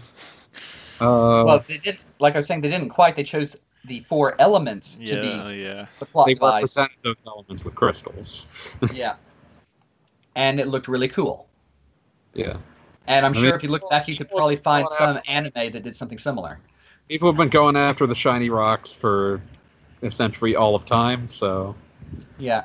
Uh, 1.01 1.43
well, 1.45 1.65
they 1.67 1.79
did. 1.79 1.99
Like 2.21 2.35
I 2.35 2.39
was 2.39 2.47
saying, 2.47 2.61
they 2.61 2.71
didn't 2.71 2.91
quite. 2.91 3.17
They 3.17 3.25
chose 3.25 3.57
the 3.85 4.01
four 4.01 4.41
elements 4.41 4.97
to 4.97 5.05
yeah, 5.05 5.21
be 5.21 5.61
yeah. 5.61 5.87
the 5.99 6.07
plot 6.07 6.27
they 6.27 6.35
device. 6.35 6.77
represented 6.77 6.97
those 7.03 7.17
elements 7.27 7.65
with 7.65 7.75
crystals. 7.75 8.47
yeah, 8.95 9.17
and 10.37 10.61
it 10.61 10.69
looked 10.69 10.89
really 10.89 11.09
cool. 11.09 11.49
Yeah. 12.33 12.57
And 13.07 13.27
I'm 13.27 13.33
I 13.33 13.35
sure 13.35 13.45
mean- 13.47 13.55
if 13.55 13.63
you 13.63 13.69
look 13.69 13.89
back, 13.91 14.09
you 14.09 14.17
could 14.17 14.31
probably 14.31 14.57
find 14.57 14.87
some 14.93 15.19
anime 15.27 15.53
that 15.55 15.83
did 15.83 15.97
something 15.97 16.19
similar. 16.19 16.59
People 17.09 17.29
have 17.29 17.37
been 17.37 17.49
going 17.51 17.77
after 17.77 18.07
the 18.07 18.15
shiny 18.15 18.49
rocks 18.51 18.93
for 18.93 19.41
essentially 20.03 20.57
all 20.57 20.75
of 20.75 20.85
time, 20.85 21.29
so 21.31 21.75
Yeah. 22.39 22.65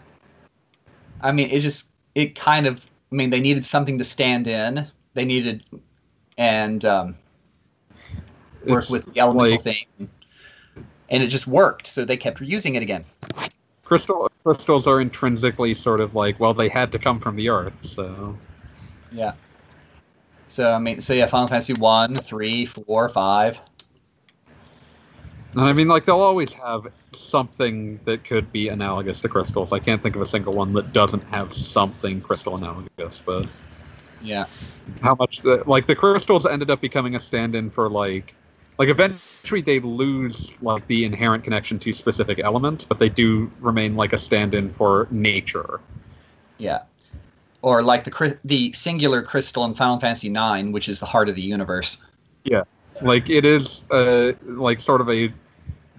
I 1.22 1.32
mean, 1.32 1.50
it 1.50 1.60
just 1.60 1.92
it 2.16 2.36
kind 2.36 2.66
of. 2.66 2.86
I 3.12 3.16
mean, 3.16 3.30
they 3.30 3.40
needed 3.40 3.66
something 3.66 3.98
to 3.98 4.04
stand 4.04 4.48
in. 4.48 4.86
They 5.14 5.26
needed 5.26 5.64
and 6.38 6.86
um, 6.86 7.16
work 8.66 8.84
it's 8.84 8.90
with 8.90 9.14
the 9.14 9.20
elemental 9.20 9.52
like- 9.52 9.62
thing, 9.62 9.86
and 11.10 11.24
it 11.24 11.28
just 11.28 11.48
worked. 11.48 11.88
So 11.88 12.06
they 12.06 12.16
kept 12.18 12.40
reusing 12.40 12.76
it 12.76 12.82
again. 12.84 13.04
crystal 13.84 14.32
crystals 14.44 14.88
are 14.88 15.02
intrinsically 15.02 15.74
sort 15.74 16.00
of 16.00 16.16
like 16.16 16.40
well 16.40 16.54
they 16.54 16.70
had 16.70 16.92
to 16.94 17.00
come 17.00 17.20
from 17.20 17.36
the 17.36 17.50
earth, 17.50 17.86
so 17.86 18.38
Yeah. 19.12 19.34
So 20.48 20.72
I 20.72 20.80
mean, 20.80 21.02
so 21.02 21.14
yeah, 21.14 21.26
Final 21.26 21.48
Fantasy 21.48 21.74
one, 21.74 22.16
three, 22.16 22.66
four, 22.66 23.10
five. 23.10 23.60
And 25.54 25.62
I 25.62 25.74
mean, 25.74 25.88
like 25.88 26.06
they'll 26.06 26.20
always 26.20 26.52
have 26.54 26.88
something 27.14 28.00
that 28.06 28.24
could 28.24 28.52
be 28.52 28.70
analogous 28.70 29.20
to 29.22 29.30
crystals. 29.30 29.74
I 29.74 29.80
can't 29.80 30.02
think 30.02 30.16
of 30.16 30.22
a 30.22 30.26
single 30.26 30.54
one 30.54 30.74
that 30.74 30.94
doesn't 30.94 31.24
have 31.30 31.54
something 31.54 32.22
crystal 32.22 32.56
analogous. 32.56 33.22
But 33.26 33.48
Yeah. 34.22 34.46
how 35.02 35.16
much 35.16 35.42
the 35.42 35.64
like 35.66 35.88
the 35.88 35.96
crystals 35.96 36.46
ended 36.46 36.70
up 36.70 36.82
becoming 36.82 37.16
a 37.16 37.20
stand-in 37.20 37.70
for 37.70 37.90
like, 37.90 38.36
like 38.78 38.90
eventually 38.90 39.62
they 39.62 39.80
lose 39.80 40.52
like 40.62 40.86
the 40.88 41.04
inherent 41.04 41.44
connection 41.44 41.80
to 41.80 41.94
specific 41.94 42.40
elements, 42.40 42.86
but 42.86 43.00
they 43.00 43.10
do 43.10 43.52
remain 43.60 43.96
like 43.96 44.14
a 44.14 44.18
stand-in 44.18 44.70
for 44.70 45.08
nature. 45.10 45.80
Yeah. 46.60 46.84
Or 47.62 47.82
like 47.82 48.04
the 48.04 48.38
the 48.46 48.72
singular 48.74 49.24
crystal 49.24 49.66
in 49.66 49.74
Final 49.74 50.00
Fantasy 50.00 50.30
IX, 50.30 50.70
which 50.70 50.88
is 50.88 51.00
the 51.00 51.06
heart 51.08 51.28
of 51.28 51.36
the 51.36 51.42
universe. 51.42 52.06
Like 53.02 53.30
it 53.30 53.46
is 53.46 53.84
uh 53.92 54.34
like 54.44 54.80
sort 54.80 55.02
of 55.02 55.10
a 55.10 55.32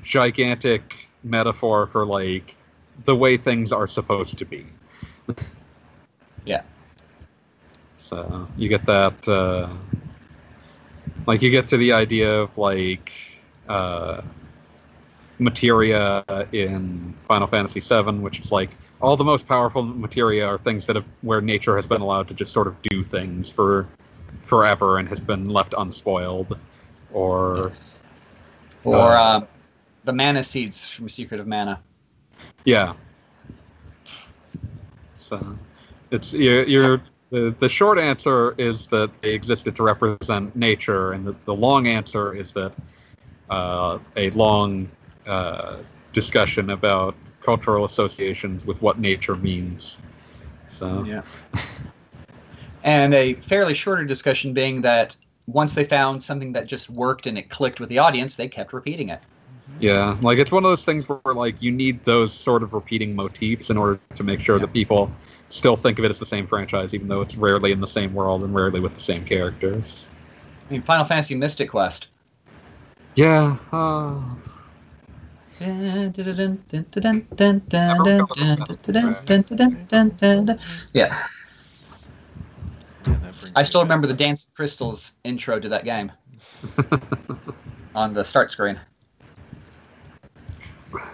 gigantic 0.03 0.95
metaphor 1.23 1.87
for 1.87 2.05
like 2.05 2.57
the 3.05 3.15
way 3.17 3.37
things 3.37 3.73
are 3.73 3.87
supposed 3.87 4.39
to 4.39 4.45
be. 4.45 4.67
Yeah. 6.45 6.63
So 7.99 8.49
you 8.57 8.69
get 8.69 8.87
that 8.87 9.29
uh 9.29 9.69
like 11.27 11.43
you 11.43 11.51
get 11.51 11.69
to 11.69 11.77
the 11.77 11.93
idea 11.93 12.41
of 12.41 12.57
like 12.59 13.13
uh 13.69 14.23
materia 15.39 16.25
in 16.53 17.15
Final 17.23 17.47
Fantasy 17.47 17.81
VII, 17.81 18.19
which 18.19 18.41
is 18.41 18.53
like 18.53 18.71
all 19.01 19.17
the 19.17 19.25
most 19.25 19.47
powerful 19.47 19.83
materia 19.83 20.47
are 20.47 20.59
things 20.59 20.85
that 20.87 20.97
have 20.97 21.07
where 21.23 21.41
nature 21.41 21.77
has 21.77 21.87
been 21.87 22.03
allowed 22.03 22.29
to 22.29 22.35
just 22.35 22.53
sort 22.53 22.67
of 22.67 22.81
do 22.83 23.03
things 23.03 23.49
for 23.49 23.89
forever 24.41 24.99
and 24.99 25.09
has 25.09 25.21
been 25.21 25.49
left 25.49 25.75
unspoiled. 25.77 26.59
Or 27.13 27.73
Or 28.85 29.17
Uh, 29.17 29.37
um, 29.39 29.49
the 30.05 30.13
mana 30.13 30.43
seeds 30.43 30.85
from 30.87 31.09
Secret 31.09 31.41
of 31.41 31.47
Mana. 31.47 31.81
Yeah. 32.65 32.95
So 35.19 35.59
it's 36.11 36.33
you're, 36.33 36.65
you're 36.67 37.03
the, 37.31 37.55
the 37.59 37.69
short 37.69 37.99
answer 37.99 38.55
is 38.59 38.87
that 38.89 39.11
they 39.23 39.33
existed 39.35 39.77
to 39.77 39.83
represent 39.83 40.55
nature, 40.57 41.13
and 41.13 41.27
the, 41.27 41.35
the 41.45 41.55
long 41.55 41.87
answer 41.87 42.35
is 42.35 42.53
that 42.53 42.73
uh, 43.49 43.99
a 44.17 44.31
long 44.31 44.89
uh, 45.27 45.79
discussion 46.13 46.71
about 46.71 47.15
cultural 47.41 47.85
associations 47.85 48.65
with 48.67 48.81
what 48.83 48.99
nature 48.99 49.37
means. 49.37 49.99
So 50.71 51.05
Yeah. 51.07 51.23
and 52.83 53.15
a 53.15 53.35
fairly 53.35 53.75
shorter 53.75 54.05
discussion 54.05 54.53
being 54.53 54.81
that 54.83 55.17
once 55.47 55.75
they 55.75 55.85
found 55.85 56.23
something 56.23 56.53
that 56.53 56.67
just 56.67 56.91
worked 56.91 57.27
and 57.27 57.37
it 57.39 57.51
clicked 57.51 57.81
with 57.81 57.89
the 57.89 57.99
audience, 57.99 58.37
they 58.37 58.49
kept 58.49 58.73
repeating 58.73 59.09
it. 59.09 59.21
yeah, 59.81 60.17
like 60.21 60.39
it's 60.39 60.53
one 60.53 60.65
of 60.65 60.71
those 60.71 60.85
things 60.85 61.09
where 61.09 61.35
like 61.35 61.61
you 61.63 61.71
need 61.73 62.05
those 62.05 62.33
sort 62.35 62.63
of 62.63 62.75
repeating 62.75 63.15
motifs 63.17 63.71
in 63.71 63.77
order 63.77 63.99
to 64.15 64.23
make 64.23 64.41
sure 64.41 64.57
Yeah. 64.57 64.63
that 64.67 64.73
people 64.73 65.11
still 65.49 65.77
think 65.77 65.99
of 65.99 66.05
it 66.05 66.11
as 66.11 66.19
the 66.19 66.27
same 66.27 66.47
franchise, 66.47 66.95
even 66.95 67.09
though 67.09 67.21
it's 67.23 67.37
rarely 67.37 67.73
in 67.73 67.81
the 67.81 67.87
same 67.87 68.15
world 68.15 68.43
and 68.45 68.55
rarely 68.55 68.81
with 68.81 68.95
the 68.95 69.01
same 69.01 69.25
characters. 69.25 70.07
I 70.69 70.73
mean, 70.73 70.83
Final 70.83 71.05
Fantasy 71.05 71.35
Mystic 71.35 71.71
Quest. 71.71 72.09
Yeah. 73.17 73.57
Uh, 73.73 74.21
Yeah, 80.93 81.17
And 83.05 83.15
that 83.15 83.21
brings 83.21 83.30
I 83.55 83.63
still 83.63 83.83
remember 83.83 84.07
the 84.07 84.15
to- 84.15 84.19
Dance 84.25 84.51
Crystals 84.55 85.13
intro 85.25 85.59
to 85.61 85.69
that 85.69 85.85
game 85.85 86.13
on 87.95 88.13
the 88.13 88.25
start 88.25 88.51
screen. 88.51 88.79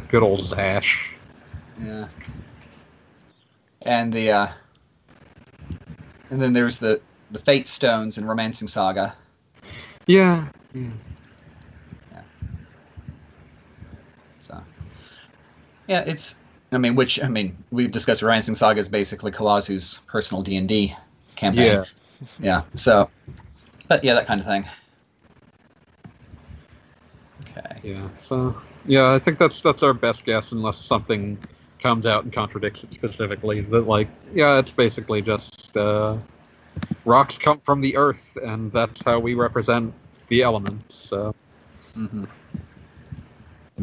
Good 0.09 0.23
old 0.23 0.40
Zash. 0.40 1.12
Yeah. 1.82 2.09
And 3.82 4.12
the 4.12 4.31
uh 4.31 4.48
and 6.31 6.40
then 6.40 6.53
there's 6.53 6.78
the 6.78 7.01
the 7.31 7.39
Fate 7.39 7.66
Stones 7.66 8.19
and 8.19 8.28
Romancing 8.28 8.69
Saga. 8.69 9.15
Yeah. 10.07 10.47
yeah. 10.74 10.90
So 14.39 14.62
Yeah, 15.89 16.05
it's 16.07 16.39
I 16.73 16.78
mean, 16.78 16.94
which 16.94 17.23
I 17.23 17.28
mean, 17.28 17.57
we've 17.70 17.90
discussed 17.90 18.23
Romancing 18.23 18.55
Saga 18.55 18.78
is 18.81 18.89
basically 18.89 19.32
Kawazu's 19.32 20.01
personal 20.07 20.43
D 20.43 20.57
and 20.57 20.69
D 20.69 20.94
campaign. 21.36 21.66
Yeah. 21.66 21.85
Yeah. 22.40 22.62
So 22.74 23.10
but 23.88 24.02
yeah, 24.05 24.14
that 24.14 24.26
kind 24.26 24.40
of 24.40 24.47
thing. 24.47 24.64
Okay. 27.43 27.80
Yeah. 27.82 28.09
So 28.18 28.56
yeah, 28.84 29.12
I 29.12 29.18
think 29.18 29.38
that's 29.38 29.60
that's 29.60 29.82
our 29.82 29.94
best 29.94 30.24
guess, 30.24 30.52
unless 30.52 30.78
something 30.78 31.38
comes 31.80 32.06
out 32.06 32.24
and 32.24 32.32
contradicts 32.32 32.84
it 32.84 32.93
specifically. 32.94 33.60
That 33.60 33.86
like, 33.86 34.09
yeah, 34.34 34.59
it's 34.59 34.72
basically 34.72 35.22
just 35.22 35.76
uh, 35.76 36.16
rocks 37.05 37.38
come 37.38 37.60
from 37.60 37.80
the 37.80 37.97
earth, 37.97 38.36
and 38.43 38.72
that's 38.72 39.02
how 39.05 39.18
we 39.18 39.34
represent 39.34 39.93
the 40.28 40.43
elements. 40.43 40.97
So 40.97 41.34
hmm 41.94 42.24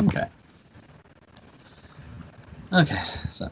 Okay. 0.04 0.26
Okay, 2.74 3.02
so 3.30 3.50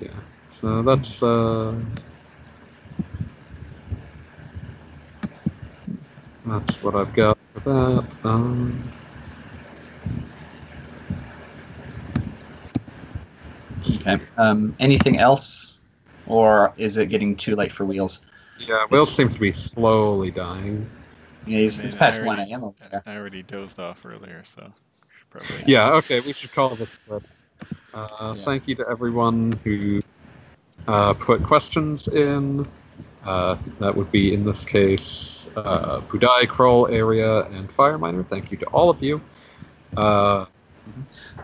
yeah. 0.00 0.08
So 0.62 0.80
that's 0.82 1.20
uh, 1.20 1.74
that's 6.46 6.80
what 6.82 6.94
I've 6.94 7.12
got 7.12 7.36
for 7.54 7.60
that. 7.60 8.04
Um, 8.24 8.92
okay. 13.96 14.20
Um, 14.36 14.74
anything 14.78 15.18
else, 15.18 15.80
or 16.26 16.72
is 16.76 16.96
it 16.96 17.06
getting 17.06 17.34
too 17.34 17.56
late 17.56 17.72
for 17.72 17.84
wheels? 17.84 18.24
yeah, 18.60 18.84
Will 18.88 19.04
seems 19.04 19.34
to 19.34 19.40
be 19.40 19.50
slowly 19.50 20.30
dying. 20.30 20.88
Yeah, 21.44 21.58
he's, 21.58 21.78
Man, 21.78 21.86
it's 21.88 21.96
past 21.96 22.22
I 22.22 22.26
one 22.26 22.36
already- 22.36 22.52
a.m. 22.52 22.62
over 22.64 22.76
there. 22.88 23.02
I 23.04 23.16
already 23.16 23.42
dozed 23.42 23.80
off 23.80 24.06
earlier, 24.06 24.44
so 24.44 24.72
probably. 25.28 25.64
Yeah, 25.66 25.90
okay, 25.94 26.20
we 26.20 26.32
should 26.32 26.52
call 26.52 26.76
this. 26.76 26.88
But, 27.08 27.22
uh, 27.92 28.34
Yeah. 28.36 28.44
Thank 28.44 28.68
you 28.68 28.76
to 28.76 28.88
everyone 28.88 29.58
who 29.64 30.00
uh, 30.88 31.14
put 31.14 31.42
questions 31.42 32.08
in. 32.08 32.66
Uh, 33.24 33.56
that 33.78 33.94
would 33.94 34.10
be, 34.10 34.34
in 34.34 34.44
this 34.44 34.64
case, 34.64 35.46
uh, 35.56 36.00
Budai, 36.00 36.48
Kroll, 36.48 36.88
Area, 36.88 37.44
and 37.46 37.68
Fireminer. 37.68 38.26
Thank 38.26 38.50
you 38.50 38.56
to 38.58 38.66
all 38.66 38.90
of 38.90 39.02
you. 39.02 39.20
Uh, 39.96 40.46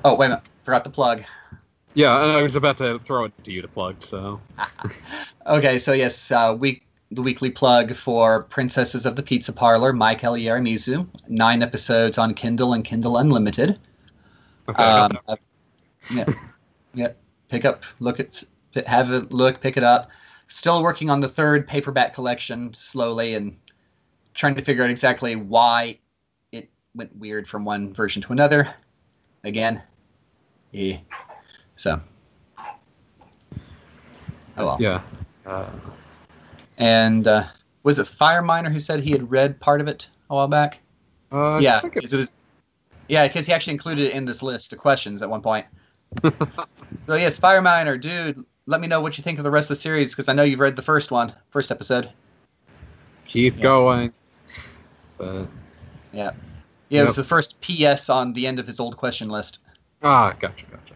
Oh 0.04 0.14
wait 0.16 0.26
a 0.26 0.28
minute, 0.30 0.44
forgot 0.60 0.84
the 0.84 0.90
plug. 0.90 1.22
yeah, 1.94 2.22
and 2.22 2.32
I 2.32 2.42
was 2.42 2.56
about 2.56 2.76
to 2.78 2.98
throw 2.98 3.24
it 3.24 3.44
to 3.44 3.52
you 3.52 3.62
to 3.62 3.68
plug, 3.68 4.02
so. 4.02 4.40
Okay, 5.46 5.78
so 5.78 5.92
yes, 5.92 6.30
uh, 6.30 6.54
week 6.58 6.84
the 7.10 7.22
weekly 7.22 7.48
plug 7.50 7.94
for 7.94 8.42
Princesses 8.44 9.06
of 9.06 9.16
the 9.16 9.22
Pizza 9.22 9.50
Parlor, 9.52 9.94
My 9.94 10.14
Kelly 10.14 10.42
Yaramizu. 10.42 11.06
Nine 11.28 11.62
episodes 11.62 12.18
on 12.18 12.34
Kindle 12.34 12.74
and 12.74 12.84
Kindle 12.84 13.16
Unlimited. 13.16 13.78
Okay. 14.68 14.82
Um, 14.82 15.16
yeah, 16.12 16.24
yeah. 16.92 17.12
Pick 17.48 17.64
up, 17.64 17.84
look 18.00 18.20
at, 18.20 18.42
have 18.86 19.10
a 19.10 19.20
look, 19.30 19.60
pick 19.60 19.76
it 19.76 19.84
up. 19.84 20.10
Still 20.46 20.82
working 20.82 21.10
on 21.10 21.20
the 21.20 21.28
third 21.28 21.66
paperback 21.66 22.14
collection 22.14 22.72
slowly 22.72 23.34
and 23.34 23.56
trying 24.34 24.54
to 24.54 24.62
figure 24.62 24.84
out 24.84 24.90
exactly 24.90 25.36
why 25.36 25.98
it 26.52 26.70
went 26.94 27.14
weird 27.16 27.46
from 27.46 27.64
one 27.64 27.92
version 27.92 28.22
to 28.22 28.32
another. 28.32 28.72
Again, 29.44 29.82
yeah. 30.72 30.98
So, 31.76 32.00
oh 32.66 32.76
well. 34.56 34.76
yeah. 34.80 35.02
Uh, 35.46 35.70
And 36.78 37.26
uh, 37.26 37.46
was 37.82 37.98
it 37.98 38.06
Fireminer 38.06 38.72
who 38.72 38.80
said 38.80 39.00
he 39.00 39.10
had 39.10 39.30
read 39.30 39.58
part 39.60 39.80
of 39.80 39.88
it 39.88 40.08
a 40.30 40.34
while 40.34 40.48
back? 40.48 40.80
uh, 41.32 41.58
yeah, 41.62 41.80
it 41.84 42.12
was. 42.14 42.32
Yeah, 43.08 43.26
because 43.26 43.46
he 43.46 43.52
actually 43.52 43.72
included 43.72 44.08
it 44.08 44.12
in 44.12 44.24
this 44.26 44.42
list 44.42 44.72
of 44.72 44.78
questions 44.78 45.22
at 45.22 45.30
one 45.30 45.40
point. 45.40 45.66
so 47.06 47.14
yes, 47.14 47.38
Fireminer, 47.40 47.98
dude, 48.00 48.44
let 48.68 48.82
me 48.82 48.86
know 48.86 49.00
what 49.00 49.16
you 49.16 49.24
think 49.24 49.38
of 49.38 49.44
the 49.44 49.50
rest 49.50 49.70
of 49.70 49.76
the 49.76 49.80
series 49.80 50.14
because 50.14 50.28
I 50.28 50.34
know 50.34 50.42
you've 50.42 50.60
read 50.60 50.76
the 50.76 50.82
first 50.82 51.10
one, 51.10 51.32
first 51.48 51.72
episode. 51.72 52.10
Keep 53.26 53.56
Yeah. 53.56 53.62
going. 53.62 54.12
But 55.16 55.48
Yeah, 56.12 56.32
it 56.90 57.04
was 57.04 57.16
the 57.16 57.24
first 57.24 57.60
PS 57.62 58.10
on 58.10 58.34
the 58.34 58.46
end 58.46 58.60
of 58.60 58.66
his 58.66 58.78
old 58.78 58.96
question 58.96 59.30
list. 59.30 59.60
ah, 60.02 60.34
gotcha, 60.38 60.66
gotcha. 60.66 60.94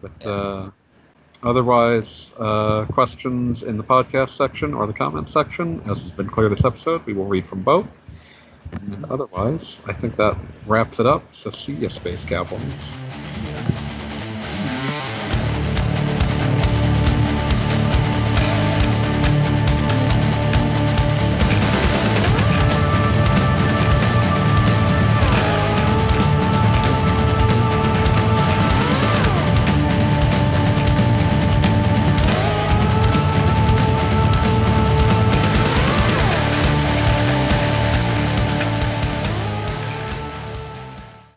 But 0.00 0.26
uh, 0.26 0.70
otherwise, 1.42 2.30
uh, 2.38 2.86
questions 2.86 3.64
in 3.64 3.76
the 3.76 3.84
podcast 3.84 4.30
section 4.30 4.72
or 4.72 4.86
the 4.86 4.92
comments 4.92 5.32
section, 5.32 5.82
as 5.86 6.00
has 6.02 6.12
been 6.12 6.30
clear 6.30 6.48
this 6.48 6.64
episode, 6.64 7.04
we 7.04 7.14
will 7.14 7.26
read 7.26 7.44
from 7.46 7.62
both. 7.62 8.00
And 8.72 9.04
otherwise, 9.06 9.80
I 9.86 9.92
think 9.92 10.16
that 10.16 10.36
wraps 10.66 11.00
it 11.00 11.06
up. 11.06 11.34
So 11.34 11.50
see 11.50 11.72
you, 11.72 11.88
Space 11.88 12.24
Cowboys. 12.24 12.60
Yes. 13.44 13.99